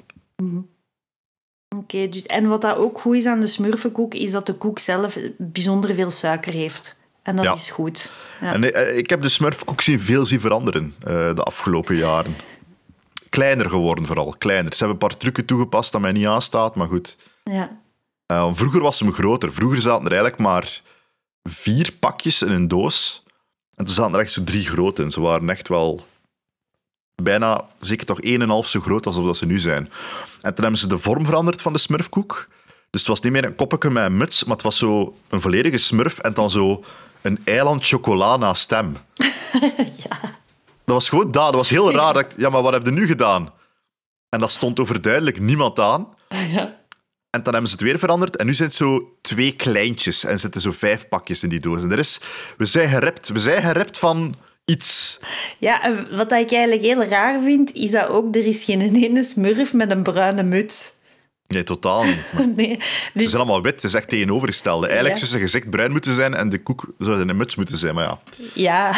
Oké, 1.76 2.08
dus 2.08 2.26
en 2.26 2.48
wat 2.48 2.60
dat 2.60 2.76
ook 2.76 3.00
goed 3.00 3.16
is 3.16 3.26
aan 3.26 3.40
de 3.40 3.46
smurfenkoek, 3.46 4.14
is 4.14 4.30
dat 4.30 4.46
de 4.46 4.54
koek 4.54 4.78
zelf 4.78 5.18
bijzonder 5.38 5.94
veel 5.94 6.10
suiker 6.10 6.52
heeft. 6.52 6.96
En 7.22 7.36
dat 7.36 7.44
Ja. 7.44 7.54
is 7.54 7.70
goed. 7.70 8.12
Ja. 8.40 8.52
En 8.52 8.72
eh, 8.74 8.96
ik 8.96 9.10
heb 9.10 9.22
de 9.22 9.28
smurfkoek 9.28 9.80
zien 9.80 10.00
veel 10.00 10.26
zien 10.26 10.40
veranderen 10.40 10.94
eh, 11.00 11.34
de 11.34 11.42
afgelopen 11.42 11.96
jaren. 11.96 12.36
Kleiner 13.28 13.70
geworden 13.70 14.06
vooral, 14.06 14.34
kleiner. 14.38 14.72
Ze 14.72 14.78
hebben 14.84 14.96
een 15.02 15.08
paar 15.08 15.18
trucken 15.18 15.44
toegepast 15.44 15.92
dat 15.92 16.00
mij 16.00 16.12
niet 16.12 16.26
aanstaat, 16.26 16.74
maar 16.74 16.86
goed. 16.88 17.16
ja. 17.44 17.80
Eh, 18.28 18.50
vroeger 18.52 18.80
was 18.80 19.00
hem 19.00 19.12
groter. 19.12 19.52
Vroeger 19.52 19.80
zaten 19.80 20.04
er 20.04 20.12
eigenlijk 20.12 20.40
maar 20.42 20.80
vier 21.42 21.92
pakjes 22.00 22.42
in 22.42 22.52
een 22.52 22.68
doos. 22.68 23.22
En 23.74 23.84
toen 23.84 23.94
zaten 23.94 24.14
er 24.14 24.20
echt 24.20 24.32
zo 24.32 24.44
drie 24.44 24.64
grote 24.64 25.02
in. 25.02 25.10
Ze 25.10 25.20
waren 25.20 25.50
echt 25.50 25.68
wel 25.68 26.06
bijna, 27.22 27.64
zeker 27.80 28.06
toch 28.06 28.20
1,5 28.20 28.68
zo 28.68 28.80
groot 28.80 29.06
als 29.06 29.16
dat 29.16 29.36
ze 29.36 29.46
nu 29.46 29.58
zijn. 29.58 29.90
En 30.40 30.54
toen 30.54 30.62
hebben 30.62 30.80
ze 30.80 30.88
de 30.88 30.98
vorm 30.98 31.24
veranderd 31.24 31.62
van 31.62 31.72
de 31.72 31.78
smurfkoek. 31.78 32.48
Dus 32.90 33.00
het 33.00 33.08
was 33.10 33.20
niet 33.20 33.32
meer 33.32 33.44
een 33.44 33.56
koppetje 33.56 33.90
met 33.90 34.04
een 34.04 34.16
muts, 34.16 34.44
maar 34.44 34.56
het 34.56 34.64
was 34.64 34.76
zo 34.76 35.16
een 35.28 35.40
volledige 35.40 35.78
smurf 35.78 36.18
en 36.18 36.34
dan 36.34 36.50
zo 36.50 36.84
een 37.22 37.40
eiland 37.44 37.86
chocola 37.86 38.36
naast 38.36 38.70
hem. 38.70 38.96
Dat 40.84 40.96
was 40.96 41.08
gewoon 41.08 41.32
dat. 41.32 41.44
Dat 41.44 41.54
was 41.54 41.70
heel 41.70 41.92
raar. 41.92 42.14
Dat 42.14 42.22
ik, 42.22 42.38
ja, 42.38 42.50
maar 42.50 42.62
wat 42.62 42.72
heb 42.72 42.84
je 42.84 42.90
nu 42.90 43.06
gedaan? 43.06 43.52
En 44.28 44.40
dat 44.40 44.50
stond 44.50 44.80
overduidelijk 44.80 45.40
niemand 45.40 45.78
aan. 45.78 46.08
ja. 46.28 46.77
En 47.30 47.42
dan 47.42 47.52
hebben 47.52 47.70
ze 47.70 47.76
het 47.76 47.84
weer 47.86 47.98
veranderd. 47.98 48.36
En 48.36 48.46
nu 48.46 48.54
zijn 48.54 48.68
het 48.68 48.76
zo 48.76 49.16
twee 49.22 49.56
kleintjes. 49.56 50.24
En 50.24 50.38
zitten 50.40 50.60
zo 50.60 50.70
vijf 50.72 51.08
pakjes 51.08 51.42
in 51.42 51.48
die 51.48 51.60
doos. 51.60 51.82
En 51.82 51.92
er 51.92 51.98
is, 51.98 52.20
we 52.56 52.64
zijn 52.66 52.88
gerept. 52.88 53.28
We 53.28 53.38
zijn 53.38 53.62
gerept 53.62 53.98
van 53.98 54.36
iets. 54.64 55.18
Ja, 55.58 55.82
en 55.82 56.16
wat 56.16 56.32
ik 56.32 56.52
eigenlijk 56.52 56.82
heel 56.82 57.04
raar 57.04 57.40
vind, 57.40 57.74
is 57.74 57.90
dat 57.90 58.06
ook 58.08 58.34
er 58.36 58.46
is 58.46 58.64
geen 58.64 58.94
ene 58.96 59.22
smurf 59.22 59.72
met 59.74 59.90
een 59.90 60.02
bruine 60.02 60.42
muts. 60.42 60.92
Nee, 61.46 61.64
totaal 61.64 62.04
niet. 62.04 62.32
Nee. 62.56 62.76
Ze 62.80 63.10
Dus, 63.14 63.24
zijn 63.30 63.36
allemaal 63.42 63.62
wit. 63.62 63.74
Het 63.74 63.84
is 63.84 63.94
echt 63.94 64.08
tegenovergestelde. 64.08 64.86
Eigenlijk 64.86 65.14
Ja. 65.14 65.20
zou 65.26 65.30
zijn 65.30 65.42
gezicht 65.50 65.70
bruin 65.70 65.90
moeten 65.90 66.14
zijn 66.14 66.34
en 66.34 66.48
de 66.48 66.62
koek 66.62 66.86
zou 66.98 67.20
in 67.20 67.28
een 67.28 67.36
muts 67.36 67.54
moeten 67.56 67.78
zijn. 67.78 67.94
Maar 67.94 68.04
ja, 68.04 68.20
ja, 68.54 68.90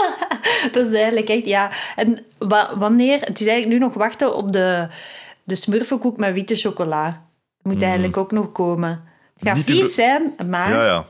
dat 0.72 0.86
is 0.86 0.94
eigenlijk 0.94 1.28
echt, 1.28 1.44
ja. 1.46 1.70
En 1.96 2.24
wa- 2.38 2.78
wanneer, 2.78 3.20
het 3.20 3.40
is 3.40 3.46
eigenlijk 3.46 3.78
nu 3.80 3.86
nog 3.86 3.94
wachten 3.94 4.36
op 4.36 4.52
de, 4.52 4.88
de 5.44 5.54
smurfenkoek 5.54 6.16
met 6.16 6.32
witte 6.34 6.56
chocola. 6.56 7.26
Moet 7.64 7.82
eigenlijk 7.82 8.16
ook 8.16 8.32
nog 8.32 8.52
komen. 8.52 9.04
Het 9.38 9.48
gaat 9.48 9.56
Niet 9.56 9.64
vies 9.64 9.94
zijn, 9.94 10.34
maar 10.48 10.70
ja, 10.70 10.84
ja. 10.86 11.06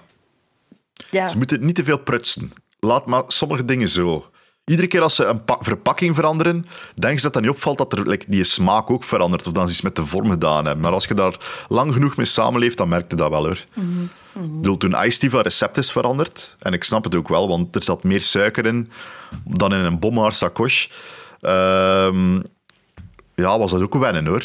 ja. 1.10 1.28
Ze 1.28 1.36
moeten 1.36 1.64
niet 1.64 1.74
te 1.74 1.84
veel 1.84 1.98
prutsen. 1.98 2.52
Laat 2.80 3.06
maar 3.06 3.22
sommige 3.26 3.64
dingen 3.64 3.88
zo. 3.88 4.28
Iedere 4.64 4.88
keer 4.88 5.02
als 5.02 5.14
ze 5.14 5.24
een 5.24 5.44
pa- 5.44 5.58
verpakking 5.60 6.14
veranderen, 6.14 6.66
denk 6.94 7.16
ze 7.16 7.22
dat 7.24 7.32
dat 7.32 7.42
niet 7.42 7.50
opvalt 7.50 7.78
dat 7.78 7.92
er 7.92 8.08
like, 8.08 8.24
die 8.28 8.44
smaak 8.44 8.90
ook 8.90 9.04
verandert. 9.04 9.46
Of 9.46 9.52
dan 9.52 9.66
ze 9.66 9.72
iets 9.72 9.80
met 9.82 9.96
de 9.96 10.06
vorm 10.06 10.30
gedaan 10.30 10.64
hebben. 10.64 10.82
Maar 10.84 10.92
als 10.92 11.04
je 11.06 11.14
daar 11.14 11.36
lang 11.68 11.92
genoeg 11.92 12.16
mee 12.16 12.26
samenleeft, 12.26 12.76
dan 12.76 12.88
merk 12.88 13.10
je 13.10 13.16
dat 13.16 13.30
wel 13.30 13.44
hoor. 13.44 13.64
Ik 14.34 14.54
bedoel, 14.56 14.76
toen 14.76 14.96
Ice 15.04 15.18
Tea 15.18 15.30
van 15.30 15.40
recept 15.40 15.76
is 15.76 15.92
veranderd, 15.92 16.56
en 16.58 16.72
ik 16.72 16.84
snap 16.84 17.04
het 17.04 17.14
ook 17.14 17.28
wel, 17.28 17.48
want 17.48 17.74
er 17.74 17.82
zat 17.82 18.04
meer 18.04 18.20
suiker 18.22 18.66
in 18.66 18.90
dan 19.44 19.74
in 19.74 19.80
een 19.84 19.98
Bommaar 19.98 20.34
sacoche. 20.34 20.88
Ehm, 21.40 22.34
ja, 23.34 23.58
was 23.58 23.70
dat 23.70 23.82
ook 23.82 23.94
wennen 23.94 24.26
hoor. 24.26 24.44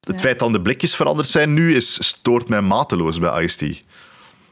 Het 0.00 0.14
Ja. 0.14 0.20
feit 0.20 0.38
dat 0.38 0.52
de 0.52 0.60
blikjes 0.62 0.96
veranderd 0.96 1.28
zijn 1.28 1.54
nu, 1.54 1.74
is, 1.74 2.06
stoort 2.08 2.48
mij 2.48 2.60
mateloos 2.60 3.18
bij 3.18 3.44
Ice 3.44 3.56
Tea. 3.56 3.74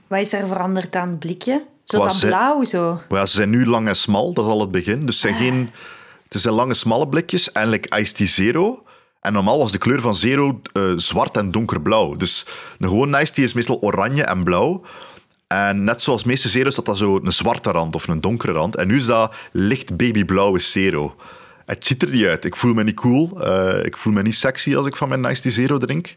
Wat 0.07 0.20
is 0.20 0.32
er 0.32 0.47
veranderd 0.47 0.97
aan 0.97 1.09
het 1.09 1.18
blikje? 1.18 1.66
Zo 1.84 2.05
dat 2.05 2.20
blauw 2.20 2.64
zo. 2.64 3.01
Ja, 3.09 3.26
ze 3.26 3.34
zijn 3.36 3.51
nu 3.51 3.66
lang 3.66 3.88
en 3.88 3.97
smal, 3.97 4.32
dat 4.32 4.44
is 4.44 4.51
al 4.51 4.61
het 4.61 4.70
begin. 4.70 5.07
Dus 5.07 5.20
zijn 5.20 5.34
geen... 5.34 5.70
Het 6.28 6.40
zijn 6.40 6.55
lange, 6.55 6.74
smalle 6.74 7.09
blikjes. 7.09 7.53
En 7.53 7.68
like 7.68 7.99
Ice 7.99 8.12
Tea 8.12 8.26
Zero. 8.26 8.82
En 9.20 9.32
normaal 9.32 9.59
was 9.59 9.72
de 9.72 9.78
kleur 9.78 10.01
van 10.01 10.14
Zero 10.14 10.61
eh, 10.72 10.82
zwart 10.97 11.36
en 11.36 11.51
donkerblauw. 11.51 12.14
Dus 12.14 12.47
de 12.78 12.88
gewone 12.88 13.20
Ice 13.20 13.32
Tea 13.32 13.44
is 13.44 13.53
meestal 13.53 13.78
oranje 13.80 14.22
en 14.24 14.44
blauw. 14.44 14.82
En 15.47 15.84
net 15.84 16.03
zoals 16.03 16.24
meeste 16.24 16.49
Zero's, 16.49 16.74
dat 16.74 16.84
dat 16.84 16.97
zo 16.97 17.20
een 17.22 17.32
zwarte 17.32 17.70
rand 17.70 17.94
of 17.94 18.09
een 18.09 18.20
donkere 18.20 18.53
rand. 18.53 18.76
En 18.76 18.86
nu 18.86 18.97
is 18.97 19.05
dat 19.07 19.34
licht 19.53 19.97
babyblauwe 19.97 20.59
Zero. 20.59 21.14
Het 21.67 21.87
ziet 21.87 22.03
er 22.03 22.11
niet 22.11 22.25
uit. 22.25 22.45
Ik 22.45 22.57
voel 22.57 22.75
me 22.75 22.85
niet 22.85 22.95
cool. 22.95 23.41
Eh, 23.43 23.85
ik 23.85 23.97
voel 23.97 24.12
me 24.12 24.23
niet 24.23 24.35
sexy 24.35 24.77
als 24.77 24.87
ik 24.87 24.97
van 24.97 25.09
mijn 25.09 25.25
Ice 25.25 25.41
Tea 25.43 25.51
Zero 25.53 25.79
drink. 25.79 26.14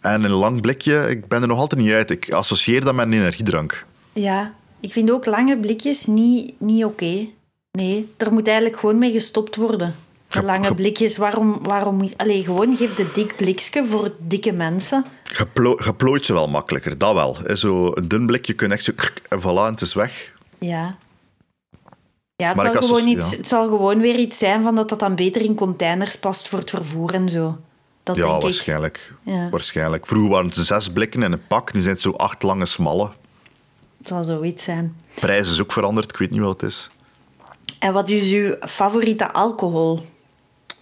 En 0.00 0.24
een 0.24 0.30
lang 0.30 0.60
blikje, 0.60 1.06
ik 1.10 1.28
ben 1.28 1.42
er 1.42 1.48
nog 1.48 1.58
altijd 1.58 1.80
niet 1.80 1.92
uit. 1.92 2.10
Ik 2.10 2.32
associeer 2.32 2.84
dat 2.84 2.94
met 2.94 3.06
een 3.06 3.12
energiedrank. 3.12 3.86
Ja, 4.12 4.54
ik 4.80 4.92
vind 4.92 5.10
ook 5.10 5.26
lange 5.26 5.58
blikjes 5.58 6.06
niet, 6.06 6.52
niet 6.58 6.84
oké. 6.84 7.26
Nee, 7.72 8.12
er 8.16 8.32
moet 8.32 8.46
eigenlijk 8.46 8.78
gewoon 8.78 8.98
mee 8.98 9.12
gestopt 9.12 9.56
worden. 9.56 9.94
De 10.28 10.38
Ge- 10.38 10.44
lange 10.44 10.66
ge- 10.66 10.74
blikjes, 10.74 11.16
waarom, 11.16 11.58
waarom. 11.62 12.08
Allee, 12.16 12.44
gewoon 12.44 12.76
geef 12.76 12.94
de 12.94 13.06
dik 13.14 13.36
blikje 13.36 13.84
voor 13.84 14.14
dikke 14.18 14.52
mensen. 14.52 15.04
Je, 15.24 15.46
plo- 15.52 15.78
je 15.84 15.94
plooit 15.94 16.24
ze 16.24 16.32
wel 16.32 16.48
makkelijker, 16.48 16.98
dat 16.98 17.14
wel. 17.14 17.36
Zo 17.56 17.90
een 17.94 18.08
dun 18.08 18.26
blikje 18.26 18.52
kun 18.52 18.68
je 18.68 18.74
echt 18.74 18.84
zo... 18.84 18.92
krk, 18.96 19.20
En 19.28 19.40
voilà, 19.40 19.44
en 19.44 19.64
het 19.70 19.80
is 19.80 19.94
weg. 19.94 20.32
Ja. 20.58 20.96
Ja, 22.42 22.48
het 22.48 22.56
Maar 22.56 22.66
zal, 22.66 22.74
ik 22.74 22.80
gewoon 22.80 22.96
associe- 22.96 23.18
iets, 23.18 23.30
ja. 23.30 23.36
het 23.36 23.48
zal 23.48 23.68
gewoon 23.68 24.00
weer 24.00 24.14
iets 24.18 24.38
zijn 24.38 24.62
van 24.62 24.74
dat 24.74 24.88
dat 24.88 24.98
dan 24.98 25.14
beter 25.14 25.42
in 25.42 25.54
containers 25.54 26.18
past 26.18 26.48
voor 26.48 26.58
het 26.58 26.70
vervoer 26.70 27.14
en 27.14 27.28
zo. 27.28 27.58
Dat 28.02 28.16
ja, 28.16 28.22
denk 28.24 28.36
ik. 28.36 28.42
waarschijnlijk. 28.42 29.14
Ja. 29.22 29.48
waarschijnlijk. 29.50 30.06
Vroeger 30.06 30.30
waren 30.30 30.46
het 30.46 30.54
zes 30.54 30.90
blikken 30.90 31.22
in 31.22 31.32
een 31.32 31.46
pak, 31.46 31.72
nu 31.72 31.80
zijn 31.80 31.92
het 31.92 32.02
zo 32.02 32.10
acht 32.10 32.42
lange 32.42 32.66
smalle. 32.66 33.10
Het 33.98 34.08
zal 34.08 34.24
zoiets 34.24 34.64
zijn. 34.64 34.96
Prijs 35.14 35.50
is 35.50 35.60
ook 35.60 35.72
veranderd, 35.72 36.10
ik 36.10 36.16
weet 36.16 36.30
niet 36.30 36.40
wat 36.40 36.60
het 36.60 36.70
is. 36.70 36.90
En 37.78 37.92
wat 37.92 38.08
is 38.08 38.32
uw 38.32 38.54
favoriete 38.60 39.32
alcohol? 39.32 40.06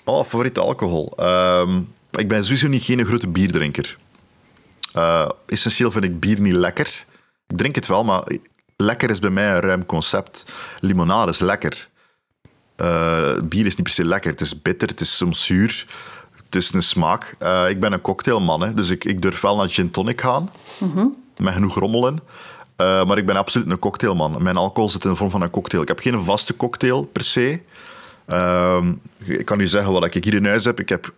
Oh, 0.04 0.24
favoriete 0.24 0.60
alcohol. 0.60 1.12
Ehm, 1.16 1.80
ik 2.10 2.28
ben 2.28 2.44
sowieso 2.44 2.68
niet 2.68 2.82
geen 2.82 3.06
grote 3.06 3.28
bierdrinker. 3.28 3.98
Eh, 4.92 5.28
essentieel 5.46 5.90
vind 5.90 6.04
ik 6.04 6.20
bier 6.20 6.40
niet 6.40 6.52
lekker. 6.52 7.04
Ik 7.46 7.56
drink 7.56 7.74
het 7.74 7.86
wel, 7.86 8.04
maar 8.04 8.22
lekker 8.80 9.10
is 9.10 9.18
bij 9.18 9.30
mij 9.30 9.54
een 9.54 9.60
ruim 9.60 9.86
concept. 9.86 10.44
Limonade 10.80 11.30
is 11.30 11.38
lekker. 11.38 11.88
Eh, 12.76 13.38
bier 13.42 13.66
is 13.66 13.76
niet 13.76 13.82
per 13.82 13.92
se 13.92 14.04
lekker. 14.04 14.30
Het 14.30 14.40
is 14.40 14.62
bitter, 14.62 14.88
het 14.88 15.00
is 15.00 15.16
soms 15.16 15.44
zuur. 15.44 15.86
Het 16.44 16.54
is 16.54 16.72
een 16.72 16.82
smaak. 16.82 17.34
Eh, 17.38 17.68
ik 17.68 17.80
ben 17.80 17.92
een 17.92 18.00
cocktailman, 18.00 18.60
hè, 18.60 18.72
dus 18.72 18.90
ik, 18.90 19.04
ik 19.04 19.22
durf 19.22 19.40
wel 19.40 19.56
naar 19.56 19.68
gin 19.68 19.90
tonic 19.90 20.20
gaan. 20.20 20.50
Met 21.36 21.52
genoeg 21.52 21.74
rommel 21.74 22.08
in. 22.08 22.18
Eh, 22.76 23.04
maar 23.04 23.18
ik 23.18 23.26
ben 23.26 23.36
absoluut 23.36 23.70
een 23.70 23.78
cocktailman. 23.78 24.42
Mijn 24.42 24.56
alcohol 24.56 24.88
zit 24.88 25.04
in 25.04 25.10
de 25.10 25.16
vorm 25.16 25.30
van 25.30 25.42
een 25.42 25.50
cocktail. 25.50 25.82
Ik 25.82 25.88
heb 25.88 25.98
geen 25.98 26.24
vaste 26.24 26.56
cocktail 26.56 27.02
per 27.04 27.22
se. 27.22 27.60
Ehm, 28.26 28.92
ik 29.24 29.44
kan 29.44 29.60
u 29.60 29.68
zeggen 29.68 29.92
wat 29.92 30.14
ik 30.14 30.24
hier 30.24 30.34
in 30.34 30.46
huis 30.46 30.64
heb. 30.64 30.80
Ik 30.80 30.88
heb 30.88 31.12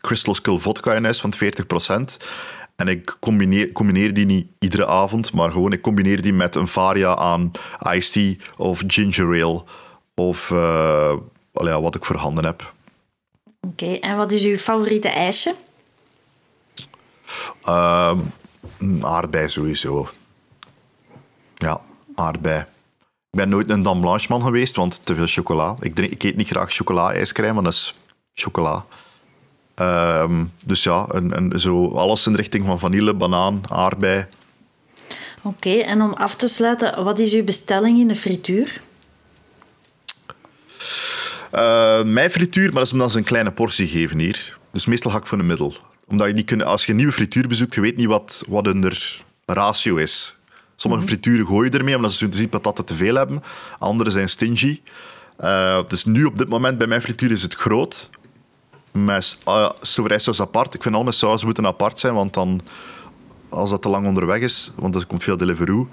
Crystal 0.00 0.34
Skull 0.34 0.58
vodka 0.58 0.94
in 0.94 1.04
huis 1.04 1.20
van 1.20 1.32
40%. 1.34 2.16
En 2.76 2.88
ik 2.88 3.16
combineer, 3.20 3.72
combineer 3.72 4.14
die 4.14 4.26
niet 4.26 4.46
iedere 4.58 4.86
avond, 4.86 5.32
maar 5.32 5.50
gewoon 5.50 5.72
ik 5.72 5.80
combineer 5.80 6.22
die 6.22 6.32
met 6.32 6.54
een 6.54 6.68
varia 6.68 7.16
aan 7.16 7.50
iced 7.92 8.12
tea 8.12 8.34
of 8.56 8.82
ginger 8.86 9.42
ale. 9.42 9.64
Of 10.14 10.50
eh, 10.50 11.16
ja, 11.52 11.80
wat 11.80 11.94
ik 11.94 12.04
voor 12.04 12.16
handen 12.16 12.44
heb. 12.44 12.72
Oké, 13.60 13.94
en 13.94 14.16
wat 14.16 14.30
is 14.30 14.42
uw 14.42 14.56
favoriete 14.56 15.08
ijsje? 15.08 15.54
Ehm, 17.64 18.18
aardbei 19.00 19.48
sowieso. 19.48 20.08
Ja, 21.54 21.80
aardbei. 22.14 22.60
Ik 23.30 23.40
ben 23.40 23.48
nooit 23.48 23.70
een 23.70 23.82
Dame 23.82 24.00
Blanche 24.00 24.26
man 24.28 24.42
geweest, 24.42 24.76
want 24.76 25.06
te 25.06 25.14
veel 25.14 25.26
chocola. 25.26 25.76
Ik, 25.80 25.94
drink, 25.94 26.12
ik 26.12 26.22
eet 26.22 26.36
niet 26.36 26.46
graag 26.46 26.72
chocola-ijscrème, 26.72 27.54
want 27.54 27.64
dat 27.64 27.74
is 27.74 27.94
chocola. 28.34 28.84
Ehm, 29.74 30.44
dus 30.64 30.82
ja, 30.82 31.06
een, 31.08 31.60
zo 31.60 31.88
alles 31.88 32.26
in 32.26 32.32
de 32.32 32.38
richting 32.38 32.66
van 32.66 32.78
vanille, 32.78 33.14
banaan, 33.14 33.62
aardbei. 33.68 34.26
Oké, 35.42 35.70
en 35.70 36.02
om 36.02 36.12
af 36.12 36.36
te 36.36 36.48
sluiten, 36.48 37.04
wat 37.04 37.18
is 37.18 37.32
uw 37.32 37.44
bestelling 37.44 37.98
in 37.98 38.08
de 38.08 38.16
frituur? 38.16 38.80
Eh, 41.50 42.02
mijn 42.02 42.30
frituur, 42.30 42.64
maar 42.64 42.74
dat 42.74 42.86
is 42.86 42.92
omdat 42.92 43.12
ze 43.12 43.18
een 43.18 43.24
kleine 43.24 43.52
portie 43.52 43.86
geven 43.86 44.18
hier. 44.18 44.58
Dus 44.72 44.86
meestal 44.86 45.10
ga 45.10 45.16
ik 45.16 45.26
voor 45.26 45.38
een 45.38 45.46
middel. 45.46 45.74
Omdat 46.06 46.26
je 46.26 46.32
niet 46.32 46.46
kunt, 46.46 46.64
als 46.64 46.84
je 46.84 46.90
een 46.90 46.96
nieuwe 46.96 47.12
frituur 47.12 47.48
bezoekt, 47.48 47.74
je 47.74 47.80
weet 47.80 47.96
niet 47.96 48.06
wat, 48.06 48.44
wat 48.48 48.66
hun 48.66 48.92
ratio 49.46 49.96
is. 49.96 50.38
Sommige 50.76 51.02
frituren 51.02 51.46
gooien 51.46 51.70
ermee 51.70 51.96
omdat 51.96 52.12
ze 52.12 52.28
zien 52.30 52.48
patatten 52.48 52.84
te 52.84 52.94
veel 52.94 53.14
hebben. 53.14 53.42
Andere 53.78 54.10
zijn 54.10 54.28
stingy. 54.28 54.80
Eh, 55.36 55.80
dus 55.88 56.04
nu 56.04 56.24
op 56.24 56.38
dit 56.38 56.48
moment 56.48 56.78
bij 56.78 56.86
mijn 56.86 57.02
frituur 57.02 57.30
is 57.30 57.42
het 57.42 57.54
groot. 57.54 58.10
Met 58.98 59.38
uh, 59.48 59.70
stoverijsaus 59.80 60.40
apart. 60.40 60.74
Ik 60.74 60.82
vind 60.82 60.94
al 60.94 61.02
mijn 61.02 61.14
saus 61.14 61.44
moeten 61.44 61.66
apart 61.66 62.00
zijn, 62.00 62.14
want 62.14 62.34
dan, 62.34 62.60
als 63.48 63.70
dat 63.70 63.82
te 63.82 63.88
lang 63.88 64.06
onderweg 64.06 64.40
is, 64.40 64.70
want 64.74 64.94
er 64.94 65.06
komt 65.06 65.22
veel 65.22 65.36
Deliveroo, 65.36 65.88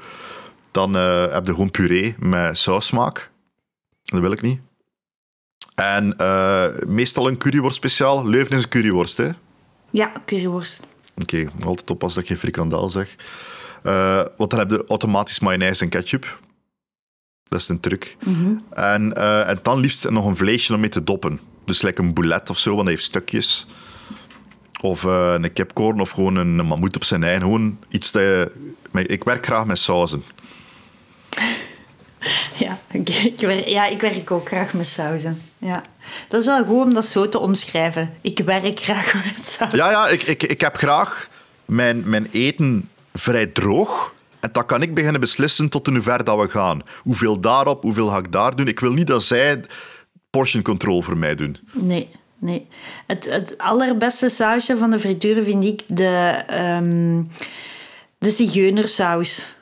dan 0.71 0.95
eh, 0.95 1.31
heb 1.31 1.45
je 1.45 1.51
gewoon 1.51 1.71
puree 1.71 2.15
met 2.19 2.57
saussmaak. 2.57 3.31
Dat 4.03 4.19
wil 4.19 4.31
ik 4.31 4.41
niet. 4.41 4.59
En 5.75 6.17
eh, 6.17 6.67
meestal 6.87 7.27
een 7.27 7.37
curryworst 7.37 7.75
speciaal. 7.75 8.27
Leuven 8.27 8.57
is 8.57 8.63
een 8.63 8.69
curryworst, 8.69 9.17
hè? 9.17 9.29
Ja, 9.89 10.11
curryworst. 10.25 10.83
Oké, 11.21 11.51
altijd 11.63 11.89
oppassen 11.89 12.21
dat 12.21 12.29
ik 12.29 12.35
geen 12.35 12.49
frikandel 12.49 12.89
zeg. 12.89 13.15
Eh, 13.83 14.23
want 14.37 14.49
dan 14.49 14.59
heb 14.59 14.69
je 14.71 14.83
automatisch 14.87 15.39
mayonaise 15.39 15.83
en 15.83 15.89
ketchup. 15.89 16.39
Dat 17.47 17.59
is 17.59 17.67
een 17.67 17.79
truc. 17.79 18.17
en, 18.69 19.13
eh, 19.13 19.49
en 19.49 19.59
dan 19.61 19.79
liefst 19.79 20.09
nog 20.09 20.25
een 20.25 20.35
vleesje 20.35 20.73
om 20.73 20.79
mee 20.79 20.89
te 20.89 21.03
doppen. 21.03 21.39
Dus 21.71 21.81
lekker 21.81 22.03
een 22.03 22.13
boulet 22.13 22.49
of 22.49 22.57
zo, 22.57 22.69
want 22.69 22.81
dat 22.81 22.87
heeft 22.87 23.03
stukjes. 23.03 23.65
Of 24.81 25.03
eh, 25.05 25.33
een 25.33 25.53
kipcorn 25.53 26.01
of 26.01 26.09
gewoon 26.09 26.35
een, 26.35 26.59
een 26.59 26.65
mammoet 26.65 26.95
op 26.95 27.03
zijn 27.03 27.23
eigen. 27.23 27.41
Gewoon 27.41 27.77
iets 27.89 28.11
dat 28.11 28.21
je... 28.21 28.51
Ik 29.05 29.23
werk 29.23 29.45
graag 29.45 29.65
met 29.65 29.79
sauzen. 29.79 30.23
Ja, 32.57 32.79
ik 32.91 33.39
werk, 33.39 33.67
ja, 33.67 33.85
ik 33.85 34.01
werk 34.01 34.31
ook 34.31 34.47
graag 34.47 34.73
met 34.73 34.87
sauzen. 34.87 35.41
Ja. 35.57 35.83
Dat 36.27 36.39
is 36.39 36.45
wel 36.45 36.65
goed 36.65 36.83
om 36.83 36.93
dat 36.93 37.05
zo 37.05 37.29
te 37.29 37.39
omschrijven. 37.39 38.13
Ik 38.21 38.39
werk 38.39 38.79
graag 38.79 39.13
met 39.25 39.39
sauzen. 39.39 39.77
Ja, 39.77 39.89
ja, 39.89 40.07
ik, 40.07 40.21
ik, 40.21 40.43
ik 40.43 40.61
heb 40.61 40.75
graag 40.75 41.29
mijn, 41.65 42.09
mijn 42.09 42.27
eten 42.31 42.89
vrij 43.13 43.47
droog. 43.47 44.13
En 44.39 44.49
dan 44.51 44.65
kan 44.65 44.81
ik 44.81 44.93
beginnen 44.93 45.21
beslissen 45.21 45.69
tot 45.69 45.87
in 45.87 45.93
hoever 45.93 46.23
dat 46.23 46.39
we 46.39 46.49
gaan. 46.49 46.81
Hoeveel 46.97 47.39
daarop, 47.39 47.81
hoeveel 47.81 48.07
ga 48.07 48.17
ik 48.17 48.31
daar 48.31 48.55
doen. 48.55 48.67
Ik 48.67 48.79
wil 48.79 48.93
niet 48.93 49.07
dat 49.07 49.23
zij 49.23 49.61
portion 50.31 50.63
control 50.63 51.01
voor 51.01 51.17
mij 51.17 51.35
doen. 51.35 51.57
Nee, 51.73 52.09
nee. 52.37 52.67
Het, 53.07 53.25
het 53.29 53.57
allerbeste 53.57 54.29
sausje 54.29 54.77
van 54.77 54.91
de 54.91 54.99
frituur 54.99 55.43
vind 55.43 55.63
ik 55.63 55.81
de, 55.87 56.43
ehm 56.47 57.23
de 58.17 58.29
zigeunersaus. 58.29 59.55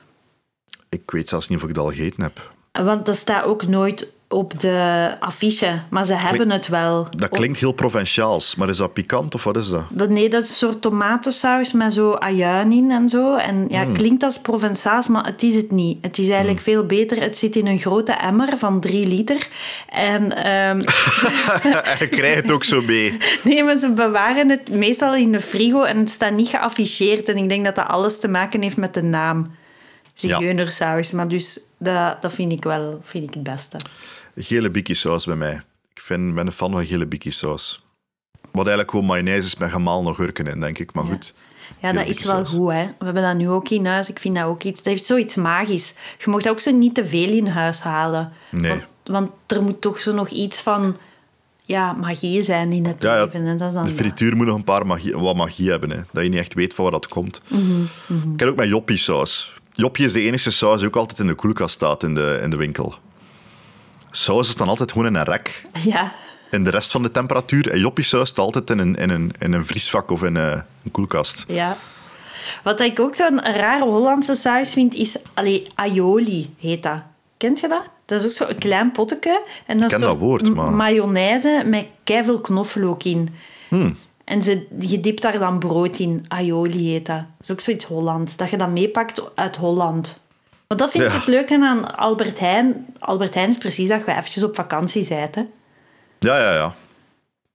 Ik 0.90 1.12
weet 1.12 1.30
zelfs 1.30 1.48
niet 1.48 1.58
of 1.58 1.70
ik 1.70 1.76
dat 1.76 1.84
al 1.86 1.92
gegeten 1.92 2.24
heb. 2.24 2.54
Want 2.72 3.06
dat 3.06 3.16
staat 3.16 3.44
ook 3.44 3.68
nooit 3.68 4.08
op 4.32 4.60
de 4.60 5.12
affiche, 5.20 5.82
maar 5.90 6.06
ze 6.06 6.14
hebben 6.14 6.52
het 6.52 6.68
wel. 6.68 7.08
Dat 7.16 7.30
klinkt 7.30 7.60
heel 7.60 7.72
provinciaals, 7.72 8.56
maar 8.56 8.70
is 8.70 8.78
dat 8.78 8.94
pikant 8.94 9.36
of 9.36 9.44
wat 9.44 9.58
is 9.58 9.70
dat? 9.70 9.84
Dat, 9.90 10.10
nee, 10.10 10.30
dat 10.30 10.44
is 10.44 10.50
een 10.50 10.56
soort 10.56 10.82
tomatensaus 10.82 11.74
met 11.74 11.94
zo 11.94 12.14
ajuin 12.14 12.72
in 12.72 12.92
en 12.92 13.10
zo. 13.10 13.36
En 13.36 13.66
ja, 13.70 13.84
Hmm. 13.84 13.94
klinkt 13.94 14.24
als 14.24 14.40
Provençaals, 14.40 15.08
maar 15.08 15.26
het 15.26 15.44
is 15.44 15.56
het 15.56 15.72
niet. 15.72 15.98
Het 16.02 16.18
is 16.18 16.30
eigenlijk 16.30 16.60
veel 16.60 16.86
beter. 16.86 17.22
Het 17.22 17.38
zit 17.38 17.56
in 17.56 17.68
een 17.68 17.80
grote 17.80 18.12
emmer 18.12 18.58
van 18.58 18.80
drie 18.80 19.08
liter. 19.08 19.48
En 19.90 20.36
ehm, 20.44 20.80
en 21.84 21.96
je 22.00 22.08
krijgt 22.10 22.42
het 22.42 22.52
ook 22.52 22.64
zo 22.64 22.82
mee. 22.82 23.18
nee, 23.44 23.64
maar 23.64 23.78
ze 23.78 23.92
bewaren 23.92 24.50
het 24.50 24.70
meestal 24.70 25.16
in 25.16 25.32
de 25.32 25.42
frigo 25.42 25.84
en 25.84 25.98
het 25.98 26.10
staat 26.10 26.34
niet 26.34 26.50
geafficheerd. 26.50 27.30
En 27.30 27.38
ik 27.38 27.50
denk 27.50 27.66
dat 27.66 27.76
dat 27.76 27.88
alles 27.88 28.20
te 28.20 28.28
maken 28.28 28.62
heeft 28.62 28.78
met 28.78 28.94
de 28.94 29.04
naam. 29.04 29.52
Zigeunersaus. 30.14 31.12
Maar 31.12 31.28
dus 31.28 31.60
dat, 31.78 32.22
dat 32.22 32.34
vind 32.34 32.52
ik 32.52 32.64
wel 32.64 33.02
vind 33.04 33.24
ik 33.24 33.34
het 33.34 33.44
beste. 33.44 33.78
Gele 34.36 34.70
bikkie 34.70 34.96
saus 34.96 35.26
bij 35.26 35.36
mij. 35.36 35.60
Ik 35.94 36.02
vind, 36.02 36.36
ben 36.36 36.46
een 36.46 36.52
fan 36.52 36.72
van 36.72 36.86
gele 36.86 37.06
bikkie 37.06 37.32
saus. 37.32 37.84
Wat 38.52 38.68
eigenlijk 38.68 38.90
gewoon 38.90 39.06
mayonaise 39.06 39.46
is 39.46 39.56
met 39.56 39.72
gemalen 39.72 40.16
gurken 40.16 40.46
in, 40.46 40.60
denk 40.60 40.80
ik. 40.80 40.94
Maar 40.94 41.04
goed. 41.04 41.34
Ja, 41.82 41.94
dat 41.94 42.08
is 42.08 42.24
wel 42.24 42.46
goed, 42.46 42.72
hè. 42.72 42.86
We 42.86 43.06
hebben 43.06 43.24
dat 43.24 43.36
nu 43.36 43.50
ook 43.50 43.70
in 43.70 43.86
huis. 43.86 44.10
Ik 44.10 44.20
vind 44.20 44.36
dat 44.36 44.46
ook 44.46 44.64
iets... 44.64 44.84
Dat 44.84 44.94
heeft 44.94 45.06
zoiets 45.06 45.36
magisch. 45.36 45.94
Je 46.18 46.30
mag 46.30 46.42
dat 46.42 46.52
ook 46.52 46.60
zo 46.60 46.72
niet 46.72 46.96
te 46.96 47.08
veel 47.08 47.30
in 47.30 47.48
huis 47.48 47.82
halen. 47.82 48.32
Nee. 48.52 48.70
Want, 48.72 48.84
want 49.04 49.32
er 49.48 49.64
moet 49.64 49.82
toch 49.82 50.00
zo 50.00 50.14
nog 50.14 50.30
iets 50.30 50.62
van... 50.62 50.98
Ja, 51.64 51.94
magie 51.94 52.44
zijn 52.44 52.72
in 52.72 52.86
het 52.86 53.04
Ja, 53.04 53.16
ja, 53.16 53.24
leven. 53.24 53.48
En 53.48 53.58
dat 53.58 53.68
is 53.68 53.74
dan 53.74 53.86
de 53.86 53.92
frituur 53.92 54.36
moet 54.36 54.46
nog 54.46 54.56
een 54.56 54.64
paar 54.64 54.86
magie, 54.86 55.18
wat 55.18 55.36
magie 55.36 55.70
hebben. 55.70 55.90
Hè. 55.90 56.02
Dat 56.12 56.24
je 56.24 56.30
niet 56.30 56.40
echt 56.40 56.54
weet 56.54 56.74
van 56.74 56.84
waar 56.84 56.94
dat 56.94 57.08
komt. 57.08 57.42
Ik 57.48 58.38
ken 58.38 58.48
ook 58.48 58.56
met 58.56 58.68
joppie 58.68 58.98
saus. 58.98 59.54
Joppie 59.72 60.06
is 60.06 60.14
de 60.14 60.22
enige 60.22 60.52
saus 60.52 60.78
die 60.78 60.88
ook 60.88 60.96
altijd 60.96 61.20
in 61.20 61.28
de 61.28 61.34
koelkast 61.34 61.74
staat 61.74 62.04
in 62.04 62.14
de, 62.14 62.40
in 62.44 62.50
de 62.50 62.58
winkel. 62.58 62.96
Saus 64.12 64.48
is 64.48 64.56
dan 64.56 64.68
altijd 64.70 64.92
gewoon 64.92 65.08
in 65.08 65.16
een 65.16 65.24
rek. 65.24 65.66
Ja, 65.84 66.12
In 66.52 66.64
de 66.64 66.70
rest 66.70 66.92
van 66.92 67.02
de 67.04 67.12
temperatuur. 67.12 67.72
En 67.72 67.80
joppie 67.80 68.04
saus 68.04 68.30
staat 68.30 68.46
altijd 68.46 68.70
in 68.70 68.80
een, 68.80 68.96
in 68.96 69.10
een, 69.10 69.32
in 69.40 69.54
een 69.54 69.66
vriesvak 69.66 70.12
of 70.12 70.24
in 70.24 70.36
een, 70.36 70.64
een 70.84 70.92
koelkast. 70.92 71.44
ja. 71.48 71.78
Wat 72.64 72.80
ik 72.80 73.00
ook 73.00 73.16
zo'n 73.16 73.42
rare 73.42 73.84
Hollandse 73.84 74.36
saus 74.36 74.74
vind, 74.74 74.94
is... 74.96 75.18
Allee, 75.34 75.64
aioli 75.76 76.54
heet 76.60 76.84
dat. 76.84 77.02
Kent 77.38 77.60
je 77.60 77.68
dat? 77.68 77.84
Dat 78.06 78.20
is 78.24 78.26
ook 78.42 78.50
zo'n 78.50 78.58
klein 78.58 78.92
potje. 78.92 79.42
En 79.66 79.78
dat 79.80 79.86
is 79.92 79.98
ken 79.98 80.02
dat 80.06 80.12
zo 80.14 80.18
woord, 80.18 80.54
maar- 80.56 80.72
mayonaise 80.72 81.64
met 81.66 81.86
keiveel 82.04 82.42
knoflook 82.42 83.04
in. 83.04 83.30
Hmm. 83.68 83.98
En 84.24 84.44
ze, 84.44 84.68
je 84.80 85.00
dipt 85.00 85.22
daar 85.22 85.40
dan 85.40 85.60
brood 85.60 85.98
in. 86.00 86.26
Aioli 86.28 86.90
heet 86.92 87.06
dat. 87.06 87.18
Dat 87.18 87.26
is 87.48 87.52
ook 87.52 87.62
zoiets 87.62 87.86
Hollands. 87.86 88.36
Dat 88.36 88.50
je 88.50 88.58
dat 88.58 88.70
meepakt 88.70 89.36
uit 89.36 89.56
Holland. 89.56 90.20
Want 90.70 90.82
dat 90.82 90.92
vind 90.92 91.04
ik 91.04 91.10
Ja. 91.10 91.16
het 91.18 91.28
leuke 91.28 91.60
aan 91.66 91.96
Albert 91.98 92.40
Heijn. 92.40 92.86
Albert 93.00 93.34
Heijn 93.34 93.50
is 93.50 93.58
precies 93.58 93.88
dat 93.88 94.06
je 94.06 94.12
eventjes 94.12 94.44
op 94.44 94.56
vakantie. 94.56 95.06
Hè. 95.14 95.26
Ja, 96.20 96.40
ja, 96.40 96.54
ja. 96.54 96.74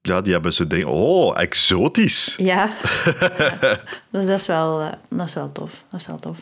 Ja, 0.02 0.20
die 0.20 0.32
hebben 0.32 0.52
zo 0.52 0.66
dingen. 0.66 0.86
Oh, 0.86 1.40
exotisch. 1.40 2.34
Ja. 2.36 2.70
ja. 3.60 3.78
Dus 4.10 4.26
dat 4.26 4.40
is 4.40 4.46
wel, 4.46 4.80
uh, 4.80 4.88
dat 5.08 5.26
is 5.26 5.34
wel 5.34 5.52
tof. 5.52 5.84
Dat 5.90 6.00
is 6.00 6.06
wel 6.06 6.18
tof. 6.18 6.38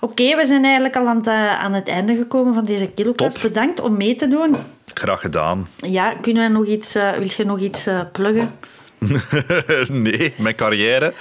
Oké, 0.00 0.36
we 0.36 0.46
zijn 0.46 0.64
eigenlijk 0.64 0.96
al 0.96 1.06
aan 1.06 1.16
het, 1.16 1.26
uh, 1.26 1.58
aan 1.58 1.72
het 1.72 1.88
einde 1.88 2.16
gekomen 2.16 2.54
van 2.54 2.64
deze 2.64 2.86
kilokast. 2.86 3.42
Bedankt 3.42 3.80
om 3.80 3.96
mee 3.96 4.14
te 4.16 4.28
doen. 4.28 4.56
Graag 4.94 5.20
gedaan. 5.20 5.68
Ja, 5.76 6.14
kunnen 6.20 6.42
we 6.42 6.58
nog 6.58 6.66
iets, 6.66 6.96
uh, 6.96 7.12
wil 7.12 7.28
je 7.36 7.44
nog 7.44 7.58
iets 7.60 7.88
pluggen? 8.12 8.54
nee, 9.88 10.34
mijn 10.36 10.54
carrière. 10.54 11.12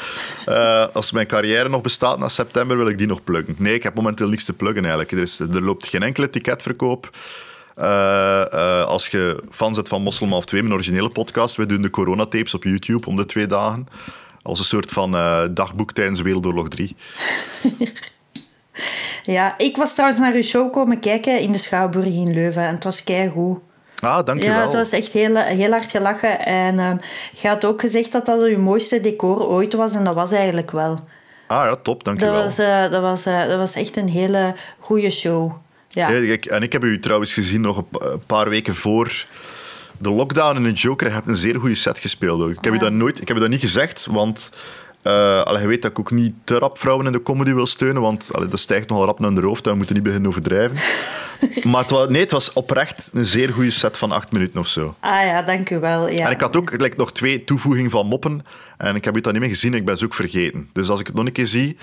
Uh, 0.50 0.88
als 0.94 1.12
mijn 1.12 1.28
carrière 1.28 1.70
nog 1.70 1.82
bestaat 1.82 2.20
na 2.20 2.30
september, 2.30 2.78
wil 2.78 2.88
ik 2.88 2.98
die 2.98 3.08
nog 3.08 3.24
pluggen. 3.24 3.56
Nee, 3.58 3.74
ik 3.74 3.84
heb 3.84 3.96
momenteel 3.96 4.30
niks 4.30 4.44
te 4.44 4.54
pluggen 4.54 4.82
eigenlijk. 4.82 5.12
Er, 5.12 5.22
is, 5.22 5.40
er 5.40 5.64
loopt 5.64 5.88
geen 5.88 6.04
enkele 6.04 6.30
ticketverkoop. 6.30 7.10
Uh, 7.80 8.46
uh, 8.54 8.86
als 8.86 9.08
je 9.08 9.44
fan 9.52 9.74
bent 9.74 9.88
van 9.88 10.02
Mosselmaf 10.02 10.46
2, 10.46 10.62
mijn 10.62 10.74
originele 10.74 11.10
podcast, 11.10 11.56
we 11.56 11.66
doen 11.66 11.82
de 11.82 11.90
coronatapes 11.90 12.54
op 12.54 12.64
YouTube 12.64 13.08
om 13.08 13.16
de 13.16 13.26
twee 13.26 13.48
dagen. 13.48 13.88
Als 14.42 14.60
een 14.60 14.66
soort 14.66 14.90
van 14.90 15.12
dagboek 15.54 15.92
tijdens 15.92 16.22
Wereldoorlog 16.22 16.70
3. 16.70 16.96
ja, 19.36 19.58
ik 19.58 19.78
was 19.78 19.94
trouwens 19.94 20.20
naar 20.20 20.34
uw 20.34 20.42
show 20.42 20.72
komen 20.72 21.00
kijken 21.00 21.40
in 21.40 21.52
de 21.52 21.58
Schouwburg 21.58 22.06
in 22.06 22.34
Leuven 22.34 22.64
en 22.64 22.74
het 22.74 22.84
was 22.84 23.04
keigoed. 23.04 23.60
Ah, 24.06 24.26
dankjewel. 24.26 24.58
Ja, 24.58 24.64
het 24.64 24.74
was 24.74 24.90
echt 24.90 25.12
heel, 25.12 25.36
heel 25.36 25.72
hard 25.72 25.92
gelachen. 25.92 26.46
En 26.46 26.76
uh, 26.76 26.92
je 27.42 27.48
had 27.48 27.66
ook 27.66 27.82
gezegd 27.82 28.12
dat 28.12 28.26
dat 28.26 28.50
je 28.50 28.58
mooiste 28.58 29.02
decor 29.02 29.46
ooit 29.48 29.74
was. 29.74 29.94
En 29.94 30.04
dat 30.04 30.16
was 30.16 30.32
eigenlijk 30.32 30.72
wel. 30.72 31.00
Ah 31.48 31.66
ja, 31.66 31.76
top, 31.76 32.04
dankjewel. 32.04 32.34
Dat 32.34 32.44
was, 32.44 32.60
uh, 32.60 32.92
dat 32.92 33.02
was, 33.02 33.28
uh, 33.28 33.48
dat 33.48 33.58
was 33.58 33.74
echt 33.74 33.98
een 33.98 34.10
hele 34.10 34.56
goede 34.80 35.10
show. 35.10 35.52
Ja. 35.88 36.10
en 36.10 36.62
ik 36.62 36.72
heb 36.72 36.84
u 36.84 37.00
trouwens 37.00 37.34
gezien 37.34 37.62
nog 37.62 37.78
een 37.78 38.26
paar 38.28 38.50
weken 38.50 38.76
voor 38.76 39.26
de 39.98 40.12
lockdown 40.12 40.56
in 40.56 40.64
de 40.64 40.72
Joker. 40.72 41.08
Je 41.08 41.14
hebt 41.14 41.28
een 41.28 41.36
zeer 41.36 41.60
goede 41.60 41.76
set 41.76 42.00
gespeeld. 42.00 42.42
Ook. 42.42 42.50
Ik 42.50 42.64
heb, 42.64 42.74
u 42.74 42.78
dat 42.78 42.92
nooit, 42.92 43.22
ik 43.22 43.28
heb 43.28 43.38
u 43.38 43.40
dat 43.40 43.50
niet 43.50 43.60
gezegd, 43.60 44.08
want... 44.12 44.52
Uh, 45.08 45.42
allee, 45.42 45.62
je 45.62 45.68
weet 45.68 45.82
dat 45.82 45.92
ik 45.92 46.00
ook 46.00 46.12
niet 46.12 46.34
te 46.44 46.58
rap 46.58 46.78
vrouwen 46.80 47.06
in 47.06 47.12
de 47.12 47.22
comedy 47.22 47.54
wil 47.54 47.66
steunen, 47.66 48.02
want 48.02 48.30
allee, 48.32 48.48
dat 48.48 48.60
stijgt 48.60 48.90
nogal 48.90 49.06
rap 49.06 49.20
naar 49.20 49.34
de 49.34 49.42
hoofd, 49.42 49.66
moeten 49.66 49.88
we 49.88 49.94
niet 49.94 50.04
beginnen 50.04 50.30
overdrijven. 50.30 50.78
maar 51.72 51.82
het 51.82 51.90
was, 51.90 52.10
nee, 52.10 52.22
het 52.22 52.32
was 52.32 52.54
oprecht 52.54 53.10
een 53.14 53.26
zeer 53.26 53.50
goede 53.50 53.72
set 53.72 53.98
van 53.98 54.12
acht 54.12 54.32
minuten 54.32 54.60
of 54.60 54.68
zo. 54.68 54.96
Ah 55.00 55.22
ja, 55.22 55.42
dank 55.42 55.70
u 55.70 55.80
wel. 55.80 56.10
Ja. 56.10 56.26
En 56.26 56.32
ik 56.32 56.42
had 56.42 56.56
ook 56.56 56.82
like, 56.82 56.98
nog 56.98 57.12
twee 57.12 57.44
toevoegingen 57.44 57.92
van 57.92 58.08
moppen, 58.08 58.46
en 58.78 58.96
ik 58.96 59.06
heb 59.06 59.16
het 59.16 59.24
dan 59.24 59.34
niet 59.34 59.42
meer 59.42 59.52
gezien, 59.52 59.74
ik 59.74 59.86
ben 59.86 59.98
ze 59.98 60.06
ook 60.06 60.14
vergeten. 60.14 60.70
Dus 60.74 60.90
als 60.90 61.00
ik 61.00 61.08
het 61.08 61.16
nog 61.16 61.26
een 61.26 61.32
keer 61.32 61.48
zie, 61.48 61.78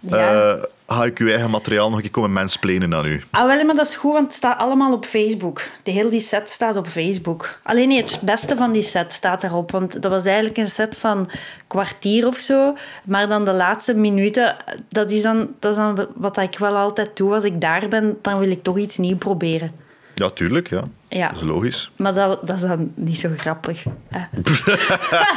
ja. 0.00 0.54
uh, 0.56 0.62
ga 0.92 1.04
ik 1.04 1.18
uw 1.18 1.28
eigen 1.28 1.50
materiaal 1.50 1.88
nog 1.88 1.96
een 1.96 2.02
keer 2.02 2.10
komen 2.10 2.32
mensplenen 2.32 2.94
aan 2.94 3.06
u. 3.06 3.22
Ah, 3.30 3.46
wel, 3.46 3.64
maar 3.64 3.74
dat 3.74 3.86
is 3.86 3.96
goed, 3.96 4.12
want 4.12 4.26
het 4.26 4.34
staat 4.34 4.58
allemaal 4.58 4.92
op 4.92 5.04
Facebook. 5.04 5.62
De 5.82 5.90
hele 5.90 6.08
die 6.08 6.20
set 6.20 6.48
staat 6.48 6.76
op 6.76 6.86
Facebook. 6.86 7.58
Alleen 7.62 7.88
nee, 7.88 8.00
het 8.00 8.18
beste 8.22 8.56
van 8.56 8.72
die 8.72 8.82
set 8.82 9.12
staat 9.12 9.40
daarop, 9.40 9.70
want 9.70 10.02
dat 10.02 10.10
was 10.10 10.24
eigenlijk 10.24 10.56
een 10.56 10.66
set 10.66 10.96
van 10.96 11.30
kwartier 11.66 12.26
of 12.26 12.36
zo. 12.36 12.76
Maar 13.04 13.28
dan 13.28 13.44
de 13.44 13.52
laatste 13.52 13.94
minuten, 13.94 14.56
dat 14.88 15.10
is 15.10 15.22
dan, 15.22 15.48
dat 15.58 15.70
is 15.70 15.76
dan 15.76 16.06
wat 16.14 16.36
ik 16.36 16.58
wel 16.58 16.76
altijd 16.76 17.16
doe. 17.16 17.34
Als 17.34 17.44
ik 17.44 17.60
daar 17.60 17.88
ben, 17.88 18.18
dan 18.22 18.38
wil 18.38 18.50
ik 18.50 18.62
toch 18.62 18.78
iets 18.78 18.96
nieuws 18.96 19.18
proberen. 19.18 19.72
Ja, 20.14 20.30
tuurlijk, 20.30 20.68
ja. 20.68 20.82
ja. 21.08 21.28
Dat 21.28 21.36
is 21.36 21.46
logisch. 21.46 21.90
Maar 21.96 22.12
dat, 22.12 22.46
dat 22.46 22.56
is 22.56 22.62
dan 22.62 22.92
niet 22.94 23.18
zo 23.18 23.28
grappig. 23.36 23.82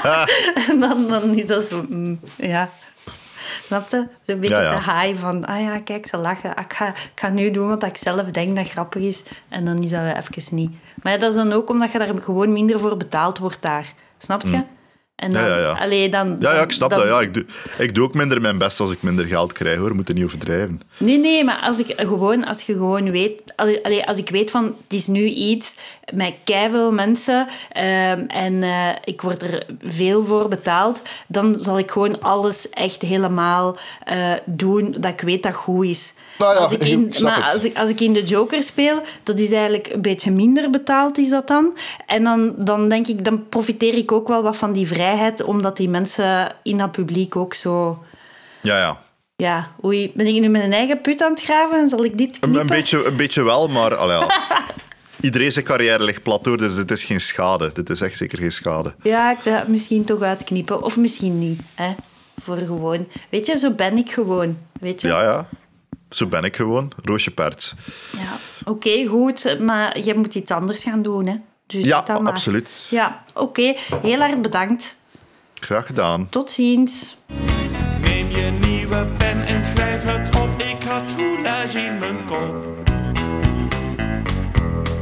dan, 0.81 1.07
dan 1.07 1.35
is 1.35 1.45
dat 1.45 1.65
zo... 1.65 1.85
Mm, 1.89 2.19
ja... 2.35 2.69
Snap 3.63 3.91
je? 3.91 4.07
Zo'n 4.21 4.39
beetje 4.39 4.55
ja, 4.55 4.61
ja. 4.61 4.75
de 4.75 4.91
high 4.91 5.19
van, 5.19 5.45
ah 5.45 5.61
ja, 5.61 5.79
kijk, 5.79 6.07
ze 6.07 6.17
lachen. 6.17 6.49
Ik 6.49 6.73
ga, 6.73 6.87
ik 6.87 7.11
ga 7.15 7.29
nu 7.29 7.51
doen 7.51 7.67
wat 7.67 7.83
ik 7.83 7.97
zelf 7.97 8.21
denk 8.21 8.55
dat 8.55 8.69
grappig 8.69 9.01
is. 9.01 9.23
En 9.49 9.65
dan 9.65 9.83
is 9.83 9.89
dat 9.89 10.01
even 10.01 10.55
niet. 10.55 10.71
Maar 11.03 11.19
dat 11.19 11.29
is 11.29 11.35
dan 11.35 11.53
ook 11.53 11.69
omdat 11.69 11.91
je 11.91 11.97
daar 11.97 12.21
gewoon 12.21 12.53
minder 12.53 12.79
voor 12.79 12.97
betaald 12.97 13.37
wordt 13.37 13.61
daar. 13.61 13.93
Snap 14.17 14.41
je? 14.41 14.57
Mm. 14.57 14.67
En 15.15 15.31
dan, 15.31 15.41
ja, 15.41 15.47
ja, 15.47 15.57
ja. 15.57 15.71
Allee, 15.71 16.09
dan, 16.09 16.37
ja, 16.39 16.53
ja, 16.53 16.61
ik 16.61 16.71
snap 16.71 16.89
dat. 16.89 17.03
Ja. 17.03 17.21
Ik, 17.21 17.33
doe, 17.33 17.45
ik 17.77 17.95
doe 17.95 18.03
ook 18.03 18.13
minder 18.13 18.41
mijn 18.41 18.57
best 18.57 18.79
als 18.79 18.91
ik 18.91 19.01
minder 19.01 19.25
geld 19.25 19.53
krijg, 19.53 19.77
hoor. 19.77 19.95
Moet 19.95 20.09
er 20.09 20.15
niet 20.15 20.23
overdrijven. 20.23 20.81
Nee, 20.97 21.17
nee, 21.17 21.43
maar 21.43 21.59
als, 21.63 21.79
ik 21.79 21.93
gewoon, 21.97 22.45
als 22.45 22.61
je 22.61 22.73
gewoon 22.73 23.11
weet... 23.11 23.41
Allee, 23.55 24.05
als 24.05 24.17
ik 24.17 24.29
weet 24.29 24.51
van, 24.51 24.63
het 24.63 24.93
is 24.93 25.07
nu 25.07 25.23
iets 25.23 25.75
met 26.13 26.33
keiveel 26.43 26.91
mensen 26.91 27.39
um, 27.39 28.27
en 28.27 28.53
uh, 28.53 28.89
ik 29.03 29.21
word 29.21 29.43
er 29.43 29.65
veel 29.79 30.25
voor 30.25 30.47
betaald, 30.47 31.01
dan 31.27 31.55
zal 31.59 31.77
ik 31.77 31.91
gewoon 31.91 32.21
alles 32.21 32.69
echt 32.69 33.01
helemaal 33.01 33.77
uh, 34.11 34.33
doen 34.45 34.95
dat 34.99 35.11
ik 35.11 35.21
weet 35.21 35.43
dat 35.43 35.55
goed 35.55 35.85
is. 35.85 36.13
Nou 36.37 36.53
ja, 36.53 36.59
als 36.59 36.71
ik 36.71 36.83
in, 36.83 37.13
maar 37.21 37.51
als 37.53 37.63
ik, 37.63 37.77
als 37.77 37.89
ik 37.89 38.01
in 38.01 38.13
de 38.13 38.23
Joker 38.23 38.61
speel, 38.61 39.01
dat 39.23 39.39
is 39.39 39.51
eigenlijk 39.51 39.87
een 39.93 40.01
beetje 40.01 40.31
minder 40.31 40.69
betaald, 40.69 41.17
is 41.17 41.29
dat 41.29 41.47
dan. 41.47 41.77
En 42.05 42.23
dan, 42.23 42.53
dan 42.57 42.89
denk 42.89 43.07
ik, 43.07 43.25
dan 43.25 43.49
profiteer 43.49 43.93
ik 43.93 44.11
ook 44.11 44.27
wel 44.27 44.43
wat 44.43 44.55
van 44.55 44.73
die 44.73 44.87
vrijheid, 44.87 45.43
omdat 45.43 45.77
die 45.77 45.89
mensen 45.89 46.55
in 46.63 46.77
dat 46.77 46.91
publiek 46.91 47.35
ook 47.35 47.53
zo... 47.53 48.03
Ja, 48.61 48.77
ja. 48.77 48.97
Ja, 49.35 49.71
oei, 49.83 50.11
ben 50.15 50.27
ik 50.27 50.41
nu 50.41 50.47
mijn 50.47 50.73
eigen 50.73 51.01
put 51.01 51.21
aan 51.21 51.31
het 51.31 51.41
graven? 51.41 51.89
Zal 51.89 52.03
ik 52.03 52.17
dit 52.17 52.39
knippen? 52.39 52.61
Een, 52.61 52.67
beetje, 52.67 53.05
een 53.05 53.15
beetje 53.15 53.43
wel, 53.43 53.67
maar... 53.67 53.95
Allee, 53.95 54.17
ja. 54.17 54.27
Iedereen 55.21 55.51
zijn 55.51 55.65
carrière 55.65 56.03
ligt 56.03 56.23
plat 56.23 56.43
door, 56.43 56.57
dus 56.57 56.75
dit 56.75 56.91
is 56.91 57.03
geen 57.03 57.21
schade. 57.21 57.71
Dit 57.73 57.89
is 57.89 58.01
echt 58.01 58.17
zeker 58.17 58.37
geen 58.37 58.51
schade. 58.51 58.95
Ja, 59.03 59.31
ik 59.31 59.37
ga 59.41 59.63
misschien 59.67 60.05
toch 60.05 60.21
uitknippen. 60.21 60.83
Of 60.83 60.97
misschien 60.97 61.39
niet, 61.39 61.61
hè. 61.73 61.93
Voor 62.37 62.57
gewoon... 62.57 63.07
Weet 63.29 63.45
je, 63.45 63.57
zo 63.57 63.71
ben 63.71 63.97
ik 63.97 64.11
gewoon. 64.11 64.57
Weet 64.79 65.01
je? 65.01 65.07
Ja, 65.07 65.21
ja. 65.21 65.47
Zo 66.15 66.27
ben 66.27 66.43
ik 66.43 66.55
gewoon. 66.55 66.91
Roosje 67.03 67.31
Perts. 67.31 67.73
Ja, 68.17 68.37
oké, 68.71 69.05
goed. 69.07 69.59
Maar 69.59 69.99
je 69.99 70.13
moet 70.15 70.35
iets 70.35 70.51
anders 70.51 70.83
gaan 70.83 71.01
doen, 71.01 71.27
hè? 71.27 71.35
Dus 71.67 71.83
ja, 71.85 71.97
absoluut. 71.97 72.87
Ja, 72.89 73.23
oké. 73.33 73.73
Heel 74.01 74.21
erg 74.21 74.39
bedankt. 74.39 74.95
Graag 75.53 75.85
gedaan. 75.85 76.29
Tot 76.29 76.51
ziens. 76.51 77.17
Neem 78.01 78.29
je 78.29 78.51
nieuwe 78.61 79.05
pen 79.17 79.45
en 79.45 79.65
schrijf 79.65 80.03
het 80.03 80.35
op. 80.35 80.61
Ik 80.61 80.83
had 80.83 81.03
roulage 81.17 81.79
in 81.79 81.97
mijn 81.97 82.25
kop. 82.25 82.84